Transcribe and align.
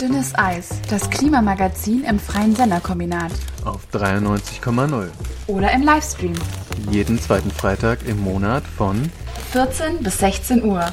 Dünnes 0.00 0.34
Eis, 0.34 0.70
das 0.88 1.10
Klimamagazin 1.10 2.04
im 2.04 2.18
Freien 2.18 2.56
Senderkombinat. 2.56 3.32
Auf 3.66 3.82
93,0. 3.92 5.08
Oder 5.46 5.72
im 5.72 5.82
Livestream. 5.82 6.32
Jeden 6.90 7.20
zweiten 7.20 7.50
Freitag 7.50 8.06
im 8.06 8.18
Monat 8.18 8.62
von 8.78 9.12
14 9.52 10.02
bis 10.02 10.16
16 10.16 10.64
Uhr. 10.64 10.86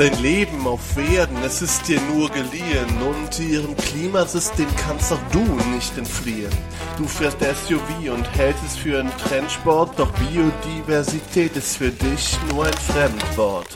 Dein 0.00 0.22
Leben 0.22 0.66
auf 0.66 0.96
Erden, 0.96 1.36
es 1.44 1.60
ist 1.60 1.86
dir 1.86 2.00
nur 2.14 2.30
geliehen 2.30 2.88
und 3.02 3.38
ihrem 3.38 3.76
Klimasystem 3.76 4.66
kannst 4.74 5.12
auch 5.12 5.18
du 5.30 5.44
nicht 5.74 5.98
entfliehen. 5.98 6.50
Du 6.96 7.04
fährst 7.04 7.36
SUV 7.40 8.10
und 8.10 8.24
hältst 8.34 8.64
es 8.64 8.76
für 8.78 8.98
einen 8.98 9.14
Trendsport, 9.18 9.98
doch 9.98 10.10
Biodiversität 10.12 11.54
ist 11.54 11.76
für 11.76 11.90
dich 11.90 12.38
nur 12.50 12.64
ein 12.64 12.72
Fremdwort. 12.72 13.66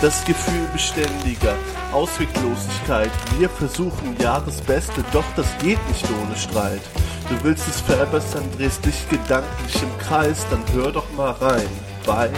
Das 0.00 0.24
Gefühl 0.24 0.64
beständiger 0.72 1.56
Ausweglosigkeit. 1.90 3.10
Wir 3.40 3.48
versuchen 3.48 4.16
ja 4.20 4.38
das 4.46 4.60
Beste, 4.60 5.04
doch 5.12 5.26
das 5.34 5.48
geht 5.58 5.84
nicht 5.88 6.06
ohne 6.22 6.36
Streit. 6.36 6.82
Du 7.28 7.34
willst 7.42 7.66
es 7.66 7.80
verbessern, 7.80 8.44
drehst 8.56 8.86
dich 8.86 9.08
gedanklich 9.08 9.82
im 9.82 9.98
Kreis, 9.98 10.46
dann 10.52 10.62
hör 10.72 10.92
doch 10.92 11.10
mal 11.16 11.32
rein 11.32 11.68
bei 12.06 12.30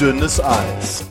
Dünnes 0.00 0.42
Eis. 0.42 1.04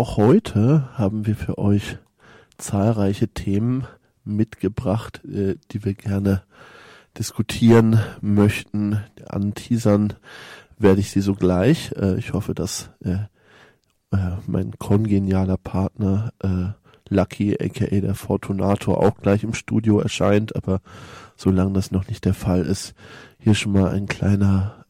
Auch 0.00 0.16
heute 0.16 0.88
haben 0.94 1.26
wir 1.26 1.36
für 1.36 1.58
euch 1.58 1.98
zahlreiche 2.56 3.28
Themen 3.28 3.86
mitgebracht, 4.24 5.22
äh, 5.26 5.56
die 5.72 5.84
wir 5.84 5.92
gerne 5.92 6.42
diskutieren 7.18 8.00
möchten. 8.22 9.04
Anteasern 9.28 10.14
werde 10.78 11.00
ich 11.00 11.10
sie 11.10 11.20
sogleich. 11.20 11.92
Äh, 11.98 12.16
ich 12.16 12.32
hoffe, 12.32 12.54
dass 12.54 12.88
äh, 13.04 13.18
mein 14.46 14.72
kongenialer 14.78 15.58
Partner 15.58 16.32
Lucky, 17.10 17.58
aka 17.60 18.00
der 18.00 18.14
Fortunator, 18.14 18.98
auch 18.98 19.18
gleich 19.18 19.44
im 19.44 19.52
Studio 19.52 20.00
erscheint. 20.00 20.56
Aber 20.56 20.80
solange 21.36 21.74
das 21.74 21.90
noch 21.90 22.08
nicht 22.08 22.24
der 22.24 22.34
Fall 22.34 22.62
ist, 22.62 22.94
hier 23.38 23.54
schon 23.54 23.72
mal 23.72 23.90
ein 23.90 24.06
kleiner 24.06 24.86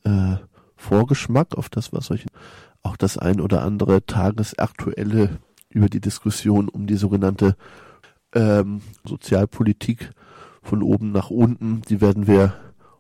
Vorgeschmack 0.77 1.59
auf 1.59 1.69
das, 1.69 1.93
was 1.93 2.11
euch 2.11 2.25
auch 2.83 2.97
das 2.97 3.19
ein 3.19 3.41
oder 3.41 3.63
andere 3.63 4.05
tagesaktuelle 4.07 5.39
über 5.69 5.89
die 5.89 6.01
Diskussion 6.01 6.69
um 6.69 6.87
die 6.87 6.97
sogenannte 6.97 7.57
ähm, 8.35 8.81
Sozialpolitik 9.05 10.11
von 10.63 10.83
oben 10.83 11.13
nach 11.13 11.31
unten. 11.31 11.83
Die 11.89 12.01
werden 12.01 12.27
wir 12.27 12.55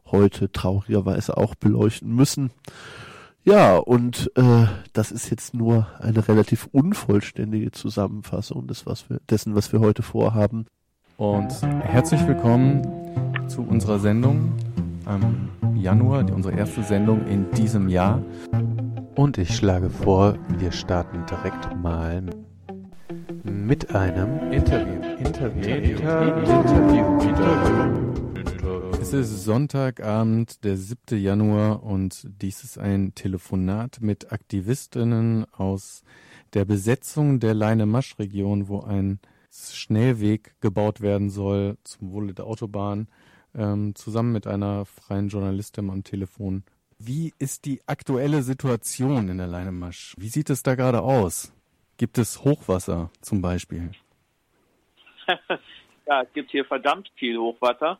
heute 0.06 0.50
traurigerweise 0.50 1.36
auch 1.36 1.54
beleuchten 1.54 2.14
müssen. 2.14 2.50
Ja, 3.42 3.76
und 3.78 4.30
äh, 4.36 4.66
das 4.92 5.10
ist 5.12 5.30
jetzt 5.30 5.54
nur 5.54 5.86
eine 5.98 6.28
relativ 6.28 6.68
unvollständige 6.72 7.70
Zusammenfassung 7.70 8.66
des, 8.66 8.84
was 8.86 9.08
wir, 9.08 9.18
dessen, 9.30 9.54
was 9.54 9.72
wir 9.72 9.80
heute 9.80 10.02
vorhaben. 10.02 10.66
Und 11.16 11.50
herzlich 11.82 12.26
willkommen 12.26 12.82
zu 13.48 13.62
unserer 13.62 13.98
Sendung 13.98 14.52
am 15.06 15.48
Januar, 15.74 16.30
unsere 16.32 16.56
erste 16.56 16.82
Sendung 16.82 17.26
in 17.26 17.50
diesem 17.52 17.88
Jahr. 17.88 18.22
Und 19.16 19.38
ich 19.38 19.54
schlage 19.54 19.90
vor, 19.90 20.38
wir 20.58 20.72
starten 20.72 21.24
direkt 21.26 21.76
mal 21.76 22.22
mit 23.44 23.94
einem 23.94 24.52
Interview. 24.52 25.00
Interview. 25.18 25.76
Interview. 25.76 27.20
Interview. 27.20 28.00
Es 29.00 29.12
ist 29.12 29.44
Sonntagabend, 29.44 30.62
der 30.64 30.76
7. 30.76 31.18
Januar 31.18 31.82
und 31.82 32.28
dies 32.40 32.62
ist 32.62 32.78
ein 32.78 33.14
Telefonat 33.14 34.00
mit 34.00 34.30
Aktivistinnen 34.32 35.44
aus 35.52 36.02
der 36.54 36.64
Besetzung 36.64 37.40
der 37.40 37.54
Leine-Masch-Region, 37.54 38.68
wo 38.68 38.80
ein 38.80 39.18
Schnellweg 39.50 40.54
gebaut 40.60 41.00
werden 41.00 41.30
soll 41.30 41.76
zum 41.82 42.12
Wohle 42.12 42.34
der 42.34 42.46
Autobahn, 42.46 43.08
ähm, 43.54 43.94
zusammen 43.96 44.32
mit 44.32 44.46
einer 44.46 44.84
freien 44.84 45.28
Journalistin 45.28 45.90
am 45.90 46.04
Telefon 46.04 46.62
wie 47.02 47.32
ist 47.38 47.64
die 47.64 47.80
aktuelle 47.86 48.42
Situation 48.42 49.28
in 49.30 49.38
der 49.38 49.46
Leinemasch? 49.46 50.14
Wie 50.18 50.28
sieht 50.28 50.50
es 50.50 50.62
da 50.62 50.74
gerade 50.74 51.00
aus? 51.00 51.52
Gibt 51.96 52.18
es 52.18 52.44
Hochwasser 52.44 53.10
zum 53.22 53.40
Beispiel? 53.40 53.90
ja, 56.06 56.22
es 56.22 56.32
gibt 56.34 56.50
hier 56.50 56.64
verdammt 56.64 57.10
viel 57.16 57.38
Hochwasser. 57.38 57.98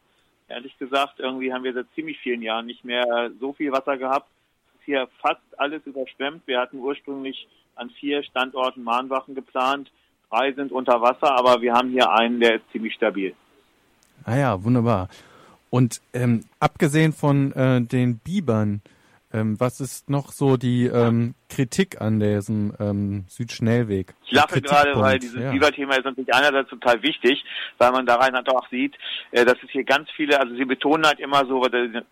Ehrlich 0.49 0.77
gesagt, 0.79 1.19
irgendwie 1.19 1.53
haben 1.53 1.65
wir 1.65 1.73
seit 1.73 1.87
ziemlich 1.95 2.19
vielen 2.19 2.43
Jahren 2.43 2.67
nicht 2.67 2.85
mehr 2.85 3.31
so 3.41 3.55
viel 3.55 3.73
Wasser 3.73 3.97
gehabt. 3.97 4.29
Es 4.69 4.81
ist 4.81 4.85
hier 4.85 5.09
fast 5.23 5.41
alles 5.57 5.81
überschwemmt. 5.87 6.47
Wir 6.47 6.61
hatten 6.61 6.79
ursprünglich 6.79 7.49
an 7.77 7.89
vier 7.89 8.23
Standorten 8.23 8.83
Mahnwachen 8.83 9.35
geplant. 9.35 9.91
Drei 10.29 10.53
sind 10.53 10.73
unter 10.73 11.01
Wasser, 11.01 11.39
aber 11.39 11.63
wir 11.63 11.73
haben 11.73 11.91
hier 11.91 12.11
einen, 12.11 12.39
der 12.41 12.57
ist 12.57 12.71
ziemlich 12.73 12.95
stabil. 12.95 13.35
Ah 14.25 14.37
ja, 14.37 14.63
wunderbar. 14.63 15.09
Und 15.71 16.01
ähm, 16.13 16.45
abgesehen 16.59 17.13
von 17.13 17.53
äh, 17.53 17.81
den 17.81 18.19
Bibern, 18.19 18.83
ähm, 19.33 19.59
was 19.59 19.81
ist 19.81 20.11
noch 20.11 20.33
so 20.33 20.57
die 20.57 20.87
ähm, 20.87 21.35
Kritik 21.51 22.01
an 22.01 22.21
diesem 22.21 22.73
ähm, 22.81 23.25
Südschnellweg? 23.29 24.15
Ich 24.25 24.33
lache 24.33 24.63
gerade, 24.63 24.99
weil 24.99 25.19
dieses 25.19 25.43
ja. 25.43 25.51
Biberthema 25.51 25.95
ist 25.97 26.05
natürlich 26.05 26.33
einerseits 26.33 26.71
total 26.71 27.03
wichtig, 27.03 27.45
weil 27.79 27.93
man 27.93 28.07
daran 28.07 28.35
halt 28.35 28.49
auch 28.49 28.69
sieht, 28.71 28.97
äh, 29.33 29.45
dass 29.45 29.57
es 29.63 29.71
hier 29.71 29.85
ganz 29.85 30.09
viele, 30.17 30.41
also 30.41 30.55
sie 30.55 30.65
betonen 30.65 31.07
halt 31.07 31.21
immer 31.21 31.45
so 31.47 31.63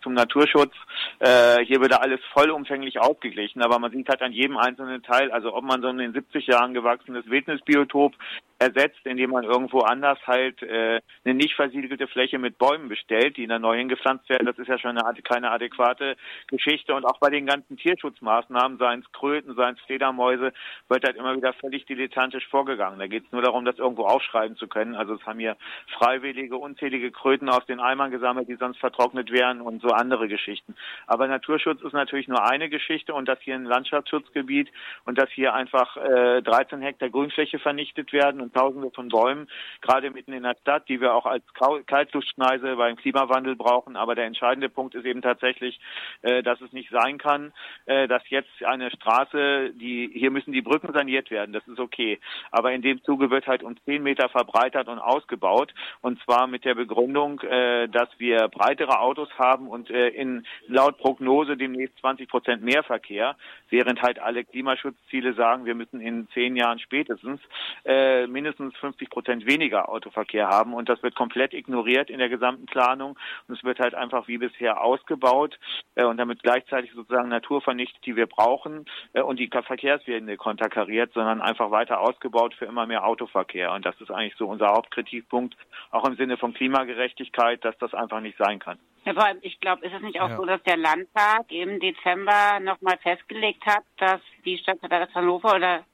zum 0.02 0.14
Naturschutz, 0.14 0.74
äh, 1.20 1.64
hier 1.64 1.80
wird 1.80 1.98
alles 1.98 2.20
vollumfänglich 2.32 3.00
ausgeglichen, 3.00 3.62
aber 3.62 3.78
man 3.78 3.92
sieht 3.92 4.08
halt 4.08 4.22
an 4.22 4.32
jedem 4.32 4.58
einzelnen 4.58 5.02
Teil, 5.02 5.30
also 5.30 5.54
ob 5.54 5.64
man 5.64 5.80
so 5.80 5.88
ein 5.88 6.00
in 6.00 6.12
70 6.12 6.46
Jahren 6.46 6.74
gewachsenes 6.74 7.24
Wildnisbiotop 7.30 8.14
ersetzt, 8.58 9.00
indem 9.04 9.30
man 9.30 9.44
irgendwo 9.44 9.80
anders 9.80 10.18
halt 10.26 10.62
äh, 10.62 11.00
eine 11.24 11.34
nicht 11.34 11.54
versiegelte 11.54 12.08
Fläche 12.08 12.38
mit 12.38 12.58
Bäumen 12.58 12.88
bestellt, 12.88 13.36
die 13.36 13.46
dann 13.46 13.62
neu 13.62 13.76
hingepflanzt 13.76 14.28
werden. 14.28 14.46
Das 14.46 14.58
ist 14.58 14.68
ja 14.68 14.78
schon 14.78 14.98
eine, 14.98 15.22
keine 15.22 15.50
adäquate 15.50 16.16
Geschichte. 16.48 16.94
Und 16.94 17.04
auch 17.04 17.18
bei 17.18 17.30
den 17.30 17.46
ganzen 17.46 17.76
Tierschutzmaßnahmen, 17.76 18.78
seien 18.78 19.00
es 19.00 19.12
Kröten, 19.28 19.54
seien 19.54 19.74
es 19.74 19.80
Fledermäuse, 19.82 20.52
wird 20.88 21.04
halt 21.04 21.16
immer 21.16 21.36
wieder 21.36 21.52
völlig 21.52 21.84
dilettantisch 21.84 22.46
vorgegangen. 22.48 22.98
Da 22.98 23.06
geht 23.06 23.26
es 23.26 23.32
nur 23.32 23.42
darum, 23.42 23.66
das 23.66 23.78
irgendwo 23.78 24.06
aufschreiben 24.06 24.56
zu 24.56 24.68
können. 24.68 24.94
Also 24.94 25.14
es 25.14 25.26
haben 25.26 25.38
hier 25.38 25.56
freiwillige, 25.98 26.56
unzählige 26.56 27.10
Kröten 27.10 27.50
aus 27.50 27.66
den 27.66 27.78
Eimern 27.78 28.10
gesammelt, 28.10 28.48
die 28.48 28.54
sonst 28.54 28.78
vertrocknet 28.78 29.30
wären 29.30 29.60
und 29.60 29.82
so 29.82 29.88
andere 29.88 30.28
Geschichten. 30.28 30.74
Aber 31.06 31.28
Naturschutz 31.28 31.82
ist 31.82 31.92
natürlich 31.92 32.26
nur 32.26 32.42
eine 32.42 32.70
Geschichte 32.70 33.12
und 33.12 33.28
dass 33.28 33.38
hier 33.40 33.54
ein 33.54 33.66
Landschaftsschutzgebiet 33.66 34.70
und 35.04 35.18
dass 35.18 35.28
hier 35.30 35.52
einfach 35.52 35.98
äh, 35.98 36.40
13 36.40 36.80
Hektar 36.80 37.10
Grünfläche 37.10 37.58
vernichtet 37.58 38.14
werden 38.14 38.40
und 38.40 38.54
Tausende 38.54 38.90
von 38.92 39.10
Bäumen, 39.10 39.46
gerade 39.82 40.10
mitten 40.10 40.32
in 40.32 40.44
der 40.44 40.56
Stadt, 40.62 40.88
die 40.88 41.02
wir 41.02 41.14
auch 41.14 41.26
als 41.26 41.44
Kaltluftschneise 41.86 42.76
beim 42.76 42.96
Klimawandel 42.96 43.56
brauchen. 43.56 43.96
Aber 43.96 44.14
der 44.14 44.24
entscheidende 44.24 44.70
Punkt 44.70 44.94
ist 44.94 45.04
eben 45.04 45.20
tatsächlich, 45.20 45.78
äh, 46.22 46.42
dass 46.42 46.62
es 46.62 46.72
nicht 46.72 46.90
sein 46.90 47.18
kann, 47.18 47.52
äh, 47.84 48.08
dass 48.08 48.22
jetzt 48.30 48.48
eine 48.64 48.90
Straße, 48.90 49.17
die 49.26 50.10
hier 50.12 50.30
müssen 50.30 50.52
die 50.52 50.62
Brücken 50.62 50.92
saniert 50.92 51.30
werden, 51.30 51.52
das 51.52 51.66
ist 51.66 51.80
okay. 51.80 52.18
Aber 52.50 52.72
in 52.72 52.82
dem 52.82 53.02
Zuge 53.04 53.30
wird 53.30 53.46
halt 53.46 53.62
um 53.62 53.76
zehn 53.84 54.02
Meter 54.02 54.28
verbreitert 54.28 54.88
und 54.88 54.98
ausgebaut. 54.98 55.72
Und 56.00 56.20
zwar 56.22 56.46
mit 56.46 56.64
der 56.64 56.74
Begründung, 56.74 57.40
äh, 57.40 57.88
dass 57.88 58.08
wir 58.18 58.48
breitere 58.48 58.98
Autos 58.98 59.28
haben 59.38 59.68
und 59.68 59.90
äh, 59.90 60.08
in 60.08 60.46
laut 60.66 60.98
Prognose 60.98 61.56
demnächst 61.56 61.98
20 61.98 62.28
Prozent 62.28 62.62
mehr 62.62 62.82
Verkehr, 62.82 63.36
während 63.70 64.02
halt 64.02 64.18
alle 64.18 64.44
Klimaschutzziele 64.44 65.34
sagen, 65.34 65.64
wir 65.64 65.74
müssen 65.74 66.00
in 66.00 66.28
zehn 66.34 66.56
Jahren 66.56 66.78
spätestens 66.78 67.40
äh, 67.84 68.26
mindestens 68.26 68.76
50 68.76 69.10
Prozent 69.10 69.46
weniger 69.46 69.88
Autoverkehr 69.88 70.48
haben 70.48 70.74
und 70.74 70.88
das 70.88 71.02
wird 71.02 71.14
komplett 71.14 71.54
ignoriert 71.54 72.10
in 72.10 72.18
der 72.18 72.28
gesamten 72.28 72.66
Planung 72.66 73.18
und 73.46 73.56
es 73.56 73.64
wird 73.64 73.78
halt 73.78 73.94
einfach 73.94 74.28
wie 74.28 74.38
bisher 74.38 74.82
ausgebaut 74.82 75.58
äh, 75.94 76.04
und 76.04 76.16
damit 76.16 76.42
gleichzeitig 76.42 76.92
sozusagen 76.92 77.28
Natur 77.28 77.60
vernichtet, 77.60 78.04
die 78.06 78.16
wir 78.16 78.26
brauchen 78.26 78.86
und 79.12 79.38
die 79.38 79.48
Verkehrswende 79.48 80.36
konterkariert, 80.36 81.12
sondern 81.12 81.40
einfach 81.40 81.70
weiter 81.70 82.00
ausgebaut 82.00 82.54
für 82.54 82.66
immer 82.66 82.86
mehr 82.86 83.06
Autoverkehr 83.06 83.72
und 83.72 83.84
das 83.84 84.00
ist 84.00 84.10
eigentlich 84.10 84.36
so 84.36 84.46
unser 84.46 84.68
Hauptkritikpunkt, 84.68 85.56
auch 85.90 86.04
im 86.06 86.16
Sinne 86.16 86.36
von 86.36 86.54
Klimagerechtigkeit, 86.54 87.64
dass 87.64 87.76
das 87.78 87.94
einfach 87.94 88.20
nicht 88.20 88.38
sein 88.38 88.58
kann. 88.58 88.78
Ja, 89.04 89.14
vor 89.14 89.24
allem, 89.24 89.38
ich 89.40 89.58
glaube, 89.60 89.86
ist 89.86 89.94
es 89.94 90.02
nicht 90.02 90.20
auch 90.20 90.28
ja. 90.28 90.36
so, 90.36 90.44
dass 90.44 90.62
der 90.64 90.76
Landtag 90.76 91.50
im 91.50 91.80
Dezember 91.80 92.60
nochmal 92.60 92.98
festgelegt 92.98 93.64
hat, 93.64 93.84
dass 93.96 94.20
die 94.44 94.58
Stadt 94.58 94.78
Hannover 95.14 95.54
oder 95.54 95.84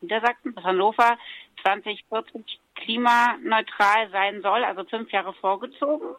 Niedersachsen, 0.00 0.54
Hannover 0.62 1.16
2040 1.62 2.58
klimaneutral 2.74 4.10
sein 4.10 4.42
soll, 4.42 4.64
also 4.64 4.84
fünf 4.84 5.10
Jahre 5.12 5.32
vorgezogen. 5.34 6.16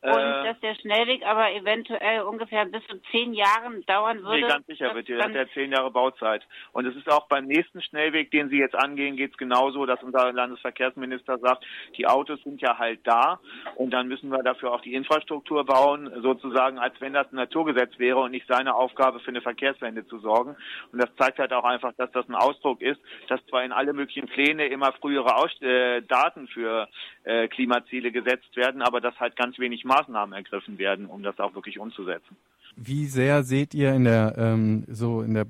Und 0.00 0.12
äh, 0.12 0.44
dass 0.44 0.60
der 0.60 0.76
Schnellweg 0.76 1.26
aber 1.26 1.52
eventuell 1.52 2.22
ungefähr 2.22 2.64
bis 2.66 2.86
zu 2.86 3.00
zehn 3.10 3.34
Jahren 3.34 3.84
dauern 3.86 4.22
würde. 4.22 4.42
Nee, 4.42 4.46
ganz 4.46 4.66
sicher 4.66 4.94
wird 4.94 5.08
der 5.08 5.24
hat 5.24 5.34
ja 5.34 5.48
zehn 5.54 5.72
Jahre 5.72 5.90
Bauzeit. 5.90 6.46
Und 6.72 6.86
es 6.86 6.94
ist 6.94 7.10
auch 7.10 7.26
beim 7.26 7.46
nächsten 7.46 7.82
Schnellweg, 7.82 8.30
den 8.30 8.48
Sie 8.48 8.58
jetzt 8.58 8.76
angehen, 8.76 9.16
geht 9.16 9.32
es 9.32 9.36
genauso, 9.36 9.86
dass 9.86 10.00
unser 10.04 10.32
Landesverkehrsminister 10.32 11.38
sagt, 11.38 11.64
die 11.96 12.06
Autos 12.06 12.40
sind 12.44 12.60
ja 12.60 12.78
halt 12.78 13.00
da 13.02 13.40
und 13.74 13.90
dann 13.90 14.06
müssen 14.06 14.30
wir 14.30 14.44
dafür 14.44 14.72
auch 14.72 14.82
die 14.82 14.94
Infrastruktur 14.94 15.64
bauen, 15.64 16.12
sozusagen, 16.22 16.78
als 16.78 16.94
wenn 17.00 17.12
das 17.12 17.32
ein 17.32 17.36
Naturgesetz 17.36 17.98
wäre 17.98 18.20
und 18.20 18.30
nicht 18.30 18.46
seine 18.46 18.76
Aufgabe 18.76 19.18
für 19.18 19.30
eine 19.30 19.40
Verkehrswende 19.40 20.06
zu 20.06 20.20
sorgen. 20.20 20.56
Und 20.92 21.02
das 21.02 21.10
zeigt 21.16 21.40
halt 21.40 21.52
auch 21.52 21.64
einfach, 21.64 21.92
dass 21.96 22.12
das 22.12 22.28
ein 22.28 22.36
Ausdruck 22.36 22.82
ist, 22.82 23.00
dass 23.28 23.44
zwar 23.46 23.64
in 23.64 23.72
alle 23.72 23.92
möglichen 23.92 24.28
Pläne 24.28 24.68
immer 24.68 24.92
frühere 24.92 25.34
Aus 25.34 25.50
äh, 25.60 26.02
Daten 26.02 26.46
für 26.46 26.88
äh, 27.24 27.48
Klimaziele 27.48 28.12
gesetzt 28.12 28.54
werden, 28.56 28.80
aber 28.80 29.00
dass 29.00 29.18
halt 29.18 29.34
ganz 29.34 29.58
wenig 29.58 29.84
Maßnahmen 29.88 30.32
ergriffen 30.32 30.78
werden, 30.78 31.06
um 31.06 31.22
das 31.22 31.38
auch 31.40 31.54
wirklich 31.54 31.78
umzusetzen. 31.78 32.36
Wie 32.76 33.06
sehr 33.06 33.42
seht 33.42 33.74
ihr 33.74 33.92
in 33.92 34.04
der 34.04 34.34
ähm, 34.38 34.84
so 34.88 35.22
in 35.22 35.34
der 35.34 35.46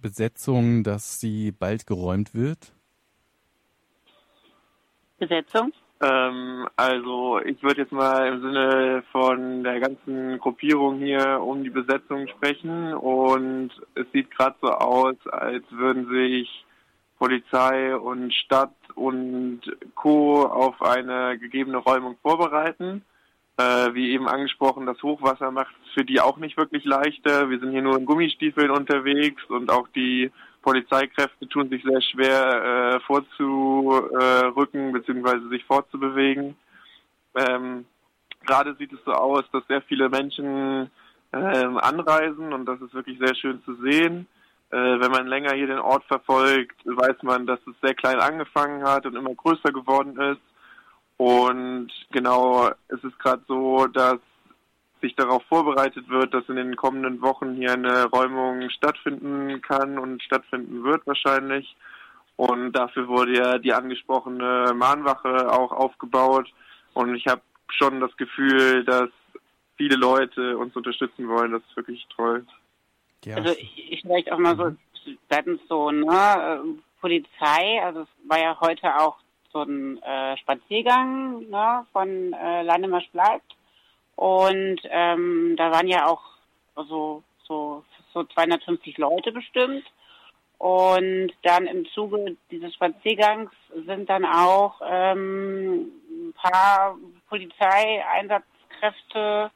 Besetzung, 0.00 0.82
dass 0.82 1.20
sie 1.20 1.52
bald 1.52 1.86
geräumt 1.86 2.34
wird? 2.34 2.72
Besetzung? 5.18 5.72
Ähm, 6.02 6.66
also 6.74 7.38
ich 7.44 7.62
würde 7.62 7.82
jetzt 7.82 7.92
mal 7.92 8.26
im 8.26 8.40
Sinne 8.42 9.04
von 9.12 9.62
der 9.62 9.78
ganzen 9.78 10.38
Gruppierung 10.38 10.98
hier 10.98 11.40
um 11.40 11.62
die 11.62 11.70
Besetzung 11.70 12.26
sprechen 12.26 12.92
und 12.92 13.70
es 13.94 14.06
sieht 14.12 14.32
gerade 14.32 14.56
so 14.60 14.68
aus, 14.68 15.14
als 15.30 15.62
würden 15.70 16.08
sich 16.10 16.64
Polizei 17.18 17.96
und 17.96 18.34
Stadt 18.34 18.74
und 18.96 19.60
Co. 19.94 20.44
auf 20.44 20.82
eine 20.82 21.38
gegebene 21.38 21.76
Räumung 21.76 22.16
vorbereiten. 22.20 23.04
Äh, 23.58 23.92
wie 23.94 24.12
eben 24.12 24.28
angesprochen, 24.28 24.86
das 24.86 25.02
Hochwasser 25.02 25.50
macht 25.50 25.74
es 25.84 25.92
für 25.92 26.04
die 26.04 26.20
auch 26.20 26.38
nicht 26.38 26.56
wirklich 26.56 26.84
leichter. 26.84 27.50
Wir 27.50 27.58
sind 27.58 27.72
hier 27.72 27.82
nur 27.82 27.98
in 27.98 28.06
Gummistiefeln 28.06 28.70
unterwegs 28.70 29.44
und 29.48 29.70
auch 29.70 29.88
die 29.88 30.32
Polizeikräfte 30.62 31.48
tun 31.48 31.68
sich 31.68 31.82
sehr 31.82 32.00
schwer 32.00 32.94
äh, 32.94 33.00
vorzurücken 33.00 34.92
bzw. 34.92 35.48
sich 35.50 35.64
fortzubewegen. 35.64 36.56
Ähm, 37.34 37.84
Gerade 38.46 38.74
sieht 38.76 38.92
es 38.92 39.00
so 39.04 39.12
aus, 39.12 39.44
dass 39.52 39.66
sehr 39.68 39.82
viele 39.82 40.08
Menschen 40.08 40.90
ähm, 41.32 41.78
anreisen 41.78 42.52
und 42.52 42.64
das 42.64 42.80
ist 42.80 42.94
wirklich 42.94 43.18
sehr 43.18 43.34
schön 43.34 43.62
zu 43.64 43.74
sehen. 43.76 44.26
Äh, 44.70 44.76
wenn 44.76 45.10
man 45.10 45.26
länger 45.26 45.52
hier 45.52 45.66
den 45.66 45.78
Ort 45.78 46.04
verfolgt, 46.04 46.80
weiß 46.84 47.22
man, 47.22 47.46
dass 47.46 47.60
es 47.66 47.74
sehr 47.82 47.94
klein 47.94 48.18
angefangen 48.18 48.82
hat 48.82 49.04
und 49.04 49.14
immer 49.14 49.34
größer 49.34 49.72
geworden 49.72 50.18
ist. 50.18 50.40
Und 51.22 51.92
genau, 52.10 52.72
es 52.88 53.04
ist 53.04 53.16
gerade 53.20 53.44
so, 53.46 53.86
dass 53.86 54.18
sich 55.00 55.14
darauf 55.14 55.44
vorbereitet 55.44 56.08
wird, 56.08 56.34
dass 56.34 56.48
in 56.48 56.56
den 56.56 56.74
kommenden 56.74 57.22
Wochen 57.22 57.54
hier 57.54 57.74
eine 57.74 58.06
Räumung 58.06 58.68
stattfinden 58.70 59.62
kann 59.62 60.00
und 60.00 60.20
stattfinden 60.20 60.82
wird 60.82 61.06
wahrscheinlich. 61.06 61.76
Und 62.34 62.72
dafür 62.72 63.06
wurde 63.06 63.36
ja 63.36 63.58
die 63.58 63.72
angesprochene 63.72 64.72
Mahnwache 64.74 65.52
auch 65.52 65.70
aufgebaut. 65.70 66.52
Und 66.92 67.14
ich 67.14 67.28
habe 67.28 67.42
schon 67.68 68.00
das 68.00 68.16
Gefühl, 68.16 68.84
dass 68.84 69.10
viele 69.76 69.94
Leute 69.94 70.58
uns 70.58 70.74
unterstützen 70.74 71.28
wollen. 71.28 71.52
Das 71.52 71.62
ist 71.68 71.76
wirklich 71.76 72.04
toll. 72.16 72.44
Ja. 73.24 73.36
Also 73.36 73.52
ich, 73.52 73.92
ich 73.92 74.00
vielleicht 74.00 74.32
auch 74.32 74.38
mal 74.38 74.56
so 74.56 74.74
seitens 75.30 75.60
so 75.68 75.92
ne 75.92 76.64
Polizei. 77.00 77.80
Also 77.80 78.00
es 78.00 78.08
war 78.28 78.40
ja 78.40 78.58
heute 78.60 78.96
auch 78.96 79.21
so 79.52 79.62
ein 79.62 80.02
äh, 80.02 80.36
Spaziergang 80.38 81.48
ne, 81.50 81.86
von 81.92 82.32
äh, 82.32 82.62
Landemarsch 82.62 83.10
bleibt. 83.10 83.54
Und 84.16 84.80
ähm, 84.84 85.54
da 85.56 85.70
waren 85.70 85.88
ja 85.88 86.06
auch 86.06 86.22
so, 86.76 87.22
so, 87.46 87.84
so 88.12 88.24
250 88.24 88.98
Leute 88.98 89.32
bestimmt. 89.32 89.84
Und 90.58 91.32
dann 91.42 91.66
im 91.66 91.86
Zuge 91.86 92.36
dieses 92.50 92.74
Spaziergangs 92.74 93.50
sind 93.86 94.08
dann 94.08 94.24
auch 94.24 94.80
ähm, 94.88 95.90
ein 96.08 96.32
paar 96.34 96.96
Polizeieinsatzkräfte 97.28 99.50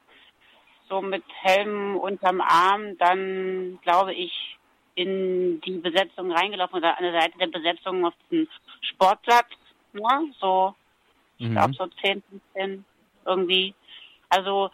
so 0.89 1.01
mit 1.01 1.25
Helm 1.43 1.97
unterm 1.97 2.41
Arm 2.41 2.97
dann, 2.99 3.79
glaube 3.83 4.15
ich, 4.15 4.57
in 4.95 5.61
die 5.61 5.79
Besetzung 5.79 6.33
reingelaufen 6.33 6.79
oder 6.79 6.97
an 6.97 7.05
der 7.05 7.21
Seite 7.21 7.39
der 7.39 7.49
Besetzung 7.49 8.05
auf 8.05 8.15
diesen 8.31 8.49
Sportplatz. 8.81 9.47
Ne? 9.97 10.33
So, 10.41 10.75
ich 11.39 11.49
mhm. 11.49 11.53
glaube 11.53 11.75
so 11.75 11.87
10, 11.87 12.23
15 12.55 12.85
irgendwie. 13.25 13.75
Also 14.29 14.71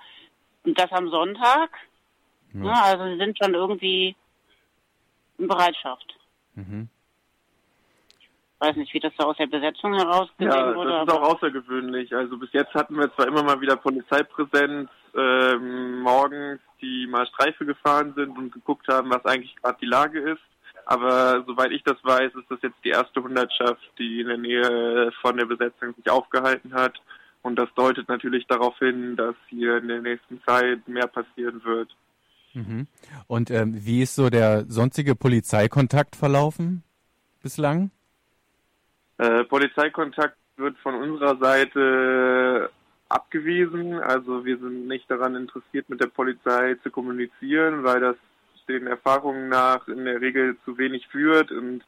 das 0.65 0.91
am 0.93 1.09
Sonntag. 1.09 1.71
Ja. 2.55 2.61
Ne, 2.61 2.83
also 2.83 3.05
sie 3.05 3.19
sind 3.19 3.39
schon 3.39 3.55
irgendwie 3.55 4.15
in 5.39 5.49
Bereitschaft. 5.49 6.15
Mhm. 6.55 6.89
Weiß 8.59 8.77
nicht, 8.77 8.95
wie 8.95 9.01
das 9.01 9.13
da 9.19 9.25
aus 9.25 9.37
der 9.39 9.49
Besetzung 9.49 9.95
herausgesehen 9.95 10.53
ja, 10.53 10.75
wurde. 10.77 10.91
Das 10.91 11.09
ist 11.09 11.13
auch 11.15 11.35
außergewöhnlich. 11.35 12.15
Also 12.15 12.39
bis 12.39 12.53
jetzt 12.53 12.73
hatten 12.75 12.97
wir 12.97 13.13
zwar 13.15 13.27
immer 13.27 13.43
mal 13.43 13.61
wieder 13.61 13.75
Polizeipräsenz 13.75 14.89
ähm, 15.17 16.01
morgens, 16.01 16.61
die 16.81 17.09
mal 17.09 17.27
Streife 17.27 17.67
gefahren 17.67 18.13
sind 18.15 18.39
und 18.39 18.53
geguckt 18.53 18.87
haben, 18.87 19.11
was 19.11 19.25
eigentlich 19.25 19.57
gerade 19.57 19.79
die 19.81 19.87
Lage 19.87 20.21
ist. 20.21 20.43
Aber 20.87 21.45
soweit 21.47 21.71
ich 21.71 21.83
das 21.85 21.97
weiß, 22.03 22.35
ist 22.35 22.51
das 22.51 22.59
jetzt 22.63 22.85
die 22.85 22.91
erste 22.91 23.23
Hundertschaft, 23.23 23.83
die 23.99 24.21
in 24.21 24.29
der 24.29 24.39
Nähe 24.39 25.13
von 25.21 25.37
der 25.37 25.47
Besetzung 25.47 25.95
sich 25.95 26.11
aufgehalten 26.11 26.75
hat. 26.75 27.01
Und 27.43 27.59
das 27.59 27.69
deutet 27.75 28.09
natürlich 28.09 28.47
darauf 28.47 28.79
hin, 28.79 29.17
dass 29.17 29.35
hier 29.49 29.79
in 29.79 29.89
der 29.89 30.01
nächsten 30.01 30.41
Zeit 30.45 30.87
mehr 30.87 31.07
passieren 31.07 31.63
wird. 31.65 31.89
Mhm. 32.55 32.87
Und 33.27 33.51
ähm, 33.51 33.75
wie 33.85 34.03
ist 34.03 34.15
so 34.15 34.31
der 34.31 34.65
sonstige 34.69 35.15
Polizeikontakt 35.15 36.17
verlaufen 36.17 36.83
bislang? 37.43 37.91
Äh, 39.19 39.45
Polizeikontakt 39.45 40.37
wird 40.57 40.77
von 40.79 40.95
unserer 40.95 41.37
Seite 41.39 42.71
abgewiesen. 43.09 43.95
Also 43.95 44.45
wir 44.45 44.59
sind 44.59 44.87
nicht 44.89 45.11
daran 45.11 45.35
interessiert, 45.35 45.89
mit 45.89 46.01
der 46.01 46.09
Polizei 46.09 46.77
zu 46.83 46.91
kommunizieren, 46.91 47.85
weil 47.85 48.01
das 48.01 48.17
den 48.69 48.87
Erfahrungen 48.87 49.49
nach 49.49 49.87
in 49.89 50.05
der 50.05 50.21
Regel 50.21 50.57
zu 50.65 50.79
wenig 50.79 51.07
führt 51.09 51.51
und 51.51 51.85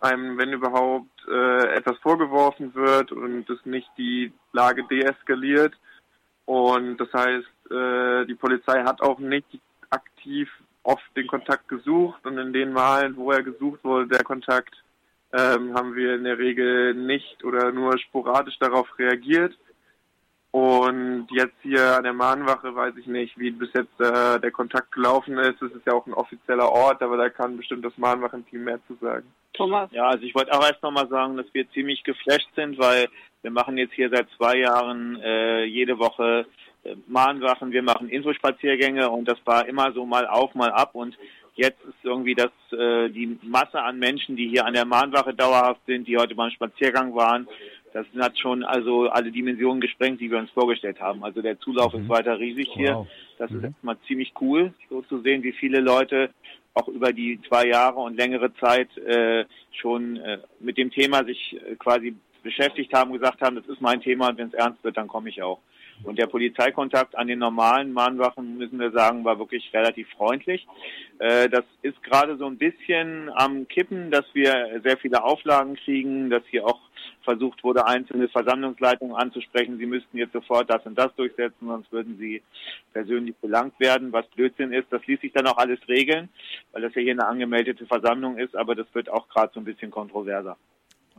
einem, 0.00 0.38
wenn 0.38 0.52
überhaupt, 0.52 1.26
äh, 1.28 1.74
etwas 1.74 1.96
vorgeworfen 1.98 2.74
wird 2.74 3.12
und 3.12 3.48
es 3.48 3.64
nicht 3.64 3.88
die 3.96 4.32
Lage 4.52 4.84
deeskaliert. 4.84 5.74
Und 6.44 6.98
das 6.98 7.12
heißt, 7.12 7.70
äh, 7.70 8.26
die 8.26 8.34
Polizei 8.34 8.82
hat 8.84 9.00
auch 9.00 9.18
nicht 9.18 9.46
aktiv 9.90 10.48
oft 10.82 11.04
den 11.16 11.26
Kontakt 11.26 11.68
gesucht 11.68 12.24
und 12.24 12.38
in 12.38 12.52
den 12.52 12.72
Malen, 12.72 13.16
wo 13.16 13.32
er 13.32 13.42
gesucht 13.42 13.82
wurde, 13.82 14.06
der 14.06 14.22
Kontakt, 14.22 14.74
ähm, 15.32 15.74
haben 15.74 15.96
wir 15.96 16.14
in 16.14 16.24
der 16.24 16.38
Regel 16.38 16.94
nicht 16.94 17.42
oder 17.42 17.72
nur 17.72 17.98
sporadisch 17.98 18.58
darauf 18.60 18.86
reagiert. 18.98 19.58
Und 20.56 21.26
jetzt 21.32 21.56
hier 21.60 21.98
an 21.98 22.04
der 22.04 22.14
Mahnwache 22.14 22.74
weiß 22.74 22.94
ich 22.96 23.06
nicht, 23.06 23.38
wie 23.38 23.50
bis 23.50 23.68
jetzt 23.74 24.00
äh, 24.00 24.40
der 24.40 24.50
Kontakt 24.50 24.90
gelaufen 24.90 25.36
ist. 25.36 25.60
Es 25.60 25.70
ist 25.70 25.84
ja 25.84 25.92
auch 25.92 26.06
ein 26.06 26.14
offizieller 26.14 26.72
Ort, 26.72 27.02
aber 27.02 27.18
da 27.18 27.28
kann 27.28 27.58
bestimmt 27.58 27.84
das 27.84 27.92
Mahnwachenteam 27.98 28.64
mehr 28.64 28.80
zu 28.86 28.94
sagen. 28.94 29.26
Thomas? 29.52 29.90
Ja, 29.92 30.08
also 30.08 30.24
ich 30.24 30.34
wollte 30.34 30.54
auch 30.54 30.66
erst 30.66 30.82
nochmal 30.82 31.08
sagen, 31.08 31.36
dass 31.36 31.44
wir 31.52 31.70
ziemlich 31.72 32.04
geflasht 32.04 32.48
sind, 32.56 32.78
weil 32.78 33.08
wir 33.42 33.50
machen 33.50 33.76
jetzt 33.76 33.92
hier 33.92 34.08
seit 34.08 34.30
zwei 34.38 34.56
Jahren 34.56 35.20
äh, 35.20 35.64
jede 35.64 35.98
Woche 35.98 36.46
äh, 36.84 36.96
Mahnwachen, 37.06 37.72
wir 37.72 37.82
machen 37.82 38.08
Infospaziergänge 38.08 39.10
und 39.10 39.28
das 39.28 39.38
war 39.44 39.68
immer 39.68 39.92
so 39.92 40.06
mal 40.06 40.26
auf, 40.26 40.54
mal 40.54 40.70
ab 40.70 40.94
und 40.94 41.18
jetzt 41.54 41.84
ist 41.84 42.02
irgendwie 42.02 42.34
das 42.34 42.50
äh, 42.72 43.10
die 43.10 43.38
Masse 43.42 43.82
an 43.82 43.98
Menschen, 43.98 44.36
die 44.36 44.48
hier 44.48 44.64
an 44.64 44.72
der 44.72 44.86
Mahnwache 44.86 45.34
dauerhaft 45.34 45.80
sind, 45.86 46.08
die 46.08 46.16
heute 46.16 46.34
beim 46.34 46.50
Spaziergang 46.50 47.14
waren, 47.14 47.46
das 47.96 48.06
hat 48.18 48.38
schon 48.38 48.62
also 48.62 49.08
alle 49.08 49.32
Dimensionen 49.32 49.80
gesprengt, 49.80 50.20
die 50.20 50.30
wir 50.30 50.38
uns 50.38 50.50
vorgestellt 50.50 51.00
haben. 51.00 51.24
Also 51.24 51.40
der 51.40 51.58
Zulauf 51.58 51.94
mhm. 51.94 52.02
ist 52.02 52.08
weiter 52.10 52.38
riesig 52.38 52.68
hier. 52.74 52.94
Wow. 52.94 53.06
Das 53.38 53.50
mhm. 53.50 53.56
ist 53.56 53.64
erstmal 53.64 53.96
ziemlich 54.06 54.34
cool, 54.40 54.74
so 54.90 55.00
zu 55.02 55.20
sehen, 55.22 55.42
wie 55.42 55.52
viele 55.52 55.80
Leute 55.80 56.30
auch 56.74 56.88
über 56.88 57.14
die 57.14 57.40
zwei 57.48 57.66
Jahre 57.66 58.00
und 58.00 58.18
längere 58.18 58.52
Zeit 58.56 58.94
äh, 58.98 59.46
schon 59.72 60.16
äh, 60.16 60.38
mit 60.60 60.76
dem 60.76 60.90
Thema 60.90 61.24
sich 61.24 61.56
äh, 61.56 61.76
quasi 61.76 62.14
beschäftigt 62.42 62.92
haben, 62.92 63.14
gesagt 63.14 63.40
haben, 63.40 63.56
das 63.56 63.66
ist 63.66 63.80
mein 63.80 64.02
Thema 64.02 64.28
und 64.28 64.36
wenn 64.36 64.48
es 64.48 64.54
ernst 64.54 64.84
wird, 64.84 64.98
dann 64.98 65.08
komme 65.08 65.30
ich 65.30 65.42
auch. 65.42 65.60
Und 66.04 66.18
der 66.18 66.26
Polizeikontakt 66.26 67.16
an 67.16 67.26
den 67.26 67.38
normalen 67.38 67.92
Mahnwachen, 67.92 68.58
müssen 68.58 68.78
wir 68.78 68.90
sagen, 68.90 69.24
war 69.24 69.38
wirklich 69.38 69.70
relativ 69.72 70.08
freundlich. 70.10 70.66
Äh, 71.18 71.48
das 71.48 71.64
ist 71.82 72.02
gerade 72.02 72.36
so 72.36 72.46
ein 72.46 72.58
bisschen 72.58 73.30
am 73.34 73.66
Kippen, 73.68 74.10
dass 74.10 74.24
wir 74.34 74.80
sehr 74.84 74.96
viele 74.98 75.24
Auflagen 75.24 75.76
kriegen, 75.76 76.30
dass 76.30 76.42
hier 76.50 76.66
auch 76.66 76.80
versucht 77.26 77.62
wurde, 77.64 77.86
einzelne 77.86 78.28
Versammlungsleitungen 78.28 79.14
anzusprechen, 79.14 79.78
sie 79.78 79.86
müssten 79.86 80.16
jetzt 80.16 80.32
sofort 80.32 80.70
das 80.70 80.86
und 80.86 80.96
das 80.96 81.14
durchsetzen, 81.16 81.66
sonst 81.66 81.92
würden 81.92 82.16
sie 82.18 82.42
persönlich 82.92 83.36
belangt 83.36 83.78
werden, 83.78 84.12
was 84.12 84.26
Blödsinn 84.28 84.72
ist. 84.72 84.86
Das 84.90 85.04
ließ 85.06 85.20
sich 85.20 85.32
dann 85.32 85.46
auch 85.46 85.58
alles 85.58 85.80
regeln, 85.88 86.30
weil 86.72 86.82
das 86.82 86.94
ja 86.94 87.02
hier 87.02 87.12
eine 87.12 87.26
angemeldete 87.26 87.84
Versammlung 87.86 88.38
ist, 88.38 88.56
aber 88.56 88.74
das 88.74 88.86
wird 88.94 89.10
auch 89.10 89.28
gerade 89.28 89.50
so 89.52 89.60
ein 89.60 89.64
bisschen 89.64 89.90
kontroverser. 89.90 90.56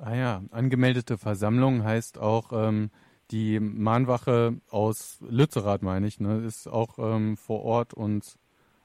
Ah 0.01 0.15
ja, 0.15 0.41
angemeldete 0.51 1.17
Versammlung 1.17 1.84
heißt 1.84 2.19
auch, 2.19 2.51
ähm, 2.53 2.89
Die 3.31 3.60
Mahnwache 3.60 4.55
aus 4.69 5.19
Lützerath, 5.29 5.81
meine 5.81 6.07
ich, 6.07 6.19
ne, 6.19 6.43
ist 6.46 6.67
auch 6.67 6.98
ähm, 6.98 7.36
vor 7.36 7.63
Ort 7.63 7.93
und 7.93 8.24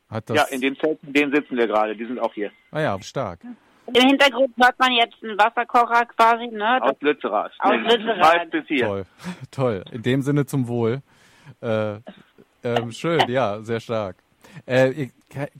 hat 0.08 0.28
das. 0.30 0.36
Ja, 0.36 0.44
in 0.44 0.60
dem 0.60 0.78
Zelt, 0.78 0.98
in 1.04 1.12
dem 1.12 1.34
sitzen 1.34 1.56
wir 1.56 1.66
gerade. 1.66 1.96
Die 1.96 2.04
sind 2.04 2.18
auch 2.18 2.34
hier. 2.34 2.50
Ah 2.70 2.80
ja, 2.80 3.02
stark. 3.02 3.40
Im 3.86 4.08
Hintergrund 4.08 4.54
hört 4.60 4.78
man 4.78 4.92
jetzt 4.92 5.16
einen 5.22 5.38
Wasserkocher 5.38 6.06
quasi, 6.06 6.46
ne? 6.48 6.82
Aus 6.82 6.96
Lützerath. 7.00 7.52
Aus 7.58 7.74
Lützerath. 7.82 8.50
bis 8.50 8.66
hier. 8.66 8.86
Toll, 8.86 9.06
toll. 9.50 9.84
In 9.92 10.02
dem 10.02 10.22
Sinne 10.22 10.46
zum 10.46 10.68
Wohl. 10.68 11.02
Äh, 11.60 11.96
äh, 12.62 12.90
schön, 12.90 13.20
ja, 13.28 13.60
sehr 13.62 13.80
stark. 13.80 14.16
Äh, 14.66 14.90
ihr 14.90 15.10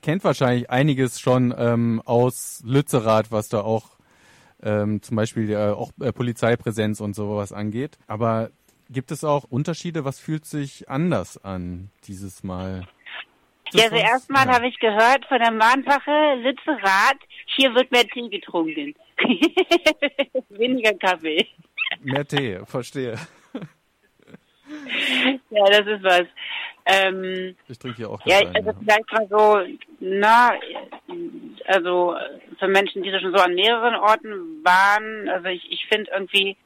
kennt 0.01 0.23
wahrscheinlich 0.23 0.69
einiges 0.69 1.19
schon 1.19 1.53
ähm, 1.57 2.01
aus 2.05 2.61
Lützerath, 2.65 3.31
was 3.31 3.49
da 3.49 3.61
auch 3.61 3.97
ähm, 4.61 5.01
zum 5.01 5.17
Beispiel 5.17 5.49
äh, 5.51 5.71
auch 5.71 5.91
äh, 5.99 6.11
Polizeipräsenz 6.11 7.01
und 7.01 7.15
sowas 7.15 7.51
angeht. 7.51 7.97
Aber 8.07 8.51
gibt 8.93 9.11
es 9.11 9.23
auch 9.23 9.43
Unterschiede? 9.43 10.05
Was 10.05 10.19
fühlt 10.19 10.45
sich 10.45 10.89
anders 10.89 11.43
an 11.43 11.89
dieses 12.07 12.43
Mal? 12.43 12.87
Ja, 13.73 13.85
also 13.85 13.95
erstmal 13.95 14.45
ja. 14.45 14.53
habe 14.53 14.67
ich 14.67 14.79
gehört 14.79 15.25
von 15.25 15.39
der 15.39 15.51
Mahnwache 15.51 16.35
Lützerath, 16.41 17.17
hier 17.55 17.73
wird 17.73 17.91
mehr 17.91 18.07
Tee 18.07 18.29
getrunken. 18.29 18.95
Weniger 20.49 20.93
Kaffee. 20.93 21.47
Mehr 22.01 22.25
Tee, 22.25 22.59
verstehe. 22.65 23.15
ja, 25.49 25.65
das 25.65 25.87
ist 25.87 26.03
was. 26.03 26.25
Ähm, 26.85 27.55
ich 27.67 27.79
trinke 27.79 27.97
hier 27.97 28.09
auch 28.09 28.19
Ja, 28.25 28.39
ein, 28.39 28.55
also 28.55 28.73
vielleicht 28.79 29.11
mal 29.11 29.27
so, 29.29 29.61
na, 29.99 30.51
also 31.65 32.15
für 32.59 32.67
Menschen, 32.67 33.03
die 33.03 33.11
schon 33.19 33.33
so 33.33 33.41
an 33.41 33.55
mehreren 33.55 33.95
Orten 33.95 34.63
waren, 34.63 35.29
also 35.29 35.47
ich, 35.47 35.71
ich 35.71 35.85
finde 35.87 36.11
irgendwie 36.13 36.57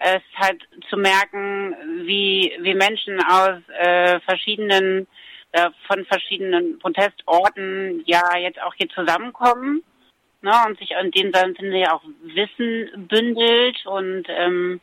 es 0.00 0.22
halt 0.36 0.62
zu 0.88 0.96
merken, 0.96 1.76
wie, 2.06 2.52
wie 2.60 2.74
Menschen 2.74 3.22
aus 3.22 3.60
äh, 3.78 4.18
verschiedenen, 4.20 5.06
äh, 5.52 5.70
von 5.86 6.04
verschiedenen 6.06 6.78
Protestorten 6.78 8.02
ja 8.06 8.36
jetzt 8.38 8.60
auch 8.62 8.74
hier 8.74 8.88
zusammenkommen 8.88 9.82
ne, 10.42 10.52
und 10.66 10.78
sich 10.78 10.96
an 10.96 11.10
denen 11.10 11.32
dann 11.32 11.54
finde 11.54 11.78
ich 11.78 11.88
auch 11.88 12.02
Wissen 12.22 13.08
bündelt 13.08 13.84
und 13.86 14.24
ähm, 14.28 14.80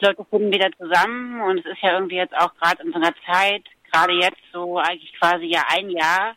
Leute 0.00 0.26
finden 0.28 0.52
wieder 0.52 0.70
zusammen. 0.76 1.40
Und 1.40 1.58
es 1.58 1.66
ist 1.66 1.82
ja 1.82 1.94
irgendwie 1.94 2.16
jetzt 2.16 2.36
auch 2.36 2.54
gerade 2.56 2.82
in 2.82 2.92
so 2.92 2.98
einer 2.98 3.14
Zeit, 3.24 3.64
gerade 3.90 4.12
jetzt 4.14 4.40
so 4.52 4.78
eigentlich 4.78 5.12
quasi 5.18 5.46
ja 5.46 5.62
ein 5.68 5.90
Jahr 5.90 6.36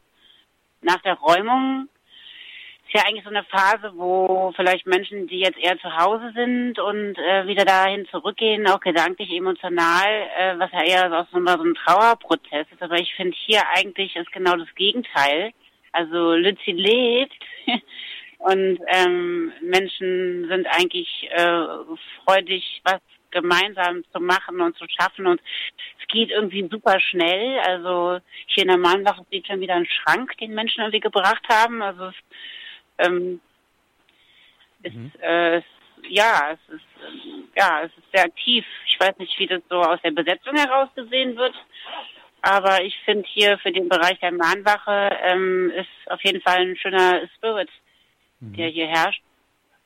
nach 0.82 1.02
der 1.02 1.16
Räumung, 1.16 1.90
ist 2.90 3.00
ja 3.00 3.08
eigentlich 3.08 3.24
so 3.24 3.30
eine 3.30 3.44
Phase, 3.44 3.92
wo 3.96 4.52
vielleicht 4.56 4.88
Menschen, 4.88 5.28
die 5.28 5.40
jetzt 5.40 5.60
eher 5.60 5.78
zu 5.80 5.96
Hause 5.96 6.32
sind 6.34 6.80
und 6.80 7.18
äh, 7.20 7.46
wieder 7.46 7.64
dahin 7.64 8.08
zurückgehen, 8.08 8.68
auch 8.68 8.80
gedanklich, 8.80 9.32
emotional, 9.32 10.10
äh, 10.36 10.58
was 10.58 10.72
ja 10.72 10.84
eher 10.84 11.28
so, 11.32 11.40
so 11.40 11.64
ein 11.64 11.76
Trauerprozess 11.76 12.66
ist. 12.72 12.82
Aber 12.82 12.96
ich 12.96 13.14
finde 13.14 13.38
hier 13.46 13.62
eigentlich 13.76 14.16
ist 14.16 14.32
genau 14.32 14.56
das 14.56 14.74
Gegenteil. 14.76 15.52
Also 15.92 16.34
Lützi 16.34 16.72
lebt 16.72 17.34
und 18.40 18.80
ähm, 18.88 19.52
Menschen 19.62 20.48
sind 20.50 20.66
eigentlich 20.68 21.30
äh, 21.32 21.68
freudig, 22.24 22.82
was 22.86 23.02
gemeinsam 23.30 24.04
zu 24.12 24.20
machen 24.20 24.62
und 24.62 24.76
zu 24.76 24.86
schaffen 24.90 25.28
und 25.28 25.40
es 26.02 26.08
geht 26.08 26.32
irgendwie 26.32 26.68
super 26.72 27.00
schnell. 27.00 27.60
Also 27.60 28.20
hier 28.48 28.64
in 28.64 28.70
der 28.70 28.78
Mahnwache 28.78 29.24
steht 29.28 29.46
schon 29.46 29.60
wieder 29.60 29.76
ein 29.76 29.86
Schrank, 29.86 30.36
den 30.40 30.56
Menschen 30.56 30.82
irgendwie 30.82 31.00
gebracht 31.00 31.44
haben. 31.48 31.84
Also 31.84 32.06
es, 32.06 32.16
ähm, 33.00 33.42
mhm. 34.84 35.12
ist, 35.12 35.22
äh, 35.22 35.62
ja, 36.08 36.52
es 36.54 36.76
ist 36.76 36.86
ja, 37.56 37.82
es 37.82 37.92
ist 37.98 38.12
sehr 38.14 38.24
aktiv. 38.24 38.66
Ich 38.88 39.00
weiß 39.00 39.18
nicht, 39.18 39.38
wie 39.40 39.48
das 39.48 39.62
so 39.70 39.82
aus 39.82 40.00
der 40.02 40.12
Besetzung 40.12 40.56
heraus 40.56 40.90
gesehen 40.96 41.36
wird. 41.36 41.54
Aber 42.42 42.82
ich 42.84 42.98
finde 43.04 43.28
hier 43.28 43.58
für 43.58 43.72
den 43.72 43.90
Bereich 43.90 44.20
der 44.20 44.32
Mahnwache 44.32 45.18
ähm, 45.24 45.72
ist 45.76 46.12
auf 46.12 46.24
jeden 46.24 46.42
Fall 46.42 46.60
ein 46.60 46.78
schöner 46.78 47.28
Spirit, 47.36 47.70
mhm. 48.40 48.54
der 48.54 48.70
hier 48.70 48.88
herrscht. 48.88 49.22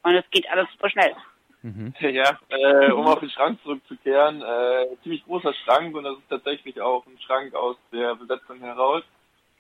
Und 0.04 0.16
es 0.16 0.26
geht 0.30 0.48
alles 0.50 0.68
super 0.72 0.90
schnell. 0.90 1.16
Mhm. 1.64 1.94
Ja, 2.02 2.38
äh, 2.50 2.92
um 2.92 3.08
auf 3.08 3.20
den 3.22 3.30
Schrank 3.30 3.60
zurückzukehren, 3.64 4.42
äh, 4.42 4.88
ziemlich 5.02 5.24
großer 5.26 5.54
Schrank 5.64 5.96
und 5.96 6.04
das 6.04 6.18
ist 6.18 6.30
tatsächlich 6.30 6.80
auch 6.80 7.06
ein 7.08 7.18
Schrank 7.26 7.56
aus 7.56 7.78
der 7.92 8.16
Besetzung 8.16 8.60
heraus. 8.60 9.04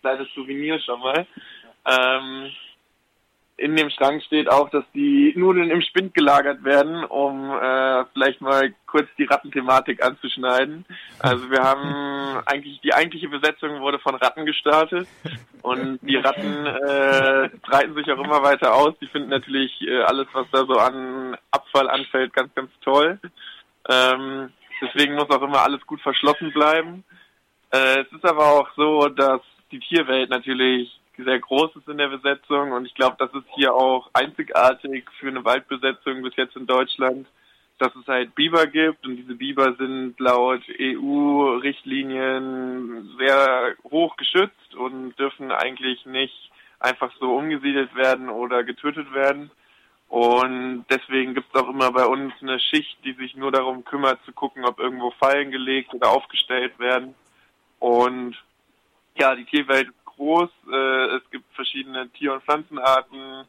Kleines 0.01 0.27
Souvenir 0.35 0.79
schon 0.81 0.99
mal. 0.99 1.25
Ähm, 1.85 2.51
in 3.63 3.77
dem 3.77 3.89
Schrank 3.89 4.21
steht 4.23 4.51
auch, 4.51 4.69
dass 4.69 4.83
die 4.93 5.33
Nudeln 5.37 5.71
im 5.71 5.81
Spind 5.81 6.13
gelagert 6.13 6.65
werden, 6.65 7.05
um 7.05 7.49
äh, 7.49 8.03
vielleicht 8.11 8.41
mal 8.41 8.73
kurz 8.85 9.07
die 9.17 9.23
Rattenthematik 9.23 10.03
anzuschneiden. 10.03 10.85
Also 11.19 11.49
wir 11.49 11.63
haben 11.63 12.43
eigentlich 12.45 12.81
die 12.81 12.93
eigentliche 12.93 13.29
Besetzung 13.29 13.79
wurde 13.79 13.99
von 13.99 14.15
Ratten 14.15 14.45
gestartet 14.45 15.07
und 15.61 15.99
die 16.01 16.17
Ratten 16.17 16.65
äh, 16.65 17.49
breiten 17.61 17.95
sich 17.95 18.11
auch 18.11 18.21
immer 18.21 18.43
weiter 18.43 18.75
aus. 18.75 18.95
Die 18.99 19.07
finden 19.07 19.29
natürlich 19.29 19.71
äh, 19.81 20.01
alles, 20.01 20.27
was 20.33 20.45
da 20.51 20.65
so 20.65 20.73
an 20.73 21.37
Abfall 21.51 21.89
anfällt, 21.89 22.33
ganz, 22.33 22.53
ganz 22.53 22.69
toll. 22.81 23.17
Ähm, 23.89 24.51
deswegen 24.81 25.15
muss 25.15 25.29
auch 25.29 25.41
immer 25.41 25.61
alles 25.61 25.87
gut 25.87 26.01
verschlossen 26.01 26.51
bleiben. 26.51 27.05
Äh, 27.71 28.01
es 28.01 28.11
ist 28.11 28.25
aber 28.25 28.45
auch 28.45 28.67
so, 28.75 29.07
dass 29.07 29.39
die 29.71 29.79
Tierwelt 29.79 30.29
natürlich 30.29 30.99
sehr 31.17 31.39
groß 31.39 31.75
ist 31.75 31.87
in 31.87 31.97
der 31.97 32.09
Besetzung 32.09 32.71
und 32.71 32.85
ich 32.85 32.93
glaube, 32.95 33.15
das 33.19 33.31
ist 33.33 33.45
hier 33.55 33.73
auch 33.73 34.09
einzigartig 34.13 35.05
für 35.19 35.27
eine 35.27 35.45
Waldbesetzung 35.45 36.23
bis 36.23 36.35
jetzt 36.35 36.55
in 36.55 36.65
Deutschland, 36.65 37.27
dass 37.77 37.93
es 37.95 38.07
halt 38.07 38.33
Biber 38.35 38.65
gibt 38.67 39.05
und 39.05 39.17
diese 39.17 39.35
Biber 39.35 39.75
sind 39.75 40.19
laut 40.19 40.61
EU-Richtlinien 40.79 43.15
sehr 43.17 43.75
hoch 43.83 44.15
geschützt 44.17 44.75
und 44.75 45.17
dürfen 45.19 45.51
eigentlich 45.51 46.05
nicht 46.05 46.51
einfach 46.79 47.11
so 47.19 47.35
umgesiedelt 47.35 47.93
werden 47.95 48.29
oder 48.29 48.63
getötet 48.63 49.13
werden. 49.13 49.51
Und 50.09 50.85
deswegen 50.89 51.33
gibt 51.33 51.53
es 51.53 51.61
auch 51.61 51.69
immer 51.69 51.91
bei 51.91 52.05
uns 52.05 52.33
eine 52.41 52.59
Schicht, 52.59 52.97
die 53.03 53.13
sich 53.13 53.35
nur 53.35 53.51
darum 53.51 53.83
kümmert 53.83 54.23
zu 54.25 54.31
gucken, 54.31 54.63
ob 54.63 54.79
irgendwo 54.79 55.09
Fallen 55.11 55.49
gelegt 55.49 55.91
oder 55.93 56.11
aufgestellt 56.11 56.77
werden. 56.77 57.15
Und 57.79 58.35
ja, 59.17 59.35
die 59.35 59.45
Tierwelt 59.45 59.89
groß. 60.15 60.49
Äh, 60.71 61.05
es 61.17 61.29
gibt 61.31 61.45
verschiedene 61.53 62.09
Tier- 62.09 62.33
und 62.33 62.43
Pflanzenarten. 62.43 63.45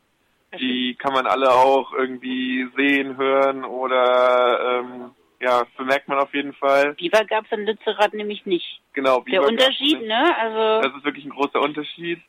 Die 0.61 0.95
kann 0.95 1.13
man 1.13 1.27
alle 1.27 1.51
auch 1.51 1.93
irgendwie 1.93 2.69
sehen, 2.77 3.17
hören 3.17 3.65
oder 3.65 4.81
ähm, 4.81 5.11
ja, 5.41 5.65
bemerkt 5.77 6.09
man 6.09 6.19
auf 6.19 6.33
jeden 6.33 6.55
Fall. 6.55 6.95
Biber 6.95 7.25
gab 7.25 7.45
es 7.45 7.53
in 7.53 7.67
Lützerath 7.67 8.15
nämlich 8.15 8.47
nicht. 8.47 8.81
Genau, 8.93 9.21
Biber 9.21 9.41
Der 9.41 9.49
Unterschied, 9.49 10.01
ne? 10.03 10.37
Also 10.39 10.89
das 10.89 10.97
ist 10.97 11.05
wirklich 11.05 11.25
ein 11.25 11.31
großer 11.31 11.61
Unterschied. 11.61 12.21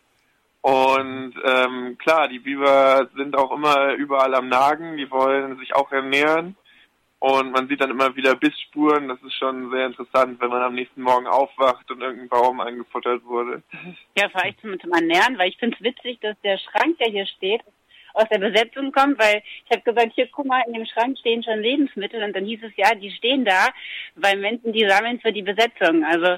Und 0.62 1.36
ähm, 1.44 1.98
klar, 2.00 2.28
die 2.28 2.40
Biber 2.40 3.08
sind 3.16 3.38
auch 3.38 3.52
immer 3.52 3.94
überall 3.94 4.34
am 4.34 4.50
Nagen, 4.50 4.98
die 4.98 5.12
wollen 5.12 5.60
sich 5.60 5.76
auch 5.76 5.92
ernähren. 5.92 6.56
Und 7.20 7.52
man 7.52 7.68
sieht 7.68 7.82
dann 7.82 7.90
immer 7.90 8.16
wieder 8.16 8.36
Bissspuren. 8.36 9.08
Das 9.08 9.22
ist 9.24 9.34
schon 9.34 9.72
sehr 9.72 9.88
interessant, 9.88 10.40
wenn 10.40 10.50
man 10.50 10.62
am 10.62 10.76
nächsten 10.76 11.02
Morgen 11.02 11.28
aufwacht 11.28 11.90
und 11.90 12.02
irgendein 12.02 12.30
Baum 12.30 12.60
eingefuttert 12.60 13.24
wurde. 13.26 13.64
Ja, 14.18 14.30
vielleicht 14.30 14.62
zum, 14.62 14.80
zum 14.80 14.92
Ernähren, 14.92 15.38
weil 15.38 15.50
ich 15.50 15.58
finde 15.58 15.78
es 15.80 15.84
witzig, 15.84 16.20
dass 16.22 16.40
der 16.42 16.58
Schrank, 16.58 16.98
der 17.00 17.10
hier 17.10 17.26
steht, 17.26 17.62
aus 18.16 18.28
der 18.30 18.40
Besetzung 18.40 18.92
kommt, 18.92 19.20
weil 19.20 19.44
ich 19.66 19.72
habe 19.72 19.82
gesagt, 19.82 20.14
hier 20.16 20.28
guck 20.32 20.46
mal, 20.46 20.64
in 20.68 20.74
dem 20.74 20.86
Schrank 20.86 21.18
stehen 21.18 21.44
schon 21.44 21.60
Lebensmittel 21.60 22.24
und 22.24 22.36
dann 22.36 22.46
hieß 22.46 22.62
es 22.64 22.72
ja, 22.78 22.96
die 22.96 23.12
stehen 23.12 23.46
da, 23.46 23.70
weil 24.16 24.38
Menschen 24.38 24.72
die 24.72 24.88
sammeln 24.88 25.20
für 25.20 25.34
die 25.34 25.42
Besetzung. 25.42 26.04
Also 26.06 26.38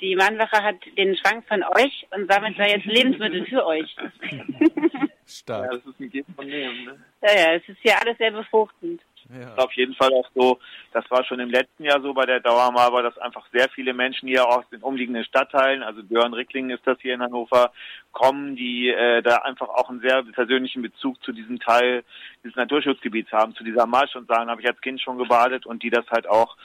die 0.00 0.16
Mannwache 0.16 0.62
hat 0.62 0.76
den 0.96 1.16
Schrank 1.16 1.44
von 1.46 1.62
euch 1.62 2.06
und 2.10 2.30
sammelt 2.30 2.58
da 2.58 2.66
jetzt 2.66 2.86
Lebensmittel 2.86 3.46
für 3.46 3.64
euch. 3.66 3.94
Stark. 5.26 5.72
Ja, 5.72 5.78
das 5.78 5.86
ist 5.86 6.00
ein 6.00 6.10
Geben 6.10 6.34
von 6.34 6.46
Nehmen, 6.46 6.84
ne? 6.84 6.98
Ja, 7.22 7.34
ja, 7.34 7.54
es 7.54 7.68
ist 7.68 7.78
ja 7.82 7.98
alles 7.98 8.18
sehr 8.18 8.30
befruchtend. 8.30 9.00
Ja. 9.30 9.54
Auf 9.56 9.72
jeden 9.72 9.94
Fall 9.94 10.12
auch 10.12 10.28
so, 10.34 10.58
das 10.92 11.10
war 11.10 11.24
schon 11.24 11.40
im 11.40 11.50
letzten 11.50 11.84
Jahr 11.84 12.00
so 12.00 12.12
bei 12.12 12.26
der 12.26 12.40
Dauermalbar, 12.40 13.02
dass 13.02 13.16
einfach 13.18 13.46
sehr 13.52 13.68
viele 13.70 13.94
Menschen 13.94 14.28
hier 14.28 14.46
aus 14.46 14.68
den 14.70 14.82
umliegenden 14.82 15.24
Stadtteilen, 15.24 15.82
also 15.82 16.02
Dörren-Ricklingen 16.02 16.70
ist 16.70 16.86
das 16.86 16.98
hier 17.00 17.14
in 17.14 17.22
Hannover, 17.22 17.72
kommen, 18.12 18.54
die 18.54 18.88
äh, 18.88 19.22
da 19.22 19.36
einfach 19.38 19.68
auch 19.68 19.90
einen 19.90 20.00
sehr 20.00 20.22
persönlichen 20.22 20.82
Bezug 20.82 21.22
zu 21.24 21.32
diesem 21.32 21.58
Teil 21.58 22.04
dieses 22.42 22.56
Naturschutzgebiets 22.56 23.32
haben, 23.32 23.54
zu 23.54 23.64
dieser 23.64 23.86
Marsch 23.86 24.14
und 24.14 24.28
sagen, 24.28 24.50
habe 24.50 24.60
ich 24.60 24.68
als 24.68 24.80
Kind 24.80 25.00
schon 25.00 25.18
gebadet 25.18 25.66
und 25.66 25.82
die 25.82 25.90
das 25.90 26.06
halt 26.10 26.28
auch 26.28 26.56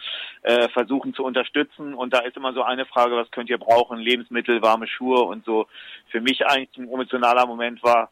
äh, 0.43 0.69
versuchen 0.69 1.13
zu 1.13 1.23
unterstützen. 1.23 1.93
Und 1.93 2.13
da 2.13 2.19
ist 2.19 2.37
immer 2.37 2.53
so 2.53 2.63
eine 2.63 2.85
Frage, 2.85 3.15
was 3.15 3.31
könnt 3.31 3.49
ihr 3.49 3.57
brauchen? 3.57 3.97
Lebensmittel, 3.97 4.61
warme 4.61 4.87
Schuhe 4.87 5.21
und 5.21 5.45
so. 5.45 5.67
Für 6.09 6.21
mich 6.21 6.45
eigentlich 6.45 6.77
ein 6.77 6.91
emotionaler 6.91 7.45
Moment 7.45 7.81
war, 7.83 8.11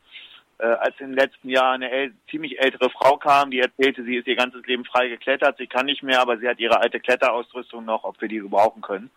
äh, 0.59 0.65
als 0.65 0.99
im 0.99 1.13
letzten 1.13 1.49
Jahr 1.49 1.73
eine 1.73 1.91
äl 1.91 2.13
ziemlich 2.29 2.59
ältere 2.59 2.89
Frau 2.89 3.17
kam, 3.17 3.51
die 3.51 3.59
erzählte, 3.59 4.03
sie 4.03 4.15
ist 4.15 4.27
ihr 4.27 4.35
ganzes 4.35 4.65
Leben 4.65 4.85
frei 4.85 5.07
geklettert, 5.07 5.57
sie 5.57 5.67
kann 5.67 5.85
nicht 5.85 6.03
mehr, 6.03 6.19
aber 6.21 6.37
sie 6.37 6.47
hat 6.47 6.59
ihre 6.59 6.79
alte 6.79 6.99
Kletterausrüstung 6.99 7.85
noch, 7.85 8.03
ob 8.03 8.19
wir 8.21 8.27
die 8.27 8.39
gebrauchen 8.39 8.81
können. 8.81 9.11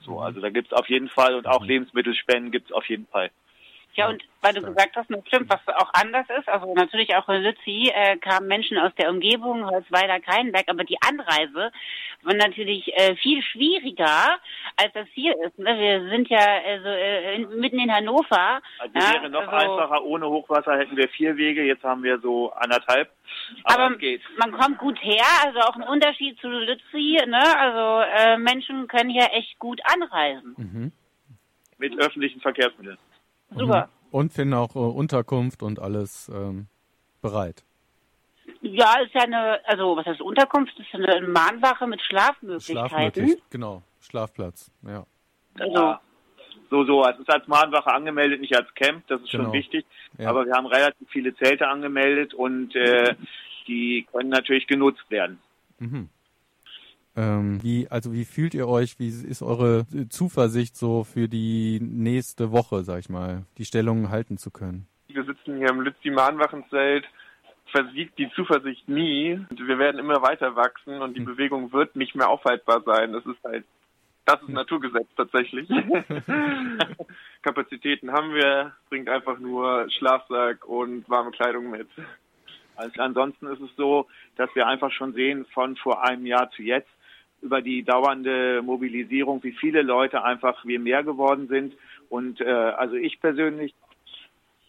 So, 0.00 0.12
mhm. 0.12 0.18
also 0.18 0.40
da 0.40 0.50
gibt's 0.50 0.72
auf 0.72 0.88
jeden 0.88 1.08
Fall 1.08 1.34
und 1.34 1.46
auch 1.46 1.60
mhm. 1.60 1.68
Lebensmittelspenden 1.68 2.50
gibt's 2.50 2.72
auf 2.72 2.86
jeden 2.86 3.06
Fall. 3.06 3.30
Ja, 3.96 4.08
und 4.10 4.22
weil 4.42 4.52
du 4.52 4.60
gesagt 4.60 4.94
hast, 4.94 5.10
das 5.10 5.26
stimmt, 5.26 5.48
was 5.48 5.60
auch 5.74 5.90
anders 5.94 6.26
ist, 6.38 6.48
also 6.48 6.72
natürlich 6.74 7.16
auch 7.16 7.28
in 7.30 7.42
Lützi 7.42 7.90
äh, 7.92 8.18
kamen 8.18 8.46
Menschen 8.46 8.78
aus 8.78 8.92
der 8.96 9.10
Umgebung, 9.10 9.64
Holzweiler, 9.64 10.20
Kreinberg, 10.20 10.66
aber 10.68 10.84
die 10.84 10.98
Anreise 11.00 11.72
war 12.22 12.34
natürlich 12.34 12.94
äh, 12.94 13.16
viel 13.16 13.42
schwieriger, 13.42 14.38
als 14.76 14.92
das 14.92 15.08
hier 15.14 15.34
ist. 15.46 15.58
Ne? 15.58 15.78
Wir 15.78 16.10
sind 16.10 16.28
ja 16.28 16.38
also, 16.38 16.88
äh, 16.88 17.36
in, 17.36 17.58
mitten 17.58 17.78
in 17.78 17.90
Hannover. 17.90 18.60
Also 18.78 18.94
ja, 18.94 19.14
wäre 19.14 19.30
noch 19.30 19.48
also, 19.48 19.72
einfacher, 19.72 20.04
ohne 20.04 20.28
Hochwasser 20.28 20.76
hätten 20.76 20.96
wir 20.96 21.08
vier 21.08 21.36
Wege, 21.38 21.64
jetzt 21.64 21.82
haben 21.82 22.02
wir 22.02 22.20
so 22.20 22.52
anderthalb. 22.52 23.10
Aber, 23.64 23.86
aber 23.86 23.96
man 24.38 24.52
kommt 24.52 24.78
gut 24.78 25.02
her, 25.02 25.24
also 25.44 25.60
auch 25.60 25.74
ein 25.74 25.82
Unterschied 25.82 26.38
zu 26.40 26.48
Lützi, 26.48 27.18
ne? 27.26 27.42
Also 27.58 28.04
äh, 28.14 28.36
Menschen 28.36 28.88
können 28.88 29.08
hier 29.08 29.28
echt 29.32 29.58
gut 29.58 29.80
anreisen. 29.84 30.54
Mhm. 30.56 30.92
Mit 31.78 31.98
öffentlichen 31.98 32.40
Verkehrsmitteln. 32.40 32.98
Super. 33.50 33.86
Mhm. 33.86 33.90
Und 34.10 34.32
finden 34.32 34.54
auch 34.54 34.74
äh, 34.74 34.78
Unterkunft 34.78 35.62
und 35.62 35.78
alles 35.78 36.30
ähm, 36.34 36.68
bereit. 37.20 37.64
Ja, 38.62 39.00
ist 39.00 39.14
ja 39.14 39.22
eine, 39.22 39.60
also 39.66 39.96
was 39.96 40.06
heißt 40.06 40.20
Unterkunft? 40.20 40.78
Ist 40.78 40.92
ja 40.92 40.98
eine 41.00 41.26
Mahnwache 41.28 41.86
mit 41.86 42.00
Schlafmöglichkeiten. 42.02 42.88
Schlafmöglich, 42.88 43.42
genau, 43.50 43.82
Schlafplatz, 44.00 44.70
ja. 44.86 45.06
Also. 45.58 45.96
So, 46.68 46.84
so, 46.84 47.04
es 47.04 47.16
ist 47.18 47.30
als 47.30 47.46
Mahnwache 47.46 47.94
angemeldet, 47.94 48.40
nicht 48.40 48.56
als 48.56 48.72
Camp, 48.74 49.06
das 49.06 49.20
ist 49.20 49.30
genau. 49.30 49.44
schon 49.44 49.52
wichtig. 49.52 49.86
Ja. 50.18 50.30
Aber 50.30 50.46
wir 50.46 50.54
haben 50.54 50.66
relativ 50.66 51.08
viele 51.10 51.34
Zelte 51.36 51.68
angemeldet 51.68 52.34
und 52.34 52.74
äh, 52.74 53.14
die 53.68 54.06
können 54.10 54.30
natürlich 54.30 54.66
genutzt 54.66 55.08
werden. 55.08 55.38
Mhm. 55.78 56.08
Ähm, 57.16 57.62
wie, 57.62 57.88
also 57.88 58.12
wie 58.12 58.24
fühlt 58.24 58.54
ihr 58.54 58.68
euch? 58.68 58.98
Wie 58.98 59.08
ist 59.08 59.42
eure 59.42 59.86
Zuversicht 60.10 60.76
so 60.76 61.04
für 61.04 61.28
die 61.28 61.80
nächste 61.80 62.52
Woche, 62.52 62.82
sag 62.82 63.00
ich 63.00 63.08
mal, 63.08 63.44
die 63.58 63.64
Stellung 63.64 64.10
halten 64.10 64.36
zu 64.36 64.50
können? 64.50 64.86
Wir 65.08 65.24
sitzen 65.24 65.56
hier 65.56 65.70
im 65.70 65.80
Lützi 65.80 66.10
Mahnwachenzelt 66.10 67.06
versiegt 67.76 68.18
die 68.18 68.30
Zuversicht 68.30 68.88
nie. 68.88 69.34
Und 69.50 69.66
wir 69.66 69.78
werden 69.78 69.98
immer 69.98 70.22
weiter 70.22 70.56
wachsen 70.56 71.00
und 71.00 71.14
die 71.14 71.20
hm. 71.20 71.26
Bewegung 71.26 71.72
wird 71.72 71.96
nicht 71.96 72.14
mehr 72.14 72.28
aufhaltbar 72.28 72.82
sein. 72.82 73.12
Das 73.12 73.26
ist 73.26 73.42
halt, 73.44 73.64
das 74.24 74.40
ist 74.40 74.48
hm. 74.48 74.54
Naturgesetz 74.54 75.08
tatsächlich. 75.16 75.68
Kapazitäten 77.42 78.12
haben 78.12 78.34
wir, 78.34 78.72
bringt 78.88 79.08
einfach 79.08 79.38
nur 79.38 79.88
Schlafsack 79.90 80.66
und 80.66 81.08
warme 81.08 81.30
Kleidung 81.32 81.70
mit. 81.70 81.88
Also 82.76 83.00
ansonsten 83.00 83.46
ist 83.46 83.60
es 83.60 83.74
so, 83.76 84.06
dass 84.36 84.54
wir 84.54 84.66
einfach 84.66 84.92
schon 84.92 85.14
sehen 85.14 85.46
von 85.52 85.76
vor 85.76 86.04
einem 86.04 86.26
Jahr 86.26 86.50
zu 86.50 86.62
jetzt, 86.62 86.90
über 87.46 87.62
die 87.62 87.82
dauernde 87.82 88.60
Mobilisierung, 88.62 89.42
wie 89.42 89.52
viele 89.52 89.82
Leute 89.82 90.22
einfach 90.24 90.64
wie 90.64 90.78
mehr 90.78 91.02
geworden 91.04 91.48
sind. 91.48 91.74
Und 92.08 92.40
äh, 92.40 92.44
also 92.44 92.94
ich 92.96 93.20
persönlich 93.20 93.74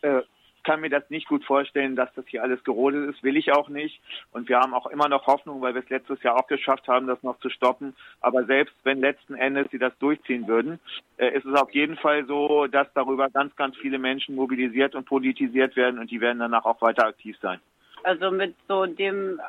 äh, 0.01 0.21
kann 0.67 0.81
mir 0.81 0.89
das 0.89 1.09
nicht 1.09 1.29
gut 1.29 1.45
vorstellen, 1.45 1.95
dass 1.95 2.13
das 2.15 2.25
hier 2.27 2.43
alles 2.43 2.61
gerodet 2.65 3.09
ist, 3.09 3.23
will 3.23 3.37
ich 3.37 3.53
auch 3.53 3.69
nicht. 3.69 4.01
Und 4.31 4.49
wir 4.49 4.59
haben 4.59 4.73
auch 4.73 4.87
immer 4.87 5.07
noch 5.07 5.25
Hoffnung, 5.25 5.61
weil 5.61 5.73
wir 5.73 5.81
es 5.81 5.89
letztes 5.89 6.21
Jahr 6.23 6.35
auch 6.35 6.47
geschafft 6.47 6.89
haben, 6.89 7.07
das 7.07 7.23
noch 7.23 7.39
zu 7.39 7.49
stoppen. 7.49 7.95
Aber 8.19 8.43
selbst 8.43 8.75
wenn 8.83 8.99
letzten 8.99 9.35
Endes 9.35 9.67
sie 9.71 9.79
das 9.79 9.97
durchziehen 9.99 10.45
würden, 10.45 10.79
äh, 11.17 11.29
ist 11.29 11.45
es 11.45 11.55
auf 11.55 11.71
jeden 11.71 11.95
Fall 11.95 12.25
so, 12.25 12.67
dass 12.67 12.91
darüber 12.93 13.29
ganz, 13.29 13.55
ganz 13.55 13.77
viele 13.77 13.97
Menschen 13.97 14.35
mobilisiert 14.35 14.93
und 14.93 15.05
politisiert 15.05 15.75
werden 15.77 15.99
und 15.99 16.11
die 16.11 16.19
werden 16.19 16.39
danach 16.39 16.65
auch 16.65 16.81
weiter 16.81 17.07
aktiv 17.07 17.37
sein. 17.41 17.59
Also 18.03 18.29
mit 18.29 18.53
so 18.67 18.85
dem 18.85 19.39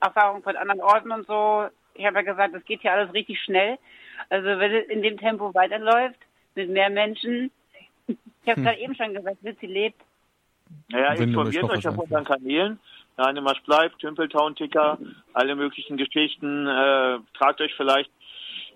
Erfahrung 0.00 0.42
von 0.42 0.56
anderen 0.56 0.80
Orten 0.80 1.12
und 1.12 1.26
so 1.26 1.68
ich 1.94 2.04
habe 2.04 2.16
ja 2.16 2.22
gesagt, 2.22 2.54
es 2.54 2.64
geht 2.64 2.82
hier 2.82 2.92
alles 2.92 3.12
richtig 3.14 3.40
schnell. 3.40 3.78
Also 4.28 4.46
wenn 4.46 4.72
es 4.72 4.86
in 4.88 5.02
dem 5.02 5.18
Tempo 5.18 5.54
weiterläuft, 5.54 6.18
mit 6.54 6.70
mehr 6.70 6.90
Menschen, 6.90 7.50
ich 8.06 8.16
habe 8.48 8.56
hm. 8.56 8.64
gerade 8.64 8.78
eben 8.78 8.94
schon 8.94 9.14
gesagt, 9.14 9.38
wie 9.42 9.56
sie 9.60 9.66
lebt. 9.66 10.00
Naja, 10.88 11.14
informiert 11.14 11.64
euch 11.64 11.86
auf 11.88 11.98
unseren 11.98 12.24
Kanälen. 12.24 12.78
Danimarsch 13.16 13.62
bleibt, 13.62 14.00
Tümpeltown-Ticker, 14.00 14.98
alle 15.32 15.54
möglichen 15.54 15.96
Geschichten. 15.96 16.66
Äh, 16.66 17.18
tragt 17.38 17.60
euch 17.60 17.72
vielleicht 17.76 18.10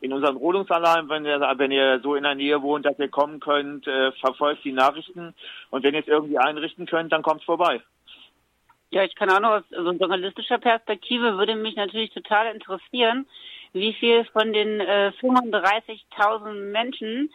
in 0.00 0.12
unseren 0.12 0.36
Rodungsalarm, 0.36 1.08
wenn 1.08 1.24
ihr, 1.24 1.40
wenn 1.56 1.72
ihr 1.72 2.00
so 2.00 2.14
in 2.14 2.22
der 2.22 2.36
Nähe 2.36 2.62
wohnt, 2.62 2.86
dass 2.86 2.98
ihr 2.98 3.08
kommen 3.08 3.40
könnt, 3.40 3.86
äh, 3.88 4.12
verfolgt 4.12 4.64
die 4.64 4.72
Nachrichten. 4.72 5.34
Und 5.70 5.82
wenn 5.82 5.94
ihr 5.94 6.00
es 6.00 6.06
irgendwie 6.06 6.38
einrichten 6.38 6.86
könnt, 6.86 7.12
dann 7.12 7.22
kommt 7.22 7.42
vorbei. 7.42 7.80
Ja, 8.90 9.04
ich 9.04 9.14
kann 9.14 9.30
auch 9.30 9.40
noch 9.40 9.50
aus 9.50 9.64
also 9.72 9.92
journalistischer 9.92 10.58
Perspektive 10.58 11.36
würde 11.36 11.56
mich 11.56 11.76
natürlich 11.76 12.10
total 12.10 12.54
interessieren, 12.54 13.26
wie 13.74 13.92
viel 13.92 14.24
von 14.26 14.52
den 14.52 14.80
äh, 14.80 15.12
35.000 15.20 16.54
Menschen, 16.72 17.30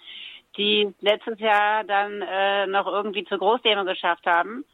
die 0.58 0.92
letztes 1.02 1.40
Jahr 1.40 1.84
dann 1.84 2.22
äh, 2.24 2.66
noch 2.66 2.88
irgendwie 2.88 3.24
zur 3.26 3.38
Großdemo 3.38 3.86
geschafft 3.86 4.26
haben, 4.26 4.66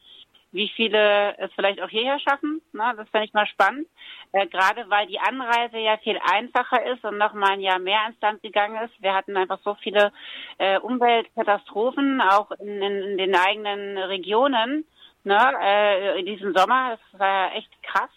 wie 0.52 0.68
viele 0.68 1.36
es 1.36 1.52
vielleicht 1.54 1.82
auch 1.82 1.90
hierher 1.90 2.18
schaffen. 2.18 2.62
Na, 2.72 2.94
das 2.94 3.08
fände 3.10 3.26
ich 3.26 3.34
mal 3.34 3.46
spannend. 3.46 3.86
Äh, 4.32 4.46
Gerade 4.46 4.88
weil 4.88 5.06
die 5.06 5.20
Anreise 5.20 5.78
ja 5.78 5.98
viel 5.98 6.18
einfacher 6.32 6.84
ist 6.86 7.04
und 7.04 7.18
noch 7.18 7.34
mal 7.34 7.50
ein 7.50 7.60
Jahr 7.60 7.78
mehr 7.78 8.00
ins 8.08 8.20
Land 8.22 8.42
gegangen 8.42 8.82
ist. 8.82 9.02
Wir 9.02 9.14
hatten 9.14 9.36
einfach 9.36 9.58
so 9.64 9.76
viele 9.82 10.12
äh, 10.56 10.78
Umweltkatastrophen, 10.78 12.22
auch 12.22 12.52
in, 12.52 12.80
in, 12.80 13.02
in 13.02 13.18
den 13.18 13.34
eigenen 13.34 13.98
Regionen 13.98 14.86
ne, 15.24 15.52
äh, 15.62 16.20
in 16.20 16.26
diesem 16.26 16.54
Sommer. 16.54 16.98
Das 16.98 17.20
war 17.20 17.54
echt 17.54 17.70
krass. 17.82 18.10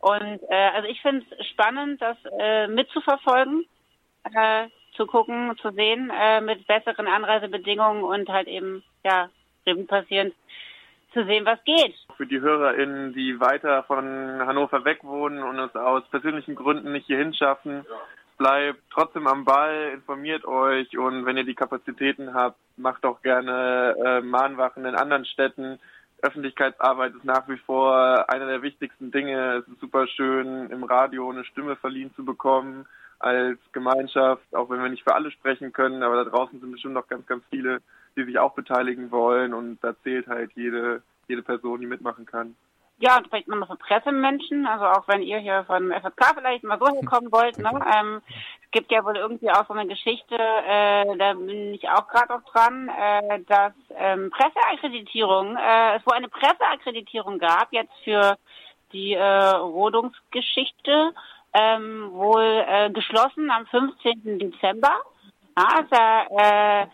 Und 0.00 0.40
äh, 0.48 0.70
also 0.74 0.88
ich 0.88 1.00
finde 1.02 1.26
es 1.38 1.46
spannend, 1.48 2.00
das 2.00 2.16
äh, 2.38 2.66
mitzuverfolgen, 2.68 3.66
äh, 4.34 4.68
zu 4.96 5.06
gucken, 5.06 5.56
zu 5.60 5.70
sehen, 5.72 6.10
äh, 6.10 6.40
mit 6.40 6.66
besseren 6.66 7.06
Anreisebedingungen 7.06 8.02
und 8.02 8.28
halt 8.28 8.48
eben, 8.48 8.82
ja, 9.04 9.28
Revue 9.66 9.84
passierend 9.84 10.34
zu 11.12 11.24
sehen, 11.24 11.44
was 11.44 11.62
geht. 11.64 11.94
Für 12.16 12.26
die 12.26 12.40
HörerInnen, 12.40 13.12
die 13.12 13.40
weiter 13.40 13.82
von 13.84 14.06
Hannover 14.06 14.84
weg 14.84 15.02
wohnen 15.02 15.42
und 15.42 15.58
es 15.58 15.74
aus 15.74 16.02
persönlichen 16.10 16.54
Gründen 16.54 16.92
nicht 16.92 17.06
hierhin 17.06 17.34
schaffen, 17.34 17.84
bleibt 18.38 18.80
trotzdem 18.90 19.26
am 19.26 19.44
Ball, 19.44 19.90
informiert 19.92 20.44
euch 20.46 20.96
und 20.96 21.26
wenn 21.26 21.36
ihr 21.36 21.44
die 21.44 21.54
Kapazitäten 21.54 22.32
habt, 22.32 22.56
macht 22.76 23.04
auch 23.04 23.20
gerne 23.22 23.94
äh, 24.02 24.20
Mahnwachen 24.22 24.86
in 24.86 24.94
anderen 24.94 25.26
Städten. 25.26 25.78
Öffentlichkeitsarbeit 26.22 27.14
ist 27.14 27.24
nach 27.24 27.48
wie 27.48 27.56
vor 27.56 28.28
einer 28.28 28.46
der 28.46 28.62
wichtigsten 28.62 29.10
Dinge. 29.10 29.56
Es 29.56 29.68
ist 29.68 29.80
super 29.80 30.06
schön, 30.06 30.70
im 30.70 30.84
Radio 30.84 31.30
eine 31.30 31.44
Stimme 31.44 31.76
verliehen 31.76 32.12
zu 32.14 32.24
bekommen 32.24 32.86
als 33.18 33.58
Gemeinschaft, 33.72 34.42
auch 34.54 34.70
wenn 34.70 34.82
wir 34.82 34.88
nicht 34.88 35.04
für 35.04 35.14
alle 35.14 35.30
sprechen 35.30 35.72
können, 35.72 36.02
aber 36.02 36.24
da 36.24 36.30
draußen 36.30 36.58
sind 36.58 36.72
bestimmt 36.72 36.94
noch 36.94 37.06
ganz, 37.06 37.26
ganz 37.26 37.44
viele, 37.50 37.80
die 38.16 38.24
sich 38.24 38.38
auch 38.38 38.54
beteiligen 38.54 39.10
wollen 39.10 39.52
und 39.52 39.78
da 39.82 39.94
zählt 40.02 40.26
halt 40.26 40.52
jede, 40.54 41.02
jede 41.28 41.42
Person, 41.42 41.80
die 41.80 41.86
mitmachen 41.86 42.24
kann. 42.24 42.56
Ja, 43.02 43.16
und 43.16 43.28
vielleicht 43.28 43.48
nochmal 43.48 43.66
für 43.66 43.76
Pressemenschen, 43.76 44.66
also 44.66 44.84
auch 44.84 45.08
wenn 45.08 45.22
ihr 45.22 45.38
hier 45.38 45.64
von 45.64 45.90
FSK 45.90 46.34
vielleicht 46.34 46.64
mal 46.64 46.78
so 46.78 46.86
hinkommen 46.94 47.32
wollt, 47.32 47.56
ne? 47.56 47.70
Ähm, 47.96 48.20
es 48.62 48.70
gibt 48.72 48.92
ja 48.92 49.02
wohl 49.02 49.16
irgendwie 49.16 49.50
auch 49.50 49.66
so 49.66 49.72
eine 49.72 49.86
Geschichte, 49.86 50.36
äh, 50.36 51.16
da 51.16 51.32
bin 51.32 51.72
ich 51.72 51.88
auch 51.88 52.06
gerade 52.08 52.34
noch 52.34 52.44
dran, 52.44 52.90
äh, 52.90 53.40
dass 53.48 53.72
ähm, 53.96 54.30
Presseakkreditierung, 54.30 55.56
äh, 55.56 55.96
es 55.96 56.06
wohl 56.06 56.12
eine 56.12 56.28
Presseakkreditierung 56.28 57.38
gab, 57.38 57.72
jetzt 57.72 57.94
für 58.04 58.36
die 58.92 59.14
äh, 59.14 59.48
Rodungsgeschichte, 59.56 61.14
ähm, 61.54 62.10
wohl 62.12 62.64
äh, 62.68 62.90
geschlossen 62.90 63.50
am 63.50 63.64
15. 63.66 64.38
Dezember. 64.38 65.00
Ja, 65.56 65.64
also, 65.78 66.36
äh, 66.36 66.86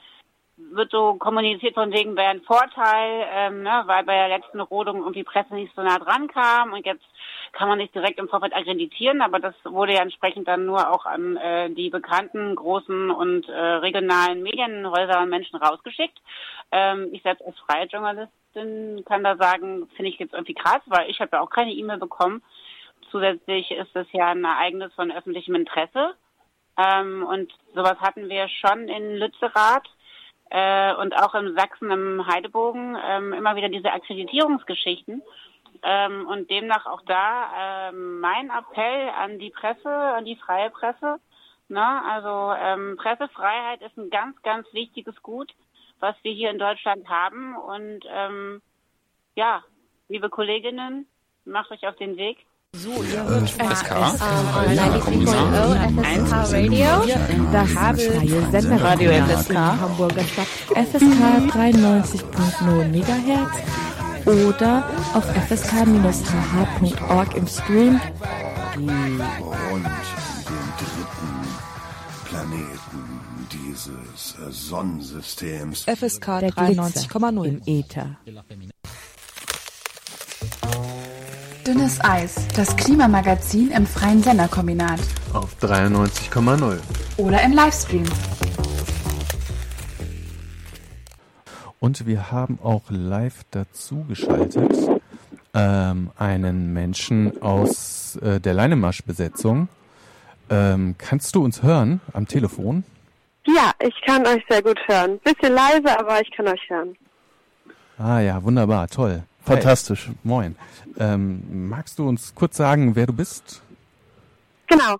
wird 0.57 0.91
so 0.91 1.15
kommuniziert 1.15 1.75
von 1.75 1.93
wegen 1.93 2.17
wäre 2.17 2.31
ein 2.31 2.41
Vorteil, 2.41 3.27
ähm, 3.31 3.63
ne, 3.63 3.83
weil 3.87 4.05
bei 4.05 4.15
der 4.15 4.39
letzten 4.39 4.61
Rodung 4.61 4.99
irgendwie 4.99 5.23
Presse 5.23 5.55
nicht 5.55 5.75
so 5.75 5.83
nah 5.83 5.99
dran 5.99 6.29
kam 6.29 6.73
und 6.73 6.87
jetzt 6.87 7.05
kann 7.53 7.69
man 7.69 7.79
nicht 7.79 7.95
direkt 7.95 8.19
im 8.19 8.29
Vorfeld 8.29 8.55
akkreditieren, 8.55 9.21
aber 9.21 9.39
das 9.39 9.55
wurde 9.65 9.95
ja 9.95 10.03
entsprechend 10.03 10.49
dann 10.49 10.65
nur 10.65 10.91
auch 10.91 11.05
an 11.05 11.37
äh, 11.37 11.71
die 11.71 11.91
bekannten 11.91 12.55
großen 12.55 13.11
und 13.11 13.49
äh, 13.49 13.53
regionalen 13.53 14.43
Medienhäuser 14.43 15.21
und 15.21 15.29
Menschen 15.29 15.57
rausgeschickt. 15.57 16.19
Ähm, 16.73 17.11
ich 17.13 17.23
selbst 17.23 17.45
als 17.45 17.59
freie 17.61 17.87
Journalistin 17.87 19.05
kann 19.05 19.25
da 19.25 19.37
sagen, 19.37 19.89
finde 19.97 20.11
ich 20.11 20.19
jetzt 20.19 20.33
irgendwie 20.33 20.55
krass, 20.55 20.81
weil 20.87 21.11
ich 21.11 21.21
habe 21.21 21.37
ja 21.37 21.41
auch 21.43 21.51
keine 21.51 21.73
E-Mail 21.73 21.99
bekommen. 21.99 22.43
Zusätzlich 23.11 23.71
ist 23.71 23.95
es 23.95 24.07
ja 24.13 24.29
ein 24.29 24.45
Ereignis 24.45 24.93
von 24.95 25.13
öffentlichem 25.13 25.55
Interesse. 25.55 26.15
Ähm, 26.79 27.27
und 27.27 27.53
sowas 27.75 27.99
hatten 28.01 28.29
wir 28.29 28.49
schon 28.49 28.89
in 28.89 29.17
Lützerath 29.17 29.89
äh, 30.51 30.95
und 30.95 31.17
auch 31.17 31.35
in 31.35 31.55
Sachsen 31.57 31.91
im 31.91 32.27
Heidebogen 32.27 32.97
ähm, 33.03 33.33
immer 33.33 33.57
wieder 33.57 33.69
diese 33.69 33.93
Akkreditierungsgeschichten. 33.93 35.23
Ähm, 35.83 36.27
und 36.27 36.51
demnach 36.51 36.87
auch 36.87 37.03
da 37.03 37.91
ähm, 37.91 38.21
mein 38.21 38.51
Appell 38.51 39.11
an 39.11 39.39
die 39.39 39.51
Presse, 39.51 39.91
an 39.91 40.25
die 40.25 40.37
freie 40.37 40.71
Presse. 40.71 41.19
Ne? 41.69 42.03
Also 42.11 42.55
ähm, 42.59 42.97
Pressefreiheit 42.97 43.83
ist 43.83 43.97
ein 43.97 44.11
ganz, 44.11 44.41
ganz 44.43 44.67
wichtiges 44.73 45.21
Gut, 45.23 45.53
was 46.01 46.17
wir 46.23 46.33
hier 46.33 46.51
in 46.51 46.59
Deutschland 46.59 47.09
haben. 47.09 47.57
Und 47.57 48.05
ähm, 48.09 48.63
ja, 49.35 49.63
liebe 50.09 50.31
Kolleginnen, 50.31 51.07
macht 51.45 51.71
euch 51.71 51.87
auf 51.87 51.97
den 51.97 52.17
Weg 52.17 52.39
So, 52.75 53.03
ihr 53.03 53.25
hört 53.25 53.49
FSK, 53.49 53.63
FSK 53.65 53.93
Radio, 56.53 56.87
das 57.51 57.71
freie 57.71 58.51
Senderradio 58.51 59.11
FSK, 59.13 59.55
Hamburger 59.55 60.25
Stadt, 60.25 60.47
FSK 60.75 61.23
93.0 61.55 62.85
MHz 62.93 63.55
oder 64.27 64.85
auf 65.15 65.25
fsk-hh.org 65.49 67.35
im 67.35 67.47
Stream. 67.47 68.01
Du 68.75 68.81
und 68.81 68.91
den 70.45 70.67
dritten 70.77 71.35
Planeten 72.27 73.05
dieses 73.51 74.37
Sonnensystems. 74.69 75.85
FSK 75.85 76.29
93,0 76.29 77.45
im 77.45 77.63
Äther. 77.65 78.19
Dünnes 81.67 81.99
Eis, 82.05 82.47
das 82.55 82.77
Klimamagazin 82.77 83.73
im 83.73 83.87
freien 83.87 84.23
Senderkombinat. 84.23 85.01
Auf 85.33 85.57
93,0. 85.61 86.79
Oder 87.17 87.43
im 87.43 87.53
Livestream. 87.53 88.05
Und 91.81 92.07
wir 92.07 92.31
haben 92.31 92.61
auch 92.63 92.83
live 92.89 93.43
dazu 93.51 94.05
geschaltet 94.09 94.77
ähm, 95.55 96.13
einen 96.17 96.73
Menschen 96.73 97.43
aus 97.43 98.15
äh, 98.23 98.39
der 98.39 98.55
Leinemasch-Besetzung. 98.55 99.67
Ähm, 100.49 100.95
kannst 100.99 101.35
du 101.35 101.43
uns 101.43 101.65
hören 101.65 102.01
am 102.13 102.29
Telefon? 102.29 102.85
Ja, 103.45 103.73
ich 103.81 103.95
kann 104.07 104.25
euch 104.25 104.45
sehr 104.49 104.63
gut 104.63 104.79
hören. 104.87 105.19
Bisschen 105.25 105.53
leise, 105.53 105.99
aber 105.99 106.21
ich 106.21 106.31
kann 106.31 106.47
euch 106.47 106.63
hören. 106.69 106.97
Ah 107.99 108.21
ja, 108.21 108.41
wunderbar, 108.45 108.87
toll. 108.87 109.25
Fantastisch. 109.47 110.07
Hey, 110.07 110.15
moin. 110.25 110.57
Ähm, 110.99 111.69
magst 111.69 111.99
du 111.99 112.09
uns 112.09 112.35
kurz 112.35 112.57
sagen, 112.57 112.97
wer 112.97 113.07
du 113.07 113.13
bist? 113.13 113.63
Genau. 114.67 114.97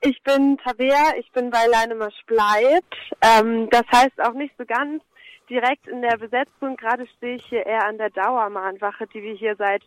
Ich 0.00 0.22
bin 0.22 0.56
Tabea, 0.64 1.14
ich 1.18 1.30
bin 1.32 1.50
bei 1.50 1.66
Leinemasch 1.66 2.24
bleibt. 2.26 2.96
Ähm, 3.20 3.68
das 3.70 3.84
heißt 3.92 4.18
auch 4.22 4.32
nicht 4.32 4.54
so 4.56 4.64
ganz 4.64 5.02
direkt 5.50 5.86
in 5.88 6.00
der 6.00 6.16
Besetzung. 6.16 6.76
Gerade 6.76 7.06
stehe 7.18 7.36
ich 7.36 7.44
hier 7.44 7.66
eher 7.66 7.86
an 7.86 7.98
der 7.98 8.08
Dauermahnwache, 8.10 9.06
die 9.08 9.22
wir 9.22 9.34
hier 9.34 9.56
seit 9.56 9.82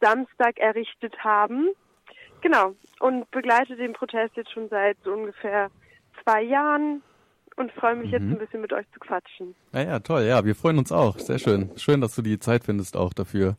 Samstag 0.00 0.58
errichtet 0.58 1.16
haben. 1.24 1.68
Genau. 2.42 2.74
Und 3.00 3.30
begleite 3.30 3.76
den 3.76 3.94
Protest 3.94 4.36
jetzt 4.36 4.52
schon 4.52 4.68
seit 4.68 4.98
so 5.02 5.12
ungefähr 5.12 5.70
zwei 6.22 6.42
Jahren 6.42 7.02
und 7.56 7.72
freue 7.72 7.96
mich 7.96 8.08
mhm. 8.08 8.12
jetzt 8.12 8.22
ein 8.22 8.38
bisschen 8.38 8.60
mit 8.60 8.72
euch 8.72 8.86
zu 8.92 9.00
quatschen. 9.00 9.54
Ja, 9.72 9.82
ja, 9.82 9.98
toll. 10.00 10.22
Ja, 10.22 10.44
wir 10.44 10.54
freuen 10.54 10.78
uns 10.78 10.92
auch. 10.92 11.18
Sehr 11.18 11.38
schön. 11.38 11.70
Schön, 11.76 12.00
dass 12.00 12.14
du 12.14 12.22
die 12.22 12.38
Zeit 12.38 12.64
findest 12.64 12.96
auch 12.96 13.12
dafür. 13.12 13.56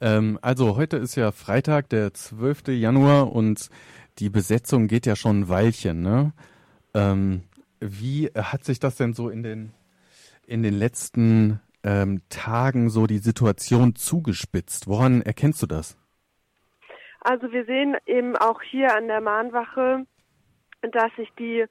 Ähm, 0.00 0.38
also 0.42 0.76
heute 0.76 0.96
ist 0.96 1.14
ja 1.16 1.30
Freitag, 1.32 1.88
der 1.90 2.12
12. 2.14 2.68
Januar 2.68 3.32
und 3.32 3.68
die 4.18 4.30
Besetzung 4.30 4.86
geht 4.86 5.06
ja 5.06 5.16
schon 5.16 5.40
ein 5.40 5.48
Weilchen. 5.48 6.02
Ne? 6.02 6.32
Ähm, 6.94 7.42
wie 7.80 8.26
hat 8.34 8.64
sich 8.64 8.78
das 8.78 8.96
denn 8.96 9.14
so 9.14 9.28
in 9.28 9.42
den, 9.42 9.72
in 10.46 10.62
den 10.62 10.74
letzten 10.74 11.60
ähm, 11.84 12.22
Tagen 12.28 12.90
so 12.90 13.06
die 13.06 13.18
Situation 13.18 13.94
zugespitzt? 13.94 14.86
Woran 14.86 15.22
erkennst 15.22 15.62
du 15.62 15.66
das? 15.66 15.96
Also 17.20 17.52
wir 17.52 17.64
sehen 17.66 17.96
eben 18.06 18.36
auch 18.36 18.60
hier 18.62 18.96
an 18.96 19.06
der 19.06 19.20
Mahnwache, 19.20 20.06
dass 20.80 21.14
sich 21.16 21.28
die 21.38 21.66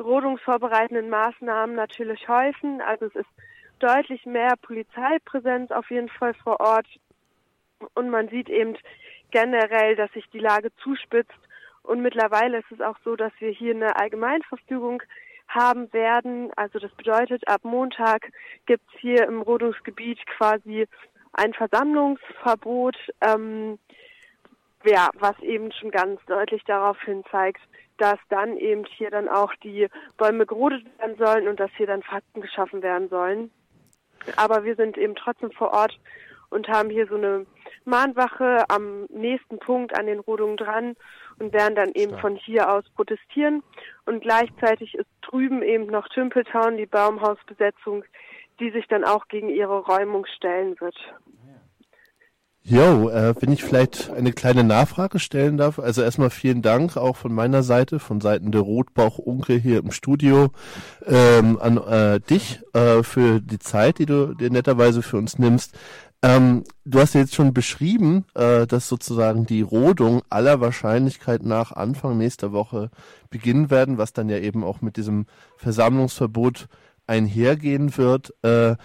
rodungsvorbereitenden 0.00 1.10
Maßnahmen 1.10 1.76
natürlich 1.76 2.28
häufen. 2.28 2.80
Also 2.80 3.06
es 3.06 3.16
ist 3.16 3.28
deutlich 3.78 4.26
mehr 4.26 4.54
Polizeipräsenz 4.60 5.70
auf 5.70 5.90
jeden 5.90 6.08
Fall 6.08 6.34
vor 6.34 6.60
Ort. 6.60 6.86
Und 7.94 8.10
man 8.10 8.28
sieht 8.28 8.48
eben 8.48 8.76
generell, 9.30 9.96
dass 9.96 10.12
sich 10.12 10.28
die 10.30 10.40
Lage 10.40 10.70
zuspitzt. 10.82 11.38
Und 11.82 12.02
mittlerweile 12.02 12.58
ist 12.58 12.70
es 12.72 12.80
auch 12.80 12.96
so, 13.04 13.16
dass 13.16 13.32
wir 13.38 13.50
hier 13.50 13.74
eine 13.74 13.96
Allgemeinverfügung 13.96 15.02
haben 15.48 15.90
werden. 15.92 16.50
Also 16.56 16.78
das 16.78 16.92
bedeutet, 16.92 17.46
ab 17.48 17.60
Montag 17.64 18.30
gibt 18.66 18.84
es 18.92 19.00
hier 19.00 19.26
im 19.26 19.40
Rodungsgebiet 19.40 20.18
quasi 20.26 20.86
ein 21.32 21.54
Versammlungsverbot, 21.54 22.96
ähm, 23.22 23.78
ja, 24.88 25.10
was 25.14 25.38
eben 25.40 25.72
schon 25.72 25.90
ganz 25.90 26.20
deutlich 26.26 26.62
darauf 26.64 27.00
hin 27.02 27.24
zeigt, 27.30 27.60
dass 27.98 28.18
dann 28.28 28.56
eben 28.56 28.84
hier 28.84 29.10
dann 29.10 29.28
auch 29.28 29.52
die 29.62 29.88
Bäume 30.16 30.46
gerodet 30.46 30.84
werden 30.98 31.16
sollen 31.16 31.48
und 31.48 31.58
dass 31.60 31.70
hier 31.76 31.86
dann 31.86 32.02
Fakten 32.02 32.40
geschaffen 32.40 32.82
werden 32.82 33.08
sollen. 33.08 33.50
Aber 34.36 34.64
wir 34.64 34.76
sind 34.76 34.96
eben 34.98 35.14
trotzdem 35.14 35.50
vor 35.52 35.72
Ort 35.72 35.98
und 36.50 36.68
haben 36.68 36.90
hier 36.90 37.06
so 37.06 37.16
eine 37.16 37.46
Mahnwache 37.84 38.64
am 38.68 39.04
nächsten 39.06 39.58
Punkt 39.58 39.96
an 39.96 40.06
den 40.06 40.20
Rodungen 40.20 40.56
dran 40.56 40.96
und 41.38 41.52
werden 41.52 41.74
dann 41.74 41.92
eben 41.94 42.12
Stark. 42.12 42.20
von 42.20 42.36
hier 42.36 42.70
aus 42.70 42.84
protestieren. 42.94 43.62
Und 44.06 44.20
gleichzeitig 44.20 44.94
ist 44.94 45.08
drüben 45.22 45.62
eben 45.62 45.86
noch 45.86 46.08
Tümpeltown, 46.08 46.76
die 46.76 46.86
Baumhausbesetzung, 46.86 48.04
die 48.60 48.70
sich 48.70 48.86
dann 48.88 49.04
auch 49.04 49.28
gegen 49.28 49.48
ihre 49.48 49.80
Räumung 49.80 50.26
stellen 50.26 50.80
wird. 50.80 50.96
Jo, 52.70 53.08
äh, 53.08 53.34
wenn 53.40 53.50
ich 53.50 53.64
vielleicht 53.64 54.10
eine 54.10 54.30
kleine 54.32 54.62
Nachfrage 54.62 55.18
stellen 55.18 55.56
darf. 55.56 55.78
Also 55.78 56.02
erstmal 56.02 56.28
vielen 56.28 56.60
Dank 56.60 56.98
auch 56.98 57.16
von 57.16 57.32
meiner 57.32 57.62
Seite, 57.62 57.98
von 57.98 58.20
Seiten 58.20 58.52
der 58.52 58.60
Rotbauch-Unke 58.60 59.54
hier 59.54 59.78
im 59.78 59.90
Studio, 59.90 60.50
ähm, 61.06 61.58
an 61.58 61.78
äh, 61.78 62.20
dich 62.20 62.60
äh, 62.74 63.02
für 63.02 63.40
die 63.40 63.58
Zeit, 63.58 63.98
die 63.98 64.04
du 64.04 64.34
dir 64.34 64.50
netterweise 64.50 65.00
für 65.00 65.16
uns 65.16 65.38
nimmst. 65.38 65.78
Ähm, 66.20 66.64
du 66.84 67.00
hast 67.00 67.14
ja 67.14 67.22
jetzt 67.22 67.34
schon 67.34 67.54
beschrieben, 67.54 68.26
äh, 68.34 68.66
dass 68.66 68.86
sozusagen 68.86 69.46
die 69.46 69.62
Rodung 69.62 70.20
aller 70.28 70.60
Wahrscheinlichkeit 70.60 71.44
nach 71.44 71.72
Anfang 71.72 72.18
nächster 72.18 72.52
Woche 72.52 72.90
beginnen 73.30 73.70
werden, 73.70 73.96
was 73.96 74.12
dann 74.12 74.28
ja 74.28 74.36
eben 74.36 74.62
auch 74.62 74.82
mit 74.82 74.98
diesem 74.98 75.24
Versammlungsverbot 75.56 76.68
einhergehen 77.06 77.96
wird. 77.96 78.34
Äh, 78.42 78.76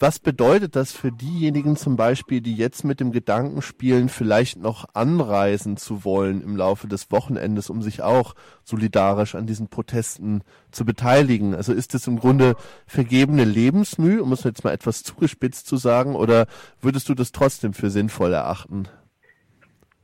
was 0.00 0.18
bedeutet 0.18 0.76
das 0.76 0.92
für 0.92 1.12
diejenigen 1.12 1.76
zum 1.76 1.96
Beispiel, 1.96 2.40
die 2.40 2.56
jetzt 2.56 2.84
mit 2.84 3.00
dem 3.00 3.12
Gedanken 3.12 3.60
spielen, 3.60 4.08
vielleicht 4.08 4.56
noch 4.58 4.86
anreisen 4.94 5.76
zu 5.76 6.06
wollen 6.06 6.42
im 6.42 6.56
Laufe 6.56 6.88
des 6.88 7.12
Wochenendes, 7.12 7.68
um 7.68 7.82
sich 7.82 8.02
auch 8.02 8.34
solidarisch 8.64 9.34
an 9.34 9.46
diesen 9.46 9.68
Protesten 9.68 10.42
zu 10.70 10.86
beteiligen? 10.86 11.54
Also 11.54 11.74
ist 11.74 11.92
das 11.92 12.06
im 12.06 12.18
Grunde 12.18 12.54
vergebene 12.86 13.44
Lebensmüh, 13.44 14.20
um 14.20 14.32
es 14.32 14.42
jetzt 14.42 14.64
mal 14.64 14.72
etwas 14.72 15.02
zugespitzt 15.02 15.66
zu 15.66 15.76
sagen, 15.76 16.16
oder 16.16 16.46
würdest 16.80 17.10
du 17.10 17.14
das 17.14 17.30
trotzdem 17.30 17.74
für 17.74 17.90
sinnvoll 17.90 18.32
erachten? 18.32 18.88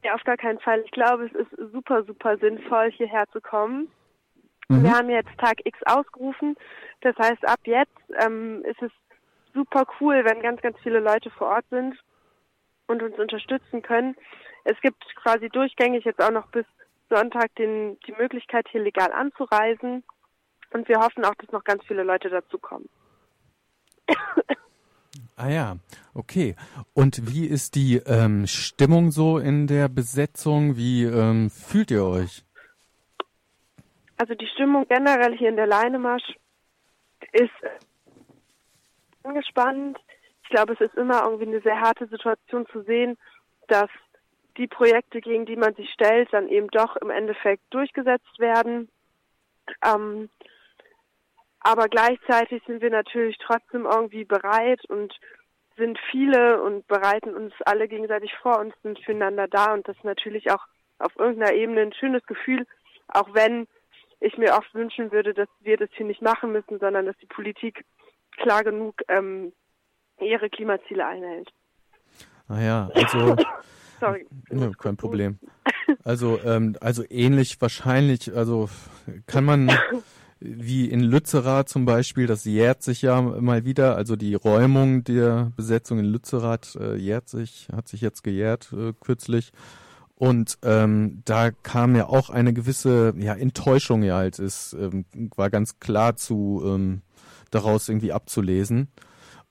Ja, 0.05 0.15
auf 0.15 0.25
gar 0.25 0.37
keinen 0.37 0.61
Fall. 0.61 0.83
Ich 0.85 0.91
glaube, 0.91 1.25
es 1.25 1.33
ist 1.33 1.73
super, 1.73 2.05
super 2.05 2.37
sinnvoll, 2.37 2.93
hierher 2.93 3.25
zu 3.33 3.41
kommen. 3.41 3.89
Mhm. 4.69 4.83
Wir 4.83 4.93
haben 4.93 5.09
jetzt 5.09 5.31
Tag 5.39 5.55
X 5.65 5.79
ausgerufen. 5.87 6.55
Das 7.01 7.17
heißt, 7.17 7.49
ab 7.49 7.61
jetzt 7.65 7.97
ähm, 8.21 8.63
ist 8.65 8.83
es 8.83 8.93
super 9.57 9.87
cool, 10.01 10.25
wenn 10.25 10.42
ganz, 10.42 10.61
ganz 10.61 10.77
viele 10.83 11.01
Leute 11.01 11.31
vor 11.31 11.49
Ort 11.49 11.64
sind 11.71 11.97
und 12.87 13.03
uns 13.03 13.19
unterstützen 13.19 13.83
können. 13.83 14.14
Es 14.64 14.79
gibt 14.81 15.03
quasi 15.16 15.49
durchgängig 15.49 16.05
jetzt 16.05 16.23
auch 16.23 16.31
noch 16.31 16.47
bis 16.49 16.66
Sonntag 17.09 17.55
den, 17.57 17.99
die 18.07 18.12
Möglichkeit, 18.12 18.69
hier 18.71 18.83
legal 18.83 19.12
anzureisen. 19.12 20.05
Und 20.73 20.88
wir 20.88 20.99
hoffen 20.99 21.25
auch, 21.25 21.35
dass 21.37 21.51
noch 21.53 21.64
ganz 21.64 21.83
viele 21.87 22.03
Leute 22.03 22.29
dazukommen. 22.29 22.88
Ah 25.38 25.51
ja, 25.51 25.77
okay. 26.14 26.57
Und 26.95 27.31
wie 27.31 27.45
ist 27.45 27.75
die 27.75 27.97
ähm, 28.07 28.47
Stimmung 28.47 29.11
so 29.11 29.38
in 29.38 29.66
der 29.66 29.88
Besetzung? 29.90 30.79
Wie 30.79 31.05
ähm, 31.05 31.51
fühlt 31.51 31.90
ihr 31.90 32.05
euch? 32.05 32.42
Also 34.16 34.35
die 34.35 34.47
Stimmung 34.47 34.87
generell 34.88 35.37
hier 35.37 35.51
in 35.51 35.57
der 35.57 35.66
Leinemarsch 35.66 36.25
ist 37.33 37.51
angespannt. 39.27 39.99
Ich 40.43 40.51
glaube, 40.51 40.75
es 40.75 40.81
ist 40.81 40.95
immer 40.95 41.25
irgendwie 41.25 41.47
eine 41.47 41.61
sehr 41.61 41.81
harte 41.81 42.07
Situation 42.07 42.67
zu 42.69 42.83
sehen, 42.83 43.19
dass 43.69 43.91
die 44.57 44.69
Projekte, 44.69 45.21
gegen 45.21 45.45
die 45.45 45.57
man 45.57 45.75
sich 45.75 45.91
stellt, 45.91 46.33
dann 46.33 46.49
eben 46.49 46.69
doch 46.69 46.97
im 46.97 47.11
Endeffekt 47.11 47.62
durchgesetzt 47.71 48.39
werden. 48.39 48.89
Ähm, 49.85 50.31
aber 51.61 51.89
gleichzeitig 51.89 52.62
sind 52.67 52.81
wir 52.81 52.91
natürlich 52.91 53.37
trotzdem 53.39 53.87
irgendwie 53.87 54.25
bereit 54.25 54.85
und 54.89 55.12
sind 55.77 55.99
viele 56.11 56.62
und 56.62 56.87
bereiten 56.87 57.35
uns 57.35 57.53
alle 57.65 57.89
gegenseitig 57.89 58.33
vor 58.41 58.61
und 58.61 58.73
sind 58.83 58.99
füreinander 59.01 59.47
da 59.49 59.75
und 59.75 59.87
das 59.87 59.97
ist 59.97 60.05
natürlich 60.05 60.51
auch 60.51 60.65
auf 60.99 61.15
irgendeiner 61.17 61.53
Ebene 61.53 61.83
ein 61.83 61.93
schönes 61.93 62.25
Gefühl, 62.27 62.67
auch 63.09 63.35
wenn 63.35 63.67
ich 64.21 64.39
mir 64.39 64.55
oft 64.55 64.73
wünschen 64.75 65.12
würde, 65.12 65.35
dass 65.35 65.49
wir 65.61 65.77
das 65.77 65.91
hier 65.93 66.07
nicht 66.07 66.23
machen 66.23 66.53
müssen, 66.53 66.79
sondern 66.79 67.05
dass 67.05 67.17
die 67.19 67.27
Politik 67.27 67.85
klar 68.37 68.64
genug 68.64 68.94
ähm, 69.09 69.53
ihre 70.20 70.49
Klimaziele 70.51 71.07
einhält. 71.07 71.51
Naja, 72.49 72.90
ah 72.94 72.99
also 73.01 73.37
Sorry. 74.01 74.27
Ja, 74.51 74.70
kein 74.79 74.96
Problem. 74.96 75.38
Also, 76.03 76.40
ähm, 76.44 76.77
also 76.81 77.05
ähnlich 77.09 77.61
wahrscheinlich, 77.61 78.35
also 78.35 78.68
kann 79.27 79.44
man 79.44 79.70
wie 80.40 80.90
in 80.90 81.01
Lützerath 81.01 81.68
zum 81.68 81.85
Beispiel, 81.85 82.27
das 82.27 82.44
jährt 82.44 82.83
sich 82.83 83.03
ja 83.03 83.20
mal 83.22 83.64
wieder, 83.64 83.96
also 83.96 84.16
die 84.16 84.35
Räumung 84.35 85.05
der 85.05 85.53
Besetzung 85.57 86.01
in 86.01 86.07
Lützerath 86.07 86.77
äh, 86.77 86.96
jährt 86.96 87.29
sich, 87.29 87.68
hat 87.72 87.87
sich 87.88 88.01
jetzt 88.01 88.22
gejährt 88.22 88.72
äh, 88.72 88.92
kürzlich. 89.01 89.53
Und 90.16 90.59
ähm, 90.62 91.22
da 91.25 91.51
kam 91.51 91.94
ja 91.94 92.07
auch 92.07 92.31
eine 92.31 92.53
gewisse 92.53 93.14
ja, 93.16 93.35
Enttäuschung 93.35 94.03
ja 94.03 94.16
halt 94.16 94.38
ist, 94.38 94.72
ähm, 94.72 95.05
war 95.37 95.51
ganz 95.51 95.79
klar 95.79 96.16
zu 96.16 96.62
ähm, 96.66 97.03
daraus 97.57 97.88
irgendwie 97.88 98.12
abzulesen. 98.12 98.88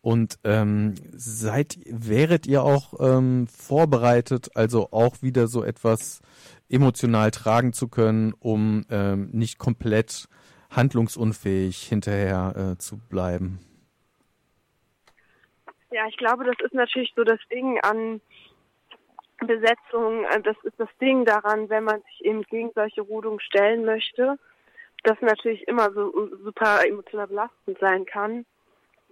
Und 0.01 0.37
ähm, 0.43 0.93
seid, 1.13 1.79
wäret 1.85 2.45
ihr 2.45 2.63
auch 2.63 2.93
ähm, 2.99 3.47
vorbereitet, 3.47 4.51
also 4.53 4.89
auch 4.91 5.23
wieder 5.23 5.47
so 5.47 5.63
etwas 5.63 6.21
emotional 6.69 7.31
tragen 7.31 7.73
zu 7.73 7.87
können, 7.87 8.33
um 8.39 8.85
ähm, 8.91 9.29
nicht 9.31 9.57
komplett 9.57 10.27
handlungsunfähig 10.69 11.81
hinterher 11.81 12.53
äh, 12.55 12.77
zu 12.77 12.97
bleiben? 12.97 13.59
Ja, 15.91 16.07
ich 16.07 16.17
glaube, 16.17 16.43
das 16.43 16.55
ist 16.63 16.73
natürlich 16.73 17.13
so 17.15 17.23
das 17.23 17.39
Ding 17.51 17.79
an 17.81 18.21
Besetzung, 19.39 20.25
äh, 20.25 20.41
das 20.41 20.57
ist 20.63 20.79
das 20.79 20.89
Ding 21.01 21.25
daran, 21.25 21.69
wenn 21.69 21.83
man 21.83 22.01
sich 22.01 22.25
eben 22.25 22.43
gegen 22.43 22.71
solche 22.75 23.01
Rodungen 23.01 23.39
stellen 23.39 23.85
möchte, 23.85 24.37
das 25.05 25.21
natürlich 25.21 25.67
immer 25.67 25.91
so 25.91 26.29
super 26.43 26.85
emotional 26.85 27.27
belastend 27.27 27.77
sein 27.79 28.05
kann. 28.05 28.45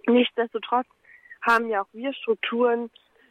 Nichtsdestotrotz 0.06 0.86
haben 1.42 1.68
ja 1.68 1.82
auch 1.82 1.88
wir 1.92 2.12
Strukturen, 2.12 2.90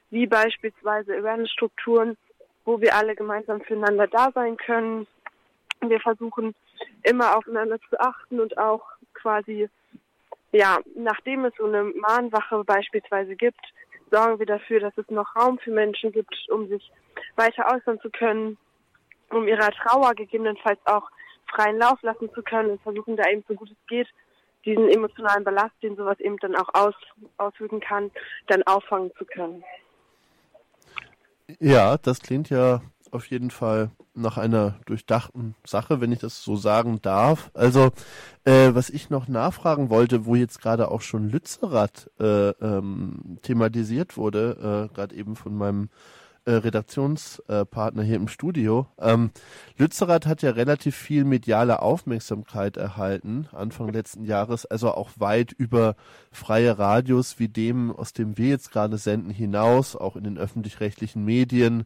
wie 0.10 0.28
beispielsweise 0.28 1.18
Awareness-Strukturen, 1.18 2.18
wo 2.66 2.80
wir 2.80 2.96
alle 2.96 3.16
gemeinsam 3.16 3.62
füreinander 3.62 4.08
da 4.08 4.32
sein 4.34 4.58
können. 4.58 5.08
Wir 5.82 6.00
versuchen 6.00 6.56
immer 7.04 7.38
aufeinander 7.38 7.80
zu 7.90 8.00
achten 8.00 8.40
und 8.40 8.58
auch 8.58 8.86
quasi, 9.14 9.70
ja, 10.52 10.80
nachdem 10.96 11.46
es 11.46 11.54
so 11.58 11.66
eine 11.66 11.84
Mahnwache 11.84 12.64
beispielsweise 12.64 13.36
gibt, 13.36 13.62
sorgen 14.12 14.40
wir 14.40 14.46
dafür, 14.46 14.80
dass 14.80 14.98
es 14.98 15.10
noch 15.10 15.36
Raum 15.36 15.58
für 15.60 15.72
Menschen 15.72 16.12
gibt, 16.12 16.36
um 16.50 16.68
sich 16.68 16.92
weiter 17.36 17.66
äußern 17.74 18.00
zu 18.00 18.10
können, 18.10 18.58
um 19.32 19.48
ihrer 19.48 19.72
Trauer 19.72 20.14
gegebenenfalls 20.14 20.80
auch 20.86 21.10
freien 21.48 21.78
Lauf 21.78 22.02
lassen 22.02 22.30
zu 22.34 22.42
können 22.42 22.72
und 22.72 22.82
versuchen 22.82 23.16
da 23.16 23.30
eben 23.30 23.44
so 23.48 23.54
gut 23.54 23.70
es 23.72 23.88
geht, 23.88 24.08
diesen 24.66 24.90
emotionalen 24.90 25.44
Ballast, 25.44 25.74
den 25.82 25.96
sowas 25.96 26.20
eben 26.20 26.38
dann 26.38 26.56
auch 26.56 26.70
aus, 26.74 26.96
auswirken 27.38 27.80
kann, 27.80 28.12
dann 28.48 28.64
auffangen 28.64 29.12
zu 29.18 29.26
können. 29.26 29.64
Ja, 31.60 31.98
das 31.98 32.22
klingt 32.22 32.50
ja 32.50 32.82
auf 33.12 33.28
jeden 33.28 33.52
Fall 33.52 33.92
nach 34.16 34.38
einer 34.38 34.80
durchdachten 34.86 35.56
Sache, 35.66 36.02
wenn 36.02 36.12
ich 36.12 36.20
das 36.20 36.44
so 36.44 36.56
sagen 36.56 37.00
darf. 37.02 37.52
Also, 37.54 37.92
äh, 38.44 38.74
was 38.74 38.90
ich 38.90 39.10
noch 39.10 39.28
nachfragen 39.28 39.90
wollte, 39.90 40.26
wo 40.26 40.36
jetzt 40.36 40.62
gerade 40.62 40.90
auch 40.90 41.02
schon 41.02 41.30
Lützerath 41.30 42.10
äh, 42.20 42.50
ähm, 42.50 43.38
thematisiert 43.42 44.18
wurde, 44.18 44.90
äh, 44.92 44.94
gerade 44.96 45.16
eben 45.16 45.36
von 45.36 45.56
meinem 45.56 45.90
äh, 46.46 46.52
Redaktionspartner 46.52 48.04
hier 48.04 48.16
im 48.16 48.28
Studio. 48.28 48.88
Ähm, 49.00 49.32
Lützerath 49.78 50.26
hat 50.26 50.42
ja 50.42 50.52
relativ 50.52 50.96
viel 50.96 51.24
mediale 51.24 51.82
Aufmerksamkeit 51.82 52.78
erhalten 52.78 53.48
Anfang 53.52 53.92
letzten 53.92 54.26
Jahres, 54.26 54.66
also 54.66 54.92
auch 54.92 55.12
weit 55.18 55.52
über 55.52 55.96
freie 56.32 56.78
Radios 56.78 57.40
wie 57.40 57.48
dem, 57.48 57.92
aus 57.92 58.14
dem 58.14 58.38
wir 58.38 58.50
jetzt 58.50 58.72
gerade 58.72 58.98
senden, 58.98 59.30
hinaus, 59.30 59.96
auch 59.96 60.16
in 60.16 60.24
den 60.24 60.38
öffentlich-rechtlichen 60.38 61.24
Medien. 61.24 61.86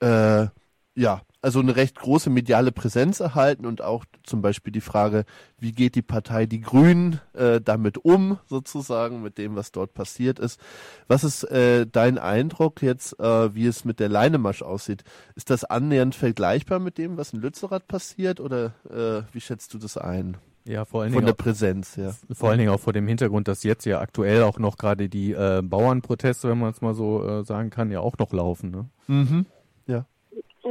Äh, 0.00 0.46
ja, 0.94 1.22
also 1.40 1.60
eine 1.60 1.74
recht 1.74 1.98
große 1.98 2.30
mediale 2.30 2.70
Präsenz 2.70 3.20
erhalten 3.20 3.66
und 3.66 3.82
auch 3.82 4.04
zum 4.22 4.42
Beispiel 4.42 4.72
die 4.72 4.80
Frage, 4.80 5.24
wie 5.58 5.72
geht 5.72 5.94
die 5.94 6.02
Partei 6.02 6.46
Die 6.46 6.60
Grünen 6.60 7.20
äh, 7.32 7.60
damit 7.60 7.98
um, 7.98 8.38
sozusagen, 8.46 9.22
mit 9.22 9.38
dem, 9.38 9.56
was 9.56 9.72
dort 9.72 9.94
passiert 9.94 10.38
ist. 10.38 10.60
Was 11.08 11.24
ist 11.24 11.44
äh, 11.44 11.86
dein 11.90 12.18
Eindruck 12.18 12.82
jetzt, 12.82 13.18
äh, 13.18 13.54
wie 13.54 13.66
es 13.66 13.84
mit 13.84 14.00
der 14.00 14.08
Leinemasch 14.08 14.62
aussieht? 14.62 15.02
Ist 15.34 15.50
das 15.50 15.64
annähernd 15.64 16.14
vergleichbar 16.14 16.78
mit 16.78 16.98
dem, 16.98 17.16
was 17.16 17.32
in 17.32 17.40
Lützerath 17.40 17.88
passiert 17.88 18.38
oder 18.38 18.74
äh, 18.88 19.22
wie 19.32 19.40
schätzt 19.40 19.74
du 19.74 19.78
das 19.78 19.96
ein? 19.96 20.36
Ja, 20.64 20.84
vor 20.84 21.02
allen 21.02 21.12
Von 21.12 21.22
Dingen 21.22 21.26
der 21.26 21.42
Präsenz, 21.42 21.96
ja. 21.96 22.14
Vor 22.30 22.50
allen 22.50 22.58
Dingen 22.58 22.70
auch 22.70 22.78
vor 22.78 22.92
dem 22.92 23.08
Hintergrund, 23.08 23.48
dass 23.48 23.64
jetzt 23.64 23.84
ja 23.84 24.00
aktuell 24.00 24.44
auch 24.44 24.58
noch 24.60 24.76
gerade 24.76 25.08
die 25.08 25.32
äh, 25.32 25.60
Bauernproteste, 25.60 26.48
wenn 26.48 26.58
man 26.58 26.70
es 26.70 26.80
mal 26.80 26.94
so 26.94 27.26
äh, 27.26 27.44
sagen 27.44 27.70
kann, 27.70 27.90
ja 27.90 27.98
auch 27.98 28.16
noch 28.18 28.32
laufen. 28.32 28.70
Ne? 28.70 28.88
Mhm. 29.08 29.46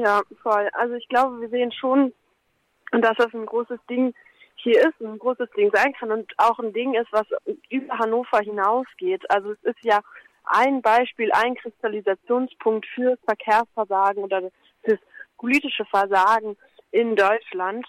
Ja. 0.01 0.21
Voll. 0.41 0.67
Also 0.73 0.95
ich 0.95 1.07
glaube, 1.09 1.41
wir 1.41 1.49
sehen 1.49 1.71
schon, 1.71 2.13
dass 2.91 3.15
das 3.17 3.33
ein 3.33 3.45
großes 3.45 3.79
Ding 3.87 4.13
hier 4.55 4.79
ist, 4.81 4.99
ein 4.99 5.19
großes 5.19 5.49
Ding 5.55 5.71
sein 5.73 5.93
kann 5.93 6.11
und 6.11 6.33
auch 6.37 6.57
ein 6.59 6.73
Ding 6.73 6.95
ist, 6.95 7.11
was 7.11 7.27
über 7.69 7.99
Hannover 7.99 8.39
hinausgeht. 8.39 9.29
Also 9.29 9.51
es 9.51 9.63
ist 9.63 9.83
ja 9.83 9.99
ein 10.43 10.81
Beispiel, 10.81 11.31
ein 11.33 11.55
Kristallisationspunkt 11.55 12.87
für 12.95 13.17
Verkehrsversagen 13.25 14.23
oder 14.23 14.49
fürs 14.83 14.99
politische 15.37 15.85
Versagen 15.85 16.57
in 16.91 17.15
Deutschland. 17.15 17.85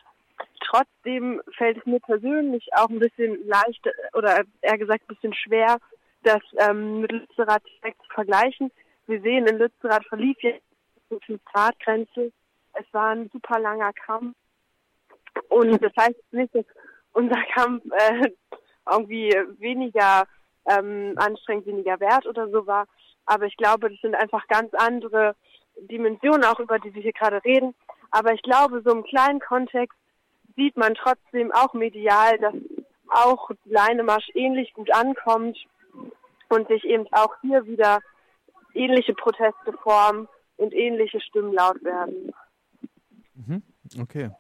Trotzdem 0.61 1.41
fällt 1.57 1.79
es 1.79 1.87
mir 1.87 2.01
persönlich 2.01 2.69
auch 2.75 2.89
ein 2.89 2.99
bisschen 2.99 3.47
leicht 3.47 3.89
oder 4.13 4.43
eher 4.61 4.79
gesagt 4.79 5.05
ein 5.05 5.15
bisschen 5.15 5.35
schwer, 5.35 5.79
das 6.25 6.43
ähm, 6.59 7.01
mit 7.01 7.13
Lützerath 7.13 7.63
direkt 7.81 8.03
zu 8.03 8.15
vergleichen. 8.15 8.71
Wir 9.07 9.21
sehen, 9.23 9.47
in 9.47 9.59
Lützerath 9.59 10.05
verlief 10.07 10.37
jetzt 10.41 10.63
die 11.21 11.33
5-Grad-Grenze. 11.33 12.33
Es 12.75 12.87
war 12.93 13.11
ein 13.11 13.31
super 13.33 13.59
langer 13.59 13.93
Kampf. 13.93 14.37
Und 15.49 15.83
das 15.83 15.93
heißt 15.99 16.33
nicht, 16.33 16.55
dass 16.55 16.65
unser 17.13 17.43
Kampf 17.55 17.85
äh, 17.91 18.31
irgendwie 18.91 19.31
weniger 19.59 20.25
ähm, 20.67 21.15
anstrengend, 21.17 21.67
weniger 21.67 22.01
wert 22.01 22.27
oder 22.27 22.49
so 22.49 22.67
war. 22.67 22.87
Aber 23.27 23.47
ich 23.47 23.57
glaube, 23.57 23.91
das 23.91 24.01
sind 24.01 24.15
einfach 24.15 24.47
ganz 24.49 24.73
andere 24.75 25.35
Dimensionen, 25.77 26.45
auch 26.45 26.61
über 26.61 26.79
die 26.79 26.95
wir 26.95 27.03
hier 27.03 27.13
gerade 27.13 27.43
reden. 27.45 27.75
Aber 28.11 28.33
ich 28.33 28.43
glaube, 28.43 28.83
so 28.85 28.91
im 28.91 29.05
kleinen 29.05 29.41
Kontext 29.41 29.97
sieht 30.57 30.77
man 30.77 30.95
trotzdem 30.95 31.53
auch 31.53 31.73
medial, 31.73 32.39
dass 32.39 32.55
auch 33.09 33.51
Leinemarsch 33.65 34.29
ähnlich 34.35 34.73
gut 34.75 34.93
ankommt 34.95 35.59
und 36.49 36.69
sich 36.69 36.85
eben 36.85 37.07
auch 37.13 37.35
hier 37.41 37.65
wieder 37.67 38.01
ähnliche 38.75 39.15
Proteste 39.15 39.73
formen 39.83 40.29
und 40.63 40.73
ähnliche 40.75 41.21
Stimmen 41.21 41.53
laut 41.53 41.83
werden. 41.85 42.33
Mhm. 43.35 43.63
Okay. 44.01 44.31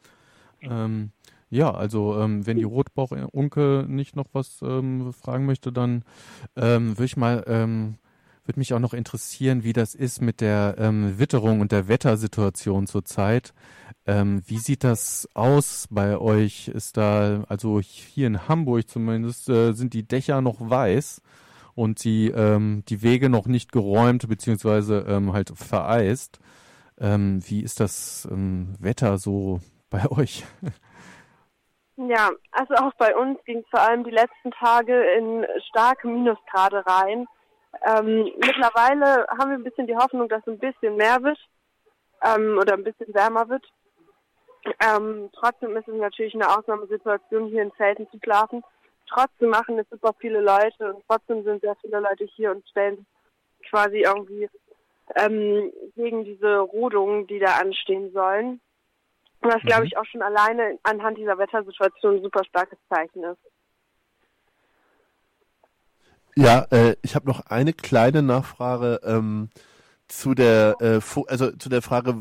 Ähm, 0.62 1.10
ja, 1.50 1.72
also 1.72 2.18
ähm, 2.18 2.46
wenn 2.46 2.56
die 2.56 2.64
Rotbauchunke 2.64 3.84
nicht 3.88 4.16
noch 4.16 4.26
was 4.32 4.62
ähm, 4.62 5.12
fragen 5.12 5.44
möchte, 5.44 5.72
dann 5.72 6.04
ähm, 6.56 6.96
würde 6.96 7.04
ich 7.04 7.16
mal, 7.16 7.44
ähm, 7.46 7.96
würde 8.44 8.60
mich 8.60 8.72
auch 8.72 8.78
noch 8.78 8.94
interessieren, 8.94 9.64
wie 9.64 9.72
das 9.72 9.94
ist 9.94 10.22
mit 10.22 10.40
der 10.40 10.76
ähm, 10.78 11.18
Witterung 11.18 11.60
und 11.60 11.72
der 11.72 11.88
Wettersituation 11.88 12.86
zurzeit. 12.86 13.52
Wie 14.04 14.58
sieht 14.58 14.82
das 14.82 15.28
aus 15.32 15.86
bei 15.88 16.18
euch? 16.18 16.66
Ist 16.66 16.96
da, 16.96 17.44
also 17.48 17.80
hier 17.80 18.26
in 18.26 18.48
Hamburg 18.48 18.88
zumindest, 18.88 19.48
äh, 19.48 19.74
sind 19.74 19.94
die 19.94 20.02
Dächer 20.02 20.40
noch 20.40 20.56
weiß 20.58 21.22
und 21.74 22.04
die, 22.04 22.30
ähm, 22.30 22.84
die 22.88 23.02
Wege 23.02 23.28
noch 23.28 23.46
nicht 23.46 23.72
geräumt 23.72 24.28
beziehungsweise 24.28 25.04
ähm, 25.08 25.32
halt 25.32 25.50
vereist. 25.54 26.38
Ähm, 27.00 27.40
wie 27.46 27.62
ist 27.62 27.80
das 27.80 28.28
ähm, 28.30 28.74
Wetter 28.78 29.18
so 29.18 29.60
bei 29.90 30.06
euch? 30.10 30.44
Ja, 31.96 32.30
also 32.52 32.74
auch 32.74 32.94
bei 32.94 33.14
uns 33.16 33.38
ging 33.44 33.58
es 33.58 33.68
vor 33.70 33.80
allem 33.80 34.04
die 34.04 34.10
letzten 34.10 34.50
Tage 34.52 34.94
in 35.18 35.46
starke 35.68 36.08
Minusgrade 36.08 36.84
rein. 36.86 37.26
Ähm, 37.84 38.30
mittlerweile 38.38 39.26
haben 39.28 39.50
wir 39.50 39.58
ein 39.58 39.64
bisschen 39.64 39.86
die 39.86 39.96
Hoffnung, 39.96 40.28
dass 40.28 40.42
es 40.46 40.52
ein 40.52 40.58
bisschen 40.58 40.96
mehr 40.96 41.22
wird 41.22 41.38
ähm, 42.22 42.58
oder 42.58 42.74
ein 42.74 42.84
bisschen 42.84 43.12
wärmer 43.14 43.48
wird. 43.48 43.64
Trotzdem 45.32 45.76
ist 45.76 45.88
es 45.88 45.94
natürlich 45.94 46.34
eine 46.34 46.48
Ausnahmesituation, 46.48 47.48
hier 47.48 47.62
in 47.62 47.72
Zelten 47.76 48.08
zu 48.10 48.18
schlafen. 48.22 48.62
Trotzdem 49.12 49.50
machen 49.50 49.78
es 49.78 49.88
super 49.90 50.14
viele 50.18 50.40
Leute 50.40 50.94
und 50.94 51.04
trotzdem 51.06 51.44
sind 51.44 51.60
sehr 51.60 51.76
viele 51.76 52.00
Leute 52.00 52.24
hier 52.24 52.50
und 52.50 52.66
stellen 52.68 53.04
quasi 53.68 53.98
irgendwie 53.98 54.48
ähm, 55.16 55.72
gegen 55.94 56.24
diese 56.24 56.58
Rodungen, 56.58 57.26
die 57.26 57.38
da 57.38 57.56
anstehen 57.56 58.12
sollen. 58.12 58.60
Was, 59.40 59.62
mhm. 59.62 59.66
glaube 59.66 59.86
ich, 59.86 59.96
auch 59.98 60.04
schon 60.06 60.22
alleine 60.22 60.78
anhand 60.82 61.18
dieser 61.18 61.36
Wettersituation 61.36 62.16
ein 62.16 62.22
super 62.22 62.44
starkes 62.44 62.78
Zeichen 62.88 63.24
ist. 63.24 63.40
Ja, 66.34 66.66
äh, 66.70 66.96
ich 67.02 67.14
habe 67.14 67.26
noch 67.26 67.46
eine 67.46 67.72
kleine 67.72 68.22
Nachfrage. 68.22 69.00
Ähm, 69.04 69.50
zu 70.12 70.34
der 70.34 70.76
äh, 70.80 71.00
also 71.28 71.50
zu 71.52 71.68
der 71.68 71.80
Frage, 71.80 72.14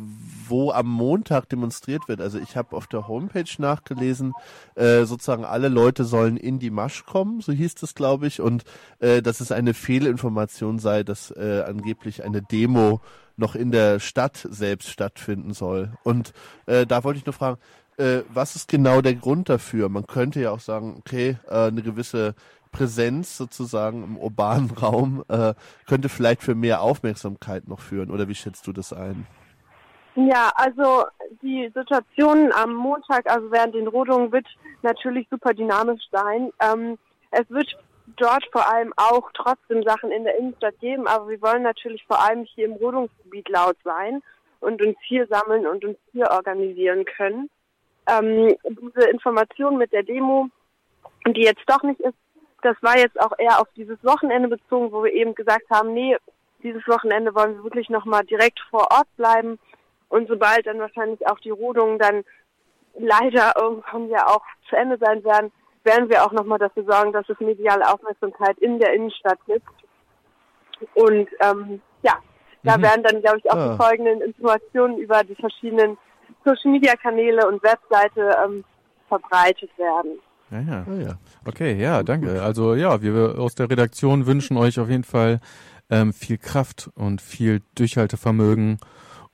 wo 0.47 0.71
am 0.71 0.87
Montag 0.87 1.49
demonstriert 1.49 2.07
wird. 2.07 2.21
Also 2.21 2.39
ich 2.39 2.55
habe 2.55 2.75
auf 2.75 2.87
der 2.87 3.07
Homepage 3.07 3.49
nachgelesen, 3.57 4.33
äh, 4.75 5.03
sozusagen 5.03 5.43
alle 5.43 5.67
Leute 5.67 6.05
sollen 6.05 6.37
in 6.37 6.57
die 6.57 6.69
Masch 6.69 7.05
kommen, 7.05 7.41
so 7.41 7.51
hieß 7.51 7.75
es, 7.83 7.93
glaube 7.93 8.27
ich, 8.27 8.39
und 8.39 8.63
äh, 8.99 9.21
dass 9.21 9.41
es 9.41 9.51
eine 9.51 9.73
Fehlinformation 9.73 10.79
sei, 10.79 11.03
dass 11.03 11.31
äh, 11.31 11.63
angeblich 11.67 12.23
eine 12.23 12.41
Demo 12.41 13.01
noch 13.35 13.55
in 13.55 13.71
der 13.71 13.99
Stadt 13.99 14.47
selbst 14.49 14.89
stattfinden 14.89 15.53
soll. 15.53 15.91
Und 16.03 16.33
äh, 16.67 16.85
da 16.85 17.03
wollte 17.03 17.19
ich 17.19 17.25
nur 17.25 17.33
fragen, 17.33 17.59
äh, 17.97 18.21
was 18.33 18.55
ist 18.55 18.69
genau 18.69 19.01
der 19.01 19.15
Grund 19.15 19.49
dafür? 19.49 19.89
Man 19.89 20.07
könnte 20.07 20.39
ja 20.39 20.51
auch 20.51 20.59
sagen, 20.59 20.95
okay, 20.97 21.37
äh, 21.49 21.67
eine 21.67 21.81
gewisse 21.81 22.35
Präsenz 22.71 23.37
sozusagen 23.37 24.03
im 24.03 24.17
urbanen 24.17 24.71
Raum 24.81 25.23
äh, 25.27 25.53
könnte 25.87 26.09
vielleicht 26.09 26.43
für 26.43 26.55
mehr 26.55 26.81
Aufmerksamkeit 26.81 27.67
noch 27.67 27.79
führen. 27.79 28.11
Oder 28.11 28.27
wie 28.27 28.35
schätzt 28.35 28.67
du 28.67 28.73
das 28.73 28.93
ein? 28.93 29.27
Ja, 30.15 30.51
also 30.55 31.05
die 31.41 31.71
Situation 31.73 32.51
am 32.51 32.73
Montag, 32.73 33.29
also 33.29 33.49
während 33.51 33.75
den 33.75 33.87
Rodungen, 33.87 34.31
wird 34.31 34.45
natürlich 34.81 35.27
super 35.29 35.53
dynamisch 35.53 36.03
sein. 36.11 36.51
Ähm, 36.59 36.97
es 37.31 37.49
wird 37.49 37.77
dort 38.17 38.45
vor 38.51 38.67
allem 38.69 38.93
auch 38.97 39.31
trotzdem 39.33 39.83
Sachen 39.83 40.11
in 40.11 40.25
der 40.25 40.37
Innenstadt 40.37 40.77
geben, 40.79 41.07
aber 41.07 41.29
wir 41.29 41.41
wollen 41.41 41.63
natürlich 41.63 42.03
vor 42.05 42.21
allem 42.21 42.43
hier 42.43 42.65
im 42.65 42.73
Rodungsgebiet 42.73 43.47
laut 43.47 43.77
sein 43.85 44.21
und 44.59 44.81
uns 44.81 44.97
hier 45.07 45.27
sammeln 45.27 45.65
und 45.65 45.85
uns 45.85 45.97
hier 46.11 46.29
organisieren 46.29 47.05
können. 47.05 47.49
Ähm, 48.07 48.55
diese 48.67 49.09
Information 49.09 49.77
mit 49.77 49.93
der 49.93 50.03
Demo, 50.03 50.47
die 51.25 51.41
jetzt 51.41 51.63
doch 51.67 51.83
nicht 51.83 52.01
ist, 52.01 52.17
das 52.61 52.75
war 52.81 52.97
jetzt 52.97 53.19
auch 53.19 53.31
eher 53.37 53.59
auf 53.59 53.67
dieses 53.75 53.97
Wochenende 54.03 54.49
bezogen, 54.49 54.91
wo 54.91 55.03
wir 55.03 55.13
eben 55.13 55.35
gesagt 55.35 55.69
haben, 55.69 55.93
nee, 55.93 56.17
dieses 56.63 56.87
Wochenende 56.87 57.33
wollen 57.33 57.55
wir 57.55 57.63
wirklich 57.63 57.89
nochmal 57.89 58.23
direkt 58.23 58.59
vor 58.69 58.87
Ort 58.91 59.07
bleiben 59.17 59.59
und 60.09 60.27
sobald 60.27 60.65
dann 60.67 60.79
wahrscheinlich 60.79 61.25
auch 61.27 61.39
die 61.39 61.49
Rodungen 61.49 61.97
dann 61.97 62.23
leider 62.95 63.53
irgendwann 63.57 64.09
ja 64.09 64.27
auch 64.27 64.43
zu 64.69 64.75
Ende 64.75 64.97
sein 64.99 65.23
werden, 65.23 65.51
werden 65.83 66.09
wir 66.09 66.23
auch 66.23 66.31
nochmal 66.31 66.59
dafür 66.59 66.83
sorgen, 66.83 67.11
dass 67.11 67.27
es 67.29 67.39
mediale 67.39 67.91
Aufmerksamkeit 67.91 68.57
in 68.59 68.79
der 68.79 68.93
Innenstadt 68.93 69.39
gibt. 69.47 69.67
Und 70.93 71.29
ähm, 71.39 71.81
ja, 72.03 72.17
da 72.63 72.77
mhm. 72.77 72.81
werden 72.83 73.03
dann, 73.03 73.21
glaube 73.21 73.37
ich, 73.39 73.49
auch 73.51 73.57
ah. 73.57 73.69
die 73.69 73.83
folgenden 73.83 74.21
Informationen 74.21 74.97
über 74.97 75.23
die 75.23 75.35
verschiedenen 75.35 75.97
Social-Media-Kanäle 76.45 77.47
und 77.47 77.63
Webseite 77.63 78.37
ähm, 78.43 78.63
verbreitet 79.07 79.71
werden. 79.77 80.19
Ja, 80.51 80.59
ja. 80.59 80.85
Ah, 80.87 81.01
ja. 81.01 81.17
Okay, 81.45 81.79
ja, 81.81 82.03
danke. 82.03 82.41
Also 82.41 82.75
ja, 82.75 83.01
wir 83.01 83.39
aus 83.39 83.55
der 83.55 83.69
Redaktion 83.69 84.25
wünschen 84.25 84.57
euch 84.57 84.79
auf 84.79 84.89
jeden 84.89 85.05
Fall 85.05 85.39
ähm, 85.89 86.13
viel 86.13 86.37
Kraft 86.37 86.89
und 86.95 87.21
viel 87.21 87.61
Durchhaltevermögen 87.75 88.77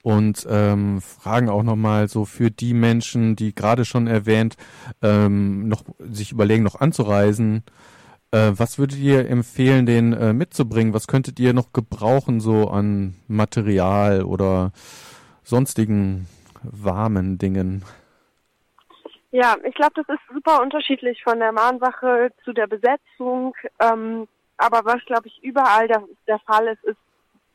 und 0.03 0.47
ähm, 0.49 1.01
fragen 1.01 1.49
auch 1.49 1.63
nochmal 1.63 2.07
so 2.07 2.25
für 2.25 2.51
die 2.51 2.73
Menschen, 2.73 3.35
die 3.35 3.53
gerade 3.53 3.83
schon 3.83 4.07
erwähnt, 4.07 4.55
ähm, 5.01 5.67
noch 5.67 5.83
sich 5.99 6.31
überlegen, 6.31 6.63
noch 6.63 6.79
anzureisen. 6.79 7.63
Äh, 8.31 8.51
was 8.55 8.77
würdet 8.77 8.99
ihr 8.99 9.27
empfehlen, 9.27 9.85
den 9.85 10.13
äh, 10.13 10.33
mitzubringen? 10.33 10.93
Was 10.93 11.07
könntet 11.07 11.39
ihr 11.39 11.53
noch 11.53 11.73
gebrauchen, 11.73 12.39
so 12.39 12.69
an 12.69 13.15
Material 13.27 14.23
oder 14.23 14.71
sonstigen 15.43 16.27
warmen 16.61 17.37
Dingen? 17.37 17.83
Ja, 19.31 19.55
ich 19.63 19.75
glaube, 19.75 19.93
das 19.95 20.07
ist 20.07 20.33
super 20.33 20.61
unterschiedlich 20.61 21.21
von 21.23 21.39
der 21.39 21.51
Mahnwache 21.51 22.31
zu 22.43 22.53
der 22.53 22.67
Besetzung. 22.67 23.55
Ähm, 23.79 24.27
aber 24.57 24.85
was, 24.85 25.03
glaube 25.05 25.27
ich, 25.27 25.43
überall 25.43 25.87
der, 25.87 26.03
der 26.27 26.39
Fall 26.39 26.67
ist, 26.67 26.83
ist 26.83 26.97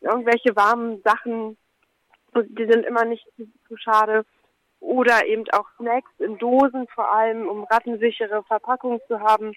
irgendwelche 0.00 0.54
warmen 0.54 1.02
Sachen 1.02 1.56
die 2.35 2.66
sind 2.66 2.85
immer 2.87 3.04
nicht 3.04 3.26
zu, 3.37 3.46
zu 3.68 3.76
schade. 3.76 4.24
Oder 4.80 5.26
eben 5.26 5.44
auch 5.52 5.66
Snacks 5.76 6.11
in 6.18 6.38
Dosen 6.38 6.88
vor 6.88 7.12
allem, 7.12 7.48
um 7.48 7.64
rattensichere 7.64 8.42
Verpackungen 8.44 9.00
zu 9.06 9.20
haben. 9.20 9.54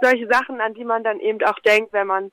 Solche 0.00 0.28
Sachen, 0.28 0.60
an 0.60 0.74
die 0.74 0.84
man 0.84 1.02
dann 1.02 1.18
eben 1.18 1.42
auch 1.44 1.58
denkt, 1.60 1.92
wenn 1.92 2.06
man 2.06 2.30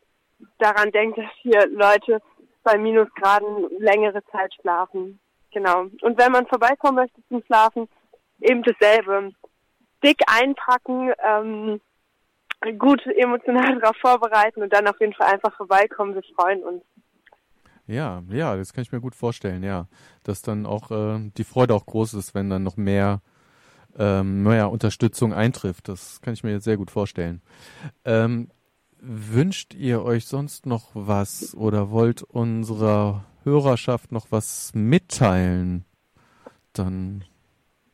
daran 0.59 0.91
denkt, 0.91 1.17
dass 1.17 1.31
hier 1.41 1.65
Leute 1.67 2.21
bei 2.63 2.77
Minusgraden 2.77 3.69
längere 3.79 4.23
Zeit 4.25 4.53
schlafen. 4.53 5.19
Genau. 5.51 5.85
Und 6.01 6.19
wenn 6.19 6.31
man 6.31 6.45
vorbeikommen 6.45 6.95
möchte 6.95 7.21
zum 7.27 7.41
Schlafen, 7.43 7.87
eben 8.41 8.63
dasselbe. 8.63 9.31
Dick 10.03 10.21
einpacken, 10.27 11.11
ähm, 11.23 11.81
gut 12.77 13.05
emotional 13.05 13.79
darauf 13.81 13.97
vorbereiten 13.97 14.61
und 14.61 14.73
dann 14.73 14.87
auf 14.87 14.99
jeden 14.99 15.13
Fall 15.13 15.33
einfach 15.33 15.55
vorbeikommen. 15.55 16.15
Wir 16.15 16.23
freuen 16.35 16.63
uns. 16.63 16.83
Ja, 17.87 18.23
ja, 18.29 18.55
das 18.55 18.73
kann 18.73 18.81
ich 18.81 18.91
mir 18.91 19.01
gut 19.01 19.15
vorstellen, 19.15 19.63
ja. 19.63 19.87
Dass 20.23 20.41
dann 20.41 20.65
auch 20.65 20.89
äh, 20.91 21.31
die 21.37 21.43
Freude 21.43 21.75
auch 21.75 21.85
groß 21.85 22.15
ist, 22.15 22.33
wenn 22.33 22.49
dann 22.49 22.63
noch 22.63 22.77
mehr, 22.77 23.21
ähm, 23.97 24.43
mehr 24.43 24.71
Unterstützung 24.71 25.33
eintrifft. 25.33 25.87
Das 25.87 26.21
kann 26.21 26.33
ich 26.33 26.43
mir 26.43 26.51
jetzt 26.51 26.63
sehr 26.63 26.77
gut 26.77 26.89
vorstellen. 26.89 27.41
Ähm, 28.03 28.49
wünscht 28.99 29.75
ihr 29.75 30.03
euch 30.03 30.25
sonst 30.25 30.65
noch 30.65 30.89
was 30.93 31.55
oder 31.55 31.91
wollt 31.91 32.23
unserer 32.23 33.25
Hörerschaft 33.43 34.11
noch 34.11 34.27
was 34.31 34.71
mitteilen? 34.73 35.85
Dann. 36.73 37.23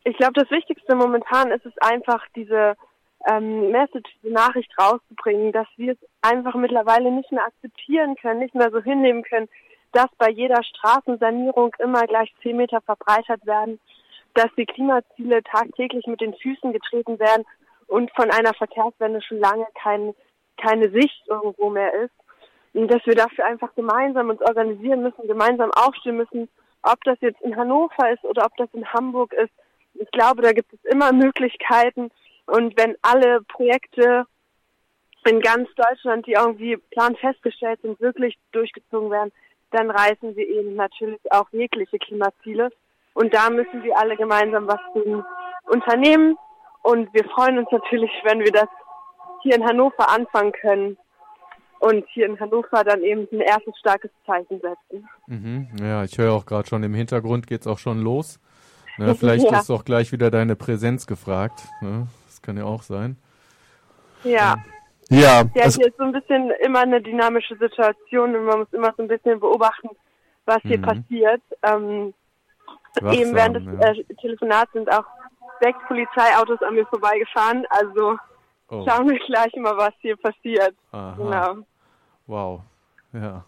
Ich 0.04 0.18
glaube, 0.18 0.34
das 0.34 0.50
Wichtigste 0.50 0.96
momentan 0.96 1.52
ist 1.52 1.66
es 1.66 1.78
einfach, 1.80 2.26
diese 2.36 2.76
ähm, 3.30 3.72
Message, 3.72 4.10
diese 4.22 4.34
Nachricht 4.34 4.72
rauszubringen, 4.80 5.52
dass 5.52 5.68
wir 5.78 5.94
es 5.94 6.00
einfach 6.22 6.56
mittlerweile 6.56 7.12
nicht 7.12 7.32
mehr 7.32 7.46
akzeptieren 7.46 8.16
können, 8.16 8.40
nicht 8.40 8.56
mehr 8.56 8.72
so 8.72 8.82
hinnehmen 8.82 9.24
können, 9.24 9.48
dass 9.92 10.08
bei 10.18 10.30
jeder 10.30 10.64
Straßensanierung 10.64 11.76
immer 11.80 12.08
gleich 12.08 12.34
zehn 12.42 12.58
Meter 12.58 12.82
verbreitert 12.82 13.46
werden, 13.46 13.80
dass 14.34 14.50
die 14.58 14.66
Klimaziele 14.66 15.44
tagtäglich 15.44 16.08
mit 16.08 16.22
den 16.22 16.34
Füßen 16.34 16.72
getreten 16.72 17.20
werden 17.20 17.46
und 17.88 18.10
von 18.16 18.32
einer 18.32 18.54
Verkehrswende 18.54 19.22
schon 19.22 19.40
lange 19.40 19.68
kein, 19.76 20.16
keine 20.58 20.90
Sicht 20.92 21.28
irgendwo 21.28 21.70
mehr 21.70 21.94
ist. 21.94 22.14
Und 22.74 22.88
dass 22.88 23.06
wir 23.06 23.16
dafür 23.16 23.46
einfach 23.46 23.76
gemeinsam 23.76 24.30
uns 24.30 24.42
organisieren 24.42 25.04
müssen, 25.04 25.28
gemeinsam 25.28 25.72
aufstehen 25.72 26.16
müssen, 26.16 26.48
ob 26.84 27.04
das 27.04 27.20
jetzt 27.20 27.42
in 27.42 27.56
Hannover 27.58 28.12
ist 28.12 28.24
oder 28.24 28.46
ob 28.46 28.56
das 28.56 28.70
in 28.74 28.88
Hamburg 28.94 29.34
ist. 29.34 29.52
Ich 30.02 30.12
glaube, 30.12 30.42
da 30.42 30.52
gibt 30.52 30.74
es 30.74 30.84
immer 30.92 31.14
Möglichkeiten. 31.14 32.10
Und 32.48 32.78
wenn 32.78 32.96
alle 33.02 33.42
Projekte 33.44 34.26
in 35.26 35.40
ganz 35.42 35.70
Deutschland, 35.76 36.26
die 36.26 36.34
irgendwie 36.34 36.78
plan 36.78 37.16
festgestellt 37.16 37.80
sind, 37.82 38.00
wirklich 38.02 38.38
durchgezogen 38.52 39.12
werden, 39.12 39.32
dann 39.72 39.92
reißen 39.92 40.36
wir 40.36 40.48
eben 40.48 40.76
natürlich 40.76 41.20
auch 41.32 41.48
jegliche 41.52 42.00
Klimaziele. 42.00 42.72
Und 43.14 43.34
da 43.34 43.50
müssen 43.50 43.84
wir 43.84 43.98
alle 43.98 44.18
gemeinsam 44.18 44.68
was 44.68 44.80
unternehmen. 45.66 46.38
Und 46.84 47.14
wir 47.14 47.24
freuen 47.26 47.60
uns 47.60 47.70
natürlich, 47.72 48.12
wenn 48.24 48.40
wir 48.40 48.52
das 48.52 48.68
hier 49.44 49.56
in 49.56 49.66
Hannover 49.66 50.10
anfangen 50.10 50.52
können 50.52 50.98
und 51.80 52.06
hier 52.10 52.26
in 52.26 52.40
Hannover 52.40 52.84
dann 52.84 53.04
eben 53.04 53.28
ein 53.32 53.42
erstes 53.42 53.78
starkes 53.80 54.12
Zeichen 54.26 54.60
setzen. 54.62 55.08
Mhm. 55.28 55.68
Ja, 55.80 56.04
ich 56.04 56.18
höre 56.18 56.34
auch 56.34 56.46
gerade 56.46 56.68
schon 56.68 56.84
im 56.84 56.94
Hintergrund 56.94 57.48
geht 57.48 57.62
es 57.62 57.68
auch 57.68 57.80
schon 57.80 58.02
los. 58.02 58.40
Ne, 59.08 59.16
vielleicht 59.16 59.50
ja. 59.50 59.60
ist 59.60 59.70
auch 59.70 59.84
gleich 59.84 60.12
wieder 60.12 60.30
deine 60.30 60.56
Präsenz 60.56 61.08
gefragt. 61.08 61.64
Ne? 61.82 62.08
Das 62.28 62.42
kann 62.42 62.58
ja 62.58 62.66
auch 62.66 62.84
sein. 62.84 63.18
Ja. 64.24 64.58
Ja. 65.10 65.44
Ja, 65.56 65.68
hier 65.68 65.88
ist 65.88 65.98
so 65.98 66.04
ein 66.04 66.14
bisschen 66.14 66.52
immer 66.64 66.82
eine 66.82 67.02
dynamische 67.02 67.58
Situation 67.58 68.36
und 68.36 68.46
man 68.46 68.60
muss 68.60 68.72
immer 68.72 68.94
so 68.96 69.04
ein 69.04 69.10
bisschen 69.10 69.40
beobachten, 69.40 69.90
was 70.46 70.60
hier 70.62 70.78
mhm. 70.78 70.84
passiert. 70.84 71.42
Ähm, 71.64 72.14
Wachsam, 72.96 73.14
eben 73.14 73.36
während 73.36 73.56
des 73.58 73.66
ja. 73.66 73.92
äh, 73.92 74.04
Telefonats 74.22 74.72
sind 74.74 74.92
auch 74.92 75.06
sechs 75.60 75.78
Polizeiautos 75.88 76.62
an 76.62 76.76
mir 76.76 76.86
vorbeigefahren, 76.88 77.66
also 77.70 78.18
oh. 78.70 78.86
schauen 78.88 79.10
wir 79.10 79.20
gleich 79.20 79.54
mal, 79.58 79.76
was 79.78 79.94
hier 80.00 80.16
passiert. 80.16 80.76
Aha. 80.92 81.16
Genau. 81.18 81.58
Wow. 82.28 82.62
Ja. 83.14 83.44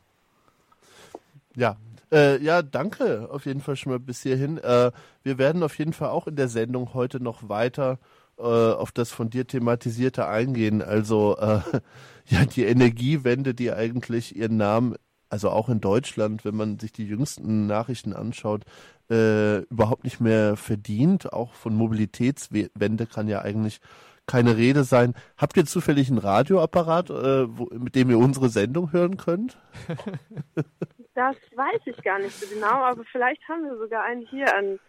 Ja, 1.55 1.75
äh, 2.13 2.41
ja, 2.41 2.61
danke 2.61 3.29
auf 3.31 3.45
jeden 3.45 3.61
Fall 3.61 3.75
schon 3.75 3.91
mal 3.91 3.99
bis 3.99 4.21
hierhin. 4.21 4.57
Äh, 4.57 4.91
wir 5.23 5.37
werden 5.37 5.63
auf 5.63 5.77
jeden 5.77 5.93
Fall 5.93 6.09
auch 6.09 6.27
in 6.27 6.35
der 6.35 6.47
Sendung 6.47 6.93
heute 6.93 7.21
noch 7.21 7.49
weiter 7.49 7.99
äh, 8.37 8.43
auf 8.43 8.91
das 8.91 9.11
von 9.11 9.29
dir 9.29 9.47
thematisierte 9.47 10.27
eingehen. 10.27 10.81
Also 10.81 11.37
äh, 11.37 11.61
ja, 12.27 12.45
die 12.45 12.65
Energiewende, 12.65 13.53
die 13.53 13.71
eigentlich 13.71 14.35
ihren 14.35 14.57
Namen, 14.57 14.95
also 15.29 15.49
auch 15.49 15.69
in 15.69 15.81
Deutschland, 15.81 16.45
wenn 16.45 16.55
man 16.55 16.79
sich 16.79 16.91
die 16.91 17.05
jüngsten 17.05 17.67
Nachrichten 17.67 18.13
anschaut, 18.13 18.63
äh, 19.09 19.59
überhaupt 19.63 20.03
nicht 20.03 20.19
mehr 20.19 20.55
verdient. 20.55 21.33
Auch 21.33 21.53
von 21.53 21.75
Mobilitätswende 21.75 23.07
kann 23.07 23.27
ja 23.27 23.41
eigentlich 23.41 23.79
keine 24.25 24.55
Rede 24.57 24.83
sein. 24.83 25.13
Habt 25.37 25.57
ihr 25.57 25.65
zufällig 25.65 26.09
einen 26.09 26.17
Radioapparat, 26.17 27.09
äh, 27.09 27.57
wo, 27.57 27.65
mit 27.77 27.95
dem 27.95 28.09
ihr 28.09 28.17
unsere 28.19 28.49
Sendung 28.49 28.91
hören 28.91 29.17
könnt? 29.17 29.57
Das 31.15 31.35
weiß 31.55 31.81
ich 31.85 31.97
gar 32.03 32.19
nicht 32.19 32.39
so 32.39 32.47
genau, 32.53 32.83
aber 32.83 33.03
vielleicht 33.11 33.47
haben 33.47 33.63
wir 33.63 33.77
sogar 33.77 34.03
einen 34.03 34.25
hier 34.27 34.55
an 34.55 34.79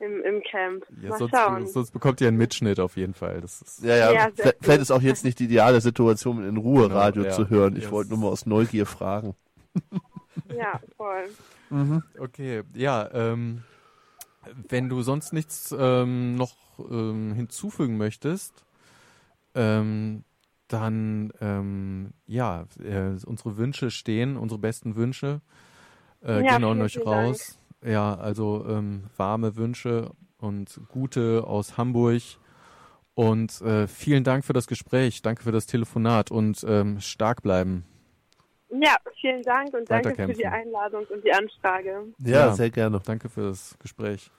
im, 0.00 0.22
im 0.22 0.42
Camp. 0.42 0.84
Ja, 1.02 1.10
Mal 1.10 1.18
sonst, 1.18 1.30
schauen. 1.30 1.66
sonst 1.66 1.90
bekommt 1.92 2.20
ihr 2.20 2.28
einen 2.28 2.36
Mitschnitt 2.36 2.80
auf 2.80 2.96
jeden 2.96 3.14
Fall. 3.14 3.40
Das 3.40 3.62
ist 3.62 3.82
ja, 3.82 3.96
ja, 3.96 4.12
ja 4.12 4.28
vielleicht 4.60 4.80
ist 4.80 4.90
auch 4.90 5.02
jetzt 5.02 5.24
nicht 5.24 5.38
die 5.38 5.44
ideale 5.44 5.80
Situation, 5.80 6.46
in 6.46 6.56
Ruhe 6.56 6.88
genau, 6.88 7.00
Radio 7.00 7.24
ja, 7.24 7.30
zu 7.30 7.48
hören. 7.48 7.76
Ich 7.76 7.84
yes. 7.84 7.92
wollte 7.92 8.10
nur 8.10 8.18
mal 8.18 8.28
aus 8.28 8.46
Neugier 8.46 8.86
fragen. 8.86 9.34
Ja, 10.56 10.80
voll. 10.96 11.28
Mhm. 11.70 12.02
Okay, 12.18 12.62
ja, 12.74 13.08
ähm, 13.12 13.62
wenn 14.68 14.88
du 14.88 15.02
sonst 15.02 15.32
nichts 15.32 15.74
ähm, 15.76 16.36
noch 16.36 16.54
ähm, 16.78 17.34
hinzufügen 17.34 17.96
möchtest, 17.96 18.64
ähm, 19.54 20.24
dann 20.68 21.32
ähm, 21.40 22.12
ja, 22.26 22.66
äh, 22.82 23.16
unsere 23.26 23.56
Wünsche 23.56 23.90
stehen, 23.90 24.36
unsere 24.36 24.60
besten 24.60 24.96
Wünsche 24.96 25.40
äh, 26.24 26.44
ja, 26.44 26.56
gehen 26.56 26.64
an 26.64 26.80
euch 26.82 26.98
raus. 27.04 27.58
Dank. 27.80 27.92
Ja, 27.92 28.14
also 28.16 28.66
ähm, 28.68 29.04
warme 29.16 29.56
Wünsche 29.56 30.10
und 30.38 30.80
gute 30.88 31.44
aus 31.46 31.76
Hamburg. 31.76 32.22
Und 33.14 33.60
äh, 33.62 33.88
vielen 33.88 34.22
Dank 34.22 34.44
für 34.44 34.52
das 34.52 34.66
Gespräch, 34.66 35.22
danke 35.22 35.42
für 35.42 35.52
das 35.52 35.66
Telefonat 35.66 36.30
und 36.30 36.64
ähm, 36.68 37.00
stark 37.00 37.42
bleiben. 37.42 37.84
Ja, 38.70 38.96
vielen 39.20 39.42
Dank 39.42 39.74
und 39.74 39.90
danke 39.90 40.14
für 40.14 40.32
die 40.32 40.46
Einladung 40.46 41.04
und 41.06 41.24
die 41.24 41.32
Anfrage. 41.32 42.12
Ja, 42.18 42.30
ja, 42.30 42.52
sehr 42.52 42.70
gerne. 42.70 43.00
Danke 43.04 43.28
für 43.28 43.48
das 43.48 43.76
Gespräch. 43.80 44.30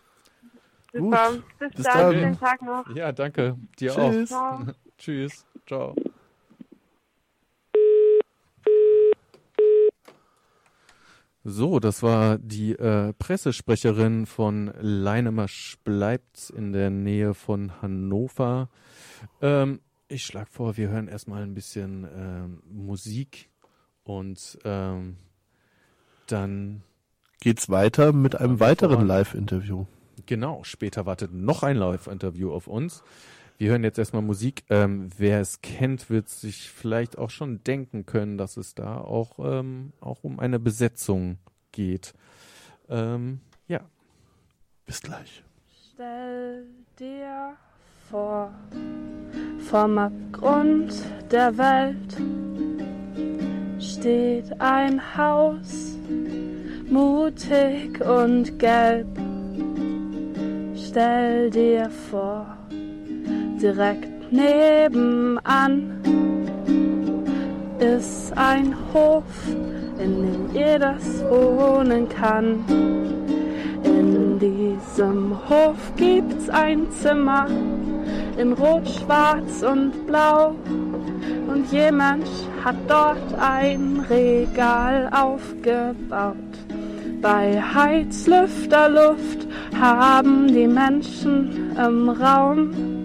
Super. 0.93 1.31
Gut. 1.31 1.43
Bis, 1.59 1.71
Bis 1.73 1.85
dann. 1.85 1.97
dann. 1.97 2.13
Schönen 2.13 2.39
Tag 2.39 2.61
noch. 2.61 2.95
Ja, 2.95 3.11
danke. 3.11 3.57
Dir 3.79 3.91
Tschüss. 3.91 4.31
auch. 4.31 4.61
Tschüss. 4.97 5.45
Ciao. 5.67 5.95
So, 11.43 11.79
das 11.79 12.03
war 12.03 12.37
die 12.37 12.73
äh, 12.73 13.13
Pressesprecherin 13.13 14.25
von 14.25 14.73
Leinemasch 14.79 15.77
bleibt 15.85 16.49
in 16.49 16.73
der 16.73 16.89
Nähe 16.89 17.33
von 17.33 17.81
Hannover. 17.81 18.69
Ähm, 19.41 19.79
ich 20.09 20.25
schlage 20.25 20.49
vor, 20.51 20.75
wir 20.75 20.89
hören 20.89 21.07
erstmal 21.07 21.43
ein 21.43 21.53
bisschen 21.53 22.05
ähm, 22.13 22.61
Musik 22.69 23.49
und 24.03 24.59
ähm, 24.65 25.15
dann 26.27 26.83
geht's 27.39 27.69
weiter 27.69 28.11
mit 28.11 28.35
einem 28.35 28.59
weiteren 28.59 29.07
Live-Interview. 29.07 29.85
Genau, 30.25 30.63
später 30.63 31.05
wartet 31.05 31.33
noch 31.33 31.63
ein 31.63 31.77
Live-Interview 31.77 32.51
auf 32.51 32.67
uns. 32.67 33.01
Wir 33.59 33.71
hören 33.71 33.83
jetzt 33.83 33.99
erstmal 33.99 34.21
Musik. 34.21 34.63
Ähm, 34.69 35.09
wer 35.17 35.41
es 35.41 35.59
kennt, 35.59 36.09
wird 36.09 36.29
sich 36.29 36.71
vielleicht 36.71 37.17
auch 37.17 37.29
schon 37.29 37.61
denken 37.61 38.05
können, 38.05 38.37
dass 38.37 38.55
es 38.55 38.73
da 38.73 38.97
auch, 38.97 39.37
ähm, 39.39 39.91
auch 39.99 40.23
um 40.23 40.39
eine 40.39 40.59
Besetzung 40.59 41.39
geht. 41.73 42.13
Ähm, 42.87 43.41
ja, 43.67 43.81
bis 44.85 45.01
gleich. 45.01 45.43
Stell 45.93 46.67
dir 46.97 47.57
vor, 48.09 48.53
vom 49.69 49.97
Abgrund 49.97 50.93
der 51.29 51.57
Welt 51.57 52.15
steht 53.77 54.61
ein 54.61 55.17
Haus, 55.17 55.97
mutig 56.89 57.99
und 57.99 58.57
gelb. 58.57 59.19
Stell 60.75 61.49
dir 61.49 61.89
vor, 61.89 62.58
direkt 63.61 64.31
nebenan 64.31 66.01
ist 67.79 68.37
ein 68.37 68.75
Hof, 68.93 69.23
in 69.97 70.21
dem 70.21 70.53
jedes 70.53 71.23
wohnen 71.29 72.07
kann. 72.09 72.63
In 73.83 74.39
diesem 74.39 75.37
Hof 75.49 75.77
gibt's 75.95 76.49
ein 76.49 76.89
Zimmer 76.91 77.47
in 78.37 78.53
Rot, 78.53 78.87
Schwarz 78.87 79.63
und 79.63 80.07
Blau. 80.07 80.55
Und 81.47 81.71
je 81.71 81.91
Mensch 81.91 82.29
hat 82.63 82.75
dort 82.87 83.33
ein 83.39 84.05
Regal 84.09 85.09
aufgebaut. 85.11 86.35
Bei 87.21 87.61
Heizlüfterluft 87.61 89.47
haben 89.79 90.47
die 90.47 90.67
Menschen 90.67 91.75
im 91.77 92.09
Raum 92.09 92.98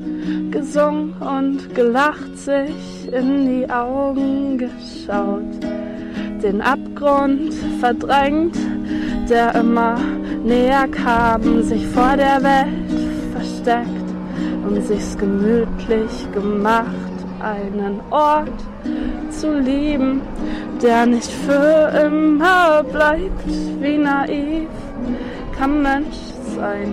gesungen 0.54 1.14
und 1.14 1.74
gelacht, 1.74 2.38
sich 2.38 3.12
in 3.12 3.46
die 3.46 3.68
Augen 3.68 4.56
geschaut, 4.56 5.52
den 6.42 6.60
Abgrund 6.60 7.52
verdrängt, 7.80 8.56
der 9.28 9.52
immer 9.56 9.96
näher 10.44 10.86
kam, 10.88 11.62
sich 11.62 11.84
vor 11.88 12.16
der 12.16 12.40
Welt 12.42 12.90
versteckt 13.32 14.08
und 14.64 14.80
sich's 14.86 15.18
gemütlich 15.18 16.32
gemacht, 16.32 17.16
einen 17.40 18.00
Ort 18.10 18.60
zu 19.30 19.58
lieben, 19.58 20.22
der 20.80 21.04
nicht 21.06 21.30
für 21.46 21.92
immer 22.06 22.84
bleibt, 22.84 23.48
wie 23.80 23.98
naiv 23.98 24.68
kann 25.58 25.82
Mensch 25.82 26.20
sein. 26.56 26.92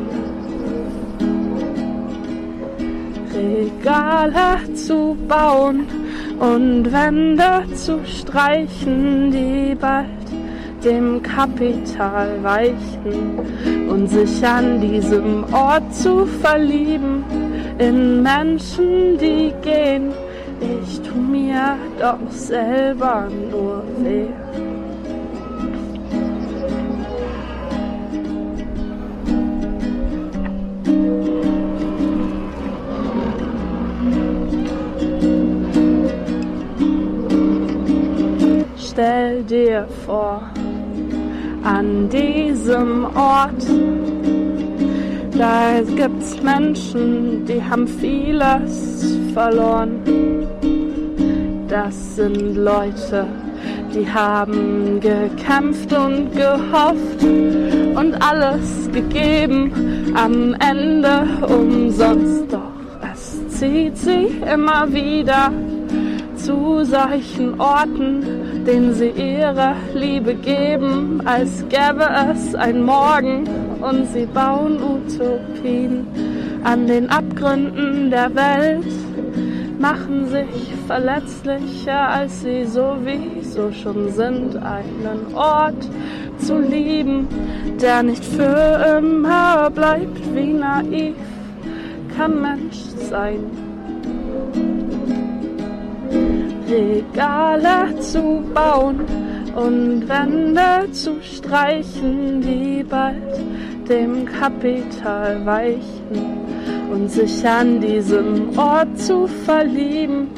Regale 3.33 4.73
zu 4.73 5.17
bauen 5.27 5.87
und 6.39 6.91
Wände 6.91 7.63
zu 7.75 7.99
streichen, 8.05 9.31
die 9.31 9.75
bald 9.75 10.07
dem 10.83 11.21
Kapital 11.21 12.41
weichen 12.41 13.87
und 13.87 14.07
sich 14.07 14.45
an 14.45 14.81
diesem 14.81 15.45
Ort 15.53 15.93
zu 15.93 16.25
verlieben 16.25 17.23
in 17.77 18.23
Menschen, 18.23 19.17
die 19.17 19.53
gehen. 19.61 20.11
Ich 20.59 21.01
tu 21.01 21.15
mir 21.15 21.75
doch 21.99 22.31
selber 22.31 23.27
nur 23.51 23.83
weh. 23.97 24.60
Stell 39.01 39.43
dir 39.43 39.87
vor, 40.05 40.43
an 41.63 42.07
diesem 42.09 43.05
Ort, 43.15 43.65
da 45.35 45.81
gibt's 45.95 46.39
Menschen, 46.43 47.43
die 47.45 47.63
haben 47.63 47.87
vieles 47.87 49.17
verloren. 49.33 50.01
Das 51.67 52.15
sind 52.15 52.55
Leute, 52.55 53.25
die 53.91 54.07
haben 54.07 54.99
gekämpft 54.99 55.91
und 55.93 56.31
gehofft 56.33 57.23
und 57.23 58.13
alles 58.21 58.87
gegeben, 58.93 60.13
am 60.13 60.55
Ende 60.59 61.27
umsonst. 61.47 62.53
Doch 62.53 63.09
es 63.11 63.47
zieht 63.57 63.97
sie 63.97 64.27
immer 64.53 64.93
wieder 64.93 65.51
zu 66.35 66.83
solchen 66.83 67.59
Orten, 67.59 68.40
denen 68.65 68.93
sie 68.93 69.09
ihre 69.09 69.75
Liebe 69.93 70.35
geben, 70.35 71.21
als 71.25 71.63
gäbe 71.69 72.07
es 72.31 72.55
ein 72.55 72.83
Morgen 72.83 73.47
und 73.81 74.07
sie 74.13 74.25
bauen 74.25 74.79
Utopien 74.81 76.07
an 76.63 76.87
den 76.87 77.09
Abgründen 77.09 78.09
der 78.09 78.33
Welt, 78.35 78.85
machen 79.79 80.27
sich 80.27 80.73
verletzlicher, 80.85 82.09
als 82.09 82.41
sie 82.41 82.65
sowieso 82.65 83.71
schon 83.71 84.09
sind, 84.11 84.55
einen 84.57 85.33
Ort 85.33 85.87
zu 86.37 86.59
lieben, 86.59 87.27
der 87.81 88.03
nicht 88.03 88.23
für 88.23 88.99
immer 88.99 89.69
bleibt, 89.71 90.35
wie 90.35 90.53
naiv 90.53 91.15
kann 92.15 92.41
Mensch 92.41 92.77
sein. 93.09 93.60
Regale 96.71 97.99
zu 97.99 98.43
bauen 98.53 99.01
und 99.55 100.07
Wände 100.07 100.89
zu 100.93 101.21
streichen, 101.21 102.41
die 102.41 102.83
bald 102.83 103.39
dem 103.89 104.25
Kapital 104.25 105.45
weichen 105.45 106.39
und 106.89 107.11
sich 107.11 107.45
an 107.45 107.81
diesem 107.81 108.57
Ort 108.57 108.97
zu 108.97 109.27
verlieben 109.27 110.29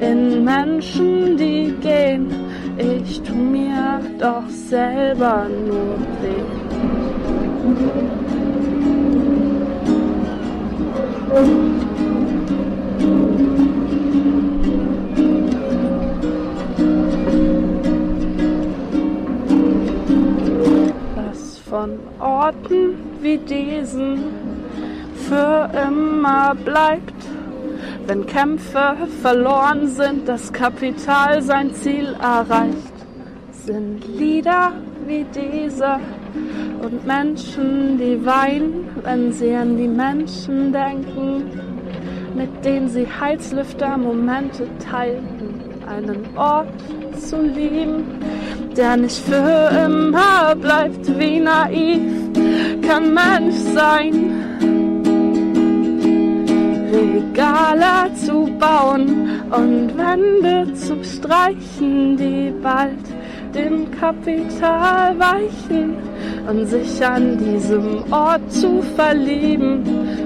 in 0.00 0.44
Menschen, 0.44 1.36
die 1.36 1.74
gehen. 1.80 2.30
Ich 2.76 3.20
tu 3.22 3.34
mir 3.34 4.00
doch 4.18 4.48
selber 4.48 5.46
nur 5.66 5.98
weh. 6.20 6.58
Von 21.68 21.98
Orten 22.18 22.96
wie 23.20 23.38
diesen 23.38 24.24
für 25.28 25.68
immer 25.86 26.54
bleibt. 26.54 27.14
Wenn 28.06 28.26
Kämpfe 28.26 28.96
verloren 29.22 29.86
sind, 29.88 30.26
das 30.26 30.52
Kapital 30.52 31.42
sein 31.42 31.74
Ziel 31.74 32.16
erreicht, 32.20 32.94
sind 33.52 34.06
Lieder 34.18 34.72
wie 35.06 35.26
diese 35.34 35.98
und 36.82 37.06
Menschen, 37.06 37.98
die 37.98 38.24
weinen, 38.24 38.88
wenn 39.02 39.32
sie 39.32 39.54
an 39.54 39.76
die 39.76 39.88
Menschen 39.88 40.72
denken, 40.72 41.44
mit 42.34 42.64
denen 42.64 42.88
sie 42.88 43.06
Heizlüfter-Momente 43.06 44.68
teilten, 44.78 45.60
einen 45.86 46.36
Ort 46.36 46.68
zu 47.18 47.42
lieben, 47.42 48.04
der 48.78 48.96
nicht 48.96 49.18
für 49.18 49.70
immer 49.86 50.54
bleibt, 50.54 51.18
wie 51.18 51.40
naiv 51.40 52.00
kann 52.86 53.12
Mensch 53.12 53.56
sein. 53.74 54.14
Regale 56.92 58.14
zu 58.14 58.48
bauen 58.58 59.28
und 59.50 59.98
Wände 59.98 60.72
zu 60.74 61.02
streichen, 61.02 62.16
die 62.16 62.52
bald 62.62 63.04
dem 63.52 63.90
Kapital 63.90 65.18
weichen 65.18 65.96
und 66.48 66.66
sich 66.66 67.04
an 67.04 67.36
diesem 67.36 68.04
Ort 68.12 68.52
zu 68.52 68.80
verlieben 68.94 69.82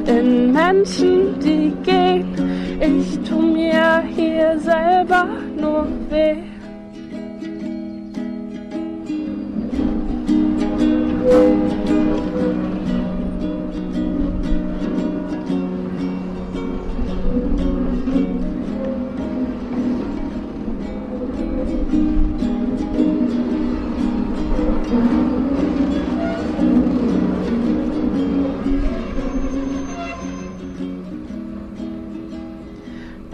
in 0.06 0.52
Menschen, 0.52 1.38
die 1.40 1.72
gehen. 1.82 2.34
Ich 2.80 3.18
tu 3.26 3.40
mir 3.40 4.02
hier 4.14 4.58
selber 4.58 5.26
nur 5.58 5.86
weh. 6.10 6.51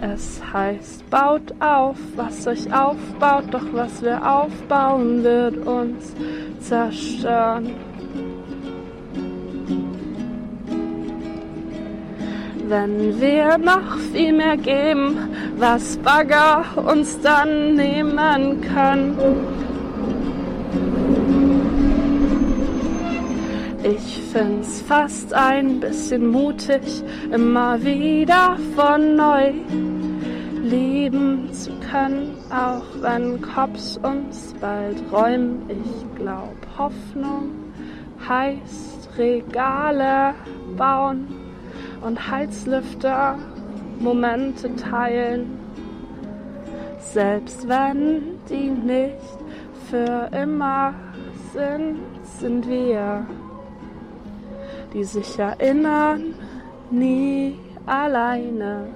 Es 0.01 0.41
heißt, 0.53 1.09
baut 1.09 1.53
auf, 1.59 1.97
was 2.15 2.47
euch 2.47 2.73
aufbaut, 2.73 3.43
doch 3.51 3.65
was 3.73 4.01
wir 4.01 4.25
aufbauen, 4.25 5.23
wird 5.23 5.57
uns 5.57 6.15
zerstören. 6.61 7.88
Wenn 12.69 13.19
wir 13.19 13.57
noch 13.57 13.97
viel 14.13 14.31
mehr 14.31 14.55
geben, 14.55 15.17
was 15.57 15.97
Bagger 15.97 16.63
uns 16.75 17.19
dann 17.19 17.73
nehmen 17.73 18.61
können. 18.61 19.17
Ich 23.81 24.21
find's 24.31 24.83
fast 24.83 25.33
ein 25.33 25.79
bisschen 25.79 26.27
mutig, 26.27 27.03
immer 27.31 27.81
wieder 27.83 28.55
von 28.75 29.15
neu 29.15 29.51
lieben 30.61 31.51
zu 31.51 31.71
können, 31.91 32.37
auch 32.51 32.85
wenn 33.01 33.41
Cops 33.41 33.97
uns 33.97 34.53
bald 34.61 35.01
räumen. 35.11 35.67
Ich 35.69 36.21
glaub, 36.21 36.55
Hoffnung 36.77 37.49
heißt 38.27 39.09
Regale 39.17 40.35
bauen 40.77 41.38
und 42.01 42.29
Heizlüfter 42.29 43.37
Momente 43.99 44.75
teilen, 44.75 45.59
selbst 46.99 47.67
wenn 47.67 48.39
die 48.49 48.69
nicht 48.69 49.17
für 49.89 50.29
immer 50.31 50.93
sind, 51.53 51.99
sind 52.23 52.67
wir, 52.69 53.25
die 54.93 55.03
sich 55.03 55.37
erinnern, 55.37 56.35
nie 56.91 57.57
alleine. 57.85 58.87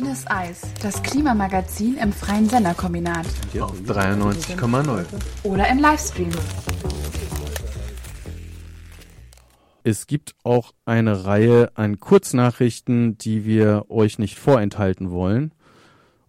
Dünnes 0.00 0.26
Eis, 0.28 0.62
das 0.80 1.02
Klimamagazin 1.02 1.98
im 1.98 2.10
freien 2.10 2.48
Senderkombinat. 2.48 3.26
Auf 3.60 3.78
93,0. 3.82 5.04
Oder 5.42 5.68
im 5.68 5.78
Livestream. 5.78 6.30
Es 9.84 10.06
gibt 10.06 10.36
auch 10.42 10.72
eine 10.86 11.26
Reihe 11.26 11.72
an 11.74 12.00
Kurznachrichten, 12.00 13.18
die 13.18 13.44
wir 13.44 13.90
euch 13.90 14.18
nicht 14.18 14.38
vorenthalten 14.38 15.10
wollen. 15.10 15.52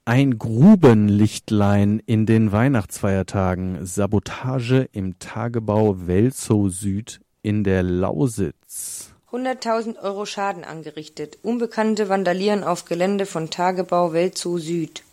ein 0.05 0.37
Grubenlichtlein 0.37 2.01
in 2.05 2.25
den 2.25 2.51
Weihnachtsfeiertagen. 2.51 3.85
Sabotage 3.85 4.89
im 4.91 5.19
Tagebau 5.19 6.07
Welzow 6.07 6.69
Süd 6.69 7.19
in 7.43 7.63
der 7.63 7.83
Lausitz. 7.83 9.13
100.000 9.31 10.01
Euro 10.01 10.25
Schaden 10.25 10.63
angerichtet. 10.63 11.37
Unbekannte 11.43 12.09
vandalieren 12.09 12.63
auf 12.63 12.85
Gelände 12.85 13.25
von 13.25 13.49
Tagebau 13.49 14.11
Welzow 14.11 14.59
Süd. 14.59 15.03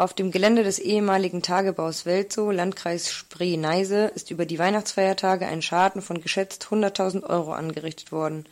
Auf 0.00 0.14
dem 0.14 0.30
Gelände 0.30 0.62
des 0.62 0.78
ehemaligen 0.78 1.42
Tagebaus 1.42 2.06
Welzow, 2.06 2.50
Landkreis 2.50 3.12
Spree-Neise, 3.12 4.10
ist 4.14 4.30
über 4.30 4.46
die 4.46 4.58
Weihnachtsfeiertage 4.58 5.46
ein 5.46 5.60
Schaden 5.60 6.00
von 6.00 6.22
geschätzt 6.22 6.68
100.000 6.70 7.22
Euro 7.28 7.52
angerichtet 7.52 8.10
worden. 8.10 8.46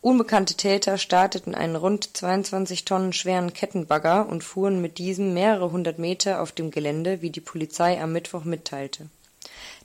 Unbekannte 0.00 0.54
Täter 0.54 0.96
starteten 0.96 1.54
einen 1.54 1.76
rund 1.76 2.16
22 2.16 2.86
Tonnen 2.86 3.12
schweren 3.12 3.52
Kettenbagger 3.52 4.26
und 4.26 4.42
fuhren 4.42 4.80
mit 4.80 4.96
diesem 4.96 5.34
mehrere 5.34 5.70
hundert 5.70 5.98
Meter 5.98 6.40
auf 6.40 6.52
dem 6.52 6.70
Gelände, 6.70 7.20
wie 7.20 7.28
die 7.28 7.42
Polizei 7.42 8.00
am 8.00 8.12
Mittwoch 8.12 8.44
mitteilte. 8.44 9.10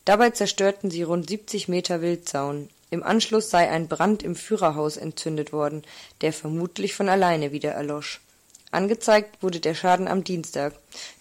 Dabei 0.05 0.30
zerstörten 0.30 0.89
sie 0.91 1.03
rund 1.03 1.28
70 1.28 1.68
Meter 1.68 1.99
Wildzaun. 1.99 2.70
Im 2.89 3.03
Anschluss 3.03 3.49
sei 3.49 3.70
ein 3.70 3.89
Brand 3.89 4.24
im 4.24 4.38
Führerhaus 4.38 4.95
entzündet 4.95 5.51
worden, 5.51 5.84
der 6.22 6.32
vermutlich 6.32 6.93
von 6.93 7.09
alleine 7.09 7.51
wieder 7.51 7.72
erlosch. 7.72 8.22
Angezeigt 8.72 9.43
wurde 9.43 9.59
der 9.59 9.76
Schaden 9.76 10.07
am 10.07 10.24
Dienstag. 10.24 10.74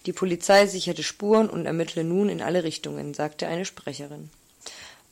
Die 0.06 0.12
Polizei 0.12 0.66
sicherte 0.66 1.02
Spuren 1.02 1.50
und 1.50 1.66
ermittle 1.66 2.04
nun 2.04 2.28
in 2.28 2.42
alle 2.42 2.62
Richtungen, 2.62 3.12
sagte 3.12 3.48
eine 3.48 3.64
Sprecherin. 3.64 4.30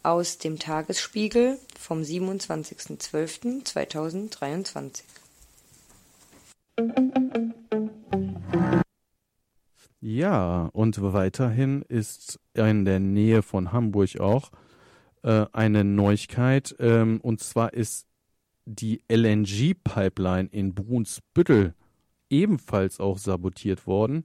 Aus 0.04 0.38
dem 0.38 0.60
Tagesspiegel 0.60 1.58
vom 1.76 2.02
27.12.2023. 2.02 5.02
Ja, 10.00 10.70
und 10.72 11.02
weiterhin 11.02 11.82
ist 11.82 12.38
in 12.54 12.84
der 12.84 13.00
Nähe 13.00 13.42
von 13.42 13.72
Hamburg 13.72 14.20
auch 14.20 14.52
äh, 15.24 15.46
eine 15.52 15.82
Neuigkeit. 15.82 16.76
Ähm, 16.78 17.20
und 17.20 17.40
zwar 17.40 17.74
ist 17.74 18.06
die 18.64 19.02
LNG-Pipeline 19.10 20.50
in 20.52 20.74
Brunsbüttel 20.74 21.74
ebenfalls 22.30 23.00
auch 23.00 23.18
sabotiert 23.18 23.86
worden. 23.86 24.24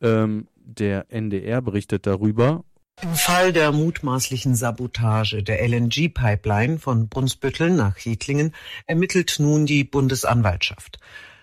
Ähm, 0.00 0.48
der 0.56 1.06
NDR 1.10 1.62
berichtet 1.62 2.06
darüber. 2.06 2.64
Im 3.00 3.14
Fall 3.14 3.52
der 3.52 3.70
mutmaßlichen 3.70 4.56
Sabotage 4.56 5.42
der 5.42 5.62
LNG-Pipeline 5.66 6.78
von 6.78 7.08
Brunsbüttel 7.08 7.70
nach 7.70 7.96
Hiedlingen 7.96 8.54
ermittelt 8.86 9.36
nun 9.38 9.66
die 9.66 9.84
Bundesanwaltschaft. 9.84 10.98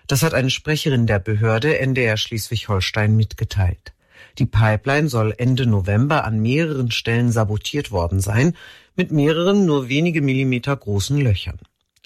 Das 0.06 0.22
hat 0.22 0.34
eine 0.34 0.50
Sprecherin 0.50 1.06
der 1.06 1.18
Behörde 1.18 1.78
NDR 1.78 2.16
Schleswig-Holstein 2.16 3.16
mitgeteilt. 3.16 3.94
Die 4.38 4.46
Pipeline 4.46 5.08
soll 5.08 5.34
Ende 5.36 5.66
November 5.66 6.24
an 6.24 6.40
mehreren 6.40 6.90
Stellen 6.90 7.32
sabotiert 7.32 7.90
worden 7.90 8.20
sein, 8.20 8.54
mit 8.94 9.10
mehreren 9.10 9.64
nur 9.64 9.88
wenige 9.88 10.20
Millimeter 10.20 10.76
großen 10.76 11.18
Löchern. 11.18 11.58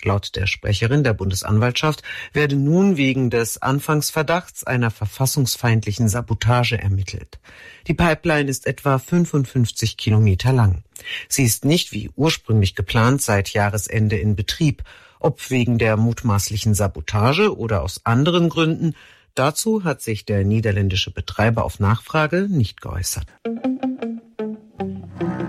Laut 0.05 0.37
der 0.37 0.47
Sprecherin 0.47 1.05
der 1.05 1.15
Bundesanwaltschaft 1.15 2.03
werde 2.33 2.57
nun 2.57 2.97
wegen 2.97 3.31
des 3.31 3.61
Anfangsverdachts 3.61 4.65
einer 4.65 4.91
verfassungsfeindlichen 4.91 6.09
Sabotage 6.09 6.79
ermittelt. 6.79 7.39
Die 7.87 7.95
Pipeline 7.95 8.51
ist 8.51 8.67
etwa 8.67 8.99
55 8.99 9.97
Kilometer 9.97 10.53
lang. 10.53 10.83
Sie 11.29 11.45
ist 11.45 11.65
nicht 11.65 11.93
wie 11.93 12.11
ursprünglich 12.17 12.75
geplant 12.75 13.23
seit 13.23 13.51
Jahresende 13.51 14.17
in 14.17 14.37
Betrieb. 14.37 14.83
Ob 15.19 15.51
wegen 15.51 15.79
der 15.79 15.97
mutmaßlichen 15.97 16.75
Sabotage 16.75 17.57
oder 17.57 17.83
aus 17.83 18.05
anderen 18.05 18.49
Gründen, 18.49 18.95
dazu 19.35 19.85
hat 19.85 20.01
sich 20.01 20.25
der 20.25 20.45
niederländische 20.45 21.11
Betreiber 21.11 21.65
auf 21.65 21.79
Nachfrage 21.79 22.47
nicht 22.49 22.81
geäußert. 22.81 23.27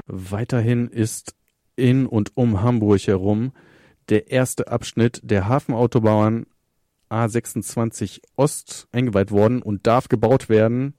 Weiterhin 0.08 0.89
ist 0.89 1.36
in 1.78 2.06
und 2.06 2.36
um 2.36 2.62
Hamburg 2.62 3.08
herum 3.08 3.54
der 4.12 4.30
erste 4.30 4.68
Abschnitt 4.68 5.22
der 5.24 5.47
Hafenautobahn 5.47 6.45
A26 7.09 8.20
Ost 8.36 8.88
eingeweiht 8.91 9.32
worden 9.32 9.62
und 9.62 9.88
darf 9.88 10.09
gebaut 10.09 10.49
werden. 10.49 10.95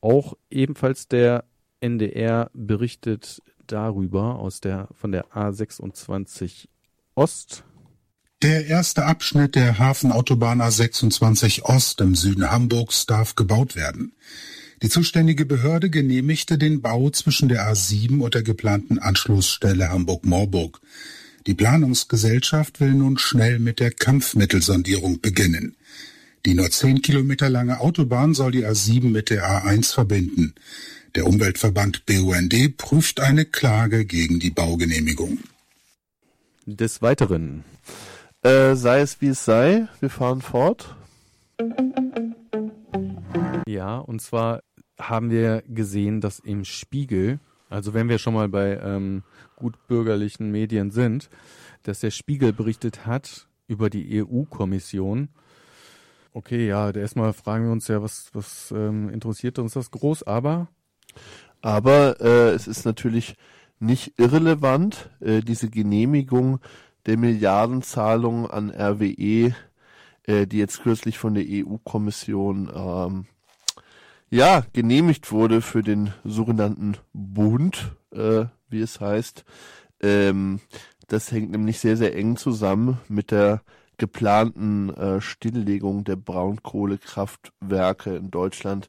Auch 0.00 0.34
ebenfalls 0.50 1.08
der 1.08 1.44
NDR 1.80 2.50
berichtet 2.54 3.42
darüber 3.66 4.38
aus 4.38 4.60
der 4.60 4.88
von 4.92 5.12
der 5.12 5.26
A26 5.26 6.68
Ost. 7.14 7.64
Der 8.42 8.66
erste 8.66 9.04
Abschnitt 9.04 9.54
der 9.54 9.78
Hafenautobahn 9.78 10.62
A26 10.62 11.62
Ost 11.62 12.00
im 12.00 12.14
Süden 12.14 12.50
Hamburgs 12.50 13.04
darf 13.04 13.34
gebaut 13.34 13.76
werden. 13.76 14.12
Die 14.80 14.88
zuständige 14.88 15.44
Behörde 15.44 15.90
genehmigte 15.90 16.56
den 16.56 16.80
Bau 16.80 17.10
zwischen 17.10 17.48
der 17.48 17.70
A7 17.70 18.20
und 18.20 18.34
der 18.34 18.42
geplanten 18.42 18.98
Anschlussstelle 18.98 19.90
Hamburg-Morburg. 19.90 20.80
Die 21.48 21.54
Planungsgesellschaft 21.54 22.78
will 22.78 22.92
nun 22.92 23.16
schnell 23.16 23.58
mit 23.58 23.80
der 23.80 23.90
Kampfmittelsondierung 23.90 25.22
beginnen. 25.22 25.76
Die 26.44 26.52
nur 26.52 26.70
zehn 26.70 27.00
Kilometer 27.00 27.48
lange 27.48 27.80
Autobahn 27.80 28.34
soll 28.34 28.52
die 28.52 28.66
A7 28.66 29.04
mit 29.04 29.30
der 29.30 29.48
A1 29.48 29.94
verbinden. 29.94 30.54
Der 31.14 31.26
Umweltverband 31.26 32.04
BUND 32.04 32.76
prüft 32.76 33.20
eine 33.20 33.46
Klage 33.46 34.04
gegen 34.04 34.40
die 34.40 34.50
Baugenehmigung. 34.50 35.38
Des 36.66 37.00
Weiteren. 37.00 37.64
Äh, 38.42 38.74
sei 38.74 39.00
es 39.00 39.22
wie 39.22 39.28
es 39.28 39.46
sei, 39.46 39.88
wir 40.00 40.10
fahren 40.10 40.42
fort. 40.42 40.96
Ja, 43.66 43.96
und 43.96 44.20
zwar 44.20 44.62
haben 45.00 45.30
wir 45.30 45.62
gesehen, 45.66 46.20
dass 46.20 46.40
im 46.40 46.66
Spiegel, 46.66 47.40
also 47.68 47.94
wenn 47.94 48.08
wir 48.08 48.18
schon 48.18 48.34
mal 48.34 48.48
bei 48.48 48.78
ähm, 48.82 49.22
gutbürgerlichen 49.56 50.50
Medien 50.50 50.90
sind, 50.90 51.28
dass 51.82 52.00
der 52.00 52.10
Spiegel 52.10 52.52
berichtet 52.52 53.06
hat 53.06 53.48
über 53.66 53.90
die 53.90 54.22
EU-Kommission. 54.22 55.28
Okay, 56.32 56.66
ja, 56.66 56.90
erstmal 56.90 57.32
fragen 57.32 57.64
wir 57.64 57.72
uns 57.72 57.88
ja, 57.88 58.02
was, 58.02 58.30
was 58.32 58.70
ähm, 58.70 59.08
interessiert 59.08 59.58
uns 59.58 59.74
das 59.74 59.90
groß, 59.90 60.22
aber 60.22 60.68
aber 61.60 62.20
äh, 62.20 62.50
es 62.50 62.68
ist 62.68 62.84
natürlich 62.84 63.34
nicht 63.80 64.18
irrelevant, 64.18 65.10
äh, 65.20 65.40
diese 65.40 65.68
Genehmigung 65.68 66.60
der 67.06 67.16
Milliardenzahlungen 67.16 68.46
an 68.46 68.70
RWE, 68.70 69.54
äh, 70.24 70.46
die 70.46 70.58
jetzt 70.58 70.82
kürzlich 70.82 71.18
von 71.18 71.34
der 71.34 71.44
EU-Kommission 71.46 72.70
ähm, 72.74 73.26
ja 74.30 74.62
genehmigt 74.72 75.32
wurde 75.32 75.62
für 75.62 75.82
den 75.82 76.12
sogenannten 76.24 76.96
Bund, 77.12 77.92
äh, 78.12 78.46
wie 78.68 78.80
es 78.80 79.00
heißt. 79.00 79.44
Ähm, 80.00 80.60
das 81.08 81.32
hängt 81.32 81.50
nämlich 81.50 81.80
sehr, 81.80 81.96
sehr 81.96 82.14
eng 82.14 82.36
zusammen 82.36 82.98
mit 83.08 83.30
der 83.30 83.62
geplanten 83.96 84.94
äh, 84.94 85.20
Stilllegung 85.20 86.04
der 86.04 86.16
Braunkohlekraftwerke 86.16 88.16
in 88.16 88.30
Deutschland 88.30 88.88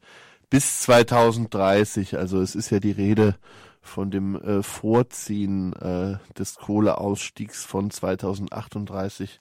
bis 0.50 0.82
2030. 0.82 2.18
Also 2.18 2.42
es 2.42 2.56
ist 2.56 2.70
ja 2.70 2.80
die 2.80 2.92
Rede 2.92 3.36
von 3.82 4.12
dem 4.12 4.36
äh, 4.36 4.62
Vorziehen 4.62 5.74
äh, 5.74 6.18
des 6.38 6.56
Kohleausstiegs 6.56 7.66
von 7.66 7.90
2038 7.90 9.40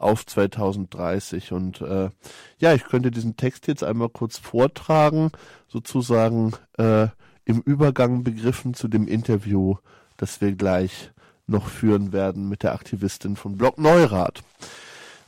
auf 0.00 0.26
2030. 0.26 1.52
Und 1.52 1.80
äh, 1.80 2.10
ja, 2.58 2.74
ich 2.74 2.84
könnte 2.84 3.10
diesen 3.10 3.36
Text 3.36 3.66
jetzt 3.66 3.84
einmal 3.84 4.08
kurz 4.08 4.38
vortragen, 4.38 5.30
sozusagen 5.68 6.52
äh, 6.78 7.08
im 7.44 7.60
Übergang 7.60 8.24
begriffen 8.24 8.74
zu 8.74 8.88
dem 8.88 9.06
Interview, 9.06 9.76
das 10.16 10.40
wir 10.40 10.52
gleich 10.52 11.10
noch 11.46 11.68
führen 11.68 12.12
werden 12.12 12.48
mit 12.48 12.62
der 12.62 12.72
Aktivistin 12.74 13.36
von 13.36 13.56
Block 13.56 13.78
Neurath. 13.78 14.42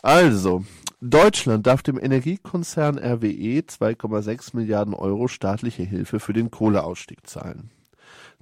Also, 0.02 0.64
Deutschland 1.00 1.66
darf 1.66 1.82
dem 1.82 1.98
Energiekonzern 1.98 2.98
RWE 2.98 3.60
2,6 3.60 4.56
Milliarden 4.56 4.94
Euro 4.94 5.26
staatliche 5.26 5.82
Hilfe 5.82 6.20
für 6.20 6.32
den 6.32 6.50
Kohleausstieg 6.50 7.26
zahlen. 7.26 7.70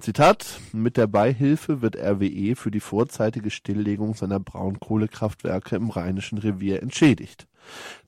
Zitat, 0.00 0.60
mit 0.72 0.96
der 0.96 1.06
Beihilfe 1.06 1.82
wird 1.82 1.96
RWE 1.96 2.56
für 2.56 2.70
die 2.70 2.80
vorzeitige 2.80 3.50
Stilllegung 3.50 4.14
seiner 4.14 4.40
Braunkohlekraftwerke 4.40 5.76
im 5.76 5.90
Rheinischen 5.90 6.38
Revier 6.38 6.82
entschädigt, 6.82 7.46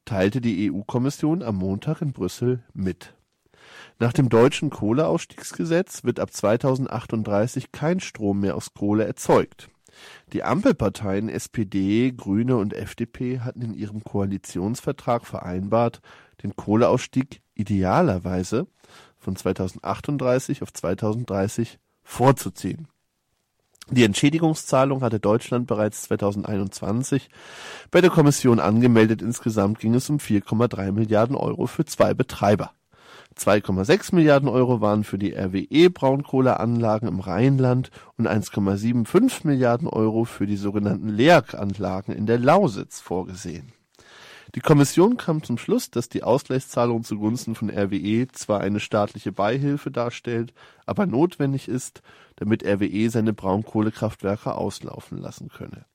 teilte 0.05 0.41
die 0.41 0.71
EU-Kommission 0.71 1.43
am 1.43 1.57
Montag 1.57 2.01
in 2.01 2.13
Brüssel 2.13 2.63
mit. 2.73 3.15
Nach 3.99 4.13
dem 4.13 4.29
deutschen 4.29 4.71
Kohleausstiegsgesetz 4.71 6.05
wird 6.05 6.21
ab 6.21 6.33
2038 6.33 7.73
kein 7.73 8.01
Strom 8.01 8.41
mehr 8.41 8.57
aus 8.57 8.75
Kohle 8.75 9.05
erzeugt. 9.05 9.69
Die 10.33 10.43
Ampelparteien 10.43 11.29
SPD, 11.29 12.13
Grüne 12.13 12.57
und 12.57 12.73
FDP 12.73 13.41
hatten 13.41 13.63
in 13.63 13.75
ihrem 13.75 14.03
Koalitionsvertrag 14.03 15.27
vereinbart, 15.27 16.01
den 16.43 16.57
Kohleausstieg 16.57 17.43
idealerweise 17.55 18.67
von 19.23 19.37
2038 19.37 20.63
auf 20.63 20.73
2030 20.73 21.79
vorzuziehen. 22.03 22.89
Die 23.91 24.05
Entschädigungszahlung 24.05 25.03
hatte 25.03 25.21
Deutschland 25.21 25.67
bereits 25.67 26.03
2021 26.03 27.29
bei 27.91 28.01
der 28.01 28.11
Kommission 28.11 28.61
angemeldet. 28.61 29.23
Insgesamt 29.23 29.79
ging 29.81 29.95
es 29.95 30.09
um 30.09 30.19
4,3 30.19 30.93
Milliarden 30.93 31.37
Euro 31.37 31.67
für 31.67 31.85
zwei 31.85 32.15
Betreiber. 32.15 32.73
2,6 33.37 34.15
Milliarden 34.15 34.49
Euro 34.49 34.81
waren 34.81 35.05
für 35.05 35.19
die 35.19 35.35
RWE 35.35 35.91
Braunkohleanlagen 35.91 37.09
im 37.09 37.21
Rheinland 37.21 37.91
und 38.17 38.29
1,75 38.29 39.47
Milliarden 39.47 39.89
Euro 39.89 40.25
für 40.25 40.47
die 40.47 40.57
sogenannten 40.57 41.09
LEAG-Anlagen 41.09 42.13
in 42.13 42.27
der 42.27 42.39
Lausitz 42.39 43.01
vorgesehen. 43.01 43.73
Die 44.55 44.61
Kommission 44.61 45.17
kam 45.17 45.43
zum 45.43 45.57
Schluss, 45.57 45.91
dass 45.91 46.11
die 46.11 46.23
Ausgleichszahlung 46.23 47.05
zugunsten 47.05 47.55
von 47.55 47.71
RWE 47.71 48.29
zwar 48.33 48.61
eine 48.61 48.81
staatliche 48.81 49.33
Beihilfe 49.33 49.91
darstellt, 49.91 50.53
aber 50.85 51.07
notwendig 51.07 51.69
ist, 51.69 52.03
damit 52.37 52.63
RWE 52.63 53.09
seine 53.09 53.33
Braunkohlekraftwerke 53.33 54.55
auslaufen 54.55 55.17
lassen 55.17 55.49
könne. 55.49 55.87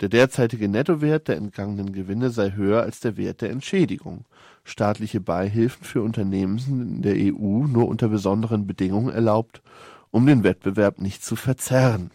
Der 0.00 0.10
derzeitige 0.10 0.68
Nettowert 0.68 1.28
der 1.28 1.36
entgangenen 1.36 1.92
Gewinne 1.92 2.30
sei 2.30 2.52
höher 2.52 2.82
als 2.82 3.00
der 3.00 3.16
Wert 3.16 3.40
der 3.40 3.50
Entschädigung. 3.50 4.26
Staatliche 4.64 5.20
Beihilfen 5.20 5.84
für 5.84 6.02
Unternehmen 6.02 6.58
sind 6.58 6.80
in 6.80 7.02
der 7.02 7.14
EU 7.16 7.66
nur 7.66 7.88
unter 7.88 8.08
besonderen 8.08 8.66
Bedingungen 8.66 9.12
erlaubt, 9.12 9.62
um 10.10 10.26
den 10.26 10.44
Wettbewerb 10.44 11.00
nicht 11.00 11.24
zu 11.24 11.36
verzerren. 11.36 12.10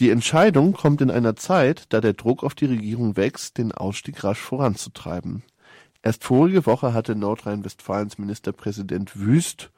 Die 0.00 0.10
Entscheidung 0.10 0.72
kommt 0.72 1.00
in 1.00 1.10
einer 1.10 1.36
Zeit, 1.36 1.86
da 1.90 2.00
der 2.00 2.14
Druck 2.14 2.42
auf 2.42 2.54
die 2.54 2.66
Regierung 2.66 3.16
wächst, 3.16 3.58
den 3.58 3.70
Ausstieg 3.70 4.24
rasch 4.24 4.40
voranzutreiben. 4.40 5.44
Erst 6.02 6.24
vorige 6.24 6.66
Woche 6.66 6.92
hatte 6.92 7.14
Nordrhein-Westfalens 7.14 8.18
Ministerpräsident 8.18 9.18
Wüst 9.18 9.70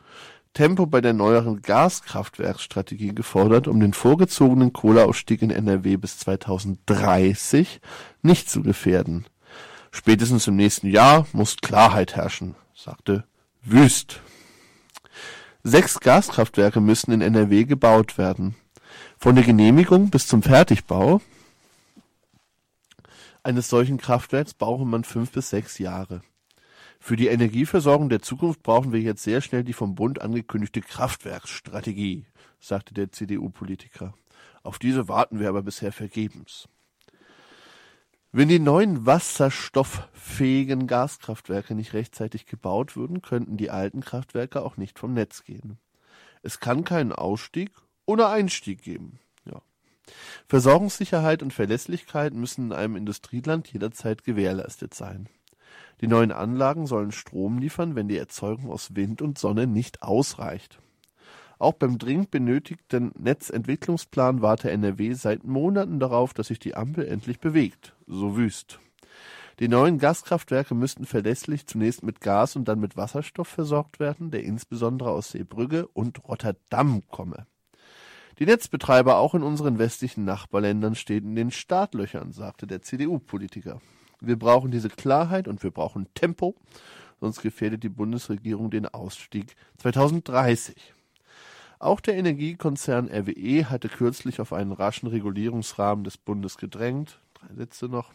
Tempo 0.56 0.86
bei 0.86 1.02
der 1.02 1.12
neueren 1.12 1.60
Gaskraftwerksstrategie 1.60 3.14
gefordert, 3.14 3.68
um 3.68 3.78
den 3.78 3.92
vorgezogenen 3.92 4.72
Kohleausstieg 4.72 5.42
in 5.42 5.50
NRW 5.50 5.98
bis 5.98 6.18
2030 6.20 7.82
nicht 8.22 8.48
zu 8.48 8.62
gefährden. 8.62 9.26
Spätestens 9.90 10.46
im 10.46 10.56
nächsten 10.56 10.86
Jahr 10.86 11.26
muss 11.32 11.58
Klarheit 11.58 12.16
herrschen, 12.16 12.54
sagte 12.74 13.24
Wüst. 13.62 14.22
Sechs 15.62 16.00
Gaskraftwerke 16.00 16.80
müssen 16.80 17.12
in 17.12 17.20
NRW 17.20 17.64
gebaut 17.64 18.16
werden. 18.16 18.54
Von 19.18 19.34
der 19.34 19.44
Genehmigung 19.44 20.10
bis 20.10 20.26
zum 20.26 20.42
Fertigbau 20.42 21.20
eines 23.42 23.68
solchen 23.68 23.98
Kraftwerks 23.98 24.54
brauche 24.54 24.84
man 24.84 25.04
fünf 25.04 25.30
bis 25.30 25.50
sechs 25.50 25.78
Jahre. 25.78 26.22
Für 26.98 27.16
die 27.16 27.28
Energieversorgung 27.28 28.08
der 28.08 28.20
Zukunft 28.20 28.62
brauchen 28.62 28.92
wir 28.92 29.00
jetzt 29.00 29.22
sehr 29.22 29.40
schnell 29.40 29.64
die 29.64 29.72
vom 29.72 29.94
Bund 29.94 30.20
angekündigte 30.20 30.80
Kraftwerksstrategie, 30.80 32.26
sagte 32.60 32.92
der 32.92 33.12
CDU-Politiker. 33.12 34.14
Auf 34.62 34.78
diese 34.78 35.08
warten 35.08 35.38
wir 35.38 35.48
aber 35.48 35.62
bisher 35.62 35.92
vergebens. 35.92 36.68
Wenn 38.32 38.48
die 38.48 38.58
neuen 38.58 39.06
wasserstofffähigen 39.06 40.86
Gaskraftwerke 40.86 41.74
nicht 41.74 41.94
rechtzeitig 41.94 42.46
gebaut 42.46 42.96
würden, 42.96 43.22
könnten 43.22 43.56
die 43.56 43.70
alten 43.70 44.00
Kraftwerke 44.00 44.62
auch 44.62 44.76
nicht 44.76 44.98
vom 44.98 45.14
Netz 45.14 45.44
gehen. 45.44 45.78
Es 46.42 46.60
kann 46.60 46.84
keinen 46.84 47.12
Ausstieg 47.12 47.70
ohne 48.07 48.28
Einstieg 48.28 48.82
geben. 48.82 49.18
Ja. 49.44 49.61
Versorgungssicherheit 50.48 51.42
und 51.42 51.52
Verlässlichkeit 51.52 52.32
müssen 52.32 52.66
in 52.66 52.72
einem 52.72 52.96
Industrieland 52.96 53.72
jederzeit 53.72 54.24
gewährleistet 54.24 54.94
sein. 54.94 55.28
Die 56.00 56.07
neuen 56.09 56.32
Anlagen 56.32 56.86
sollen 56.86 57.12
Strom 57.12 57.59
liefern, 57.59 57.94
wenn 57.94 58.09
die 58.09 58.18
Erzeugung 58.18 58.70
aus 58.70 58.94
Wind 58.94 59.22
und 59.22 59.38
Sonne 59.38 59.66
nicht 59.66 60.02
ausreicht. 60.02 60.78
Auch 61.59 61.72
beim 61.72 61.98
dringend 61.98 62.30
benötigten 62.30 63.12
Netzentwicklungsplan 63.18 64.42
warte 64.42 64.70
NRW 64.70 65.14
seit 65.14 65.44
Monaten 65.44 65.98
darauf, 65.98 66.34
dass 66.34 66.48
sich 66.48 66.59
die 66.59 66.74
Ampel 66.74 67.07
endlich 67.07 67.40
bewegt. 67.40 67.94
So 68.07 68.36
wüst. 68.36 68.78
Die 69.59 69.68
neuen 69.68 69.98
Gaskraftwerke 69.98 70.74
müssten 70.74 71.07
verlässlich 71.07 71.66
zunächst 71.66 72.02
mit 72.02 72.20
Gas 72.20 72.57
und 72.57 72.68
dann 72.68 72.78
mit 72.78 72.98
Wasserstoff 72.98 73.48
versorgt 73.48 73.98
werden, 73.98 74.30
der 74.30 74.44
insbesondere 74.44 75.11
aus 75.11 75.30
Seebrügge 75.30 75.86
und 75.88 76.28
Rotterdam 76.28 77.02
komme. 77.09 77.46
Die 78.39 78.45
Netzbetreiber 78.45 79.16
auch 79.16 79.34
in 79.34 79.43
unseren 79.43 79.78
westlichen 79.78 80.26
Nachbarländern 80.26 80.95
stehen 80.95 81.24
in 81.24 81.37
den 81.37 81.51
Startlöchern, 81.51 82.32
sagte 82.32 82.66
der 82.66 82.82
CDU-Politiker. 82.82 83.80
Wir 84.20 84.39
brauchen 84.39 84.70
diese 84.70 84.91
Klarheit 84.91 85.49
und 85.49 85.62
wir 85.62 85.70
brauchen 85.70 86.07
Tempo, 86.12 86.55
sonst 87.18 87.41
gefährdet 87.41 87.82
die 87.82 87.89
Bundesregierung 87.89 88.70
den 88.70 88.87
Ausstieg 88.87 89.57
2030. 89.78 90.95
Auch 91.78 92.01
der 92.01 92.16
Energiekonzern 92.16 93.09
RWE 93.09 93.70
hatte 93.70 93.89
kürzlich 93.89 94.41
auf 94.41 94.53
einen 94.53 94.72
raschen 94.72 95.09
Regulierungsrahmen 95.09 96.05
des 96.05 96.18
Bundes 96.18 96.59
gedrängt, 96.59 97.20
drei 97.34 97.55
Sätze 97.55 97.87
noch, 97.87 98.12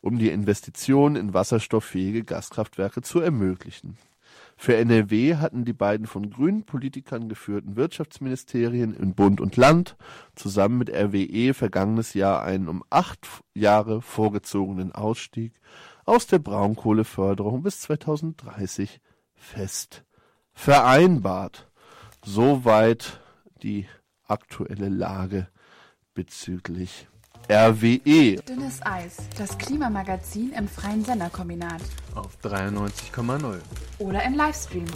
um 0.00 0.18
die 0.18 0.30
Investitionen 0.30 1.16
in 1.16 1.34
wasserstofffähige 1.34 2.22
Gaskraftwerke 2.22 3.02
zu 3.02 3.20
ermöglichen. 3.20 3.98
Für 4.58 4.76
NRW 4.76 5.36
hatten 5.36 5.64
die 5.66 5.74
beiden 5.74 6.06
von 6.06 6.30
grünen 6.30 6.64
Politikern 6.64 7.28
geführten 7.28 7.76
Wirtschaftsministerien 7.76 8.94
in 8.94 9.14
Bund 9.14 9.40
und 9.40 9.56
Land 9.56 9.96
zusammen 10.34 10.78
mit 10.78 10.90
RWE 10.90 11.52
vergangenes 11.52 12.14
Jahr 12.14 12.42
einen 12.42 12.68
um 12.68 12.82
acht 12.88 13.26
Jahre 13.54 14.00
vorgezogenen 14.00 14.92
Ausstieg 14.92 15.52
aus 16.06 16.26
der 16.26 16.38
Braunkohleförderung 16.38 17.62
bis 17.62 17.80
2030 17.82 19.00
fest 19.34 20.04
vereinbart. 20.52 21.70
Soweit 22.24 23.20
die 23.62 23.86
aktuelle 24.26 24.88
Lage 24.88 25.48
bezüglich 26.14 27.08
RWE. 27.48 28.42
Dünnes 28.42 28.80
Eis, 28.82 29.18
das 29.38 29.56
Klimamagazin 29.56 30.52
im 30.52 30.66
freien 30.66 31.04
Senderkombinat. 31.04 31.80
Auf 32.16 32.36
93,0. 32.42 33.60
Oder 34.00 34.24
im 34.24 34.34
Livestream. 34.34 34.86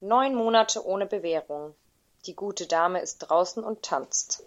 Neun 0.00 0.34
Monate 0.34 0.86
ohne 0.86 1.04
Bewährung. 1.04 1.74
Die 2.24 2.34
gute 2.34 2.66
Dame 2.66 3.02
ist 3.02 3.18
draußen 3.18 3.62
und 3.62 3.82
tanzt. 3.82 4.42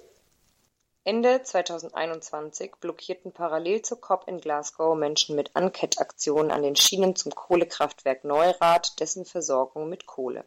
Ende 1.03 1.43
2021 1.43 2.71
blockierten 2.81 3.33
parallel 3.33 3.83
zur 3.83 4.01
COP 4.01 4.27
in 4.27 4.41
Glasgow 4.41 4.97
Menschen 4.97 5.35
mit 5.35 5.55
Ankettaktionen 5.55 6.49
an 6.49 6.63
den 6.63 6.75
Schienen 6.75 7.15
zum 7.15 7.35
Kohlekraftwerk 7.35 8.23
Neurath 8.23 8.99
dessen 8.99 9.25
Versorgung 9.25 9.89
mit 9.89 10.07
Kohle. 10.07 10.43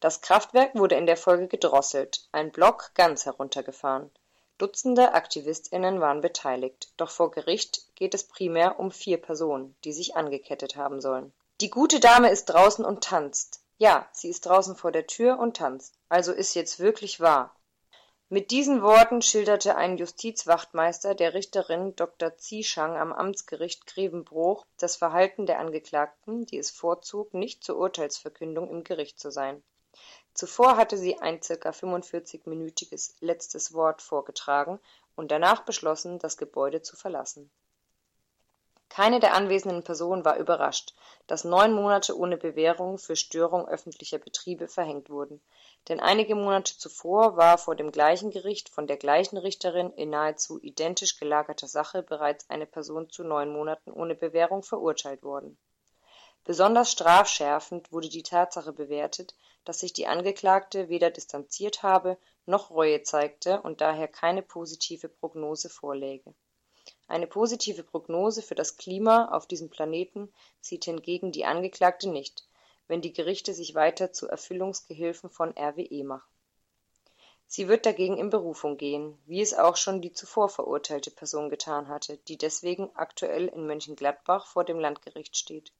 Das 0.00 0.22
Kraftwerk 0.22 0.74
wurde 0.74 0.94
in 0.94 1.04
der 1.04 1.18
Folge 1.18 1.46
gedrosselt, 1.46 2.26
ein 2.32 2.50
Block 2.50 2.92
ganz 2.94 3.26
heruntergefahren. 3.26 4.10
Dutzende 4.56 5.12
AktivistInnen 5.12 6.00
waren 6.00 6.22
beteiligt, 6.22 6.92
doch 6.96 7.10
vor 7.10 7.30
Gericht 7.30 7.94
geht 7.96 8.14
es 8.14 8.24
primär 8.24 8.80
um 8.80 8.90
vier 8.90 9.20
Personen, 9.20 9.76
die 9.84 9.92
sich 9.92 10.16
angekettet 10.16 10.76
haben 10.76 11.02
sollen. 11.02 11.34
Die 11.60 11.68
gute 11.68 12.00
Dame 12.00 12.30
ist 12.30 12.46
draußen 12.46 12.82
und 12.82 13.04
tanzt. 13.04 13.60
Ja, 13.76 14.08
sie 14.12 14.30
ist 14.30 14.46
draußen 14.46 14.74
vor 14.74 14.90
der 14.90 15.06
Tür 15.06 15.38
und 15.38 15.58
tanzt. 15.58 15.94
Also 16.08 16.32
ist 16.32 16.54
jetzt 16.54 16.78
wirklich 16.80 17.20
wahr. 17.20 17.54
Mit 18.30 18.50
diesen 18.52 18.80
Worten 18.80 19.20
schilderte 19.20 19.76
ein 19.76 19.98
Justizwachtmeister 19.98 21.14
der 21.14 21.34
Richterin 21.34 21.94
Dr. 21.96 22.36
Zieschang 22.38 22.96
am 22.96 23.12
Amtsgericht 23.12 23.86
Grevenbroich 23.86 24.62
das 24.78 24.96
Verhalten 24.96 25.44
der 25.44 25.58
Angeklagten, 25.58 26.46
die 26.46 26.56
es 26.56 26.70
vorzog, 26.70 27.34
nicht 27.34 27.64
zur 27.64 27.76
Urteilsverkündung 27.76 28.70
im 28.70 28.84
Gericht 28.84 29.18
zu 29.18 29.30
sein. 29.30 29.62
Zuvor 30.34 30.76
hatte 30.76 30.96
sie 30.96 31.18
ein 31.18 31.42
circa 31.42 31.70
45-minütiges 31.70 33.14
letztes 33.20 33.72
Wort 33.74 34.02
vorgetragen 34.02 34.78
und 35.16 35.30
danach 35.30 35.64
beschlossen, 35.64 36.18
das 36.18 36.36
Gebäude 36.36 36.82
zu 36.82 36.96
verlassen. 36.96 37.50
Keine 38.88 39.20
der 39.20 39.34
anwesenden 39.34 39.84
Personen 39.84 40.24
war 40.24 40.36
überrascht, 40.36 40.94
dass 41.26 41.44
neun 41.44 41.72
Monate 41.72 42.16
ohne 42.18 42.36
Bewährung 42.36 42.98
für 42.98 43.16
Störung 43.16 43.68
öffentlicher 43.68 44.18
Betriebe 44.18 44.66
verhängt 44.66 45.10
wurden 45.10 45.40
denn 45.88 46.00
einige 46.00 46.34
Monate 46.34 46.76
zuvor 46.76 47.36
war 47.36 47.56
vor 47.56 47.74
dem 47.74 47.90
gleichen 47.90 48.30
Gericht 48.30 48.68
von 48.68 48.86
der 48.86 48.96
gleichen 48.96 49.38
Richterin 49.38 49.90
in 49.92 50.10
nahezu 50.10 50.60
identisch 50.62 51.18
gelagerter 51.18 51.68
Sache 51.68 52.02
bereits 52.02 52.48
eine 52.50 52.66
Person 52.66 53.08
zu 53.08 53.24
neun 53.24 53.50
Monaten 53.50 53.90
ohne 53.90 54.14
Bewährung 54.14 54.62
verurteilt 54.62 55.22
worden. 55.22 55.56
Besonders 56.44 56.92
strafschärfend 56.92 57.92
wurde 57.92 58.08
die 58.08 58.22
Tatsache 58.22 58.72
bewertet, 58.72 59.34
dass 59.64 59.80
sich 59.80 59.92
die 59.92 60.06
Angeklagte 60.06 60.88
weder 60.88 61.10
distanziert 61.10 61.82
habe 61.82 62.16
noch 62.46 62.70
Reue 62.70 63.02
zeigte 63.02 63.60
und 63.62 63.80
daher 63.80 64.08
keine 64.08 64.42
positive 64.42 65.08
Prognose 65.08 65.68
vorläge. 65.68 66.34
Eine 67.08 67.26
positive 67.26 67.82
Prognose 67.82 68.42
für 68.42 68.54
das 68.54 68.76
Klima 68.76 69.28
auf 69.32 69.46
diesem 69.46 69.70
Planeten 69.70 70.32
sieht 70.60 70.84
hingegen 70.84 71.32
die 71.32 71.44
Angeklagte 71.44 72.08
nicht 72.08 72.44
wenn 72.90 73.00
die 73.00 73.12
Gerichte 73.12 73.54
sich 73.54 73.76
weiter 73.76 74.12
zu 74.12 74.26
Erfüllungsgehilfen 74.26 75.30
von 75.30 75.56
RWE 75.56 76.02
machen. 76.02 76.28
Sie 77.46 77.68
wird 77.68 77.86
dagegen 77.86 78.18
in 78.18 78.30
Berufung 78.30 78.78
gehen, 78.78 79.16
wie 79.26 79.40
es 79.40 79.54
auch 79.54 79.76
schon 79.76 80.02
die 80.02 80.12
zuvor 80.12 80.48
verurteilte 80.48 81.12
Person 81.12 81.50
getan 81.50 81.86
hatte, 81.86 82.16
die 82.26 82.36
deswegen 82.36 82.90
aktuell 82.94 83.46
in 83.46 83.64
Mönchengladbach 83.64 84.48
vor 84.48 84.64
dem 84.64 84.80
Landgericht 84.80 85.36
steht. 85.36 85.72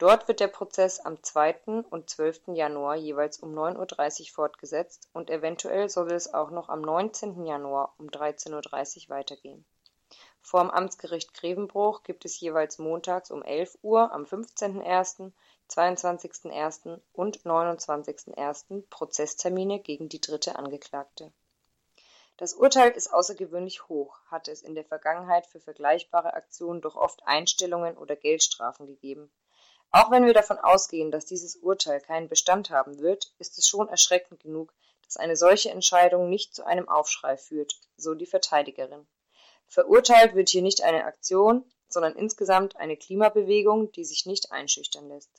Dort 0.00 0.28
wird 0.28 0.40
der 0.40 0.48
Prozess 0.48 0.98
am 0.98 1.22
2. 1.22 1.84
und 1.90 2.08
12. 2.08 2.54
Januar 2.54 2.96
jeweils 2.96 3.38
um 3.38 3.52
9.30 3.52 4.20
Uhr 4.20 4.26
fortgesetzt 4.34 5.10
und 5.12 5.28
eventuell 5.28 5.90
soll 5.90 6.10
es 6.12 6.32
auch 6.32 6.50
noch 6.50 6.70
am 6.70 6.80
19. 6.80 7.44
Januar 7.44 7.94
um 7.98 8.06
13.30 8.06 9.02
Uhr 9.02 9.08
weitergehen. 9.10 9.66
Vor 10.40 10.62
dem 10.62 10.70
Amtsgericht 10.70 11.34
Grevenbruch 11.34 12.02
gibt 12.02 12.24
es 12.24 12.40
jeweils 12.40 12.78
montags 12.78 13.30
um 13.30 13.42
11 13.42 13.76
Uhr 13.82 14.10
am 14.10 14.22
15.01., 14.24 15.32
22.01. 15.68 16.98
und 17.12 17.42
29.01. 17.42 18.84
Prozesstermine 18.88 19.80
gegen 19.80 20.08
die 20.08 20.22
dritte 20.22 20.56
Angeklagte. 20.56 21.30
Das 22.38 22.54
Urteil 22.54 22.92
ist 22.92 23.12
außergewöhnlich 23.12 23.86
hoch, 23.88 24.18
hatte 24.30 24.50
es 24.50 24.62
in 24.62 24.74
der 24.74 24.86
Vergangenheit 24.86 25.46
für 25.46 25.60
vergleichbare 25.60 26.32
Aktionen 26.32 26.80
doch 26.80 26.96
oft 26.96 27.20
Einstellungen 27.26 27.98
oder 27.98 28.16
Geldstrafen 28.16 28.86
gegeben. 28.86 29.30
Auch 29.92 30.10
wenn 30.12 30.24
wir 30.24 30.34
davon 30.34 30.58
ausgehen, 30.58 31.10
dass 31.10 31.26
dieses 31.26 31.56
Urteil 31.56 32.00
keinen 32.00 32.28
Bestand 32.28 32.70
haben 32.70 33.00
wird, 33.00 33.32
ist 33.38 33.58
es 33.58 33.68
schon 33.68 33.88
erschreckend 33.88 34.40
genug, 34.40 34.72
dass 35.04 35.16
eine 35.16 35.34
solche 35.34 35.70
Entscheidung 35.70 36.28
nicht 36.28 36.54
zu 36.54 36.64
einem 36.64 36.88
Aufschrei 36.88 37.36
führt, 37.36 37.74
so 37.96 38.14
die 38.14 38.26
Verteidigerin. 38.26 39.08
Verurteilt 39.66 40.36
wird 40.36 40.48
hier 40.48 40.62
nicht 40.62 40.82
eine 40.82 41.04
Aktion, 41.04 41.64
sondern 41.88 42.14
insgesamt 42.14 42.76
eine 42.76 42.96
Klimabewegung, 42.96 43.90
die 43.90 44.04
sich 44.04 44.26
nicht 44.26 44.52
einschüchtern 44.52 45.08
lässt. 45.08 45.30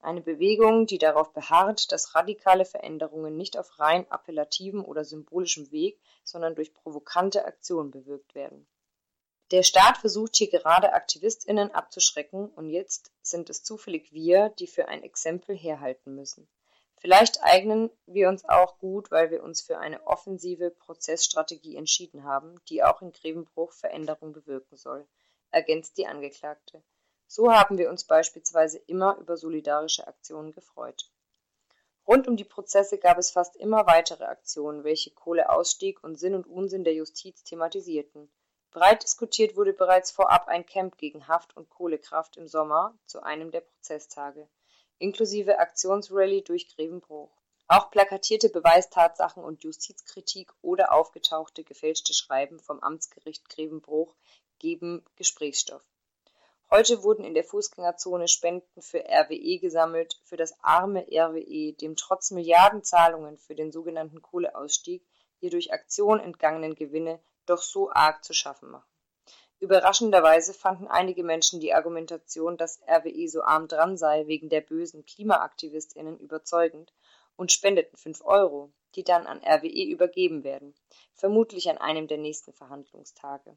Eine 0.00 0.20
Bewegung, 0.20 0.86
die 0.86 0.98
darauf 0.98 1.32
beharrt, 1.32 1.90
dass 1.90 2.14
radikale 2.14 2.66
Veränderungen 2.66 3.36
nicht 3.36 3.56
auf 3.56 3.80
rein 3.80 4.06
appellativen 4.10 4.84
oder 4.84 5.04
symbolischem 5.04 5.70
Weg, 5.72 5.98
sondern 6.24 6.54
durch 6.54 6.74
provokante 6.74 7.46
Aktionen 7.46 7.90
bewirkt 7.90 8.34
werden. 8.34 8.66
Der 9.50 9.62
Staat 9.62 9.96
versucht 9.96 10.36
hier 10.36 10.50
gerade 10.50 10.92
AktivistInnen 10.92 11.70
abzuschrecken 11.70 12.48
und 12.50 12.68
jetzt 12.68 13.10
sind 13.22 13.48
es 13.48 13.62
zufällig 13.62 14.12
wir, 14.12 14.50
die 14.50 14.66
für 14.66 14.88
ein 14.88 15.02
Exempel 15.02 15.56
herhalten 15.56 16.14
müssen. 16.14 16.46
Vielleicht 17.00 17.42
eignen 17.42 17.90
wir 18.06 18.28
uns 18.28 18.44
auch 18.44 18.78
gut, 18.78 19.10
weil 19.10 19.30
wir 19.30 19.42
uns 19.42 19.62
für 19.62 19.78
eine 19.78 20.06
offensive 20.06 20.70
Prozessstrategie 20.70 21.76
entschieden 21.76 22.24
haben, 22.24 22.56
die 22.68 22.82
auch 22.82 23.00
in 23.00 23.12
Grevenbruch 23.12 23.72
Veränderung 23.72 24.32
bewirken 24.32 24.76
soll, 24.76 25.06
ergänzt 25.50 25.96
die 25.96 26.06
Angeklagte. 26.06 26.82
So 27.26 27.50
haben 27.52 27.78
wir 27.78 27.88
uns 27.88 28.04
beispielsweise 28.04 28.78
immer 28.78 29.16
über 29.16 29.38
solidarische 29.38 30.06
Aktionen 30.06 30.52
gefreut. 30.52 31.10
Rund 32.06 32.26
um 32.26 32.36
die 32.36 32.44
Prozesse 32.44 32.98
gab 32.98 33.16
es 33.16 33.30
fast 33.30 33.56
immer 33.56 33.86
weitere 33.86 34.24
Aktionen, 34.24 34.82
welche 34.82 35.10
Kohleausstieg 35.10 36.02
und 36.02 36.18
Sinn 36.18 36.34
und 36.34 36.46
Unsinn 36.46 36.84
der 36.84 36.94
Justiz 36.94 37.44
thematisierten. 37.44 38.30
Breit 38.70 39.02
diskutiert 39.02 39.56
wurde 39.56 39.72
bereits 39.72 40.10
vorab 40.10 40.48
ein 40.48 40.66
Camp 40.66 40.98
gegen 40.98 41.26
Haft 41.26 41.56
und 41.56 41.70
Kohlekraft 41.70 42.36
im 42.36 42.48
Sommer 42.48 42.94
zu 43.06 43.22
einem 43.22 43.50
der 43.50 43.62
Prozesstage 43.62 44.48
inklusive 44.98 45.58
Aktionsrallye 45.58 46.42
durch 46.42 46.68
Grevenbroich. 46.74 47.30
Auch 47.68 47.90
plakatierte 47.90 48.48
Beweistatsachen 48.48 49.44
und 49.44 49.62
Justizkritik 49.62 50.52
oder 50.62 50.92
aufgetauchte 50.92 51.64
gefälschte 51.64 52.14
Schreiben 52.14 52.58
vom 52.60 52.80
Amtsgericht 52.80 53.48
Grevenbroich 53.48 54.14
geben 54.58 55.04
Gesprächsstoff. 55.16 55.82
Heute 56.70 57.02
wurden 57.02 57.24
in 57.24 57.34
der 57.34 57.44
Fußgängerzone 57.44 58.28
Spenden 58.28 58.82
für 58.82 59.04
RWE 59.04 59.58
gesammelt, 59.58 60.20
für 60.24 60.36
das 60.36 60.52
arme 60.62 61.06
RWE, 61.10 61.72
dem 61.74 61.96
trotz 61.96 62.30
Milliardenzahlungen 62.30 63.38
für 63.38 63.54
den 63.54 63.72
sogenannten 63.72 64.20
Kohleausstieg 64.20 65.02
ihr 65.40 65.50
durch 65.50 65.72
Aktion 65.72 66.20
entgangenen 66.20 66.74
Gewinne 66.74 67.20
doch 67.48 67.62
so 67.62 67.90
arg 67.90 68.24
zu 68.24 68.32
schaffen 68.34 68.70
machen. 68.70 68.88
Überraschenderweise 69.60 70.54
fanden 70.54 70.86
einige 70.86 71.24
Menschen 71.24 71.58
die 71.58 71.74
Argumentation, 71.74 72.56
dass 72.56 72.80
RWE 72.86 73.28
so 73.28 73.42
arm 73.42 73.66
dran 73.66 73.96
sei 73.96 74.26
wegen 74.26 74.48
der 74.48 74.60
bösen 74.60 75.04
KlimaaktivistInnen 75.04 76.18
überzeugend 76.18 76.92
und 77.36 77.52
spendeten 77.52 77.96
fünf 77.96 78.24
Euro, 78.24 78.72
die 78.94 79.02
dann 79.02 79.26
an 79.26 79.42
RWE 79.44 79.90
übergeben 79.90 80.44
werden, 80.44 80.74
vermutlich 81.14 81.68
an 81.68 81.78
einem 81.78 82.06
der 82.06 82.18
nächsten 82.18 82.52
Verhandlungstage. 82.52 83.56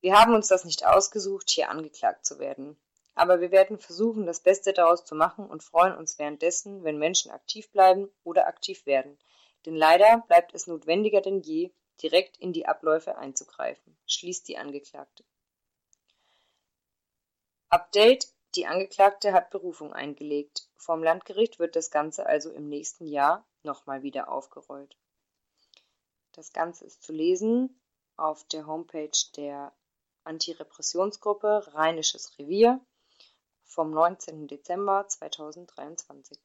Wir 0.00 0.18
haben 0.18 0.34
uns 0.34 0.48
das 0.48 0.64
nicht 0.64 0.84
ausgesucht, 0.86 1.48
hier 1.50 1.70
angeklagt 1.70 2.26
zu 2.26 2.38
werden. 2.38 2.76
Aber 3.14 3.40
wir 3.40 3.50
werden 3.50 3.78
versuchen, 3.78 4.26
das 4.26 4.40
Beste 4.40 4.74
daraus 4.74 5.04
zu 5.04 5.14
machen 5.14 5.46
und 5.46 5.62
freuen 5.62 5.96
uns 5.96 6.18
währenddessen, 6.18 6.84
wenn 6.84 6.98
Menschen 6.98 7.30
aktiv 7.30 7.70
bleiben 7.70 8.10
oder 8.24 8.46
aktiv 8.46 8.84
werden. 8.84 9.18
Denn 9.64 9.74
leider 9.74 10.22
bleibt 10.28 10.54
es 10.54 10.66
notwendiger 10.66 11.22
denn 11.22 11.40
je, 11.40 11.72
direkt 12.02 12.36
in 12.38 12.52
die 12.52 12.66
Abläufe 12.66 13.16
einzugreifen, 13.16 13.96
schließt 14.06 14.46
die 14.48 14.58
Angeklagte. 14.58 15.24
Update 17.68 18.28
Die 18.54 18.66
Angeklagte 18.66 19.32
hat 19.32 19.50
Berufung 19.50 19.92
eingelegt. 19.92 20.68
Vom 20.76 21.02
Landgericht 21.02 21.58
wird 21.58 21.76
das 21.76 21.90
Ganze 21.90 22.24
also 22.24 22.50
im 22.50 22.68
nächsten 22.68 23.06
Jahr 23.06 23.44
nochmal 23.62 24.02
wieder 24.02 24.30
aufgerollt. 24.30 24.96
Das 26.32 26.52
Ganze 26.52 26.84
ist 26.84 27.02
zu 27.02 27.12
lesen 27.12 27.80
auf 28.16 28.44
der 28.44 28.66
Homepage 28.66 29.18
der 29.36 29.72
Antirepressionsgruppe 30.24 31.74
Rheinisches 31.74 32.38
Revier 32.38 32.80
vom 33.64 33.90
19. 33.90 34.46
Dezember 34.46 35.06
2023. 35.08 36.38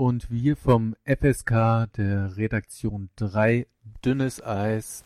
Und 0.00 0.30
wir 0.30 0.56
vom 0.56 0.94
FSK 1.06 1.88
der 1.96 2.36
Redaktion 2.36 3.10
3 3.16 3.66
Dünnes 4.04 4.40
Eis 4.40 5.02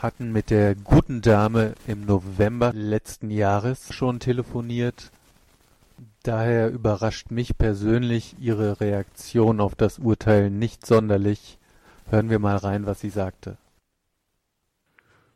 hatten 0.00 0.30
mit 0.30 0.50
der 0.50 0.76
guten 0.76 1.20
Dame 1.20 1.74
im 1.88 2.06
November 2.06 2.70
letzten 2.72 3.32
Jahres 3.32 3.92
schon 3.92 4.20
telefoniert. 4.20 5.10
Daher 6.22 6.70
überrascht 6.70 7.32
mich 7.32 7.58
persönlich 7.58 8.36
ihre 8.38 8.80
Reaktion 8.80 9.60
auf 9.60 9.74
das 9.74 9.98
Urteil 9.98 10.48
nicht 10.48 10.86
sonderlich. 10.86 11.58
Hören 12.08 12.30
wir 12.30 12.38
mal 12.38 12.56
rein, 12.56 12.86
was 12.86 13.00
sie 13.00 13.10
sagte. 13.10 13.58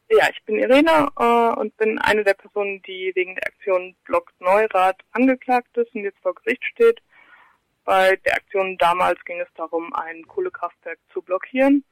Ja, 0.09 0.29
ich 0.31 0.45
bin 0.45 0.57
Irene 0.57 1.09
äh, 1.19 1.59
und 1.59 1.77
bin 1.79 1.99
eine 1.99 2.23
der 2.23 2.35
Personen, 2.35 2.81
die 2.83 3.11
wegen 3.17 3.35
der 3.35 3.49
Aktion 3.49 3.97
Block 4.05 4.31
Neurad 4.39 5.01
angeklagt 5.11 5.77
ist 5.77 5.93
und 5.97 6.05
jetzt 6.05 6.21
vor 6.21 6.37
Gericht 6.37 6.63
steht. 6.63 7.03
Bei 7.85 8.17
der 8.17 8.35
Aktion 8.35 8.77
damals 8.79 9.25
ging 9.25 9.41
es 9.41 9.49
darum, 9.55 9.93
ein 9.95 10.27
Kohlekraftwerk 10.27 10.99
zu 11.13 11.23
blockieren, 11.23 11.85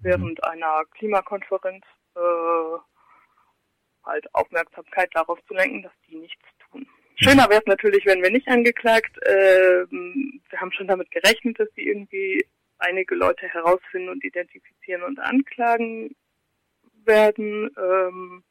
während 0.00 0.38
mhm. 0.38 0.50
einer 0.50 0.84
Klimakonferenz 0.92 1.84
äh, 2.14 2.78
halt 4.04 4.34
Aufmerksamkeit 4.34 5.10
darauf 5.14 5.38
zu 5.46 5.54
lenken, 5.54 5.82
dass 5.82 5.92
die 6.08 6.16
nichts 6.16 6.44
tun. 6.70 6.86
Schöner 7.16 7.48
wäre 7.48 7.60
es 7.60 7.66
natürlich, 7.66 8.04
wenn 8.04 8.22
wir 8.22 8.30
nicht 8.30 8.48
angeklagt. 8.48 9.16
Äh, 9.26 9.86
wir 9.90 10.60
haben 10.60 10.72
schon 10.72 10.88
damit 10.88 11.10
gerechnet, 11.10 11.58
dass 11.58 11.68
sie 11.74 11.86
irgendwie 11.86 12.44
einige 12.78 13.14
Leute 13.14 13.46
herausfinden 13.48 14.08
und 14.08 14.24
identifizieren 14.24 15.02
und 15.02 15.18
anklagen 15.20 16.16
werden. 17.04 17.70
Ähm, 17.78 18.44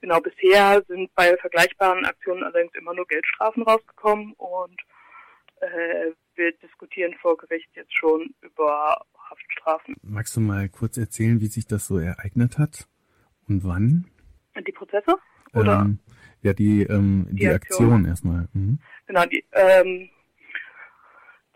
genau, 0.00 0.20
bisher 0.20 0.82
sind 0.86 1.14
bei 1.14 1.36
vergleichbaren 1.38 2.04
Aktionen 2.04 2.44
allerdings 2.44 2.74
immer 2.74 2.94
nur 2.94 3.06
Geldstrafen 3.06 3.62
rausgekommen 3.62 4.34
und 4.34 4.80
äh, 5.60 6.12
wir 6.34 6.52
diskutieren 6.52 7.14
vor 7.20 7.36
Gericht 7.36 7.68
jetzt 7.74 7.94
schon 7.94 8.34
über 8.40 9.04
Haftstrafen. 9.28 9.96
Magst 10.02 10.36
du 10.36 10.40
mal 10.40 10.68
kurz 10.68 10.96
erzählen, 10.96 11.40
wie 11.40 11.46
sich 11.46 11.66
das 11.66 11.86
so 11.86 11.98
ereignet 11.98 12.58
hat 12.58 12.88
und 13.48 13.64
wann? 13.64 14.06
Die 14.66 14.72
Prozesse? 14.72 15.16
Oder? 15.54 15.80
Ähm, 15.80 15.98
ja, 16.42 16.52
die, 16.52 16.82
ähm, 16.82 17.26
die, 17.30 17.36
die 17.36 17.48
Aktion. 17.48 17.92
Aktion, 17.92 18.04
erstmal. 18.06 18.48
Mhm. 18.52 18.78
Genau, 19.06 19.24
die, 19.26 19.44
ähm, 19.52 20.08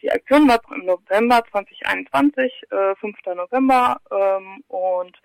die 0.00 0.10
Aktion 0.10 0.48
war 0.48 0.60
im 0.74 0.86
November 0.86 1.42
2021, 1.50 2.52
äh, 2.70 2.94
5. 2.96 3.16
November, 3.36 4.00
ähm, 4.10 4.64
und 4.68 5.16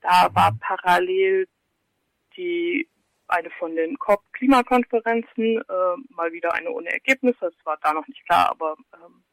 da 0.00 0.28
mhm. 0.28 0.34
war 0.34 0.56
parallel 0.60 1.48
die 2.36 2.88
eine 3.32 3.50
von 3.58 3.74
den 3.74 3.98
COP-Klimakonferenzen, 3.98 5.58
äh, 5.58 5.96
mal 6.10 6.32
wieder 6.32 6.54
eine 6.54 6.70
ohne 6.70 6.92
Ergebnis. 6.92 7.36
Das 7.40 7.54
war 7.64 7.78
da 7.82 7.92
noch 7.92 8.06
nicht 8.06 8.24
klar, 8.26 8.50
aber 8.50 8.76
ähm, 8.94 9.24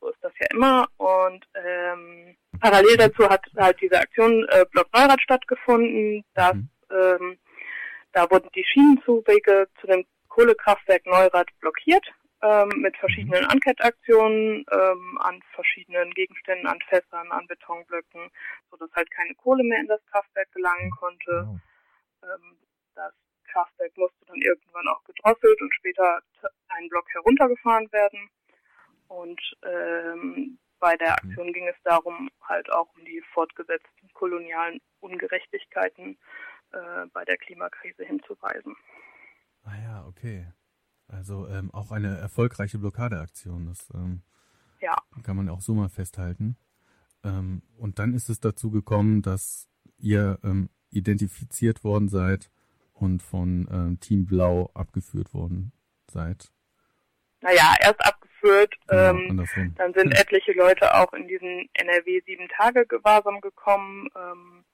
so 0.00 0.08
ist 0.08 0.22
das 0.22 0.32
ja 0.38 0.46
immer. 0.52 0.86
Und 0.96 1.44
ähm, 1.54 2.36
parallel 2.60 2.96
dazu 2.96 3.28
hat 3.28 3.44
halt 3.56 3.80
diese 3.80 3.98
Aktion 3.98 4.46
äh, 4.50 4.64
Block 4.70 4.88
Neurad 4.92 5.20
stattgefunden. 5.20 6.24
Das, 6.34 6.54
mhm. 6.54 6.68
ähm, 6.90 7.38
da 8.12 8.30
wurden 8.30 8.48
die 8.54 8.64
Schienenzuwege 8.64 9.68
zu 9.80 9.86
dem 9.86 10.04
Kohlekraftwerk 10.28 11.06
Neurad 11.06 11.48
blockiert 11.60 12.06
ähm, 12.42 12.68
mit 12.76 12.96
verschiedenen 12.96 13.44
mhm. 13.44 13.50
Enquete-Aktionen 13.50 14.64
ähm, 14.70 15.18
an 15.20 15.42
verschiedenen 15.54 16.12
Gegenständen, 16.12 16.66
an 16.66 16.78
Fässern, 16.88 17.30
an 17.32 17.46
Betonblöcken, 17.46 18.30
so 18.70 18.76
dass 18.76 18.90
halt 18.94 19.10
keine 19.10 19.34
Kohle 19.34 19.64
mehr 19.64 19.80
in 19.80 19.88
das 19.88 20.04
Kraftwerk 20.06 20.50
gelangen 20.52 20.90
konnte. 20.90 21.46
Wow. 21.46 21.60
Ähm, 22.22 22.56
das 22.94 23.12
Kraftwerk 23.58 23.96
musste 23.96 24.24
dann 24.26 24.40
irgendwann 24.40 24.88
auch 24.88 25.02
gedrosselt 25.04 25.60
und 25.60 25.74
später 25.74 26.22
ein 26.68 26.88
Block 26.88 27.06
heruntergefahren 27.12 27.90
werden. 27.92 28.30
Und 29.08 29.40
ähm, 29.62 30.58
bei 30.78 30.96
der 30.96 31.16
mhm. 31.22 31.30
Aktion 31.30 31.52
ging 31.52 31.66
es 31.66 31.76
darum, 31.82 32.30
halt 32.42 32.70
auch 32.70 32.88
um 32.96 33.04
die 33.04 33.22
fortgesetzten 33.32 34.12
kolonialen 34.12 34.80
Ungerechtigkeiten 35.00 36.18
äh, 36.72 37.06
bei 37.12 37.24
der 37.24 37.36
Klimakrise 37.38 38.04
hinzuweisen. 38.04 38.76
Ah 39.64 39.76
ja, 39.82 40.06
okay. 40.06 40.46
Also 41.08 41.48
ähm, 41.48 41.72
auch 41.72 41.90
eine 41.90 42.18
erfolgreiche 42.18 42.78
Blockadeaktion. 42.78 43.66
Das 43.66 43.88
ähm, 43.94 44.22
ja. 44.80 44.94
kann 45.24 45.36
man 45.36 45.48
auch 45.48 45.62
so 45.62 45.74
mal 45.74 45.88
festhalten. 45.88 46.56
Ähm, 47.24 47.62
und 47.76 47.98
dann 47.98 48.14
ist 48.14 48.28
es 48.28 48.38
dazu 48.38 48.70
gekommen, 48.70 49.22
dass 49.22 49.68
ihr 49.96 50.38
ähm, 50.44 50.68
identifiziert 50.90 51.82
worden 51.82 52.08
seid 52.08 52.50
und 53.00 53.22
von 53.22 53.68
ähm, 53.70 54.00
Team 54.00 54.26
Blau 54.26 54.70
abgeführt 54.74 55.32
worden 55.34 55.72
seid. 56.10 56.50
Naja, 57.40 57.74
erst 57.80 58.04
abgeführt, 58.04 58.74
genau, 58.88 59.10
ähm, 59.10 59.46
dann 59.76 59.94
sind 59.94 60.12
etliche 60.18 60.52
Leute 60.52 60.94
auch 60.94 61.12
in 61.12 61.28
diesen 61.28 61.68
NRW 61.74 62.20
sieben 62.26 62.48
Tage 62.48 62.86
Gewahrsam 62.86 63.40
gekommen, 63.40 64.08
ähm, 64.16 64.64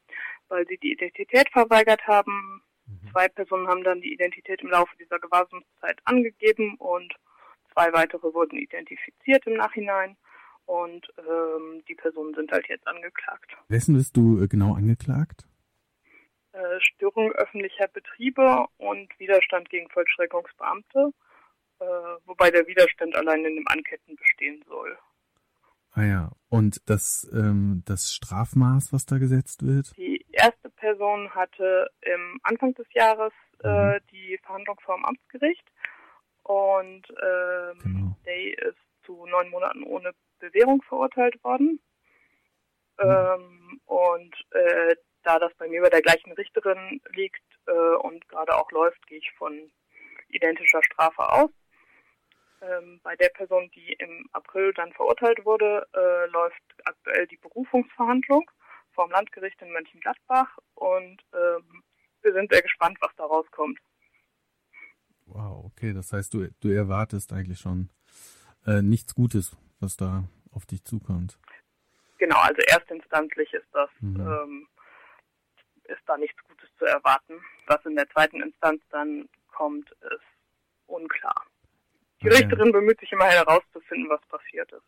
weil 0.48 0.66
sie 0.66 0.78
die 0.78 0.92
Identität 0.92 1.48
verweigert 1.50 2.06
haben. 2.06 2.62
Mhm. 2.86 3.10
Zwei 3.12 3.28
Personen 3.28 3.68
haben 3.68 3.84
dann 3.84 4.00
die 4.00 4.12
Identität 4.12 4.62
im 4.62 4.70
Laufe 4.70 4.96
dieser 4.98 5.18
Gewahrsamszeit 5.18 5.98
angegeben 6.04 6.76
und 6.78 7.14
zwei 7.72 7.92
weitere 7.92 8.32
wurden 8.32 8.58
identifiziert 8.58 9.46
im 9.46 9.54
Nachhinein 9.54 10.16
und 10.66 11.06
ähm, 11.18 11.82
die 11.88 11.94
Personen 11.94 12.34
sind 12.34 12.50
halt 12.50 12.66
jetzt 12.68 12.86
angeklagt. 12.86 13.56
Wessen 13.68 13.94
bist 13.94 14.16
du 14.16 14.42
äh, 14.42 14.48
genau 14.48 14.74
angeklagt? 14.74 15.46
Äh, 16.54 16.80
Störung 16.80 17.32
öffentlicher 17.32 17.88
Betriebe 17.88 18.66
und 18.76 19.18
Widerstand 19.18 19.68
gegen 19.70 19.90
Vollstreckungsbeamte, 19.90 21.10
äh, 21.80 21.84
wobei 22.26 22.52
der 22.52 22.64
Widerstand 22.68 23.16
allein 23.16 23.44
in 23.44 23.56
dem 23.56 23.66
Anketten 23.66 24.14
bestehen 24.14 24.62
soll. 24.68 24.96
Ah 25.94 26.04
ja, 26.04 26.30
und 26.50 26.78
das, 26.88 27.28
ähm, 27.34 27.82
das 27.86 28.14
Strafmaß, 28.14 28.92
was 28.92 29.04
da 29.04 29.18
gesetzt 29.18 29.66
wird? 29.66 29.96
Die 29.96 30.24
erste 30.30 30.70
Person 30.70 31.28
hatte 31.30 31.90
im 32.02 32.38
Anfang 32.44 32.72
des 32.74 32.86
Jahres 32.92 33.32
äh, 33.64 33.94
mhm. 33.94 33.98
die 34.12 34.38
Verhandlung 34.44 34.78
vor 34.84 34.96
dem 34.96 35.06
Amtsgericht 35.06 35.68
und 36.44 37.02
ähm, 37.20 37.78
genau. 37.82 38.16
Day 38.26 38.56
ist 38.60 38.78
zu 39.04 39.26
neun 39.26 39.50
Monaten 39.50 39.82
ohne 39.82 40.12
Bewährung 40.38 40.82
verurteilt 40.82 41.42
worden. 41.42 41.80
Mhm. 43.02 43.10
Ähm, 43.10 43.80
und 43.86 44.34
äh, 44.52 44.94
da 45.24 45.38
das 45.38 45.52
bei 45.54 45.68
mir 45.68 45.82
bei 45.82 45.90
der 45.90 46.02
gleichen 46.02 46.32
Richterin 46.32 47.00
liegt 47.12 47.42
äh, 47.66 47.96
und 48.02 48.28
gerade 48.28 48.56
auch 48.56 48.70
läuft, 48.70 49.06
gehe 49.06 49.18
ich 49.18 49.30
von 49.32 49.70
identischer 50.28 50.82
Strafe 50.82 51.28
aus. 51.28 51.50
Ähm, 52.62 53.00
bei 53.02 53.16
der 53.16 53.28
Person, 53.30 53.70
die 53.74 53.92
im 53.94 54.28
April 54.32 54.72
dann 54.74 54.92
verurteilt 54.92 55.44
wurde, 55.44 55.86
äh, 55.94 56.30
läuft 56.30 56.62
aktuell 56.84 57.26
die 57.26 57.36
Berufungsverhandlung 57.36 58.50
vom 58.92 59.10
Landgericht 59.10 59.60
in 59.60 59.72
Mönchengladbach 59.72 60.56
und 60.74 61.20
ähm, 61.32 61.82
wir 62.22 62.32
sind 62.32 62.50
sehr 62.50 62.62
gespannt, 62.62 62.96
was 63.00 63.10
da 63.16 63.24
rauskommt. 63.24 63.78
Wow, 65.26 65.64
okay, 65.64 65.92
das 65.92 66.12
heißt, 66.12 66.32
du, 66.32 66.48
du 66.60 66.68
erwartest 66.68 67.32
eigentlich 67.32 67.58
schon 67.58 67.90
äh, 68.66 68.82
nichts 68.82 69.14
Gutes, 69.14 69.56
was 69.80 69.96
da 69.96 70.24
auf 70.52 70.66
dich 70.66 70.84
zukommt. 70.84 71.38
Genau, 72.18 72.38
also 72.38 72.62
erstinstanzlich 72.68 73.52
ist 73.52 73.66
das, 73.72 73.90
mhm. 74.00 74.20
ähm, 74.20 74.68
ist 75.84 76.02
da 76.06 76.16
nichts 76.16 76.42
Gutes 76.44 76.68
zu 76.78 76.84
erwarten. 76.84 77.40
Was 77.66 77.84
in 77.84 77.96
der 77.96 78.08
zweiten 78.10 78.42
Instanz 78.42 78.82
dann 78.90 79.28
kommt, 79.48 79.90
ist 79.90 80.24
unklar. 80.86 81.46
Die 82.22 82.30
ah, 82.30 82.34
Richterin 82.34 82.72
bemüht 82.72 83.00
sich 83.00 83.12
immer 83.12 83.26
herauszufinden, 83.26 84.08
was 84.08 84.20
passiert 84.26 84.70
ist. 84.72 84.82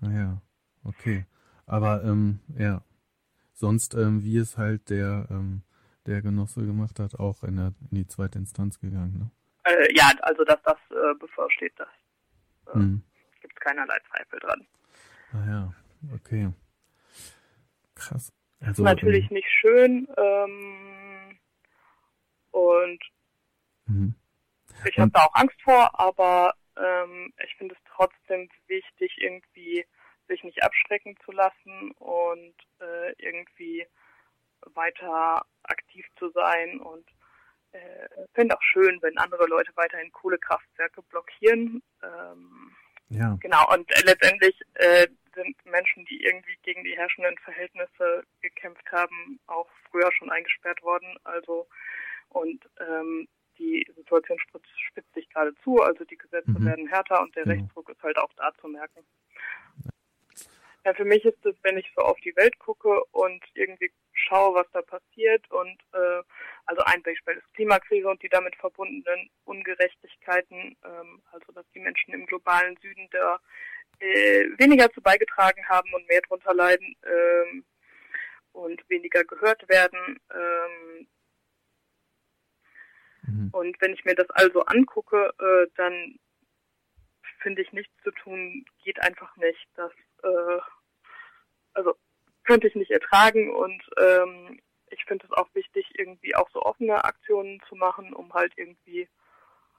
Ja, 0.00 0.40
okay. 0.84 1.26
Aber 1.66 2.02
ähm, 2.04 2.40
ja, 2.56 2.82
sonst, 3.52 3.94
ähm, 3.94 4.22
wie 4.22 4.38
es 4.38 4.58
halt 4.58 4.90
der, 4.90 5.26
ähm, 5.30 5.62
der 6.06 6.22
Genosse 6.22 6.64
gemacht 6.66 6.98
hat, 7.00 7.18
auch 7.18 7.42
in, 7.42 7.56
der, 7.56 7.72
in 7.90 7.96
die 7.96 8.06
zweite 8.06 8.38
Instanz 8.38 8.78
gegangen, 8.78 9.18
ne? 9.18 9.30
Äh, 9.64 9.94
ja, 9.94 10.12
also 10.20 10.44
dass 10.44 10.60
das 10.62 10.76
äh, 10.90 11.14
bevorsteht, 11.18 11.72
das 11.76 11.88
äh, 12.66 12.74
hm. 12.74 13.02
gibt 13.40 13.58
keinerlei 13.60 13.98
Zweifel 14.10 14.38
dran. 14.40 14.66
Ah 15.32 15.46
ja, 15.46 15.74
okay. 16.14 16.52
Krass. 17.94 18.32
Also, 18.66 18.82
natürlich 18.82 19.30
ähm, 19.30 19.34
nicht 19.34 19.48
schön 19.48 20.08
ähm, 20.16 21.38
und 22.50 23.02
mhm. 23.86 24.14
ich 24.84 24.98
habe 24.98 25.10
da 25.12 25.24
auch 25.24 25.34
Angst 25.34 25.60
vor, 25.62 25.98
aber 25.98 26.54
ähm, 26.76 27.32
ich 27.44 27.54
finde 27.56 27.74
es 27.74 27.80
trotzdem 27.94 28.48
wichtig, 28.66 29.16
irgendwie 29.18 29.84
sich 30.28 30.42
nicht 30.42 30.62
abschrecken 30.62 31.16
zu 31.24 31.32
lassen 31.32 31.92
und 31.98 32.54
äh, 32.80 33.12
irgendwie 33.18 33.86
weiter 34.74 35.44
aktiv 35.64 36.06
zu 36.18 36.30
sein 36.30 36.80
und 36.80 37.06
äh, 37.72 38.08
finde 38.34 38.56
auch 38.56 38.62
schön, 38.62 39.00
wenn 39.02 39.18
andere 39.18 39.46
Leute 39.46 39.72
weiterhin 39.74 40.12
Kohlekraftwerke 40.12 41.02
blockieren. 41.02 41.82
Ähm, 42.02 42.74
ja. 43.08 43.36
Genau, 43.40 43.72
und 43.72 43.90
äh, 43.90 44.02
letztendlich 44.04 44.60
äh, 44.74 45.06
sind 45.34 45.56
Menschen, 45.66 46.04
die 46.06 46.22
irgendwie 46.22 46.56
gegen 46.62 46.84
die 46.84 46.96
herrschenden 46.96 47.36
Verhältnisse 47.38 48.24
gekämpft 48.40 48.90
haben, 48.92 49.40
auch 49.46 49.68
früher 49.90 50.10
schon 50.12 50.30
eingesperrt 50.30 50.82
worden. 50.82 51.16
Also 51.24 51.66
und 52.30 52.68
ähm, 52.80 53.28
die 53.58 53.86
Situation 53.96 54.38
spitzt, 54.40 54.80
spitzt 54.88 55.14
sich 55.14 55.28
gerade 55.30 55.54
zu, 55.62 55.80
also 55.80 56.04
die 56.04 56.18
Gesetze 56.18 56.50
mhm. 56.50 56.66
werden 56.66 56.88
härter 56.88 57.20
und 57.20 57.34
der 57.36 57.46
mhm. 57.46 57.52
Rechtsdruck 57.52 57.88
ist 57.88 58.02
halt 58.02 58.18
auch 58.18 58.32
da 58.36 58.52
zu 58.60 58.68
merken. 58.68 59.04
Ja, 60.84 60.92
für 60.92 61.04
mich 61.04 61.24
ist 61.24 61.44
es, 61.46 61.56
wenn 61.62 61.78
ich 61.78 61.90
so 61.96 62.02
auf 62.02 62.18
die 62.20 62.36
Welt 62.36 62.58
gucke 62.58 63.02
und 63.12 63.42
irgendwie 63.54 63.90
schaue, 64.12 64.54
was 64.54 64.66
da 64.72 64.82
passiert 64.82 65.50
und 65.50 65.80
äh, 65.92 66.22
also 66.66 66.82
ein 66.84 67.02
Beispiel 67.02 67.34
ist 67.34 67.54
Klimakrise 67.54 68.06
und 68.06 68.22
die 68.22 68.28
damit 68.28 68.54
verbundenen 68.56 69.30
Ungerechtigkeiten, 69.44 70.76
ähm, 70.84 71.22
also 71.32 71.52
dass 71.52 71.64
die 71.74 71.80
Menschen 71.80 72.12
im 72.12 72.26
globalen 72.26 72.76
Süden 72.82 73.08
da 73.12 73.40
äh, 74.00 74.46
weniger 74.58 74.90
zu 74.92 75.00
beigetragen 75.00 75.66
haben 75.68 75.92
und 75.94 76.06
mehr 76.06 76.20
drunter 76.20 76.52
leiden 76.52 76.94
ähm, 77.04 77.64
und 78.52 78.88
weniger 78.90 79.24
gehört 79.24 79.66
werden. 79.70 80.20
Ähm, 80.34 81.06
mhm. 83.22 83.50
Und 83.52 83.80
wenn 83.80 83.94
ich 83.94 84.04
mir 84.04 84.14
das 84.14 84.28
also 84.30 84.64
angucke, 84.66 85.32
äh, 85.38 85.70
dann 85.76 86.18
finde 87.40 87.62
ich 87.62 87.72
nichts 87.72 87.92
zu 88.02 88.10
tun, 88.10 88.64
geht 88.82 89.00
einfach 89.00 89.36
nicht. 89.36 89.66
Das 89.76 89.92
äh, 90.22 90.60
also 91.74 91.94
könnte 92.44 92.68
ich 92.68 92.74
nicht 92.74 92.90
ertragen 92.90 93.54
und 93.54 93.82
ähm, 93.98 94.60
ich 94.90 95.04
finde 95.04 95.26
es 95.26 95.32
auch 95.32 95.48
wichtig, 95.54 95.86
irgendwie 95.96 96.34
auch 96.36 96.48
so 96.50 96.62
offene 96.62 97.04
Aktionen 97.04 97.60
zu 97.68 97.74
machen, 97.74 98.12
um 98.12 98.32
halt 98.32 98.52
irgendwie 98.56 99.08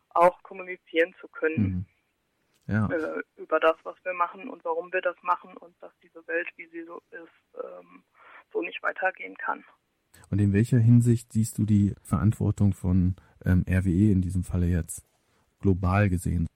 auch 0.10 0.41
kommunizieren 0.43 1.14
zu 1.20 1.28
können. 1.28 1.64
Mhm. 1.64 1.86
Ja. 2.68 2.88
Äh, 2.88 3.22
über 3.36 3.60
das, 3.60 3.76
was 3.84 3.96
wir 4.04 4.14
machen 4.14 4.50
und 4.50 4.66
warum 4.66 4.91
wir 4.91 5.02
das 5.02 5.16
machen 5.22 5.56
und 5.58 5.76
dass 5.82 5.91
diese 6.02 6.26
Welt, 6.28 6.48
wie 6.56 6.68
sie 6.68 6.84
so 6.84 7.02
ist, 7.12 7.64
ähm, 7.64 8.04
so 8.52 8.62
nicht 8.62 8.82
weitergehen 8.82 9.36
kann. 9.38 9.64
Und 10.32 10.39
in 10.39 10.54
welcher 10.54 10.80
Hinsicht 10.80 11.32
siehst 11.32 11.60
du 11.60 11.66
die 11.66 11.93
Verantwortung 12.02 12.74
von 12.74 13.16
ähm, 13.46 13.64
RWE 13.70 14.12
in 14.12 14.22
diesem 14.22 14.43
Falle 14.43 14.66
jetzt 14.66 15.06
global 15.60 16.10
gesehen? 16.10 16.48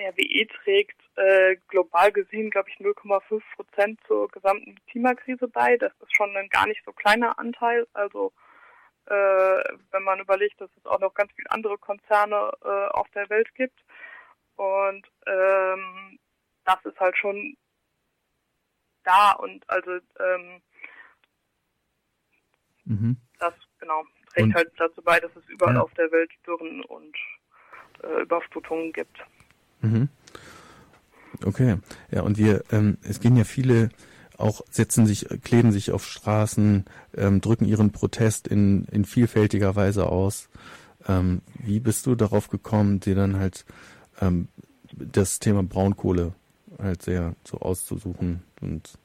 RWE 0.00 0.46
trägt 0.62 1.00
äh, 1.16 1.56
global 1.68 2.12
gesehen, 2.12 2.50
glaube 2.50 2.70
ich, 2.70 2.76
0,5 2.76 3.42
Prozent 3.54 4.00
zur 4.06 4.28
gesamten 4.28 4.76
Klimakrise 4.86 5.48
bei. 5.48 5.76
Das 5.76 5.92
ist 6.00 6.14
schon 6.14 6.36
ein 6.36 6.48
gar 6.48 6.66
nicht 6.66 6.82
so 6.84 6.92
kleiner 6.92 7.38
Anteil. 7.38 7.86
Also 7.92 8.32
äh, 9.06 9.12
wenn 9.90 10.02
man 10.04 10.20
überlegt, 10.20 10.60
dass 10.60 10.70
es 10.76 10.86
auch 10.86 11.00
noch 11.00 11.14
ganz 11.14 11.32
viele 11.32 11.50
andere 11.50 11.78
Konzerne 11.78 12.52
äh, 12.62 12.88
auf 12.88 13.08
der 13.10 13.28
Welt 13.28 13.54
gibt. 13.54 13.78
Und 14.56 15.06
ähm, 15.26 16.18
das 16.64 16.84
ist 16.84 17.00
halt 17.00 17.16
schon 17.16 17.56
da 19.04 19.32
und 19.32 19.68
also 19.68 19.92
ähm, 20.18 20.62
mhm. 22.84 23.16
das 23.38 23.54
genau 23.78 24.04
trägt 24.32 24.48
und, 24.48 24.54
halt 24.54 24.72
dazu 24.76 25.02
bei, 25.02 25.18
dass 25.18 25.34
es 25.34 25.48
überall 25.48 25.74
ja. 25.74 25.80
auf 25.80 25.92
der 25.94 26.10
Welt 26.12 26.30
Dürren 26.46 26.84
und 26.84 27.16
äh, 28.02 28.22
Überflutungen 28.22 28.92
gibt. 28.92 29.18
Mhm. 29.80 30.08
Okay, 31.44 31.76
ja, 32.10 32.22
und 32.22 32.38
wir, 32.38 32.64
ähm, 32.70 32.98
es 33.02 33.20
gehen 33.20 33.36
ja 33.36 33.44
viele 33.44 33.90
auch 34.36 34.62
setzen 34.70 35.06
sich, 35.06 35.26
kleben 35.42 35.70
sich 35.70 35.92
auf 35.92 36.04
Straßen, 36.06 36.86
ähm, 37.16 37.40
drücken 37.40 37.66
ihren 37.66 37.92
Protest 37.92 38.48
in, 38.48 38.86
in 38.90 39.04
vielfältiger 39.04 39.76
Weise 39.76 40.06
aus. 40.06 40.48
Ähm, 41.06 41.42
wie 41.58 41.78
bist 41.78 42.06
du 42.06 42.14
darauf 42.14 42.48
gekommen, 42.48 43.00
dir 43.00 43.14
dann 43.14 43.38
halt 43.38 43.64
ähm, 44.20 44.48
das 44.92 45.38
Thema 45.38 45.62
Braunkohle 45.62 46.34
halt 46.82 47.02
sehr 47.02 47.34
so 47.44 47.58
auszusuchen 47.58 48.42
und 48.60 48.98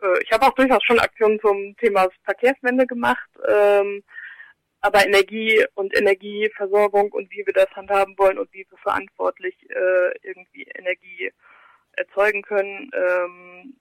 äh, 0.00 0.22
ich 0.22 0.30
habe 0.30 0.46
auch 0.46 0.54
durchaus 0.54 0.82
schon 0.84 1.00
Aktionen 1.00 1.40
zum 1.40 1.76
Thema 1.78 2.08
Verkehrswende 2.24 2.86
gemacht. 2.86 3.28
Ähm, 3.48 4.02
aber 4.86 5.04
Energie 5.04 5.64
und 5.74 5.96
Energieversorgung 5.96 7.12
und 7.12 7.30
wie 7.30 7.44
wir 7.44 7.52
das 7.52 7.70
handhaben 7.74 8.16
wollen 8.18 8.38
und 8.38 8.52
wie 8.52 8.66
wir 8.68 8.78
verantwortlich 8.78 9.54
äh, 9.68 10.18
irgendwie 10.22 10.62
Energie 10.74 11.32
erzeugen 11.92 12.42
können, 12.42 12.90
ähm, 12.94 13.76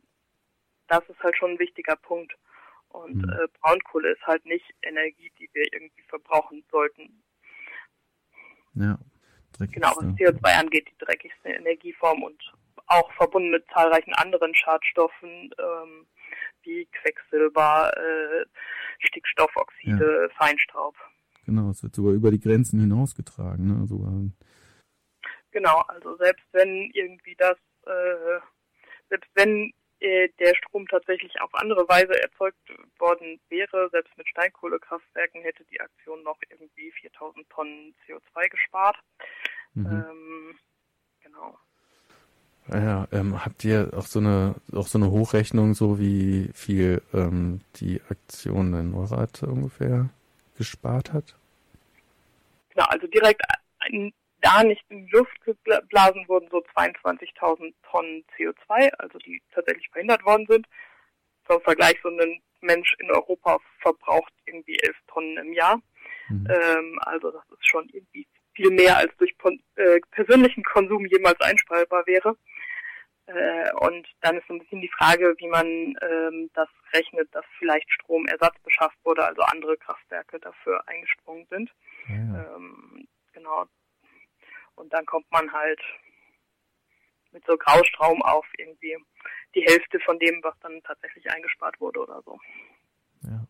das 0.88 1.03
ist 1.10 1.20
halt 1.22 1.38
schon 1.38 1.51
ein 1.51 1.60
wichtiger 1.60 1.95
Punkt. 1.95 2.34
Und 2.89 3.18
mhm. 3.18 3.30
äh, 3.30 3.47
Braunkohle 3.60 4.12
ist 4.12 4.26
halt 4.26 4.45
nicht 4.45 4.66
Energie, 4.82 5.32
die 5.38 5.49
wir 5.53 5.66
irgendwie 5.72 6.03
verbrauchen 6.08 6.64
sollten. 6.72 7.22
Ja. 8.74 8.97
Genau, 9.60 9.89
was 9.95 10.06
CO2 10.18 10.60
angeht, 10.60 10.88
die 10.89 11.06
dreckigste 11.06 11.49
Energieform 11.49 12.24
und 12.24 12.53
auch 12.88 13.12
verbunden 13.14 13.51
mit 13.51 13.66
zahlreichen 13.74 14.14
anderen 14.14 14.53
Schadstoffen 14.53 15.53
ähm, 15.58 16.08
wie 16.66 16.88
Quecksilber, 16.91 17.91
äh, 17.95 18.45
Stickstoffoxide, 18.99 20.30
ja. 20.30 20.36
Feinstaub. 20.38 20.95
Genau, 21.45 21.70
es 21.70 21.84
wird 21.84 21.95
sogar 21.95 22.13
über 22.13 22.32
die 22.32 22.39
Grenzen 22.39 22.80
hinausgetragen, 22.80 23.68
ne? 23.68 23.88
Sogar. 23.88 24.13
Genau, 25.51 25.82
also 25.88 26.18
selbst 26.18 26.45
wenn 26.51 26.89
irgendwie 26.93 27.36
das, 27.38 27.57
äh, 27.86 28.39
selbst 29.09 29.30
wenn 29.36 29.72
äh, 29.99 30.30
der 30.39 30.53
Strom 30.55 30.88
tatsächlich 30.88 31.39
auf 31.41 31.53
andere 31.53 31.88
Weise 31.88 32.22
erzeugt 32.22 32.57
worden 32.99 33.39
wäre, 33.49 33.89
selbst 33.91 34.18
mit 34.18 34.28
Steinkohlekraftwerken 34.28 35.41
hätte 35.41 35.63
die 35.66 35.80
Aktion 35.80 36.24
noch 36.24 36.38
irgendwie 36.49 36.91
4000 36.91 37.49
Tonnen 37.49 37.95
CO2 38.05 38.49
gespart. 38.49 38.97
Mhm. 39.74 39.86
Ähm, 39.86 40.59
genau. 41.22 41.57
Ja, 42.74 43.07
ähm, 43.11 43.45
habt 43.45 43.63
ihr 43.63 43.91
auch 43.95 44.07
so 44.07 44.20
eine 44.20 44.55
auch 44.74 44.88
so 44.88 44.97
eine 44.97 45.11
Hochrechnung, 45.11 45.76
so 45.76 45.99
wie 45.99 46.49
viel 46.53 47.01
ähm, 47.13 47.61
die 47.76 48.01
Aktion 48.09 48.74
in 48.74 48.91
Neurath 48.91 49.43
ungefähr 49.43 50.09
gespart 50.57 51.13
hat? 51.13 51.36
Genau, 52.70 52.86
also 52.88 53.05
direkt 53.07 53.41
da 54.41 54.63
nicht 54.63 54.84
in 54.89 55.05
die 55.05 55.11
Luft 55.11 55.39
geblasen 55.41 56.28
wurden 56.28 56.47
so 56.51 56.63
22.000 56.76 57.74
Tonnen 57.89 58.24
CO2, 58.38 58.89
also 58.99 59.18
die 59.20 59.41
tatsächlich 59.53 59.89
verhindert 59.89 60.24
worden 60.24 60.45
sind. 60.47 60.68
Zum 61.47 61.61
Vergleich, 61.61 61.95
so 62.01 62.09
ein 62.09 62.41
Mensch 62.61 62.95
in 62.99 63.11
Europa 63.11 63.59
verbraucht 63.80 64.34
irgendwie 64.45 64.78
11 64.80 64.95
Tonnen 65.07 65.38
im 65.38 65.53
Jahr. 65.53 65.82
Mhm. 66.30 66.47
Ähm, 66.49 66.99
also 67.01 67.32
das 67.32 67.43
ist 67.51 67.68
schon 67.68 67.88
irgendwie 67.89 68.28
viel 68.53 68.72
mehr 68.72 68.97
als 68.97 69.16
durch 69.18 69.36
äh, 69.76 69.99
persönlichen 70.11 70.63
Konsum 70.63 71.05
jemals 71.05 71.39
einsparbar 71.41 72.05
wäre. 72.05 72.36
Äh, 73.28 73.72
und 73.80 74.08
dann 74.22 74.38
ist 74.38 74.48
so 74.48 74.54
ein 74.54 74.60
bisschen 74.60 74.82
die 74.82 74.92
Frage, 74.98 75.36
wie 75.40 75.48
man 75.48 75.66
ähm, 75.66 76.50
das 76.54 76.70
rechnet, 76.94 77.34
dass 77.34 77.46
vielleicht 77.58 77.90
Stromersatz 77.92 78.56
beschafft 78.64 78.98
wurde, 79.04 79.26
also 79.26 79.42
andere 79.42 79.78
Kraftwerke 79.78 80.40
dafür 80.40 80.88
eingesprungen 80.88 81.48
sind. 81.50 81.72
Ja. 82.08 82.56
Ähm, 82.56 83.08
genau. 83.34 83.66
Und 84.76 84.94
dann 84.94 85.06
kommt 85.06 85.30
man 85.32 85.52
halt 85.52 85.82
mit 87.32 87.44
so 87.46 87.58
Graustrom 87.58 88.22
auf 88.22 88.46
irgendwie 88.58 88.96
die 89.56 89.62
Hälfte 89.62 90.00
von 90.02 90.20
dem, 90.20 90.40
was 90.44 90.54
dann 90.62 90.82
tatsächlich 90.84 91.30
eingespart 91.30 91.80
wurde 91.82 92.02
oder 92.02 92.22
so. 92.24 92.40
Ja. 93.24 93.48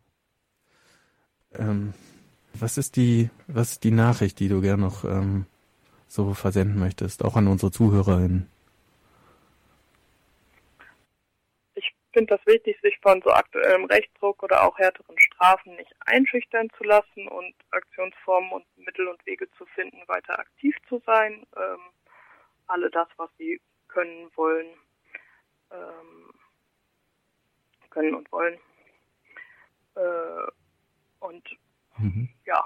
Ähm, 1.58 1.92
was 2.54 2.78
ist 2.78 2.96
die, 2.96 3.28
was 3.46 3.72
ist 3.72 3.84
die 3.84 3.90
Nachricht, 3.90 4.40
die 4.40 4.48
du 4.48 4.60
gerne 4.62 4.82
noch 4.82 5.04
ähm, 5.04 5.46
so 6.08 6.32
versenden 6.32 6.78
möchtest, 6.78 7.24
auch 7.24 7.36
an 7.36 7.46
unsere 7.46 7.70
ZuhörerInnen? 7.70 8.48
Finde 12.16 12.34
das 12.34 12.46
wichtig, 12.46 12.78
sich 12.80 12.98
von 13.02 13.20
so 13.22 13.30
aktuellem 13.30 13.84
Rechtsdruck 13.84 14.42
oder 14.42 14.64
auch 14.64 14.78
härteren 14.78 15.18
Strafen 15.18 15.76
nicht 15.76 15.94
einschüchtern 16.00 16.70
zu 16.78 16.84
lassen 16.84 17.28
und 17.28 17.54
Aktionsformen 17.72 18.52
und 18.52 18.64
Mittel 18.78 19.06
und 19.06 19.24
Wege 19.26 19.46
zu 19.58 19.66
finden, 19.74 19.98
weiter 20.06 20.38
aktiv 20.38 20.74
zu 20.88 21.02
sein. 21.04 21.46
Ähm, 21.54 21.80
alle 22.68 22.90
das, 22.90 23.06
was 23.18 23.28
sie 23.36 23.60
können, 23.88 24.30
wollen, 24.34 24.66
ähm, 25.70 26.30
können 27.90 28.14
und 28.14 28.32
wollen. 28.32 28.58
Äh, 29.96 30.50
und 31.20 31.46
mhm. 31.98 32.30
ja. 32.46 32.64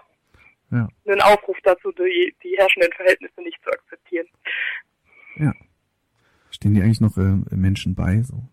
ja, 0.71 0.89
einen 1.07 1.23
Aufruf 1.23 1.59
dazu, 1.65 1.91
die, 1.91 2.37
die 2.45 2.57
herrschenden 2.57 2.93
Verhältnisse 2.93 3.43
nicht 3.43 3.61
zu 3.65 3.71
akzeptieren. 3.71 4.29
Ja. 5.35 5.53
Stehen 6.53 6.75
die 6.75 6.83
eigentlich 6.83 7.01
noch 7.01 7.17
äh, 7.17 7.57
Menschen 7.57 7.97
bei, 7.97 8.23
so 8.23 8.45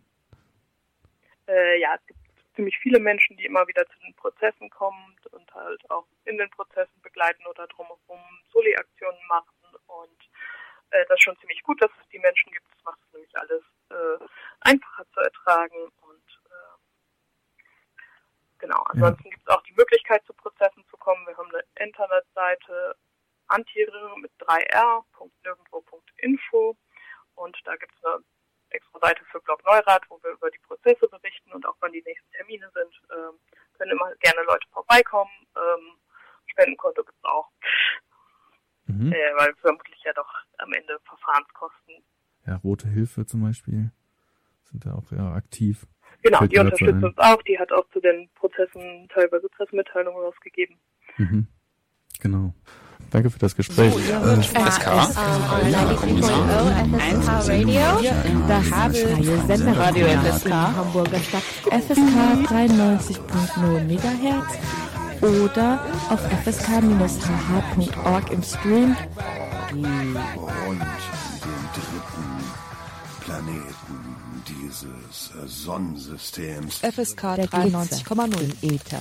äh, 1.47 1.79
ja, 1.79 1.95
es 1.95 2.05
gibt 2.07 2.19
ziemlich 2.55 2.77
viele 2.79 2.99
Menschen, 2.99 3.37
die 3.37 3.45
immer 3.45 3.67
wieder 3.67 3.85
zu 3.87 3.99
den 3.99 4.15
Prozessen 4.15 4.69
kommen 4.69 5.15
und 5.31 5.53
halt 5.53 5.89
auch 5.91 6.07
in 6.25 6.37
den 6.37 6.49
Prozessen 6.49 7.01
begleiten 7.01 7.45
oder 7.45 7.67
drumherum 7.67 8.19
Soli-Aktionen 8.51 9.27
machen 9.27 9.75
und 9.87 10.29
äh, 10.91 11.03
das 11.07 11.17
ist 11.17 11.23
schon 11.23 11.37
ziemlich 11.39 11.63
gut, 11.63 11.81
dass 11.81 11.89
es 12.01 12.07
die 12.09 12.19
Menschen 12.19 12.51
gibt. 12.51 12.69
Das 12.71 12.83
macht 12.83 12.99
es 13.05 13.13
nämlich 13.13 13.35
alles 13.37 13.63
äh, 13.89 14.19
einfacher 14.61 15.05
zu 15.13 15.19
ertragen. 15.19 15.91
Und 16.01 16.23
äh, 16.45 16.77
genau, 18.59 18.81
ansonsten 18.85 19.25
ja. 19.25 19.31
gibt 19.31 19.43
es 19.47 19.53
auch 19.53 19.61
die 19.63 19.73
Möglichkeit, 19.73 20.23
zu 20.25 20.33
Prozessen 20.33 20.85
zu 20.89 20.97
kommen. 20.97 21.27
Wir 21.27 21.37
haben 21.37 21.53
eine 21.53 21.63
Internetseite 21.79 22.95
Antiere 23.47 24.17
mit 24.19 24.31
3r.nirgendwo.info 24.39 26.75
und 27.35 27.57
da 27.63 27.75
gibt 27.77 27.93
es 27.95 28.03
eine 28.03 28.21
extra 28.71 28.99
Seite 28.99 29.23
für 29.31 29.39
Blog 29.39 29.63
Neurad, 29.63 30.03
wo 30.09 30.21
wir 30.21 30.31
über 30.31 30.51
die 30.51 30.59
Prozesse 30.59 31.07
berichten 31.07 31.53
und 31.53 31.65
auch 31.65 31.77
wann 31.79 31.93
die 31.93 32.03
nächsten 32.03 32.29
Termine 32.31 32.69
sind. 32.73 32.93
Ähm, 33.11 33.39
können 33.77 33.91
immer 33.91 34.13
gerne 34.15 34.43
Leute 34.43 34.67
vorbeikommen. 34.73 35.31
Ähm, 35.55 35.97
Spendenkonto 36.47 37.05
gibt 37.05 37.17
es 37.17 37.23
auch. 37.23 37.49
Mhm. 38.87 39.13
Äh, 39.13 39.35
weil 39.47 39.55
vermutlich 39.61 40.01
ja 40.03 40.13
doch 40.13 40.29
am 40.57 40.73
Ende 40.73 40.99
Verfahrenskosten. 41.05 41.95
Ja, 42.45 42.55
Rote 42.57 42.87
Hilfe 42.87 43.25
zum 43.25 43.41
Beispiel 43.41 43.91
sind 44.63 44.85
da 44.85 44.93
auch 44.95 45.11
ja, 45.11 45.33
aktiv. 45.33 45.87
Genau, 46.23 46.39
Fällt 46.39 46.51
die 46.51 46.59
unterstützt 46.59 47.03
uns 47.03 47.17
auch. 47.17 47.41
Die 47.43 47.59
hat 47.59 47.71
auch 47.71 47.87
zu 47.91 47.99
den 47.99 48.29
Prozessen 48.35 49.07
teilweise 49.13 49.47
Pressemitteilungen 49.49 50.19
rausgegeben. 50.21 50.77
Mhm. 51.17 51.47
Genau. 52.19 52.53
Danke 53.11 53.29
für 53.29 53.39
das 53.39 53.55
Gespräch. 53.55 53.93
So, 53.93 53.99
ja, 53.99 54.33
äh, 54.33 54.41
FSK, 54.41 54.57
FSK 54.57 55.21
Radio, 57.37 57.79
das 58.47 58.67
freie 58.67 59.37
Senderradio 59.47 60.07
FSK, 60.07 60.51
Hamburger 60.51 61.19
Stadt, 61.19 61.43
FSK 61.69 62.43
93.0 62.49 63.79
MHz 63.87 64.57
oder 65.21 65.79
auf 66.09 66.19
fsk-hh.org 66.45 68.31
im 68.31 68.43
Stream. 68.43 68.95
Und 69.77 70.79
den 70.79 71.61
dritten 71.75 72.43
Planeten 73.21 74.43
dieses 74.47 75.31
Sonnensystems. 75.45 76.77
FSK 76.77 77.23
93,0 77.23 78.41
im 78.41 78.71
Äther. 78.71 78.99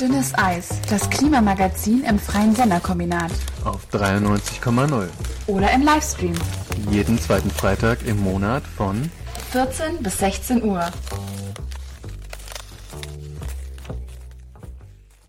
Dünnes 0.00 0.32
Eis, 0.34 0.80
das 0.88 1.10
Klimamagazin 1.10 2.04
im 2.04 2.18
freien 2.18 2.54
Senderkombinat. 2.54 3.30
Auf 3.64 3.86
93,0. 3.92 5.08
Oder 5.46 5.72
im 5.72 5.82
Livestream. 5.82 6.34
Jeden 6.90 7.18
zweiten 7.18 7.50
Freitag 7.50 8.06
im 8.06 8.20
Monat 8.20 8.62
von 8.62 9.10
14 9.50 10.02
bis 10.02 10.18
16 10.18 10.62
Uhr. 10.62 10.90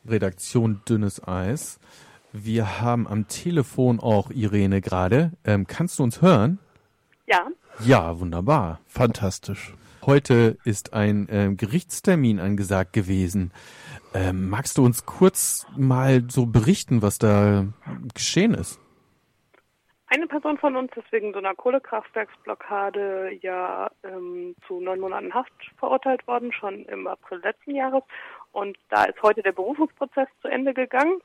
Redaktion 0.08 0.82
Dünnes 0.88 1.28
Eis. 1.28 1.80
Wir 2.32 2.80
haben 2.80 3.08
am 3.08 3.28
Telefon 3.28 4.00
auch 4.00 4.30
Irene 4.30 4.82
gerade. 4.82 5.32
Ähm, 5.46 5.66
kannst 5.66 5.98
du 5.98 6.04
uns 6.04 6.22
hören? 6.22 6.60
Ja. 7.26 7.48
Ja, 7.80 8.20
wunderbar. 8.20 8.80
Fantastisch. 8.88 9.74
Heute 10.06 10.58
ist 10.64 10.94
ein 10.94 11.28
ähm, 11.32 11.58
Gerichtstermin 11.58 12.40
angesagt 12.40 12.94
gewesen. 12.94 13.52
Ähm, 14.14 14.50
magst 14.50 14.78
du 14.78 14.86
uns 14.86 15.06
kurz 15.08 15.66
mal 15.76 16.24
so 16.30 16.46
berichten, 16.46 17.02
was 17.02 17.18
da 17.18 17.66
geschehen 18.14 18.54
ist? 18.54 18.80
Eine 20.08 20.28
Person 20.28 20.58
von 20.58 20.76
uns 20.76 20.92
ist 20.96 21.12
wegen 21.12 21.34
so 21.34 21.40
einer 21.40 21.54
Kohlekraftwerksblockade 21.54 23.38
ja 23.42 23.92
ähm, 24.04 24.56
zu 24.68 24.80
neun 24.82 25.00
Monaten 25.00 25.34
Haft 25.34 25.54
verurteilt 25.78 26.26
worden, 26.28 26.52
schon 26.52 26.86
im 26.86 27.08
April 27.08 27.40
letzten 27.44 27.76
Jahres. 27.76 28.04
Und 28.52 28.78
da 28.90 29.04
ist 29.04 29.22
heute 29.22 29.44
der 29.44 29.52
Berufungsprozess 29.52 30.28
zu 30.42 30.48
Ende 30.48 30.74
gegangen. 30.74 31.20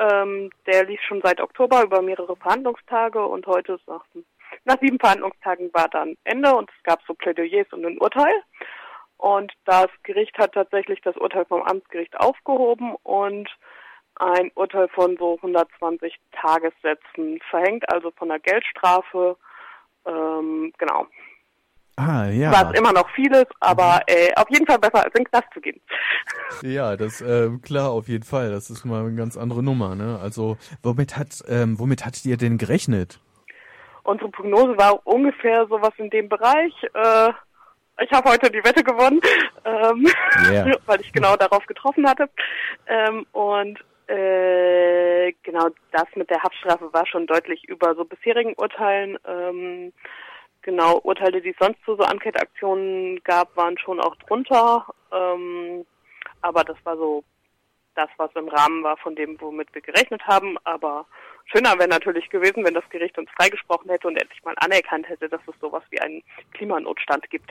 Ähm, 0.00 0.50
der 0.66 0.84
lief 0.86 1.00
schon 1.02 1.20
seit 1.22 1.42
Oktober 1.42 1.82
über 1.82 2.00
mehrere 2.00 2.34
Verhandlungstage 2.34 3.22
und 3.22 3.46
heute 3.46 3.74
ist 3.74 3.86
nach, 3.86 4.04
nach 4.64 4.80
sieben 4.80 4.98
Verhandlungstagen 4.98 5.70
war 5.74 5.88
dann 5.88 6.16
Ende 6.24 6.54
und 6.54 6.70
es 6.70 6.82
gab 6.84 7.02
so 7.06 7.12
Plädoyers 7.12 7.70
und 7.72 7.84
ein 7.84 7.98
Urteil. 7.98 8.32
Und 9.18 9.52
das 9.66 9.88
Gericht 10.02 10.38
hat 10.38 10.54
tatsächlich 10.54 11.02
das 11.02 11.16
Urteil 11.18 11.44
vom 11.44 11.60
Amtsgericht 11.62 12.18
aufgehoben 12.18 12.94
und 13.02 13.50
ein 14.14 14.50
Urteil 14.54 14.88
von 14.88 15.18
so 15.18 15.36
120 15.36 16.18
Tagessätzen 16.32 17.38
verhängt, 17.50 17.92
also 17.92 18.10
von 18.12 18.30
einer 18.30 18.40
Geldstrafe. 18.40 19.36
Ähm, 20.06 20.72
genau. 20.78 21.06
Ah, 22.00 22.30
ja. 22.30 22.50
Was 22.50 22.78
immer 22.78 22.92
noch 22.92 23.10
vieles, 23.10 23.44
aber 23.60 24.00
mhm. 24.08 24.14
äh, 24.14 24.34
auf 24.36 24.48
jeden 24.48 24.66
Fall 24.66 24.78
besser 24.78 25.04
als 25.04 25.14
in 25.14 25.24
den 25.24 25.30
Knast 25.30 25.48
zu 25.52 25.60
gehen. 25.60 25.80
Ja, 26.62 26.96
das 26.96 27.20
äh, 27.20 27.48
klar, 27.62 27.90
auf 27.90 28.08
jeden 28.08 28.24
Fall. 28.24 28.50
Das 28.50 28.70
ist 28.70 28.84
mal 28.84 29.04
eine 29.04 29.14
ganz 29.14 29.36
andere 29.36 29.62
Nummer. 29.62 29.94
Ne? 29.94 30.18
Also 30.20 30.56
womit 30.82 31.16
hat 31.16 31.42
ähm, 31.48 31.78
womit 31.78 32.04
hattet 32.04 32.24
ihr 32.26 32.36
denn 32.36 32.58
gerechnet? 32.58 33.20
Unsere 34.02 34.30
Prognose 34.30 34.76
war 34.76 35.06
ungefähr 35.06 35.66
sowas 35.68 35.92
in 35.98 36.10
dem 36.10 36.28
Bereich. 36.28 36.72
Äh, 36.94 37.30
ich 38.02 38.10
habe 38.12 38.30
heute 38.30 38.50
die 38.50 38.64
Wette 38.64 38.82
gewonnen, 38.82 39.20
ähm, 39.64 40.06
yeah. 40.50 40.76
weil 40.86 41.00
ich 41.00 41.12
genau 41.12 41.36
darauf 41.36 41.64
getroffen 41.66 42.08
hatte. 42.08 42.28
Ähm, 42.86 43.26
und 43.32 43.78
äh, 44.08 45.32
genau 45.42 45.68
das 45.92 46.06
mit 46.16 46.30
der 46.30 46.42
Haftstrafe 46.42 46.92
war 46.92 47.06
schon 47.06 47.26
deutlich 47.26 47.68
über 47.68 47.94
so 47.94 48.04
bisherigen 48.04 48.54
Urteilen. 48.56 49.18
Ähm, 49.26 49.92
genau, 50.62 50.98
Urteile, 50.98 51.40
die 51.40 51.50
es 51.50 51.56
sonst 51.58 51.82
zu 51.84 51.96
so 51.96 52.02
Enquete-Aktionen 52.02 53.22
gab, 53.24 53.56
waren 53.56 53.78
schon 53.78 54.00
auch 54.00 54.16
drunter. 54.16 54.86
Ähm, 55.12 55.84
aber 56.42 56.64
das 56.64 56.76
war 56.84 56.96
so 56.96 57.24
das, 57.94 58.08
was 58.16 58.30
im 58.34 58.48
Rahmen 58.48 58.82
war 58.82 58.96
von 58.96 59.14
dem, 59.14 59.40
womit 59.40 59.74
wir 59.74 59.82
gerechnet 59.82 60.22
haben. 60.26 60.56
Aber 60.64 61.06
schöner 61.46 61.78
wäre 61.78 61.88
natürlich 61.88 62.28
gewesen, 62.30 62.64
wenn 62.64 62.74
das 62.74 62.88
Gericht 62.90 63.18
uns 63.18 63.30
freigesprochen 63.36 63.90
hätte 63.90 64.08
und 64.08 64.16
endlich 64.16 64.42
mal 64.44 64.54
anerkannt 64.58 65.08
hätte, 65.08 65.28
dass 65.28 65.40
es 65.46 65.54
sowas 65.60 65.82
wie 65.90 66.00
einen 66.00 66.22
Klimanotstand 66.52 67.28
gibt. 67.30 67.50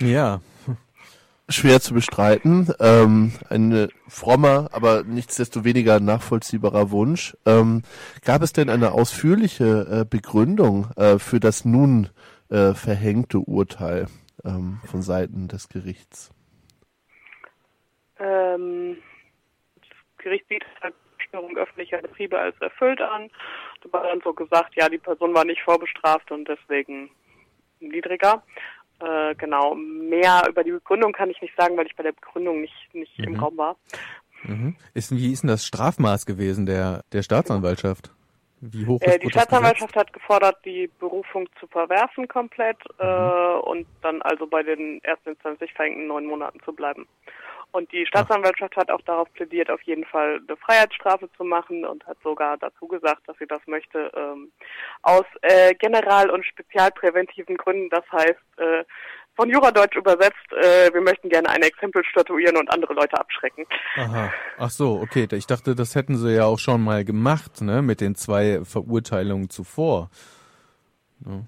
Ja. 0.00 0.40
Schwer 1.52 1.80
zu 1.80 1.94
bestreiten. 1.94 2.72
Ähm, 2.80 3.32
ein 3.48 3.88
frommer, 4.08 4.68
aber 4.72 5.04
nichtsdestoweniger 5.04 6.00
nachvollziehbarer 6.00 6.90
Wunsch. 6.90 7.36
Ähm, 7.46 7.82
gab 8.24 8.42
es 8.42 8.52
denn 8.52 8.68
eine 8.68 8.92
ausführliche 8.92 10.00
äh, 10.00 10.04
Begründung 10.08 10.90
äh, 10.96 11.18
für 11.18 11.40
das 11.40 11.64
nun 11.64 12.08
äh, 12.50 12.74
verhängte 12.74 13.38
Urteil 13.38 14.06
ähm, 14.44 14.80
von 14.84 15.02
Seiten 15.02 15.48
des 15.48 15.68
Gerichts? 15.68 16.30
Ähm, 18.18 18.98
das 19.76 20.24
Gericht 20.24 20.46
sieht 20.48 20.64
halt 20.80 20.94
Störung 21.18 21.56
öffentlicher 21.56 21.98
Betriebe 21.98 22.38
als 22.38 22.60
erfüllt 22.60 23.00
an. 23.00 23.30
Da 23.82 23.92
war 23.92 24.02
dann 24.04 24.20
so 24.22 24.34
gesagt, 24.34 24.74
ja, 24.76 24.88
die 24.88 24.98
Person 24.98 25.34
war 25.34 25.44
nicht 25.44 25.62
vorbestraft 25.62 26.30
und 26.30 26.46
deswegen 26.46 27.10
niedriger. 27.80 28.42
Äh, 29.02 29.34
genau, 29.34 29.74
mehr 29.74 30.44
über 30.48 30.62
die 30.62 30.70
Begründung 30.70 31.12
kann 31.12 31.30
ich 31.30 31.40
nicht 31.42 31.54
sagen, 31.56 31.76
weil 31.76 31.86
ich 31.86 31.96
bei 31.96 32.04
der 32.04 32.12
Begründung 32.12 32.60
nicht, 32.60 32.94
nicht 32.94 33.18
mhm. 33.18 33.24
im 33.24 33.40
Raum 33.40 33.56
war. 33.56 33.76
Mhm. 34.44 34.76
Ist, 34.94 35.10
wie 35.10 35.32
ist 35.32 35.42
denn 35.42 35.48
das 35.48 35.66
Strafmaß 35.66 36.24
gewesen 36.26 36.66
der, 36.66 37.02
der 37.12 37.22
Staatsanwaltschaft? 37.22 38.10
Wie 38.60 38.86
hoch 38.86 39.00
äh, 39.02 39.18
Die 39.18 39.28
Staatsanwaltschaft 39.28 39.96
hat 39.96 40.12
gefordert, 40.12 40.58
die 40.64 40.88
Berufung 41.00 41.48
zu 41.58 41.66
verwerfen 41.66 42.28
komplett 42.28 42.78
mhm. 43.00 43.04
äh, 43.04 43.54
und 43.64 43.86
dann 44.02 44.22
also 44.22 44.46
bei 44.46 44.62
den 44.62 45.00
erstinstanzlich 45.02 45.72
verhängten 45.72 46.06
neun 46.06 46.26
Monaten 46.26 46.60
zu 46.64 46.72
bleiben. 46.72 47.08
Und 47.72 47.90
die 47.90 48.04
Staatsanwaltschaft 48.06 48.76
hat 48.76 48.90
auch 48.90 49.00
darauf 49.02 49.32
plädiert, 49.32 49.70
auf 49.70 49.80
jeden 49.82 50.04
Fall 50.04 50.40
eine 50.46 50.56
Freiheitsstrafe 50.58 51.30
zu 51.38 51.42
machen 51.42 51.86
und 51.86 52.06
hat 52.06 52.18
sogar 52.22 52.58
dazu 52.58 52.86
gesagt, 52.86 53.26
dass 53.26 53.36
sie 53.38 53.46
das 53.46 53.60
möchte, 53.66 54.12
ähm, 54.14 54.52
aus 55.00 55.24
äh, 55.40 55.74
general- 55.74 56.30
und 56.30 56.44
spezialpräventiven 56.44 57.56
Gründen. 57.56 57.88
Das 57.88 58.04
heißt, 58.12 58.58
äh, 58.58 58.84
von 59.34 59.48
Juradeutsch 59.48 59.96
übersetzt, 59.96 60.52
äh, 60.52 60.92
wir 60.92 61.00
möchten 61.00 61.30
gerne 61.30 61.48
ein 61.48 61.62
Exempel 61.62 62.04
statuieren 62.04 62.58
und 62.58 62.70
andere 62.70 62.92
Leute 62.92 63.18
abschrecken. 63.18 63.64
Aha. 63.96 64.30
Ach 64.58 64.70
so, 64.70 65.00
okay. 65.00 65.26
Ich 65.32 65.46
dachte, 65.46 65.74
das 65.74 65.94
hätten 65.94 66.16
sie 66.16 66.34
ja 66.34 66.44
auch 66.44 66.58
schon 66.58 66.84
mal 66.84 67.06
gemacht, 67.06 67.62
ne, 67.62 67.80
mit 67.80 68.02
den 68.02 68.14
zwei 68.14 68.60
Verurteilungen 68.64 69.48
zuvor. 69.48 70.10
Ja. 71.24 71.40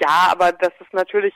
Ja, 0.00 0.28
aber 0.30 0.52
das 0.52 0.72
ist 0.80 0.92
natürlich, 0.92 1.34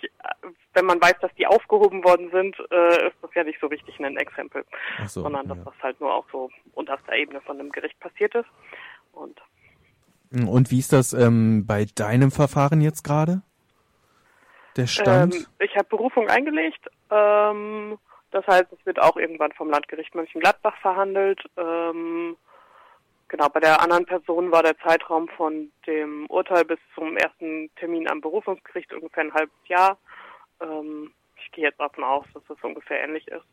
wenn 0.75 0.85
man 0.85 1.01
weiß, 1.01 1.15
dass 1.21 1.35
die 1.37 1.47
aufgehoben 1.47 2.05
worden 2.05 2.31
sind, 2.31 2.57
äh, 2.71 3.09
ist 3.09 3.17
das 3.23 3.31
ja 3.35 3.45
nicht 3.45 3.61
so 3.61 3.67
richtig 3.67 3.99
ein 3.99 4.17
Exempel, 4.17 4.65
so, 5.07 5.23
sondern 5.23 5.49
dass 5.49 5.59
ja. 5.59 5.65
das 5.65 5.75
halt 5.83 6.01
nur 6.01 6.15
auch 6.15 6.27
so 6.31 6.51
unterster 6.75 7.15
Ebene 7.15 7.41
von 7.41 7.59
einem 7.59 7.71
Gericht 7.71 7.99
passiert 8.01 8.35
ist. 8.35 8.49
Und, 9.13 9.41
Und 10.31 10.71
wie 10.71 10.79
ist 10.79 10.93
das 10.93 11.13
ähm, 11.13 11.65
bei 11.67 11.87
deinem 11.95 12.31
Verfahren 12.31 12.81
jetzt 12.81 13.03
gerade? 13.03 13.43
Der 14.77 14.87
Stand? 14.87 15.35
Ähm, 15.35 15.47
ich 15.59 15.75
habe 15.77 15.89
Berufung 15.89 16.29
eingelegt. 16.29 16.87
Ähm, 17.11 17.99
das 18.31 18.47
heißt, 18.47 18.73
es 18.73 18.87
wird 18.87 19.01
auch 19.01 19.17
irgendwann 19.17 19.53
vom 19.53 19.71
Landgericht 19.71 20.15
Mönchengladbach 20.15 20.77
verhandelt. 20.81 21.43
Ähm, 21.57 22.37
Genau, 23.31 23.49
bei 23.49 23.61
der 23.61 23.81
anderen 23.81 24.07
Person 24.07 24.51
war 24.51 24.65
der 24.65 24.77
Zeitraum 24.79 25.29
von 25.29 25.71
dem 25.87 26.27
Urteil 26.27 26.65
bis 26.65 26.81
zum 26.97 27.17
ersten 27.17 27.71
Termin 27.77 28.11
am 28.11 28.21
Berufungsgericht 28.21 28.93
ungefähr 28.93 29.23
ein 29.23 29.33
halbes 29.33 29.55
Jahr. 29.69 29.99
Ähm, 30.61 31.13
ich 31.37 31.53
gehe 31.53 31.63
jetzt 31.63 31.79
davon 31.79 32.03
aus, 32.03 32.27
dass 32.35 32.43
das 32.49 32.59
ungefähr 32.63 33.05
ähnlich 33.05 33.29
ist. 33.29 33.47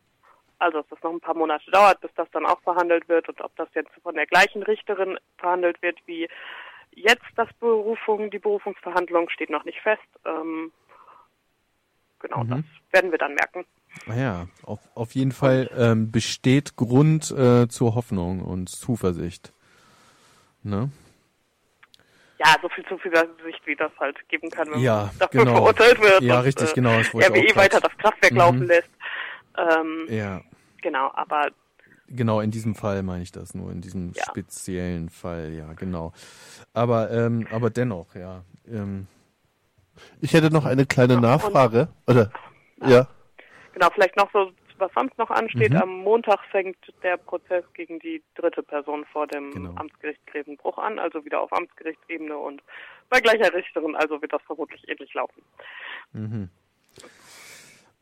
Also, 0.58 0.78
dass 0.78 0.88
das 0.88 1.02
noch 1.04 1.12
ein 1.12 1.20
paar 1.20 1.36
Monate 1.36 1.70
dauert, 1.70 2.00
bis 2.00 2.10
das 2.16 2.28
dann 2.32 2.44
auch 2.44 2.60
verhandelt 2.62 3.08
wird 3.08 3.28
und 3.28 3.40
ob 3.40 3.54
das 3.54 3.68
jetzt 3.74 3.92
von 4.02 4.16
der 4.16 4.26
gleichen 4.26 4.64
Richterin 4.64 5.16
verhandelt 5.36 5.80
wird 5.80 6.00
wie 6.06 6.28
jetzt 6.90 7.30
das 7.36 7.48
Berufung, 7.60 8.32
die 8.32 8.40
Berufungsverhandlung 8.40 9.28
steht 9.28 9.50
noch 9.50 9.64
nicht 9.64 9.78
fest. 9.80 10.02
Ähm, 10.24 10.72
genau, 12.18 12.42
mhm. 12.42 12.48
das 12.48 12.64
werden 12.90 13.12
wir 13.12 13.18
dann 13.18 13.34
merken. 13.34 13.64
Naja, 14.06 14.48
auf, 14.64 14.80
auf 14.96 15.12
jeden 15.12 15.30
Fall 15.30 15.70
ähm, 15.76 16.10
besteht 16.10 16.74
Grund 16.74 17.30
äh, 17.30 17.68
zur 17.68 17.94
Hoffnung 17.94 18.42
und 18.42 18.68
Zuversicht. 18.68 19.52
Ne? 20.62 20.90
Ja, 22.38 22.54
so 22.62 22.68
viel 22.68 22.84
Zuversicht, 22.86 23.66
wie 23.66 23.74
das 23.74 23.90
halt 23.98 24.16
geben 24.28 24.48
kann, 24.50 24.70
wenn 24.70 24.80
ja, 24.80 25.06
man 25.06 25.18
dafür 25.18 25.44
genau. 25.44 25.56
verurteilt 25.56 26.00
wird. 26.00 26.22
Ja, 26.22 26.38
und, 26.38 26.44
richtig, 26.44 26.72
genau. 26.72 26.96
Das 26.98 27.12
RWE 27.12 27.56
weiter 27.56 27.80
das 27.80 27.96
Kraftwerk 27.98 28.32
mhm. 28.32 28.38
laufen 28.38 28.66
lässt. 28.66 28.90
Ähm, 29.56 30.06
ja. 30.08 30.40
Genau, 30.80 31.10
aber 31.14 31.48
Genau, 32.10 32.40
in 32.40 32.50
diesem 32.50 32.74
Fall 32.74 33.02
meine 33.02 33.22
ich 33.22 33.32
das 33.32 33.54
nur, 33.54 33.70
in 33.70 33.82
diesem 33.82 34.12
ja. 34.14 34.24
speziellen 34.24 35.10
Fall, 35.10 35.52
ja, 35.52 35.74
genau. 35.74 36.12
Aber, 36.72 37.10
ähm, 37.10 37.46
aber 37.50 37.68
dennoch, 37.68 38.14
ja. 38.14 38.44
Ähm, 38.66 39.06
ich 40.20 40.32
hätte 40.32 40.50
noch 40.50 40.64
eine 40.64 40.86
kleine 40.86 41.20
Nachfrage, 41.20 41.88
oder? 42.06 42.30
Ja. 42.80 42.88
ja. 42.88 43.08
Genau, 43.74 43.90
vielleicht 43.90 44.16
noch 44.16 44.30
so, 44.32 44.50
was 44.78 44.90
sonst 44.94 45.16
noch 45.18 45.30
ansteht. 45.30 45.72
Mhm. 45.72 45.82
Am 45.82 45.98
Montag 45.98 46.40
fängt 46.50 46.76
der 47.02 47.16
Prozess 47.16 47.64
gegen 47.74 47.98
die 47.98 48.22
dritte 48.34 48.62
Person 48.62 49.04
vor 49.12 49.26
dem 49.26 49.50
genau. 49.50 49.74
Amtsgericht 49.76 50.24
Grevenbruch 50.26 50.78
an, 50.78 50.98
also 50.98 51.24
wieder 51.24 51.40
auf 51.40 51.52
Amtsgerichtsebene 51.52 52.36
und 52.36 52.62
bei 53.08 53.20
gleicher 53.20 53.52
Richterin, 53.52 53.96
also 53.96 54.20
wird 54.20 54.32
das 54.32 54.42
vermutlich 54.42 54.88
ähnlich 54.88 55.12
laufen. 55.14 55.42
Mhm. 56.12 56.50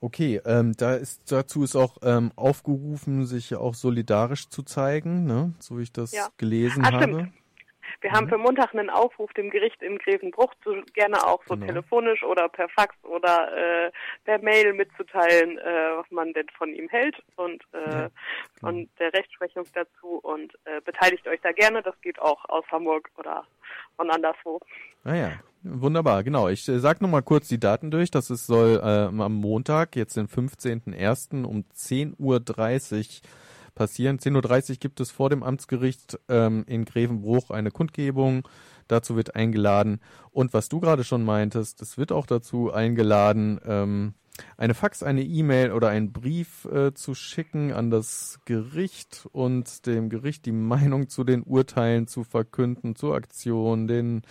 Okay, 0.01 0.41
ähm, 0.45 0.75
da 0.77 0.95
ist, 0.95 1.33
dazu 1.33 1.65
ist 1.65 1.75
auch 1.75 1.97
ähm, 2.03 2.31
aufgerufen, 2.37 3.25
sich 3.25 3.55
auch 3.55 3.75
solidarisch 3.75 4.49
zu 4.49 4.63
zeigen, 4.63 5.25
ne? 5.25 5.55
so 5.59 5.79
wie 5.79 5.85
ich 5.85 5.93
das 5.93 6.13
ja. 6.13 6.29
gelesen 6.37 6.85
ah, 6.85 6.93
habe. 6.93 7.03
Stimmt. 7.03 7.33
Wir 8.01 8.13
haben 8.13 8.27
mhm. 8.27 8.31
für 8.31 8.39
Montag 8.39 8.75
einen 8.75 8.91
Aufruf 8.91 9.33
dem 9.35 9.51
Gericht 9.51 9.83
in 9.83 9.99
Grevenbruch 9.99 10.53
zu, 10.63 10.83
gerne 10.95 11.27
auch 11.27 11.43
so 11.47 11.55
genau. 11.55 11.67
telefonisch 11.67 12.23
oder 12.23 12.49
per 12.49 12.69
Fax 12.69 12.95
oder 13.05 13.87
äh, 13.87 13.91
per 14.25 14.39
Mail 14.39 14.73
mitzuteilen, 14.75 15.59
äh, 15.59 15.97
was 15.97 16.11
man 16.11 16.33
denn 16.33 16.47
von 16.57 16.75
ihm 16.75 16.89
hält 16.89 17.17
und 17.37 17.63
äh, 17.73 17.79
ja. 17.79 17.91
Genau. 17.91 18.11
von 18.61 18.89
der 18.99 19.13
Rechtsprechung 19.13 19.65
dazu 19.75 20.19
und 20.23 20.55
äh, 20.65 20.81
beteiligt 20.85 21.27
euch 21.29 21.41
da 21.43 21.53
gerne. 21.53 21.83
Das 21.83 22.01
geht 22.01 22.19
auch 22.21 22.45
aus 22.49 22.65
Hamburg 22.71 23.11
oder 23.17 23.45
von 23.97 24.11
anderswo. 24.11 24.61
Ah 25.05 25.15
ja, 25.15 25.33
wunderbar, 25.63 26.25
genau. 26.25 26.49
Ich 26.49 26.69
äh, 26.69 26.79
sag 26.79 27.01
nochmal 27.01 27.23
kurz 27.23 27.49
die 27.49 27.61
Daten 27.61 27.91
durch. 27.91 28.11
Das 28.11 28.31
ist, 28.31 28.47
soll 28.47 28.81
äh, 28.83 29.23
am 29.23 29.35
Montag, 29.35 29.97
jetzt 29.97 30.17
den 30.17 30.29
15.01. 30.29 31.45
um 31.45 31.65
10.30 31.75 32.15
Uhr 32.19 32.41
passieren. 33.77 34.19
10.30 34.19 34.71
Uhr 34.71 34.77
gibt 34.77 34.99
es 34.99 35.13
vor 35.13 35.31
dem 35.31 35.45
Amtsgericht 35.45 36.19
ähm, 36.29 36.65
in 36.67 36.85
Grevenbruch 36.85 37.51
eine 37.51 37.71
Kundgebung. 37.71 38.49
Dazu 38.89 39.15
wird 39.15 39.37
eingeladen. 39.37 40.01
Und 40.33 40.53
was 40.53 40.69
du 40.69 40.81
gerade 40.81 41.05
schon 41.05 41.25
meintest, 41.25 41.81
es 41.83 41.97
wird 41.97 42.11
auch 42.11 42.27
dazu 42.27 42.73
eingeladen, 42.73 43.61
ähm, 43.65 44.15
eine 44.57 44.75
Fax, 44.75 45.03
eine 45.03 45.23
E-Mail 45.23 45.73
oder 45.73 45.89
einen 45.89 46.13
Brief 46.13 46.67
äh, 46.67 46.93
zu 46.95 47.15
schicken 47.15 47.73
an 47.73 47.91
das 47.91 48.41
Gericht 48.45 49.29
und 49.33 49.87
dem 49.87 50.09
Gericht 50.09 50.47
die 50.47 50.53
Meinung 50.53 51.09
zu 51.09 51.25
den 51.25 51.43
Urteilen 51.43 52.07
zu 52.07 52.25
verkünden, 52.25 52.97
zur 52.97 53.15
Aktion, 53.15 53.87
den, 53.87 54.23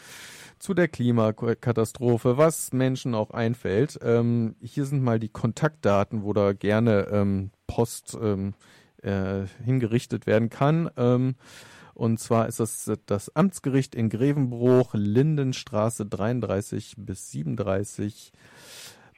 zu 0.60 0.74
der 0.74 0.88
Klimakatastrophe, 0.88 2.38
was 2.38 2.74
Menschen 2.74 3.16
auch 3.16 3.32
einfällt. 3.32 4.00
Ähm, 4.02 4.56
hier 4.62 4.86
sind 4.86 5.04
mal 5.04 5.20
die 5.20 5.30
Kontaktdaten, 5.30 6.24
wo 6.24 6.34
da 6.34 6.54
gerne 6.54 7.08
ähm, 7.12 7.52
Post 7.68 8.18
ähm, 8.22 8.54
äh, 9.06 9.46
hingerichtet 9.64 10.28
werden 10.28 10.50
kann. 10.50 10.90
Ähm, 10.98 11.36
und 11.94 12.20
zwar 12.20 12.48
ist 12.48 12.60
das 12.60 12.92
das 13.06 13.34
Amtsgericht 13.36 13.96
in 13.96 14.10
Grevenbruch, 14.10 14.94
Lindenstraße 14.94 16.06
33 16.06 16.96
bis 16.98 17.32
37. 17.32 18.34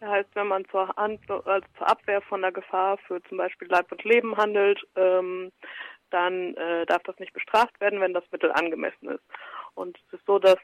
Der 0.00 0.10
heißt, 0.10 0.28
wenn 0.34 0.46
man 0.46 0.64
zur, 0.66 0.94
Hand, 0.96 1.20
also 1.28 1.66
zur 1.76 1.90
Abwehr 1.90 2.20
von 2.20 2.42
der 2.42 2.52
Gefahr 2.52 2.98
für 2.98 3.20
zum 3.24 3.38
Beispiel 3.38 3.66
Leib 3.66 3.90
und 3.90 4.04
Leben 4.04 4.36
handelt, 4.36 4.80
ähm, 4.94 5.50
dann 6.10 6.54
äh, 6.54 6.86
darf 6.86 7.02
das 7.02 7.18
nicht 7.18 7.32
bestraft 7.32 7.80
werden, 7.80 8.00
wenn 8.00 8.14
das 8.14 8.22
Mittel 8.30 8.52
angemessen 8.52 9.08
ist. 9.08 9.24
Und 9.74 9.98
es 10.06 10.20
ist 10.20 10.26
so, 10.26 10.38
dass 10.38 10.58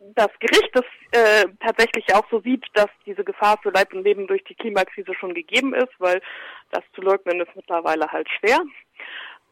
das 0.00 0.30
Gericht 0.40 0.70
das 0.72 0.84
äh, 1.12 1.46
tatsächlich 1.60 2.14
auch 2.14 2.24
so 2.30 2.40
sieht, 2.40 2.64
dass 2.74 2.88
diese 3.04 3.22
Gefahr 3.22 3.58
für 3.62 3.70
Leib 3.70 3.92
und 3.92 4.02
Leben 4.02 4.26
durch 4.26 4.42
die 4.44 4.54
Klimakrise 4.54 5.14
schon 5.14 5.34
gegeben 5.34 5.74
ist, 5.74 5.92
weil 5.98 6.20
das 6.70 6.82
zu 6.94 7.02
leugnen 7.02 7.40
ist 7.40 7.54
mittlerweile 7.54 8.10
halt 8.10 8.28
schwer. 8.30 8.60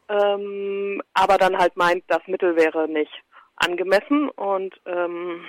Ähm, 0.09 1.01
aber 1.13 1.37
dann 1.37 1.57
halt 1.57 1.77
meint, 1.77 2.03
das 2.07 2.25
Mittel 2.25 2.55
wäre 2.55 2.87
nicht 2.87 3.13
angemessen 3.57 4.29
und 4.29 4.79
ähm, 4.85 5.45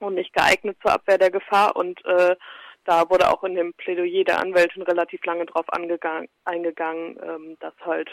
und 0.00 0.14
nicht 0.14 0.32
geeignet 0.32 0.76
zur 0.82 0.92
Abwehr 0.92 1.18
der 1.18 1.30
Gefahr 1.30 1.74
und 1.74 2.04
äh, 2.04 2.36
da 2.84 3.10
wurde 3.10 3.30
auch 3.30 3.42
in 3.44 3.54
dem 3.54 3.74
Plädoyer 3.74 4.24
der 4.24 4.40
Anwältin 4.40 4.82
relativ 4.82 5.24
lange 5.24 5.44
drauf 5.46 5.66
angegangen, 5.68 6.28
eingegangen, 6.44 7.18
ähm, 7.22 7.56
dass 7.60 7.74
halt 7.84 8.08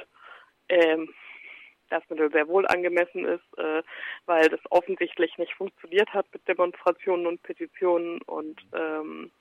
ähm, 0.69 1.13
das 1.89 2.03
Mittel 2.09 2.31
sehr 2.31 2.47
wohl 2.47 2.67
angemessen 2.67 3.25
ist, 3.25 3.57
äh, 3.57 3.83
weil 4.25 4.49
das 4.49 4.59
offensichtlich 4.69 5.37
nicht 5.37 5.53
funktioniert 5.53 6.13
hat 6.13 6.25
mit 6.33 6.47
Demonstrationen 6.47 7.27
und 7.27 7.43
Petitionen 7.43 8.21
und 8.23 8.59
ähm, 8.73 9.31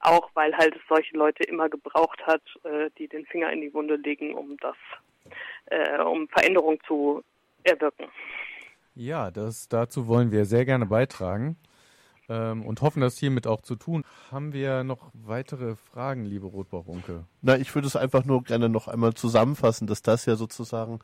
auch 0.00 0.30
weil 0.34 0.56
halt 0.56 0.74
es 0.74 0.82
solche 0.88 1.16
Leute 1.16 1.44
immer 1.44 1.68
gebraucht 1.68 2.20
hat, 2.26 2.42
äh, 2.64 2.90
die 2.98 3.08
den 3.08 3.24
Finger 3.26 3.52
in 3.52 3.60
die 3.60 3.72
Wunde 3.72 3.96
legen, 3.96 4.34
um 4.34 4.56
das, 4.58 4.76
äh, 5.66 6.00
um 6.02 6.28
Veränderung 6.28 6.78
zu 6.86 7.22
erwirken. 7.62 8.08
Ja, 8.94 9.30
das 9.30 9.68
dazu 9.68 10.08
wollen 10.08 10.32
wir 10.32 10.44
sehr 10.44 10.64
gerne 10.64 10.86
beitragen 10.86 11.56
ähm, 12.28 12.64
und 12.64 12.82
hoffen, 12.82 13.00
das 13.00 13.18
hiermit 13.18 13.46
auch 13.46 13.62
zu 13.62 13.76
tun. 13.76 14.04
Haben 14.30 14.52
wir 14.52 14.84
noch 14.84 15.10
weitere 15.14 15.76
Fragen, 15.76 16.24
liebe 16.24 16.46
Rotbauch-Unke? 16.46 17.24
Na, 17.40 17.56
ich 17.56 17.74
würde 17.74 17.88
es 17.88 17.96
einfach 17.96 18.24
nur 18.24 18.42
gerne 18.42 18.68
noch 18.68 18.88
einmal 18.88 19.14
zusammenfassen, 19.14 19.86
dass 19.86 20.02
das 20.02 20.26
ja 20.26 20.36
sozusagen 20.36 21.00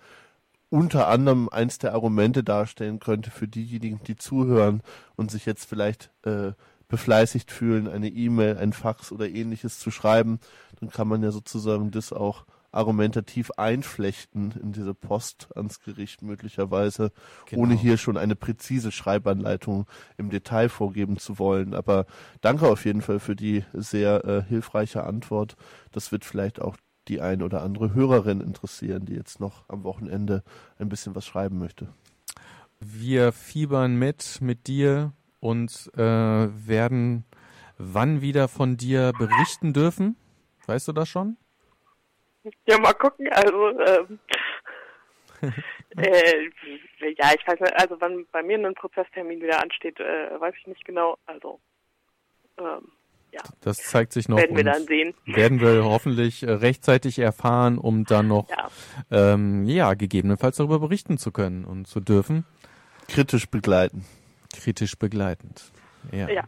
unter 0.70 1.08
anderem 1.08 1.48
eins 1.48 1.78
der 1.78 1.94
Argumente 1.94 2.44
darstellen 2.44 2.98
könnte 2.98 3.30
für 3.30 3.48
diejenigen, 3.48 4.00
die 4.06 4.16
zuhören 4.16 4.82
und 5.16 5.30
sich 5.30 5.46
jetzt 5.46 5.64
vielleicht 5.64 6.10
äh, 6.24 6.52
befleißigt 6.88 7.50
fühlen, 7.50 7.88
eine 7.88 8.08
E-Mail, 8.08 8.56
ein 8.58 8.72
Fax 8.72 9.12
oder 9.12 9.28
ähnliches 9.28 9.78
zu 9.78 9.90
schreiben, 9.90 10.40
dann 10.80 10.90
kann 10.90 11.08
man 11.08 11.22
ja 11.22 11.30
sozusagen 11.30 11.90
das 11.90 12.12
auch 12.12 12.44
argumentativ 12.70 13.50
einflechten 13.56 14.52
in 14.62 14.72
diese 14.72 14.94
Post 14.94 15.48
ans 15.56 15.80
Gericht 15.80 16.22
möglicherweise, 16.22 17.12
genau. 17.46 17.62
ohne 17.62 17.74
hier 17.74 17.96
schon 17.96 18.18
eine 18.18 18.36
präzise 18.36 18.92
Schreibanleitung 18.92 19.86
im 20.18 20.28
Detail 20.28 20.68
vorgeben 20.68 21.18
zu 21.18 21.38
wollen. 21.38 21.74
Aber 21.74 22.06
danke 22.40 22.68
auf 22.68 22.84
jeden 22.84 23.00
Fall 23.00 23.20
für 23.20 23.34
die 23.34 23.64
sehr 23.72 24.24
äh, 24.24 24.42
hilfreiche 24.42 25.04
Antwort. 25.04 25.56
Das 25.92 26.12
wird 26.12 26.24
vielleicht 26.26 26.60
auch 26.60 26.76
die 27.08 27.20
ein 27.20 27.42
oder 27.42 27.62
andere 27.62 27.94
Hörerin 27.94 28.40
interessieren, 28.40 29.06
die 29.06 29.14
jetzt 29.14 29.40
noch 29.40 29.68
am 29.68 29.84
Wochenende 29.84 30.42
ein 30.78 30.88
bisschen 30.88 31.14
was 31.14 31.26
schreiben 31.26 31.58
möchte. 31.58 31.88
Wir 32.80 33.32
fiebern 33.32 33.96
mit 33.96 34.38
mit 34.40 34.66
dir 34.66 35.12
und 35.40 35.90
äh, 35.94 36.00
werden 36.00 37.24
wann 37.78 38.20
wieder 38.20 38.48
von 38.48 38.76
dir 38.76 39.12
berichten 39.18 39.72
dürfen. 39.72 40.16
Weißt 40.66 40.88
du 40.88 40.92
das 40.92 41.08
schon? 41.08 41.36
Ja, 42.66 42.78
mal 42.78 42.92
gucken. 42.92 43.28
Also, 43.30 43.80
ähm, 43.80 44.18
äh, 45.96 46.50
ja, 47.16 47.32
ich 47.34 47.46
weiß 47.46 47.60
nicht, 47.60 47.80
also 47.80 47.96
wann 48.00 48.26
bei 48.32 48.42
mir 48.42 48.58
ein 48.58 48.74
Prozesstermin 48.74 49.40
wieder 49.40 49.62
ansteht, 49.62 49.98
äh, 50.00 50.38
weiß 50.38 50.54
ich 50.58 50.66
nicht 50.66 50.84
genau. 50.84 51.16
Also, 51.26 51.60
ähm, 52.58 52.92
ja. 53.32 53.40
Das 53.60 53.78
zeigt 53.78 54.12
sich 54.12 54.28
noch. 54.28 54.38
Werden 54.38 54.56
wir 54.56 54.64
dann 54.64 54.84
sehen. 54.86 55.14
Werden 55.26 55.60
wir 55.60 55.84
hoffentlich 55.84 56.42
äh, 56.42 56.50
rechtzeitig 56.50 57.18
erfahren, 57.18 57.78
um 57.78 58.04
dann 58.04 58.28
noch, 58.28 58.48
ja. 58.50 58.70
Ähm, 59.10 59.64
ja, 59.66 59.94
gegebenenfalls 59.94 60.56
darüber 60.56 60.78
berichten 60.78 61.18
zu 61.18 61.32
können 61.32 61.64
und 61.64 61.86
zu 61.86 62.00
dürfen. 62.00 62.44
Kritisch 63.08 63.46
begleiten. 63.46 64.04
Kritisch 64.54 64.96
begleitend. 64.98 65.72
Ja. 66.12 66.28
ja. 66.28 66.44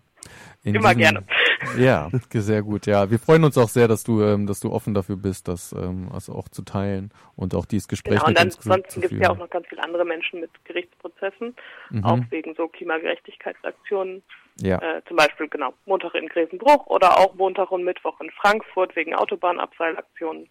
Immer 0.62 0.94
diesem, 0.94 0.98
gerne. 0.98 1.24
Ja, 1.78 2.10
sehr 2.32 2.62
gut. 2.62 2.86
Ja, 2.86 3.10
wir 3.10 3.18
freuen 3.18 3.44
uns 3.44 3.56
auch 3.58 3.68
sehr, 3.68 3.86
dass 3.88 4.02
du, 4.04 4.22
ähm, 4.22 4.46
dass 4.46 4.60
du 4.60 4.72
offen 4.72 4.94
dafür 4.94 5.16
bist, 5.16 5.48
das 5.48 5.72
ähm, 5.72 6.10
also 6.12 6.34
auch 6.34 6.48
zu 6.48 6.62
teilen 6.62 7.10
und 7.36 7.54
auch 7.54 7.66
dieses 7.66 7.86
Gespräch 7.88 8.20
genau, 8.20 8.28
mit 8.28 8.38
und 8.38 8.44
uns 8.44 8.56
ansonsten 8.58 9.00
gibt 9.02 9.12
es 9.12 9.20
ja 9.20 9.30
auch 9.30 9.38
noch 9.38 9.50
ganz 9.50 9.66
viele 9.68 9.82
andere 9.82 10.04
Menschen 10.04 10.40
mit 10.40 10.50
Gerichtsprozessen, 10.64 11.54
mhm. 11.90 12.04
auch 12.04 12.20
wegen 12.30 12.54
so 12.54 12.68
Klimagerechtigkeitsaktionen. 12.68 14.22
Ja. 14.62 14.78
Äh, 14.78 15.02
zum 15.06 15.16
Beispiel 15.16 15.48
genau 15.48 15.72
Montag 15.86 16.14
in 16.14 16.28
Grevenbruch 16.28 16.86
oder 16.86 17.18
auch 17.18 17.34
Montag 17.34 17.70
und 17.70 17.84
Mittwoch 17.84 18.20
in 18.20 18.30
Frankfurt 18.30 18.94
wegen 18.96 19.14
Autobahnabseilaktionen. 19.14 20.48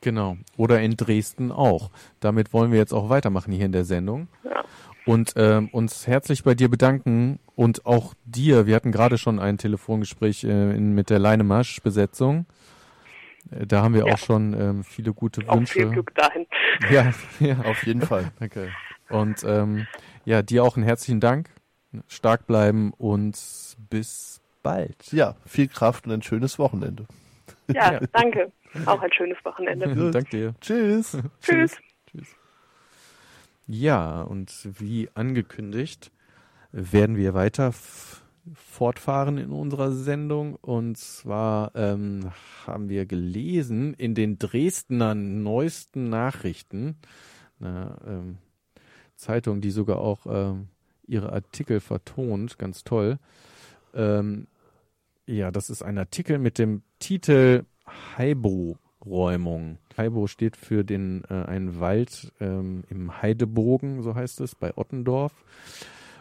Genau. 0.00 0.36
Oder 0.56 0.80
in 0.80 0.96
Dresden 0.96 1.50
auch. 1.50 1.90
Damit 2.20 2.52
wollen 2.52 2.70
wir 2.70 2.78
jetzt 2.78 2.92
auch 2.92 3.10
weitermachen 3.10 3.52
hier 3.52 3.66
in 3.66 3.72
der 3.72 3.84
Sendung. 3.84 4.28
Ja 4.44 4.64
und 5.08 5.32
ähm, 5.36 5.70
uns 5.72 6.06
herzlich 6.06 6.44
bei 6.44 6.54
dir 6.54 6.68
bedanken 6.68 7.38
und 7.56 7.86
auch 7.86 8.12
dir. 8.26 8.66
Wir 8.66 8.76
hatten 8.76 8.92
gerade 8.92 9.16
schon 9.16 9.38
ein 9.38 9.56
Telefongespräch 9.56 10.44
äh, 10.44 10.48
in, 10.48 10.94
mit 10.94 11.08
der 11.08 11.18
Leinemasch-Besetzung. 11.18 12.44
Äh, 13.50 13.66
da 13.66 13.80
haben 13.82 13.94
wir 13.94 14.06
ja. 14.06 14.12
auch 14.12 14.18
schon 14.18 14.52
ähm, 14.52 14.84
viele 14.84 15.14
gute 15.14 15.40
Wünsche. 15.48 15.50
Auch 15.50 15.66
viel 15.66 15.88
Glück 15.88 16.14
dahin. 16.14 16.46
Ja, 16.90 17.14
ja 17.40 17.56
auf 17.64 17.86
jeden 17.86 18.02
Fall. 18.02 18.30
Danke. 18.38 18.70
Und 19.08 19.42
ähm, 19.44 19.86
ja, 20.26 20.42
dir 20.42 20.62
auch 20.62 20.76
einen 20.76 20.84
herzlichen 20.84 21.20
Dank. 21.20 21.48
Stark 22.06 22.46
bleiben 22.46 22.92
und 22.96 23.36
bis 23.90 24.40
bald. 24.62 25.12
Ja, 25.12 25.36
viel 25.46 25.68
Kraft 25.68 26.06
und 26.06 26.12
ein 26.12 26.22
schönes 26.22 26.58
Wochenende. 26.58 27.06
Ja, 27.68 27.94
ja. 27.94 28.00
danke. 28.12 28.52
Auch 28.86 29.00
ein 29.00 29.12
schönes 29.12 29.38
Wochenende. 29.44 30.10
Danke 30.12 30.30
dir. 30.30 30.54
Tschüss. 30.60 31.16
Tschüss. 31.40 31.78
Tschüss. 32.06 32.36
Ja, 33.66 34.22
und 34.22 34.68
wie 34.78 35.08
angekündigt, 35.14 36.10
werden 36.72 37.16
wir 37.16 37.34
weiter 37.34 37.72
fortfahren 38.54 39.38
in 39.38 39.50
unserer 39.50 39.92
Sendung. 39.92 40.54
Und 40.56 40.98
zwar 40.98 41.72
ähm, 41.74 42.30
haben 42.66 42.88
wir 42.88 43.06
gelesen 43.06 43.94
in 43.94 44.14
den 44.14 44.38
Dresdner 44.38 45.14
neuesten 45.14 46.08
Nachrichten, 46.08 46.96
einer 47.60 47.98
ähm, 48.06 48.38
Zeitung, 49.16 49.60
die 49.60 49.70
sogar 49.70 49.98
auch 49.98 50.26
ähm, 50.26 50.68
ihre 51.08 51.32
Artikel 51.32 51.80
vertont, 51.80 52.58
ganz 52.58 52.84
toll. 52.84 53.18
Ähm, 53.94 54.46
ja, 55.26 55.50
das 55.50 55.70
ist 55.70 55.82
ein 55.82 55.98
Artikel 55.98 56.38
mit 56.38 56.58
dem 56.58 56.82
Titel 56.98 57.64
Haibo 57.86 58.78
Räumung. 59.04 59.78
Heibo 59.96 60.26
steht 60.26 60.56
für 60.56 60.84
den 60.84 61.24
äh, 61.28 61.34
einen 61.34 61.80
Wald 61.80 62.32
ähm, 62.40 62.84
im 62.88 63.22
Heidebogen, 63.22 64.02
so 64.02 64.14
heißt 64.14 64.40
es, 64.40 64.54
bei 64.54 64.76
Ottendorf. 64.76 65.32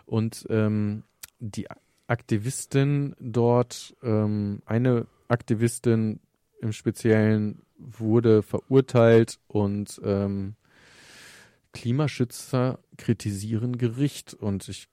Und 0.05 0.45
ähm, 0.49 1.03
die 1.39 1.67
Aktivistin 2.07 3.15
dort, 3.19 3.95
ähm, 4.03 4.61
eine 4.65 5.07
Aktivistin 5.27 6.19
im 6.61 6.71
Speziellen 6.71 7.61
wurde 7.77 8.41
verurteilt 8.41 9.39
und 9.47 10.01
ähm, 10.03 10.55
Klimaschützer 11.77 12.79
kritisieren 12.97 13.77
Gericht. 13.77 14.33
Und 14.33 14.67
ich 14.67 14.87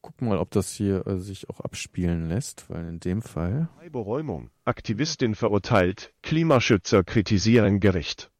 guck 0.00 0.22
mal, 0.22 0.38
ob 0.38 0.50
das 0.50 0.72
hier 0.72 1.06
äh, 1.06 1.18
sich 1.18 1.50
auch 1.50 1.60
abspielen 1.60 2.28
lässt, 2.28 2.70
weil 2.70 2.86
in 2.88 2.98
dem 2.98 3.20
Fall. 3.20 3.68
Beräumung. 3.92 4.50
Aktivistin 4.64 5.34
verurteilt, 5.34 6.14
Klimaschützer 6.22 7.04
kritisieren 7.04 7.78
Gericht. 7.78 8.30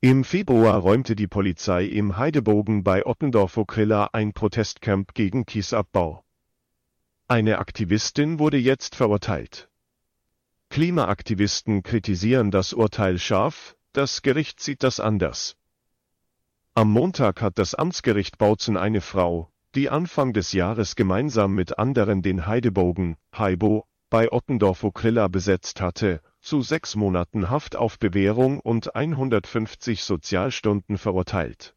Im 0.00 0.24
Februar 0.24 0.78
räumte 0.78 1.14
die 1.14 1.26
Polizei 1.26 1.84
im 1.84 2.16
Heidebogen 2.16 2.84
bei 2.84 3.04
Ottendorf-Okrilla 3.04 4.10
ein 4.14 4.32
Protestcamp 4.32 5.12
gegen 5.12 5.44
Kiesabbau. 5.44 6.24
Eine 7.26 7.58
Aktivistin 7.58 8.38
wurde 8.38 8.56
jetzt 8.56 8.94
verurteilt. 8.94 9.68
Klimaaktivisten 10.70 11.82
kritisieren 11.82 12.50
das 12.50 12.72
Urteil 12.72 13.18
scharf, 13.18 13.76
das 13.92 14.22
Gericht 14.22 14.60
sieht 14.60 14.82
das 14.82 15.00
anders. 15.00 15.57
Am 16.78 16.92
Montag 16.92 17.42
hat 17.42 17.58
das 17.58 17.74
Amtsgericht 17.74 18.38
Bautzen 18.38 18.76
eine 18.76 19.00
Frau, 19.00 19.50
die 19.74 19.90
Anfang 19.90 20.32
des 20.32 20.52
Jahres 20.52 20.94
gemeinsam 20.94 21.52
mit 21.52 21.76
anderen 21.76 22.22
den 22.22 22.46
Heidebogen, 22.46 23.16
Heibo, 23.36 23.84
bei 24.10 24.30
Ottendorf-Okrilla 24.30 25.26
besetzt 25.26 25.80
hatte, 25.80 26.20
zu 26.40 26.62
sechs 26.62 26.94
Monaten 26.94 27.50
Haft 27.50 27.74
auf 27.74 27.98
Bewährung 27.98 28.60
und 28.60 28.94
150 28.94 30.04
Sozialstunden 30.04 30.98
verurteilt. 30.98 31.74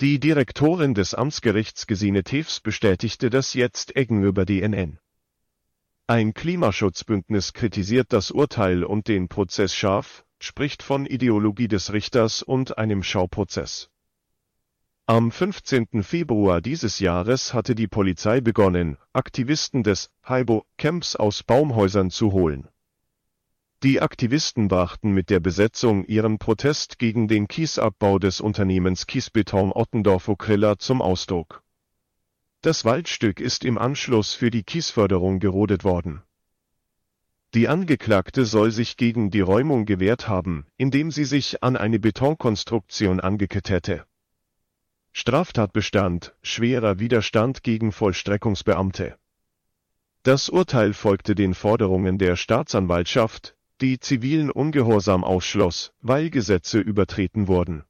Die 0.00 0.18
Direktorin 0.18 0.94
des 0.94 1.12
Amtsgerichts 1.12 1.86
Gesine 1.86 2.24
Tews 2.24 2.60
bestätigte 2.60 3.28
das 3.28 3.52
jetzt 3.52 3.92
gegenüber 3.92 4.46
DNN. 4.46 4.98
Ein 6.06 6.32
Klimaschutzbündnis 6.32 7.52
kritisiert 7.52 8.14
das 8.14 8.30
Urteil 8.30 8.82
und 8.82 9.08
den 9.08 9.28
Prozess 9.28 9.74
scharf, 9.74 10.24
spricht 10.40 10.82
von 10.82 11.06
Ideologie 11.06 11.68
des 11.68 11.92
Richters 11.92 12.42
und 12.42 12.78
einem 12.78 13.02
Schauprozess. 13.02 13.90
Am 15.06 15.30
15. 15.30 16.02
Februar 16.02 16.60
dieses 16.60 16.98
Jahres 16.98 17.52
hatte 17.52 17.74
die 17.74 17.88
Polizei 17.88 18.40
begonnen, 18.40 18.96
Aktivisten 19.12 19.82
des 19.82 20.10
Haibo-Camps 20.24 21.16
aus 21.16 21.42
Baumhäusern 21.42 22.10
zu 22.10 22.32
holen. 22.32 22.68
Die 23.82 24.00
Aktivisten 24.00 24.68
brachten 24.68 25.12
mit 25.12 25.30
der 25.30 25.40
Besetzung 25.40 26.04
ihren 26.04 26.38
Protest 26.38 26.98
gegen 26.98 27.28
den 27.28 27.48
Kiesabbau 27.48 28.18
des 28.18 28.40
Unternehmens 28.40 29.06
Kiesbeton 29.06 29.72
Ottendorf-Okrilla 29.72 30.78
zum 30.78 31.00
Ausdruck. 31.02 31.62
Das 32.60 32.84
Waldstück 32.84 33.40
ist 33.40 33.64
im 33.64 33.78
Anschluss 33.78 34.34
für 34.34 34.50
die 34.50 34.64
Kiesförderung 34.64 35.40
gerodet 35.40 35.82
worden. 35.82 36.22
Die 37.54 37.68
Angeklagte 37.68 38.44
soll 38.44 38.70
sich 38.70 38.96
gegen 38.96 39.30
die 39.30 39.40
Räumung 39.40 39.84
gewehrt 39.84 40.28
haben, 40.28 40.66
indem 40.76 41.10
sie 41.10 41.24
sich 41.24 41.62
an 41.62 41.76
eine 41.76 41.98
Betonkonstruktion 41.98 43.20
angekettet 43.20 43.70
hätte 43.70 44.06
Straftatbestand 45.12 46.36
schwerer 46.40 47.00
Widerstand 47.00 47.64
gegen 47.64 47.90
Vollstreckungsbeamte. 47.90 49.16
Das 50.22 50.48
Urteil 50.48 50.92
folgte 50.92 51.34
den 51.34 51.54
Forderungen 51.54 52.16
der 52.16 52.36
Staatsanwaltschaft, 52.36 53.56
die 53.80 53.98
zivilen 53.98 54.50
Ungehorsam 54.50 55.24
ausschloss, 55.24 55.92
weil 56.00 56.30
Gesetze 56.30 56.78
übertreten 56.78 57.48
wurden. 57.48 57.82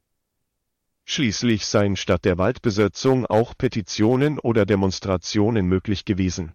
Schließlich 1.05 1.67
seien 1.67 1.97
statt 1.97 2.25
der 2.25 2.39
Waldbesetzung 2.39 3.27
auch 3.27 3.55
Petitionen 3.59 4.39
oder 4.39 4.65
Demonstrationen 4.65 5.67
möglich 5.67 6.05
gewesen. 6.07 6.55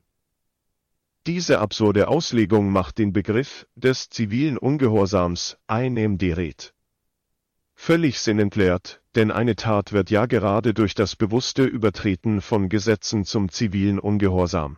Diese 1.28 1.60
absurde 1.60 2.08
Auslegung 2.08 2.72
macht 2.72 2.98
den 2.98 3.12
Begriff 3.12 3.68
des 3.76 4.10
zivilen 4.10 4.58
Ungehorsams 4.58 5.58
einem 5.68 6.18
Deret 6.18 6.76
völlig 7.76 8.20
sinnentleert, 8.20 9.02
denn 9.14 9.30
eine 9.30 9.56
Tat 9.56 9.92
wird 9.92 10.10
ja 10.10 10.26
gerade 10.26 10.74
durch 10.74 10.96
das 10.96 11.16
bewusste 11.16 11.64
Übertreten 11.64 12.42
von 12.42 12.70
Gesetzen 12.70 13.26
zum 13.26 13.50
zivilen 13.50 14.00
Ungehorsam. 14.00 14.78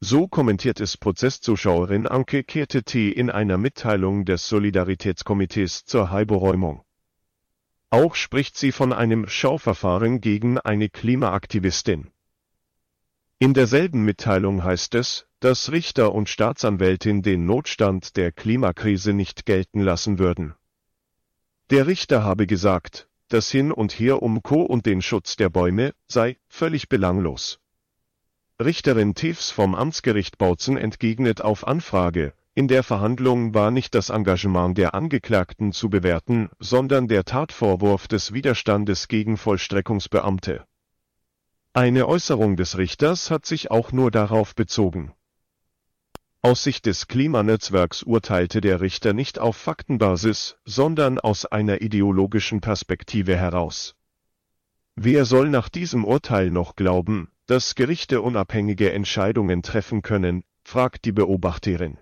So 0.00 0.28
kommentiert 0.28 0.80
es 0.80 0.96
Prozesszuschauerin 0.96 2.06
Anke 2.06 2.44
Kehrte 2.44 2.84
T. 2.84 3.10
in 3.10 3.30
einer 3.30 3.58
Mitteilung 3.58 4.24
des 4.24 4.48
Solidaritätskomitees 4.48 5.86
zur 5.86 6.12
Heiberäumung. 6.12 6.82
Auch 7.90 8.14
spricht 8.14 8.56
sie 8.56 8.70
von 8.70 8.92
einem 8.92 9.26
Schauverfahren 9.26 10.20
gegen 10.20 10.58
eine 10.58 10.88
Klimaaktivistin. 10.88 12.12
In 13.40 13.54
derselben 13.54 14.04
Mitteilung 14.04 14.62
heißt 14.62 14.94
es, 14.94 15.27
dass 15.40 15.70
Richter 15.70 16.14
und 16.14 16.28
Staatsanwältin 16.28 17.22
den 17.22 17.46
Notstand 17.46 18.16
der 18.16 18.32
Klimakrise 18.32 19.12
nicht 19.12 19.46
gelten 19.46 19.80
lassen 19.80 20.18
würden. 20.18 20.54
Der 21.70 21.86
Richter 21.86 22.24
habe 22.24 22.46
gesagt, 22.46 23.08
das 23.28 23.50
Hin 23.50 23.72
und 23.72 23.92
Her 23.92 24.22
um 24.22 24.42
Co. 24.42 24.62
und 24.62 24.86
den 24.86 25.02
Schutz 25.02 25.36
der 25.36 25.50
Bäume 25.50 25.94
sei 26.06 26.38
völlig 26.48 26.88
belanglos. 26.88 27.60
Richterin 28.60 29.14
Tews 29.14 29.50
vom 29.50 29.74
Amtsgericht 29.74 30.38
Bautzen 30.38 30.76
entgegnet 30.76 31.42
auf 31.42 31.66
Anfrage, 31.66 32.32
in 32.54 32.66
der 32.66 32.82
Verhandlung 32.82 33.54
war 33.54 33.70
nicht 33.70 33.94
das 33.94 34.10
Engagement 34.10 34.76
der 34.76 34.92
Angeklagten 34.92 35.72
zu 35.72 35.90
bewerten, 35.90 36.50
sondern 36.58 37.06
der 37.06 37.24
Tatvorwurf 37.24 38.08
des 38.08 38.32
Widerstandes 38.32 39.06
gegen 39.06 39.36
Vollstreckungsbeamte. 39.36 40.64
Eine 41.72 42.08
Äußerung 42.08 42.56
des 42.56 42.76
Richters 42.76 43.30
hat 43.30 43.46
sich 43.46 43.70
auch 43.70 43.92
nur 43.92 44.10
darauf 44.10 44.56
bezogen. 44.56 45.12
Aus 46.40 46.62
Sicht 46.62 46.86
des 46.86 47.08
Klimanetzwerks 47.08 48.04
urteilte 48.04 48.60
der 48.60 48.80
Richter 48.80 49.12
nicht 49.12 49.40
auf 49.40 49.56
Faktenbasis, 49.56 50.56
sondern 50.64 51.18
aus 51.18 51.46
einer 51.46 51.82
ideologischen 51.82 52.60
Perspektive 52.60 53.36
heraus. 53.36 53.96
Wer 54.94 55.24
soll 55.24 55.48
nach 55.48 55.68
diesem 55.68 56.04
Urteil 56.04 56.52
noch 56.52 56.76
glauben, 56.76 57.32
dass 57.46 57.74
Gerichte 57.74 58.20
unabhängige 58.20 58.92
Entscheidungen 58.92 59.62
treffen 59.62 60.02
können, 60.02 60.44
fragt 60.62 61.06
die 61.06 61.12
Beobachterin. 61.12 61.98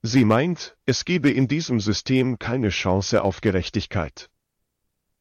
Sie 0.00 0.24
meint, 0.24 0.78
es 0.86 1.04
gebe 1.04 1.30
in 1.30 1.48
diesem 1.48 1.80
System 1.80 2.38
keine 2.38 2.70
Chance 2.70 3.22
auf 3.22 3.42
Gerechtigkeit. 3.42 4.30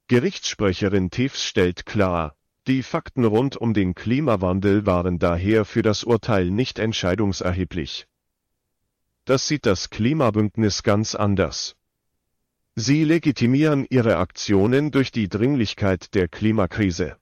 Gerichtssprecherin 0.08 1.10
Tews 1.10 1.44
stellt 1.44 1.86
klar, 1.86 2.37
die 2.68 2.84
Fakten 2.84 3.24
rund 3.24 3.56
um 3.56 3.74
den 3.74 3.96
Klimawandel 3.96 4.86
waren 4.86 5.20
daher 5.20 5.64
für 5.64 5.82
das 5.82 6.04
Urteil 6.04 6.52
nicht 6.52 6.80
entscheidungserheblich. 6.80 8.08
Das 9.24 9.48
sieht 9.48 9.66
das 9.66 9.90
Klimabündnis 9.90 10.84
ganz 10.84 11.16
anders. 11.16 11.76
Sie 12.76 13.06
legitimieren 13.06 13.88
ihre 13.90 14.18
Aktionen 14.18 14.92
durch 14.92 15.12
die 15.12 15.30
Dringlichkeit 15.30 16.14
der 16.14 16.28
Klimakrise. 16.28 17.18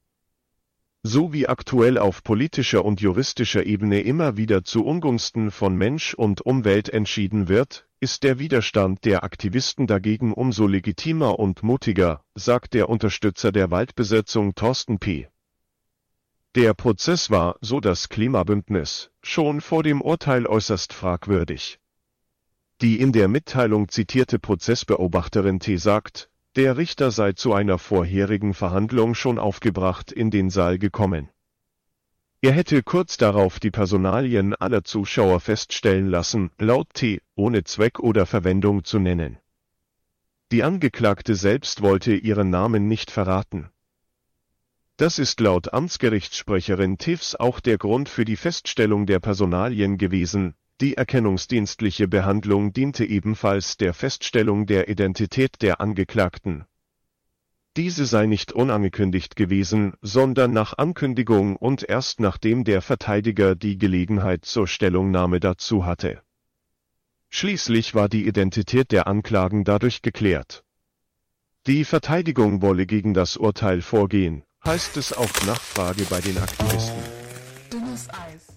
So 1.04 1.32
wie 1.32 1.48
aktuell 1.48 2.00
auf 2.00 2.24
politischer 2.24 2.84
und 2.84 3.00
juristischer 3.00 3.66
Ebene 3.68 4.02
immer 4.02 4.38
wieder 4.38 4.64
zu 4.64 4.84
Ungunsten 4.84 5.52
von 5.52 5.78
Mensch 5.78 6.16
und 6.16 6.42
Umwelt 6.42 6.90
entschieden 6.90 7.48
wird, 7.48 7.88
ist 8.00 8.24
der 8.24 8.40
Widerstand 8.40 9.06
der 9.06 9.24
Aktivisten 9.24 9.86
dagegen 9.86 10.34
umso 10.34 10.66
legitimer 10.66 11.38
und 11.38 11.62
mutiger, 11.62 12.24
sagt 12.34 12.74
der 12.74 12.90
Unterstützer 12.90 13.52
der 13.52 13.70
Waldbesetzung 13.70 14.56
Thorsten 14.56 14.98
P. 14.98 15.28
Der 16.56 16.74
Prozess 16.74 17.30
war, 17.30 17.58
so 17.60 17.82
das 17.82 18.08
Klimabündnis, 18.08 19.12
schon 19.22 19.60
vor 19.60 19.84
dem 19.84 20.00
Urteil 20.00 20.48
äußerst 20.48 20.94
fragwürdig. 20.94 21.82
Die 22.80 23.02
in 23.02 23.12
der 23.12 23.28
Mitteilung 23.28 23.90
zitierte 23.90 24.40
Prozessbeobachterin 24.40 25.60
T. 25.60 25.76
sagt, 25.76 26.30
der 26.56 26.78
Richter 26.78 27.12
sei 27.12 27.34
zu 27.34 27.54
einer 27.54 27.78
vorherigen 27.78 28.54
Verhandlung 28.54 29.16
schon 29.16 29.38
aufgebracht 29.38 30.14
in 30.14 30.32
den 30.32 30.50
Saal 30.50 30.80
gekommen. 30.80 31.30
Er 32.40 32.54
hätte 32.54 32.84
kurz 32.84 33.18
darauf 33.18 33.60
die 33.60 33.72
Personalien 33.72 34.56
aller 34.56 34.86
Zuschauer 34.86 35.42
feststellen 35.42 36.08
lassen, 36.08 36.52
laut 36.58 36.88
T, 36.94 37.20
ohne 37.36 37.66
Zweck 37.66 38.00
oder 38.00 38.26
Verwendung 38.26 38.86
zu 38.86 38.98
nennen. 38.98 39.40
Die 40.54 40.64
Angeklagte 40.64 41.36
selbst 41.36 41.82
wollte 41.82 42.16
ihren 42.16 42.50
Namen 42.50 42.88
nicht 42.88 43.12
verraten. 43.12 43.72
Das 44.98 45.20
ist 45.20 45.42
laut 45.42 45.74
Amtsgerichtssprecherin 45.74 46.98
Tiffs 46.98 47.36
auch 47.36 47.60
der 47.60 47.78
Grund 47.78 48.08
für 48.08 48.24
die 48.24 48.38
Feststellung 48.38 49.06
der 49.06 49.20
Personalien 49.20 49.98
gewesen, 49.98 50.56
die 50.80 50.96
erkennungsdienstliche 50.96 52.08
Behandlung 52.08 52.72
diente 52.72 53.04
ebenfalls 53.04 53.76
der 53.76 53.94
Feststellung 53.94 54.66
der 54.68 54.88
Identität 54.88 55.62
der 55.62 55.82
Angeklagten. 55.82 56.64
Diese 57.76 58.06
sei 58.06 58.26
nicht 58.26 58.54
unangekündigt 58.54 59.36
gewesen, 59.36 59.96
sondern 60.02 60.54
nach 60.54 60.78
Ankündigung 60.78 61.58
und 61.58 61.84
erst 61.84 62.22
nachdem 62.22 62.64
der 62.64 62.82
Verteidiger 62.82 63.56
die 63.56 63.78
Gelegenheit 63.78 64.46
zur 64.46 64.66
Stellungnahme 64.66 65.42
dazu 65.42 65.86
hatte. 65.86 66.22
Schließlich 67.30 67.96
war 67.96 68.08
die 68.08 68.28
Identität 68.28 68.94
der 68.94 69.08
Anklagen 69.08 69.66
dadurch 69.66 70.02
geklärt. 70.02 70.64
Die 71.68 71.84
Verteidigung 71.84 72.62
wolle 72.62 72.86
gegen 72.86 73.14
das 73.14 73.36
Urteil 73.36 73.82
vorgehen, 73.82 74.44
heißt 74.66 74.98
es 74.98 75.14
auf 75.14 75.46
Nachfrage 75.46 76.06
bei 76.10 76.22
den 76.22 76.38
Aktivisten. 76.38 76.98
Dünnes 77.72 78.08
Eis. 78.10 78.48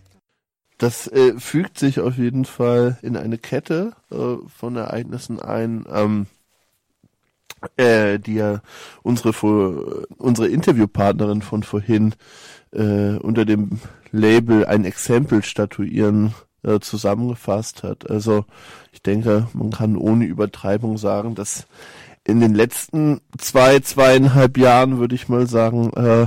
Das 0.78 1.06
äh, 1.08 1.38
fügt 1.38 1.78
sich 1.78 2.00
auf 2.00 2.16
jeden 2.16 2.44
Fall 2.44 2.98
in 3.02 3.16
eine 3.16 3.36
Kette 3.36 3.92
äh, 4.10 4.36
von 4.48 4.76
Ereignissen 4.76 5.40
ein, 5.40 5.84
ähm, 5.92 6.26
äh, 7.76 8.18
die 8.18 8.34
ja 8.34 8.62
unsere 9.02 9.32
unsere 10.16 10.48
Interviewpartnerin 10.48 11.42
von 11.42 11.62
vorhin 11.62 12.14
äh, 12.72 13.16
unter 13.16 13.44
dem 13.44 13.80
Label 14.10 14.64
ein 14.64 14.84
Exempel 14.84 15.42
statuieren 15.42 16.34
äh, 16.62 16.80
zusammengefasst 16.80 17.82
hat. 17.82 18.08
Also 18.10 18.44
ich 18.92 19.02
denke, 19.02 19.48
man 19.52 19.72
kann 19.72 19.96
ohne 19.96 20.24
Übertreibung 20.24 20.96
sagen, 20.96 21.34
dass 21.34 21.66
in 22.28 22.40
den 22.40 22.54
letzten 22.54 23.22
zwei, 23.38 23.80
zweieinhalb 23.80 24.58
Jahren, 24.58 24.98
würde 24.98 25.14
ich 25.14 25.30
mal 25.30 25.46
sagen, 25.46 25.90
äh, 25.94 26.26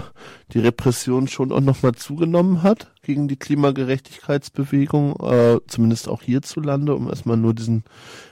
die 0.52 0.60
Repression 0.60 1.28
schon 1.28 1.52
auch 1.52 1.62
nochmal 1.62 1.94
zugenommen 1.94 2.64
hat 2.64 2.92
gegen 3.04 3.28
die 3.28 3.36
Klimagerechtigkeitsbewegung, 3.36 5.16
äh, 5.20 5.60
zumindest 5.68 6.10
auch 6.10 6.24
hierzulande, 6.24 6.96
um 6.96 7.08
erstmal 7.08 7.38
nur 7.38 7.54
diesen 7.54 7.84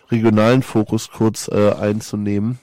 regionalen 0.09 0.63
Fokus 0.63 1.11
kurz 1.11 1.47
äh, 1.47 1.73
einzunehmen. 1.73 2.57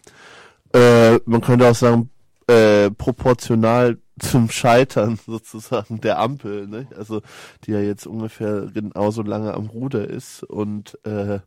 Äh, 0.74 1.20
man 1.24 1.40
könnte 1.40 1.68
auch 1.68 1.76
sagen, 1.76 2.10
äh, 2.48 2.90
proportional 2.90 3.98
zum 4.18 4.50
Scheitern 4.50 5.20
sozusagen 5.26 6.00
der 6.00 6.18
Ampel, 6.18 6.66
ne? 6.66 6.88
also 6.98 7.22
die 7.64 7.70
ja 7.70 7.80
jetzt 7.80 8.08
ungefähr 8.08 8.66
genauso 8.74 9.22
lange 9.22 9.54
am 9.54 9.66
Ruder 9.66 10.08
ist 10.08 10.42
und 10.42 10.98
äh, 11.04 11.38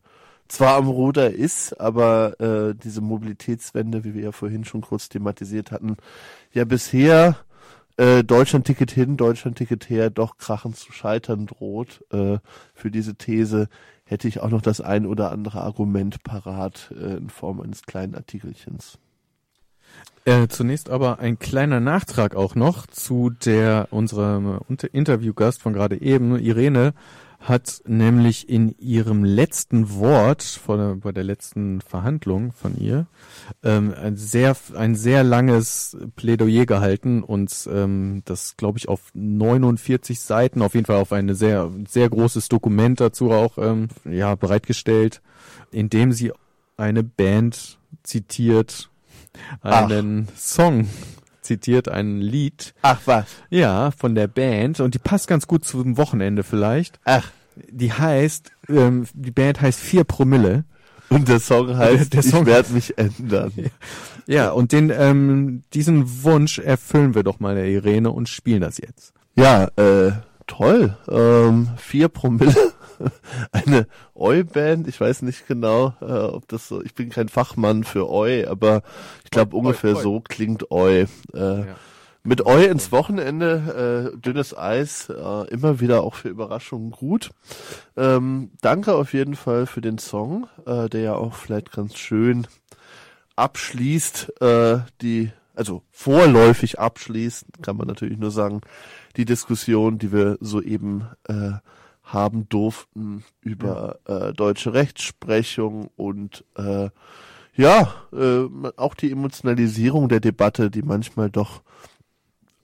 zwar 0.49 0.75
am 0.75 0.89
Ruder 0.89 1.31
ist, 1.31 1.79
aber 1.79 2.39
äh, 2.41 2.75
diese 2.75 3.01
Mobilitätswende, 3.01 4.03
wie 4.03 4.13
wir 4.13 4.23
ja 4.23 4.31
vorhin 4.31 4.65
schon 4.65 4.81
kurz 4.81 5.07
thematisiert 5.07 5.71
hatten, 5.71 5.95
ja 6.51 6.65
bisher 6.65 7.37
äh, 7.97 8.23
Deutschland-Ticket 8.23 8.91
hin, 8.91 9.15
Deutschland-Ticket 9.15 9.89
her 9.89 10.09
doch 10.09 10.37
krachend 10.37 10.75
zu 10.75 10.91
scheitern 10.91 11.45
droht. 11.45 12.03
Äh, 12.11 12.39
für 12.73 12.91
diese 12.91 13.15
These 13.15 13.69
hätte 14.05 14.27
ich 14.27 14.41
auch 14.41 14.49
noch 14.49 14.61
das 14.61 14.81
ein 14.81 15.05
oder 15.05 15.31
andere 15.31 15.61
Argument 15.61 16.23
parat 16.23 16.91
äh, 16.99 17.17
in 17.17 17.29
Form 17.29 17.61
eines 17.61 17.83
kleinen 17.83 18.15
Artikelchens. 18.15 18.97
Äh, 20.25 20.47
zunächst 20.47 20.89
aber 20.89 21.19
ein 21.19 21.39
kleiner 21.39 21.79
Nachtrag 21.79 22.35
auch 22.35 22.55
noch 22.55 22.87
zu 22.87 23.29
der 23.29 23.87
unserem 23.91 24.59
Interviewgast 24.91 25.61
von 25.61 25.73
gerade 25.73 26.01
eben, 26.01 26.37
Irene, 26.37 26.93
hat 27.39 27.81
nämlich 27.87 28.49
in 28.49 28.75
ihrem 28.79 29.23
letzten 29.23 29.95
Wort 29.95 30.43
vor 30.43 30.77
der, 30.77 30.95
bei 30.95 31.11
der 31.13 31.23
letzten 31.23 31.79
Verhandlung 31.79 32.51
von 32.51 32.77
ihr 32.77 33.07
ähm, 33.63 33.93
ein 33.93 34.17
sehr 34.17 34.55
ein 34.75 34.95
sehr 34.95 35.23
langes 35.23 35.97
Plädoyer 36.17 36.65
gehalten 36.65 37.23
und 37.23 37.69
ähm, 37.71 38.23
das 38.25 38.57
glaube 38.57 38.77
ich 38.77 38.89
auf 38.89 39.11
49 39.13 40.19
Seiten 40.19 40.61
auf 40.61 40.73
jeden 40.73 40.85
Fall 40.85 40.97
auf 40.97 41.13
ein 41.13 41.33
sehr 41.33 41.71
sehr 41.87 42.09
großes 42.09 42.49
Dokument 42.49 42.99
dazu 42.99 43.31
auch 43.31 43.57
ähm, 43.57 43.87
ja 44.03 44.35
bereitgestellt, 44.35 45.21
in 45.71 45.89
dem 45.89 46.11
sie 46.11 46.33
eine 46.75 47.03
Band 47.03 47.79
zitiert, 48.03 48.89
einen 49.61 50.27
Ach. 50.29 50.37
Song 50.37 50.87
zitiert 51.49 51.89
ein 51.89 52.21
Lied. 52.21 52.75
Ach 52.83 53.01
was. 53.05 53.25
Ja, 53.49 53.89
von 53.91 54.13
der 54.13 54.27
Band 54.27 54.79
und 54.79 54.93
die 54.93 54.99
passt 54.99 55.27
ganz 55.27 55.47
gut 55.47 55.65
zum 55.65 55.97
Wochenende 55.97 56.43
vielleicht. 56.43 56.99
Ach. 57.05 57.31
Die 57.71 57.91
heißt, 57.91 58.51
ähm, 58.69 59.07
die 59.13 59.31
Band 59.31 59.59
heißt 59.59 59.79
Vier 59.79 60.03
Promille. 60.03 60.63
Und 61.09 61.27
der 61.27 61.39
Song 61.39 61.75
heißt, 61.75 62.13
der, 62.13 62.21
der 62.21 62.31
Song 62.31 62.41
ich 62.41 62.47
werde 62.47 62.73
mich 62.73 62.97
ändern. 62.97 63.51
Ja, 64.27 64.51
und 64.51 64.71
den, 64.73 64.91
ähm, 64.95 65.63
diesen 65.73 66.23
Wunsch 66.23 66.59
erfüllen 66.59 67.15
wir 67.15 67.23
doch 67.23 67.39
mal 67.39 67.55
der 67.55 67.65
Irene 67.65 68.11
und 68.11 68.29
spielen 68.29 68.61
das 68.61 68.77
jetzt. 68.77 69.11
Ja, 69.35 69.69
äh, 69.75 70.11
toll. 70.49 70.97
Ähm, 71.09 71.69
vier 71.77 72.09
Promille. 72.09 72.73
Eine 73.51 73.87
Oi-Band. 74.13 74.87
Ich 74.87 74.99
weiß 74.99 75.21
nicht 75.21 75.47
genau, 75.47 75.93
äh, 76.01 76.05
ob 76.05 76.47
das 76.49 76.67
so, 76.67 76.81
ich 76.81 76.93
bin 76.93 77.09
kein 77.09 77.29
Fachmann 77.29 77.83
für 77.83 78.09
Oi, 78.09 78.45
aber 78.45 78.81
ich 79.23 79.31
glaube 79.31 79.55
ungefähr 79.55 79.95
Oi. 79.95 80.01
so 80.01 80.19
klingt 80.19 80.71
Oi. 80.71 81.05
Äh, 81.33 81.37
ja. 81.37 81.65
Mit 82.23 82.45
Oi 82.45 82.65
ins 82.65 82.91
Wochenende, 82.91 84.11
äh, 84.13 84.17
dünnes 84.19 84.55
Eis, 84.57 85.07
äh, 85.09 85.47
immer 85.47 85.79
wieder 85.79 86.03
auch 86.03 86.15
für 86.15 86.27
Überraschungen 86.27 86.91
gut. 86.91 87.31
Ähm, 87.95 88.51
danke 88.59 88.93
auf 88.93 89.13
jeden 89.13 89.35
Fall 89.35 89.65
für 89.65 89.79
den 89.79 89.97
Song, 89.97 90.47
äh, 90.65 90.89
der 90.89 91.01
ja 91.01 91.13
auch 91.15 91.33
vielleicht 91.33 91.71
ganz 91.71 91.95
schön 91.97 92.45
abschließt 93.37 94.41
äh, 94.41 94.79
die, 95.01 95.31
also 95.55 95.81
vorläufig 95.91 96.77
abschließt, 96.77 97.45
kann 97.61 97.77
man 97.77 97.87
natürlich 97.87 98.17
nur 98.17 98.31
sagen, 98.31 98.59
die 99.15 99.25
Diskussion, 99.25 99.97
die 99.97 100.11
wir 100.11 100.37
soeben 100.39 101.07
äh, 101.27 101.51
haben 102.03 102.49
durften 102.49 103.23
über 103.41 103.99
äh, 104.05 104.33
deutsche 104.33 104.73
Rechtsprechung 104.73 105.89
und 105.95 106.43
äh, 106.55 106.89
ja, 107.55 107.93
äh, 108.13 108.45
auch 108.77 108.95
die 108.95 109.11
Emotionalisierung 109.11 110.09
der 110.09 110.19
Debatte, 110.19 110.71
die 110.71 110.81
manchmal 110.81 111.29
doch 111.29 111.61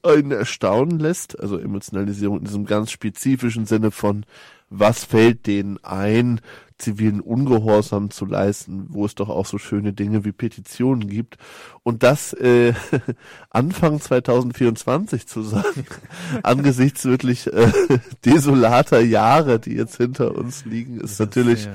einen 0.04 0.32
erstaunen 0.32 1.00
lässt. 1.00 1.40
Also 1.40 1.58
Emotionalisierung 1.58 2.40
in 2.40 2.46
diesem 2.46 2.66
ganz 2.66 2.92
spezifischen 2.92 3.66
Sinne 3.66 3.92
von, 3.92 4.26
was 4.70 5.04
fällt 5.04 5.48
denen 5.48 5.84
ein, 5.84 6.42
zivilen 6.78 7.22
Ungehorsam 7.22 8.10
zu 8.10 8.26
leisten, 8.26 8.88
wo 8.90 9.06
es 9.06 9.16
doch 9.16 9.30
auch 9.30 9.46
so 9.46 9.58
schöne 9.58 9.94
Dinge 9.94 10.26
wie 10.26 10.34
Petitionen 10.34 11.08
gibt. 11.08 11.38
Und 11.84 12.04
das 12.04 12.34
äh, 12.34 12.74
Anfang 13.50 14.02
2024 14.02 15.28
zu 15.28 15.42
sagen, 15.44 15.86
angesichts 16.44 17.06
wirklich 17.06 17.48
äh, 17.48 17.72
desolater 18.26 19.00
Jahre, 19.00 19.60
die 19.60 19.74
jetzt 19.74 19.98
hinter 19.98 20.36
uns 20.36 20.66
liegen, 20.66 21.00
ist 21.00 21.20
natürlich 21.20 21.70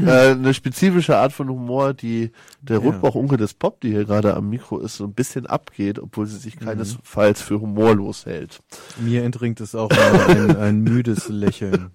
äh, 0.00 0.30
eine 0.30 0.54
spezifische 0.54 1.18
Art 1.18 1.32
von 1.32 1.48
Humor, 1.50 1.92
die 1.92 2.30
der 2.62 2.78
Rotbauchunke 2.78 3.36
des 3.36 3.52
Pop, 3.52 3.80
die 3.80 3.90
hier 3.90 4.06
gerade 4.06 4.34
am 4.34 4.48
Mikro 4.48 4.78
ist, 4.78 4.96
so 4.96 5.04
ein 5.04 5.12
bisschen 5.12 5.46
abgeht, 5.46 5.98
obwohl 5.98 6.26
sie 6.26 6.38
sich 6.38 6.58
mhm. 6.60 6.64
keinesfalls 6.64 7.42
für 7.42 7.60
humorlos 7.60 8.24
hält. 8.24 8.60
Mir 8.98 9.24
entringt 9.24 9.60
es 9.60 9.74
auch 9.74 9.90
ein, 9.90 10.56
ein 10.56 10.80
müdes 10.80 11.28
Lächeln. 11.28 11.90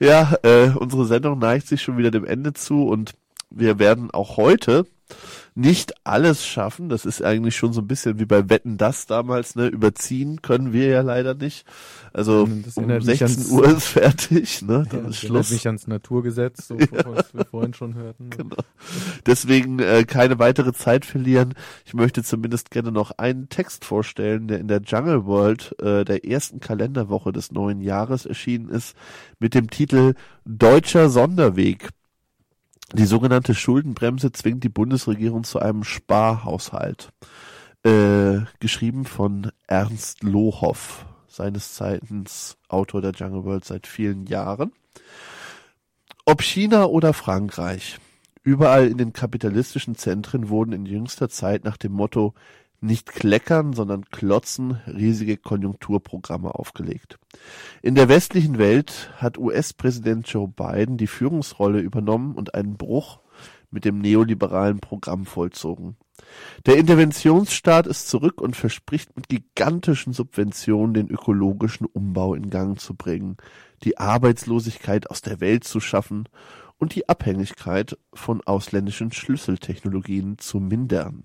Ja, 0.00 0.36
äh, 0.42 0.70
unsere 0.76 1.06
Sendung 1.06 1.38
neigt 1.38 1.66
sich 1.66 1.82
schon 1.82 1.98
wieder 1.98 2.10
dem 2.10 2.24
Ende 2.24 2.52
zu 2.52 2.86
und 2.86 3.14
wir 3.50 3.78
werden 3.78 4.10
auch 4.10 4.36
heute 4.36 4.86
nicht 5.54 5.94
alles 6.04 6.46
schaffen. 6.46 6.88
Das 6.88 7.04
ist 7.04 7.22
eigentlich 7.22 7.56
schon 7.56 7.72
so 7.72 7.80
ein 7.80 7.86
bisschen 7.86 8.18
wie 8.18 8.24
bei 8.24 8.48
Wetten 8.48 8.78
das 8.78 9.06
damals, 9.06 9.56
ne? 9.56 9.66
Überziehen 9.66 10.42
können 10.42 10.72
wir 10.72 10.88
ja 10.88 11.00
leider 11.02 11.34
nicht. 11.34 11.66
Also 12.12 12.44
um 12.44 12.64
16 12.64 13.50
Uhr 13.50 13.68
ist 13.76 13.86
fertig, 13.86 14.62
ne? 14.62 14.86
Dann 14.90 15.04
ja, 15.04 15.08
ist 15.10 15.18
Schluss. 15.18 15.50
mich 15.50 15.66
ans 15.66 15.86
Naturgesetz, 15.86 16.68
so 16.68 16.78
was 17.04 17.34
wir 17.34 17.44
vorhin 17.44 17.74
schon 17.74 17.94
hörten. 17.94 18.28
Ne? 18.28 18.36
Genau. 18.36 18.56
Deswegen 19.26 19.78
äh, 19.78 20.04
keine 20.04 20.38
weitere 20.38 20.72
Zeit 20.72 21.04
verlieren. 21.04 21.54
Ich 21.84 21.94
möchte 21.94 22.22
zumindest 22.22 22.70
gerne 22.70 22.92
noch 22.92 23.12
einen 23.18 23.48
Text 23.48 23.84
vorstellen, 23.84 24.48
der 24.48 24.60
in 24.60 24.68
der 24.68 24.80
Jungle 24.82 25.26
World 25.26 25.74
äh, 25.80 26.04
der 26.04 26.24
ersten 26.24 26.60
Kalenderwoche 26.60 27.32
des 27.32 27.52
neuen 27.52 27.80
Jahres 27.80 28.26
erschienen 28.26 28.68
ist, 28.68 28.96
mit 29.38 29.54
dem 29.54 29.70
Titel 29.70 30.14
Deutscher 30.44 31.10
Sonderweg 31.10 31.88
die 32.92 33.06
sogenannte 33.06 33.54
Schuldenbremse 33.54 34.32
zwingt 34.32 34.64
die 34.64 34.68
Bundesregierung 34.68 35.44
zu 35.44 35.58
einem 35.58 35.84
Sparhaushalt. 35.84 37.10
Äh, 37.84 38.40
geschrieben 38.58 39.04
von 39.04 39.52
Ernst 39.68 40.24
Lohoff, 40.24 41.06
seines 41.28 41.74
Zeichens 41.74 42.56
Autor 42.68 43.00
der 43.02 43.12
Jungle 43.12 43.44
World 43.44 43.64
seit 43.64 43.86
vielen 43.86 44.26
Jahren. 44.26 44.72
Ob 46.24 46.42
China 46.42 46.86
oder 46.86 47.12
Frankreich, 47.12 47.98
überall 48.42 48.88
in 48.88 48.98
den 48.98 49.12
kapitalistischen 49.12 49.94
Zentren 49.94 50.48
wurden 50.48 50.72
in 50.72 50.86
jüngster 50.86 51.28
Zeit 51.28 51.64
nach 51.64 51.76
dem 51.76 51.92
Motto 51.92 52.34
nicht 52.80 53.06
kleckern, 53.06 53.72
sondern 53.72 54.04
klotzen 54.10 54.80
riesige 54.86 55.36
Konjunkturprogramme 55.36 56.54
aufgelegt. 56.54 57.18
In 57.82 57.94
der 57.94 58.08
westlichen 58.08 58.58
Welt 58.58 59.10
hat 59.16 59.38
US-Präsident 59.38 60.28
Joe 60.28 60.48
Biden 60.48 60.96
die 60.96 61.06
Führungsrolle 61.06 61.80
übernommen 61.80 62.34
und 62.34 62.54
einen 62.54 62.76
Bruch 62.76 63.20
mit 63.70 63.84
dem 63.84 63.98
neoliberalen 63.98 64.80
Programm 64.80 65.26
vollzogen. 65.26 65.96
Der 66.66 66.76
Interventionsstaat 66.76 67.86
ist 67.86 68.08
zurück 68.08 68.40
und 68.40 68.56
verspricht 68.56 69.14
mit 69.16 69.28
gigantischen 69.28 70.12
Subventionen 70.12 70.94
den 70.94 71.08
ökologischen 71.08 71.86
Umbau 71.86 72.34
in 72.34 72.50
Gang 72.50 72.80
zu 72.80 72.94
bringen, 72.94 73.36
die 73.84 73.98
Arbeitslosigkeit 73.98 75.10
aus 75.10 75.22
der 75.22 75.40
Welt 75.40 75.64
zu 75.64 75.80
schaffen 75.80 76.28
und 76.78 76.94
die 76.94 77.08
Abhängigkeit 77.08 77.98
von 78.12 78.40
ausländischen 78.44 79.12
Schlüsseltechnologien 79.12 80.38
zu 80.38 80.60
mindern. 80.60 81.22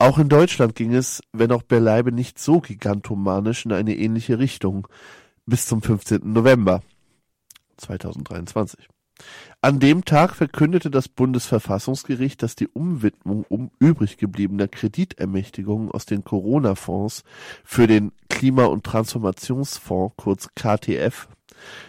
Auch 0.00 0.18
in 0.18 0.30
Deutschland 0.30 0.74
ging 0.76 0.94
es, 0.94 1.20
wenn 1.30 1.52
auch 1.52 1.62
beileibe 1.62 2.10
nicht 2.10 2.38
so 2.38 2.62
gigantomanisch, 2.62 3.66
in 3.66 3.72
eine 3.72 3.94
ähnliche 3.94 4.38
Richtung, 4.38 4.88
bis 5.44 5.66
zum 5.66 5.82
15. 5.82 6.20
November 6.32 6.82
2023. 7.76 8.88
An 9.60 9.78
dem 9.78 10.06
Tag 10.06 10.34
verkündete 10.34 10.90
das 10.90 11.08
Bundesverfassungsgericht, 11.08 12.42
dass 12.42 12.56
die 12.56 12.68
Umwidmung 12.68 13.44
um 13.50 13.72
übrig 13.78 14.16
gebliebener 14.16 14.68
Kreditermächtigungen 14.68 15.90
aus 15.90 16.06
den 16.06 16.24
Corona-Fonds 16.24 17.22
für 17.62 17.86
den 17.86 18.12
Klima- 18.30 18.64
und 18.64 18.84
Transformationsfonds, 18.84 20.14
kurz 20.16 20.48
KTF, 20.54 21.28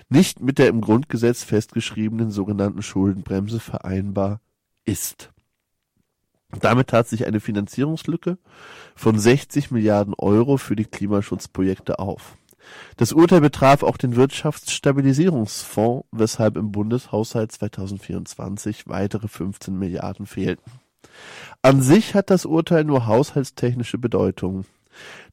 nicht 0.10 0.42
mit 0.42 0.58
der 0.58 0.68
im 0.68 0.82
Grundgesetz 0.82 1.46
festgeschriebenen 1.46 2.30
sogenannten 2.30 2.82
Schuldenbremse 2.82 3.62
vereinbar 3.62 4.42
ist. 4.84 5.31
Damit 6.60 6.88
tat 6.88 7.08
sich 7.08 7.26
eine 7.26 7.40
Finanzierungslücke 7.40 8.38
von 8.96 9.18
60 9.18 9.72
Milliarden 9.72 10.14
Euro 10.18 10.58
für 10.58 10.76
die 10.76 10.86
Klimaschutzprojekte 10.86 12.00
auf. 12.00 12.36
Das 12.98 13.14
Urteil 13.14 13.42
betraf 13.42 13.84
auch 13.84 13.98
den 13.98 14.16
Wirtschaftsstabilisierungsfonds, 14.16 16.08
weshalb 16.12 16.58
im 16.58 16.72
Bundeshaushalt 16.72 17.52
2024 17.52 18.88
weitere 18.88 19.28
15 19.28 19.78
Milliarden 19.78 20.26
fehlten. 20.26 20.72
An 21.62 21.82
sich 21.82 22.14
hat 22.14 22.30
das 22.30 22.46
Urteil 22.46 22.84
nur 22.84 23.08
haushaltstechnische 23.08 23.98
Bedeutung. 23.98 24.66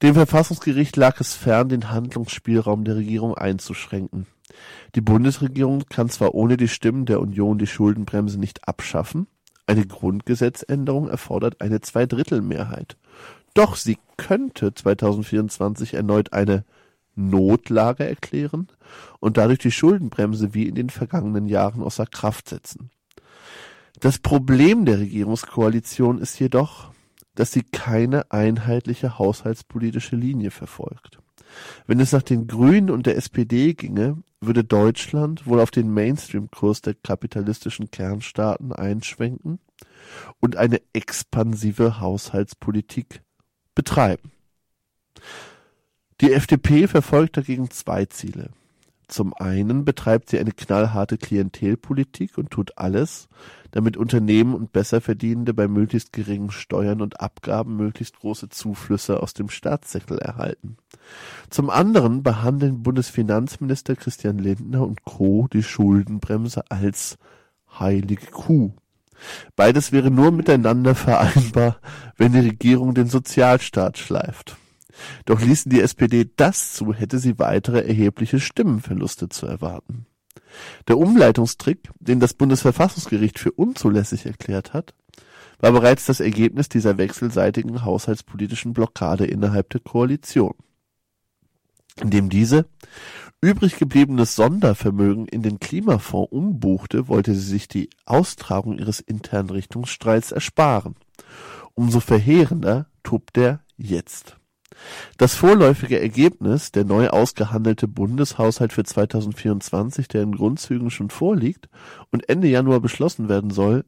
Dem 0.02 0.14
Verfassungsgericht 0.14 0.96
lag 0.96 1.20
es 1.20 1.34
fern, 1.34 1.68
den 1.68 1.90
Handlungsspielraum 1.90 2.84
der 2.84 2.96
Regierung 2.96 3.36
einzuschränken. 3.36 4.26
Die 4.94 5.00
Bundesregierung 5.00 5.84
kann 5.88 6.08
zwar 6.08 6.34
ohne 6.34 6.56
die 6.56 6.68
Stimmen 6.68 7.06
der 7.06 7.20
Union 7.20 7.58
die 7.58 7.66
Schuldenbremse 7.66 8.38
nicht 8.38 8.66
abschaffen, 8.66 9.26
eine 9.68 9.86
Grundgesetzänderung 9.86 11.08
erfordert 11.08 11.60
eine 11.60 11.80
Zweidrittelmehrheit. 11.80 12.96
Doch 13.54 13.76
sie 13.76 13.98
könnte 14.16 14.74
2024 14.74 15.94
erneut 15.94 16.32
eine 16.32 16.64
Notlage 17.14 18.04
erklären 18.04 18.68
und 19.20 19.36
dadurch 19.36 19.58
die 19.58 19.72
Schuldenbremse 19.72 20.54
wie 20.54 20.66
in 20.68 20.74
den 20.74 20.90
vergangenen 20.90 21.46
Jahren 21.46 21.82
außer 21.82 22.06
Kraft 22.06 22.48
setzen. 22.48 22.90
Das 24.00 24.18
Problem 24.18 24.84
der 24.84 25.00
Regierungskoalition 25.00 26.18
ist 26.18 26.38
jedoch, 26.38 26.92
dass 27.34 27.52
sie 27.52 27.62
keine 27.62 28.30
einheitliche 28.30 29.18
haushaltspolitische 29.18 30.16
Linie 30.16 30.50
verfolgt. 30.50 31.18
Wenn 31.86 32.00
es 32.00 32.12
nach 32.12 32.22
den 32.22 32.46
Grünen 32.46 32.90
und 32.90 33.06
der 33.06 33.16
SPD 33.16 33.74
ginge, 33.74 34.22
würde 34.40 34.64
Deutschland 34.64 35.46
wohl 35.46 35.60
auf 35.60 35.70
den 35.70 35.92
Mainstream-Kurs 35.92 36.82
der 36.82 36.94
kapitalistischen 36.94 37.90
Kernstaaten 37.90 38.72
einschwenken 38.72 39.58
und 40.40 40.56
eine 40.56 40.80
expansive 40.92 42.00
Haushaltspolitik 42.00 43.22
betreiben. 43.74 44.32
Die 46.20 46.32
FDP 46.32 46.88
verfolgt 46.88 47.36
dagegen 47.36 47.70
zwei 47.70 48.06
Ziele. 48.06 48.50
Zum 49.08 49.32
einen 49.32 49.86
betreibt 49.86 50.28
sie 50.28 50.38
eine 50.38 50.52
knallharte 50.52 51.16
Klientelpolitik 51.16 52.36
und 52.36 52.50
tut 52.50 52.76
alles, 52.76 53.28
damit 53.70 53.96
Unternehmen 53.96 54.54
und 54.54 54.72
Besserverdienende 54.72 55.54
bei 55.54 55.66
möglichst 55.66 56.12
geringen 56.12 56.50
Steuern 56.50 57.00
und 57.00 57.18
Abgaben 57.18 57.76
möglichst 57.76 58.18
große 58.18 58.50
Zuflüsse 58.50 59.22
aus 59.22 59.32
dem 59.32 59.48
Staatssäckel 59.48 60.18
erhalten. 60.18 60.76
Zum 61.48 61.70
anderen 61.70 62.22
behandeln 62.22 62.82
Bundesfinanzminister 62.82 63.96
Christian 63.96 64.38
Lindner 64.38 64.86
und 64.86 65.04
Co. 65.04 65.48
die 65.50 65.62
Schuldenbremse 65.62 66.70
als 66.70 67.16
heilige 67.78 68.26
Kuh. 68.26 68.74
Beides 69.56 69.90
wäre 69.90 70.10
nur 70.10 70.32
miteinander 70.32 70.94
vereinbar, 70.94 71.78
wenn 72.18 72.32
die 72.32 72.40
Regierung 72.40 72.92
den 72.92 73.08
Sozialstaat 73.08 73.96
schleift. 73.96 74.56
Doch 75.24 75.40
ließen 75.40 75.70
die 75.70 75.80
SPD 75.80 76.30
das 76.36 76.72
zu, 76.72 76.92
hätte 76.92 77.18
sie 77.18 77.38
weitere 77.38 77.86
erhebliche 77.86 78.40
Stimmenverluste 78.40 79.28
zu 79.28 79.46
erwarten. 79.46 80.06
Der 80.86 80.98
Umleitungstrick, 80.98 81.90
den 81.98 82.20
das 82.20 82.34
Bundesverfassungsgericht 82.34 83.38
für 83.38 83.52
unzulässig 83.52 84.26
erklärt 84.26 84.72
hat, 84.72 84.94
war 85.60 85.72
bereits 85.72 86.06
das 86.06 86.20
Ergebnis 86.20 86.68
dieser 86.68 86.98
wechselseitigen 86.98 87.84
haushaltspolitischen 87.84 88.72
Blockade 88.72 89.26
innerhalb 89.26 89.70
der 89.70 89.80
Koalition. 89.80 90.54
Indem 92.00 92.28
diese 92.28 92.66
übrig 93.40 93.76
gebliebenes 93.76 94.36
Sondervermögen 94.36 95.26
in 95.26 95.42
den 95.42 95.58
Klimafonds 95.58 96.32
umbuchte, 96.32 97.08
wollte 97.08 97.34
sie 97.34 97.46
sich 97.46 97.66
die 97.66 97.90
Austragung 98.04 98.78
ihres 98.78 99.00
internen 99.00 99.50
Richtungsstreits 99.50 100.32
ersparen. 100.32 100.94
Umso 101.74 102.00
verheerender 102.00 102.86
tobt 103.02 103.36
er 103.36 103.60
jetzt. 103.76 104.37
Das 105.16 105.34
vorläufige 105.34 106.00
Ergebnis, 106.00 106.70
der 106.72 106.84
neu 106.84 107.08
ausgehandelte 107.08 107.88
Bundeshaushalt 107.88 108.72
für 108.72 108.84
2024, 108.84 110.08
der 110.08 110.22
in 110.22 110.32
Grundzügen 110.32 110.90
schon 110.90 111.10
vorliegt 111.10 111.68
und 112.10 112.28
Ende 112.28 112.48
Januar 112.48 112.80
beschlossen 112.80 113.28
werden 113.28 113.50
soll, 113.50 113.84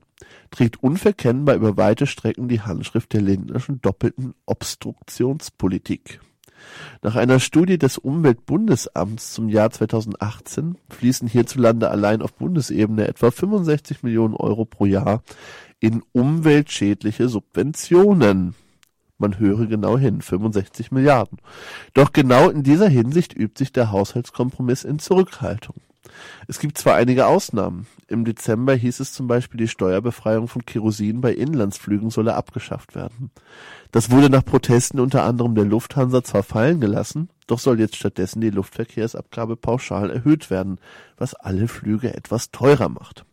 trägt 0.51 0.83
unverkennbar 0.83 1.55
über 1.55 1.77
weite 1.77 2.07
Strecken 2.07 2.49
die 2.49 2.61
Handschrift 2.61 3.13
der 3.13 3.23
Lindnerschen 3.23 3.81
doppelten 3.81 4.35
Obstruktionspolitik. 4.47 6.21
Nach 7.03 7.17
einer 7.17 7.41
Studie 7.41 7.79
des 7.79 7.97
Umweltbundesamts 7.97 9.33
zum 9.33 9.49
Jahr 9.49 9.71
2018 9.71 10.77
fließen 10.91 11.29
hierzulande 11.29 11.91
allein 11.91 12.21
auf 12.21 12.35
Bundesebene 12.35 13.09
etwa 13.09 13.31
65 13.31 14.03
Millionen 14.03 14.35
Euro 14.35 14.67
pro 14.67 14.85
Jahr 14.85 15.23
in 15.79 16.03
umweltschädliche 16.13 17.29
Subventionen. 17.29 18.55
Man 19.21 19.39
höre 19.39 19.67
genau 19.67 19.99
hin, 19.99 20.23
65 20.23 20.93
Milliarden. 20.93 21.39
Doch 21.93 22.13
genau 22.13 22.49
in 22.49 22.63
dieser 22.63 22.89
Hinsicht 22.89 23.37
übt 23.37 23.59
sich 23.59 23.71
der 23.71 23.93
Haushaltskompromiss 23.93 24.83
in 24.83 24.99
Zurückhaltung. 24.99 25.77
Es 26.49 26.59
gibt 26.59 26.79
zwar 26.79 26.95
einige 26.95 27.27
Ausnahmen. 27.27 27.87
Im 28.09 28.25
Dezember 28.25 28.75
hieß 28.75 28.99
es 28.99 29.13
zum 29.13 29.27
Beispiel, 29.27 29.59
die 29.59 29.69
Steuerbefreiung 29.69 30.49
von 30.49 30.65
Kerosin 30.65 31.21
bei 31.21 31.35
Inlandsflügen 31.35 32.09
solle 32.09 32.35
abgeschafft 32.35 32.95
werden. 32.95 33.31
Das 33.93 34.11
wurde 34.11 34.31
nach 34.31 34.45
Protesten 34.45 35.01
unter 35.01 35.25
anderem 35.25 35.55
der 35.55 35.67
Lufthansa 35.67 36.25
zwar 36.25 36.43
fallen 36.43 36.81
gelassen, 36.81 37.29
doch 37.47 37.59
soll 37.59 37.79
jetzt 37.79 37.97
stattdessen 37.97 38.41
die 38.41 38.51
Luftverkehrsabgabe 38.51 39.57
pauschal 39.57 40.11
erhöht 40.11 40.49
werden, 40.49 40.79
was 41.19 41.35
alle 41.35 41.69
Flüge 41.69 42.15
etwas 42.15 42.51
teurer 42.51 42.89
macht. 42.89 43.27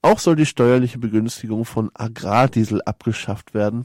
Auch 0.00 0.18
soll 0.18 0.36
die 0.36 0.46
steuerliche 0.46 0.98
Begünstigung 0.98 1.66
von 1.66 1.90
Agrardiesel 1.92 2.80
abgeschafft 2.82 3.52
werden, 3.52 3.84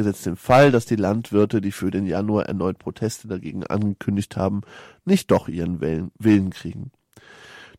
gesetzt 0.00 0.26
den 0.26 0.36
Fall, 0.36 0.72
dass 0.72 0.86
die 0.86 0.96
Landwirte, 0.96 1.60
die 1.60 1.72
für 1.72 1.90
den 1.90 2.06
Januar 2.06 2.46
erneut 2.46 2.78
Proteste 2.78 3.28
dagegen 3.28 3.64
angekündigt 3.64 4.36
haben, 4.36 4.62
nicht 5.04 5.30
doch 5.30 5.48
ihren 5.48 5.80
Willen 5.80 6.50
kriegen. 6.50 6.90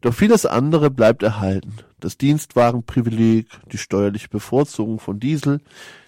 Doch 0.01 0.13
vieles 0.13 0.45
andere 0.45 0.89
bleibt 0.89 1.21
erhalten. 1.23 1.73
Das 1.99 2.17
Dienstwagenprivileg, 2.17 3.47
die 3.71 3.77
steuerliche 3.77 4.29
Bevorzugung 4.29 4.99
von 4.99 5.19
Diesel, 5.19 5.61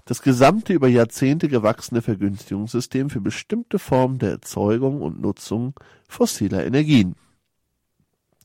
das 0.06 0.22
gesamte 0.22 0.73
über 0.73 0.88
Jahrzehnte 0.88 1.48
gewachsene 1.48 2.02
Vergünstigungssystem 2.02 3.10
für 3.10 3.22
bestimmte 3.22 3.80
Formen 3.80 4.19
der 4.19 4.31
Erzeugung 4.31 5.02
und 5.02 5.22
Nutzung 5.22 5.73
fossiler 6.07 6.65
Energien. 6.65 7.15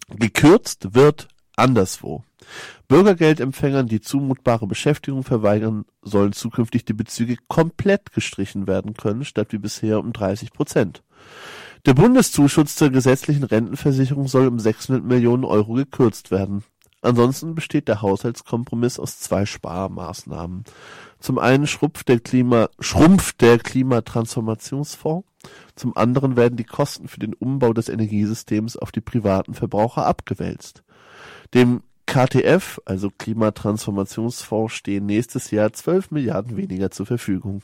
Gekürzt 0.09 0.95
wird 0.95 1.29
anderswo. 1.57 2.25
Bürgergeldempfängern, 2.89 3.87
die 3.87 4.01
zumutbare 4.01 4.67
Beschäftigung 4.67 5.25
verweigern, 5.25 5.85
sollen 6.03 6.33
zukünftig 6.33 6.85
die 6.85 6.95
Bezüge 6.95 7.37
komplett 7.49 8.13
gestrichen 8.13 8.67
werden 8.67 8.95
können, 8.95 9.25
statt 9.25 9.53
wie 9.53 9.59
bisher 9.59 10.01
um 10.01 10.13
30 10.13 10.53
Prozent. 10.53 11.03
Der 11.87 11.95
Bundeszuschuss 11.95 12.77
zur 12.77 12.91
gesetzlichen 12.91 13.45
Rentenversicherung 13.45 14.27
soll 14.27 14.49
um 14.49 14.59
600 14.59 15.05
Millionen 15.05 15.45
Euro 15.45 15.75
gekürzt 15.75 16.31
werden. 16.31 16.65
Ansonsten 17.01 17.55
besteht 17.55 17.87
der 17.87 18.03
Haushaltskompromiss 18.03 18.99
aus 18.99 19.21
zwei 19.21 19.47
Sparmaßnahmen. 19.47 20.65
Zum 21.21 21.39
einen 21.39 21.67
schrumpft 21.69 22.09
der, 22.09 22.19
Klima, 22.19 22.69
schrumpft 22.81 23.41
der 23.41 23.59
Klimatransformationsfonds, 23.59 25.29
zum 25.77 25.97
anderen 25.97 26.37
werden 26.37 26.57
die 26.57 26.65
Kosten 26.65 27.07
für 27.07 27.21
den 27.21 27.35
Umbau 27.35 27.73
des 27.73 27.89
Energiesystems 27.89 28.77
auf 28.77 28.91
die 28.91 29.01
privaten 29.01 29.55
Verbraucher 29.55 30.07
abgewälzt. 30.07 30.83
Dem 31.55 31.83
KTF, 32.09 32.81
also 32.87 33.11
Klimatransformationsfonds, 33.11 34.73
stehen 34.73 35.05
nächstes 35.05 35.51
Jahr 35.51 35.75
12 35.75 36.11
Milliarden 36.11 36.57
weniger 36.57 36.91
zur 36.91 37.05
Verfügung. 37.05 37.61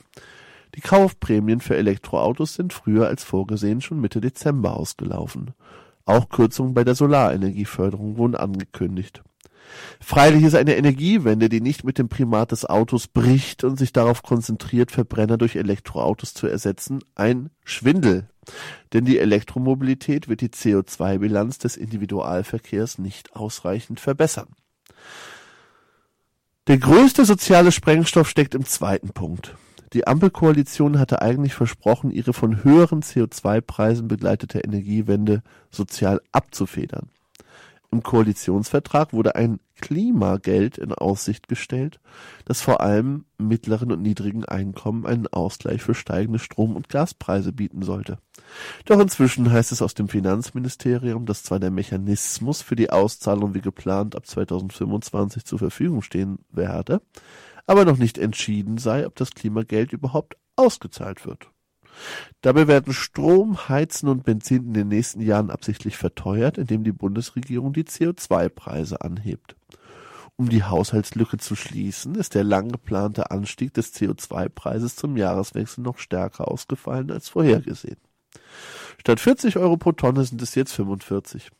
Die 0.75 0.81
Kaufprämien 0.81 1.61
für 1.61 1.75
Elektroautos 1.75 2.53
sind 2.53 2.71
früher 2.71 3.07
als 3.07 3.23
vorgesehen 3.23 3.81
schon 3.81 3.99
Mitte 3.99 4.21
Dezember 4.21 4.77
ausgelaufen. 4.77 5.55
Auch 6.05 6.29
Kürzungen 6.29 6.75
bei 6.75 6.83
der 6.83 6.93
Solarenergieförderung 6.93 8.17
wurden 8.17 8.35
angekündigt. 8.35 9.23
Freilich 9.99 10.43
ist 10.43 10.55
eine 10.55 10.75
Energiewende, 10.75 11.49
die 11.49 11.61
nicht 11.61 11.83
mit 11.83 11.97
dem 11.97 12.09
Primat 12.09 12.51
des 12.51 12.65
Autos 12.65 13.07
bricht 13.07 13.63
und 13.63 13.77
sich 13.77 13.93
darauf 13.93 14.23
konzentriert, 14.23 14.91
Verbrenner 14.91 15.37
durch 15.37 15.55
Elektroautos 15.55 16.33
zu 16.33 16.47
ersetzen, 16.47 16.99
ein 17.15 17.49
Schwindel. 17.63 18.29
Denn 18.93 19.05
die 19.05 19.19
Elektromobilität 19.19 20.27
wird 20.27 20.41
die 20.41 20.49
CO2-Bilanz 20.49 21.57
des 21.57 21.77
Individualverkehrs 21.77 22.99
nicht 22.99 23.35
ausreichend 23.35 23.99
verbessern. 23.99 24.49
Der 26.67 26.77
größte 26.77 27.25
soziale 27.25 27.71
Sprengstoff 27.71 28.29
steckt 28.29 28.55
im 28.55 28.65
zweiten 28.65 29.09
Punkt. 29.09 29.55
Die 29.93 30.07
Ampelkoalition 30.07 30.99
hatte 30.99 31.21
eigentlich 31.21 31.53
versprochen, 31.53 32.11
ihre 32.11 32.33
von 32.33 32.63
höheren 32.63 33.01
CO2-Preisen 33.01 34.07
begleitete 34.07 34.59
Energiewende 34.59 35.41
sozial 35.69 36.21
abzufedern. 36.31 37.09
Im 37.91 38.03
Koalitionsvertrag 38.03 39.13
wurde 39.13 39.35
ein 39.35 39.59
Klimageld 39.81 40.77
in 40.77 40.93
Aussicht 40.93 41.47
gestellt, 41.47 41.99
das 42.45 42.61
vor 42.61 42.81
allem 42.81 43.25
mittleren 43.37 43.91
und 43.91 44.01
niedrigen 44.01 44.45
Einkommen 44.45 45.05
einen 45.05 45.27
Ausgleich 45.27 45.81
für 45.81 45.93
steigende 45.93 46.39
Strom- 46.39 46.75
und 46.75 46.89
Gaspreise 46.89 47.51
bieten 47.51 47.83
sollte. 47.83 48.17
Doch 48.85 48.99
inzwischen 48.99 49.51
heißt 49.51 49.71
es 49.71 49.81
aus 49.81 49.93
dem 49.93 50.07
Finanzministerium, 50.07 51.25
dass 51.25 51.43
zwar 51.43 51.59
der 51.59 51.71
Mechanismus 51.71 52.61
für 52.61 52.75
die 52.75 52.89
Auszahlung 52.89 53.53
wie 53.53 53.61
geplant 53.61 54.15
ab 54.15 54.25
2025 54.25 55.45
zur 55.45 55.59
Verfügung 55.59 56.01
stehen 56.01 56.39
werde, 56.51 57.01
aber 57.67 57.85
noch 57.85 57.97
nicht 57.97 58.17
entschieden 58.17 58.77
sei, 58.77 59.05
ob 59.05 59.15
das 59.15 59.31
Klimageld 59.31 59.91
überhaupt 59.91 60.37
ausgezahlt 60.55 61.25
wird. 61.25 61.49
Dabei 62.41 62.67
werden 62.67 62.93
Strom, 62.93 63.69
Heizen 63.69 64.09
und 64.09 64.23
Benzin 64.23 64.65
in 64.65 64.73
den 64.73 64.87
nächsten 64.87 65.21
Jahren 65.21 65.49
absichtlich 65.49 65.97
verteuert, 65.97 66.57
indem 66.57 66.83
die 66.83 66.91
Bundesregierung 66.91 67.73
die 67.73 67.83
CO2-Preise 67.83 69.01
anhebt. 69.01 69.55
Um 70.37 70.49
die 70.49 70.63
Haushaltslücke 70.63 71.37
zu 71.37 71.55
schließen, 71.55 72.15
ist 72.15 72.35
der 72.35 72.43
lang 72.43 72.69
geplante 72.69 73.31
Anstieg 73.31 73.73
des 73.73 73.93
CO2-Preises 73.95 74.95
zum 74.95 75.15
Jahreswechsel 75.15 75.81
noch 75.81 75.97
stärker 75.97 76.49
ausgefallen 76.51 77.09
als 77.09 77.29
vorhergesehen. 77.29 77.97
Statt 78.99 79.19
40 79.19 79.57
Euro 79.57 79.77
pro 79.77 79.93
Tonne 79.93 80.25
sind 80.25 80.41
es 80.41 80.55
jetzt 80.55 80.73
45. 80.73 81.51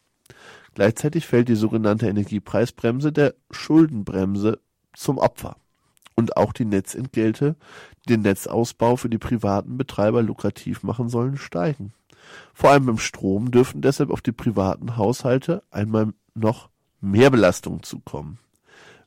Gleichzeitig 0.74 1.26
fällt 1.26 1.48
die 1.48 1.56
sogenannte 1.56 2.08
Energiepreisbremse 2.08 3.14
der 3.14 3.36
Schuldenbremse 3.50 4.60
zum 4.94 5.20
Opfer 5.20 5.56
und 6.16 6.36
auch 6.36 6.52
die 6.52 6.66
Netzentgelte, 6.66 7.56
den 8.06 8.22
Netzausbau 8.22 8.96
für 8.96 9.10
die 9.10 9.18
privaten 9.18 9.78
Betreiber 9.78 10.22
lukrativ 10.22 10.84
machen 10.84 11.10
sollen, 11.10 11.38
steigen. 11.38 11.94
Vor 12.54 12.72
allem 12.72 12.86
beim 12.86 12.98
Strom 12.98 13.52
dürfen 13.52 13.82
deshalb 13.82 14.10
auf 14.12 14.22
die 14.22 14.32
privaten 14.32 14.98
Haushalte 14.98 15.64
einmal 15.72 16.14
noch 16.34 16.70
mehr 17.02 17.30
Belastungen 17.30 17.84
zukommen. 17.84 18.40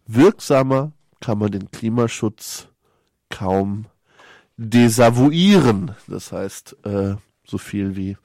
Wirksamer 0.06 0.92
kann 1.20 1.38
man 1.38 1.50
den 1.50 1.70
Klimaschutz 1.70 2.68
kaum 3.28 3.86
desavouieren. 4.56 5.92
Das 6.06 6.32
heißt, 6.32 6.76
äh, 6.84 7.16
so 7.44 7.58
viel 7.58 7.96
wie, 7.96 8.16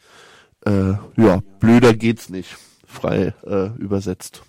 äh, 0.66 0.94
ja, 1.18 1.42
blöder 1.60 1.94
geht's 1.94 2.30
nicht, 2.30 2.58
frei 2.86 3.34
äh, 3.46 3.68
übersetzt. 3.78 4.44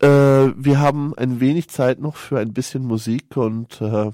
Äh, 0.00 0.06
wir 0.06 0.78
haben 0.78 1.14
ein 1.16 1.40
wenig 1.40 1.68
Zeit 1.68 2.00
noch 2.00 2.16
für 2.16 2.38
ein 2.38 2.52
bisschen 2.52 2.84
Musik 2.84 3.36
und 3.36 3.80
äh, 3.80 4.10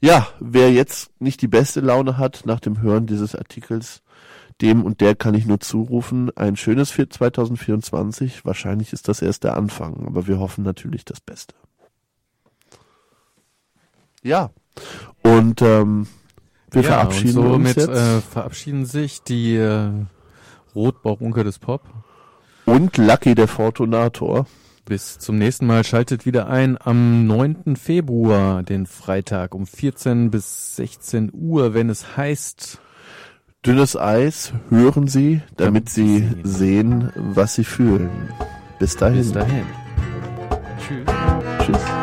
ja, 0.00 0.28
wer 0.40 0.72
jetzt 0.72 1.10
nicht 1.20 1.42
die 1.42 1.48
beste 1.48 1.80
Laune 1.80 2.16
hat 2.18 2.42
nach 2.44 2.60
dem 2.60 2.80
Hören 2.80 3.06
dieses 3.06 3.34
Artikels, 3.34 4.02
dem 4.60 4.84
und 4.84 5.00
der 5.00 5.14
kann 5.14 5.34
ich 5.34 5.46
nur 5.46 5.60
zurufen, 5.60 6.30
ein 6.36 6.56
schönes 6.56 6.90
2024. 6.90 8.44
Wahrscheinlich 8.44 8.92
ist 8.92 9.08
das 9.08 9.22
erst 9.22 9.44
der 9.44 9.56
Anfang, 9.56 10.06
aber 10.06 10.26
wir 10.26 10.38
hoffen 10.38 10.64
natürlich 10.64 11.04
das 11.04 11.20
Beste. 11.20 11.54
Ja, 14.22 14.50
und 15.22 15.62
ähm, 15.62 16.06
wir 16.70 16.82
ja, 16.82 16.88
verabschieden 16.88 17.38
und 17.38 17.46
uns 17.46 17.52
somit 17.52 17.76
jetzt. 17.76 17.88
Äh, 17.88 18.20
verabschieden 18.20 18.86
sich 18.86 19.22
die 19.22 19.56
äh, 19.56 19.90
Rotbauchunke 20.74 21.44
des 21.44 21.58
Pop. 21.58 21.82
Und 22.66 22.96
Lucky 22.98 23.34
der 23.34 23.48
Fortunator. 23.48 24.46
Bis 24.90 25.20
zum 25.20 25.38
nächsten 25.38 25.66
Mal. 25.66 25.84
Schaltet 25.84 26.26
wieder 26.26 26.48
ein 26.48 26.76
am 26.76 27.24
9. 27.28 27.76
Februar, 27.76 28.64
den 28.64 28.86
Freitag 28.86 29.54
um 29.54 29.64
14 29.64 30.32
bis 30.32 30.74
16 30.74 31.30
Uhr, 31.32 31.74
wenn 31.74 31.90
es 31.90 32.16
heißt 32.16 32.80
Dünnes 33.64 33.96
Eis 33.96 34.52
hören 34.68 35.06
Sie, 35.06 35.42
damit 35.56 35.90
Sie 35.90 36.28
sehen, 36.42 37.12
was 37.14 37.54
Sie 37.54 37.62
fühlen. 37.62 38.10
Bis 38.80 38.96
dahin. 38.96 39.18
Bis 39.18 39.30
dahin. 39.30 39.66
Tschüss. 40.80 41.06
Tschüss. 41.64 41.99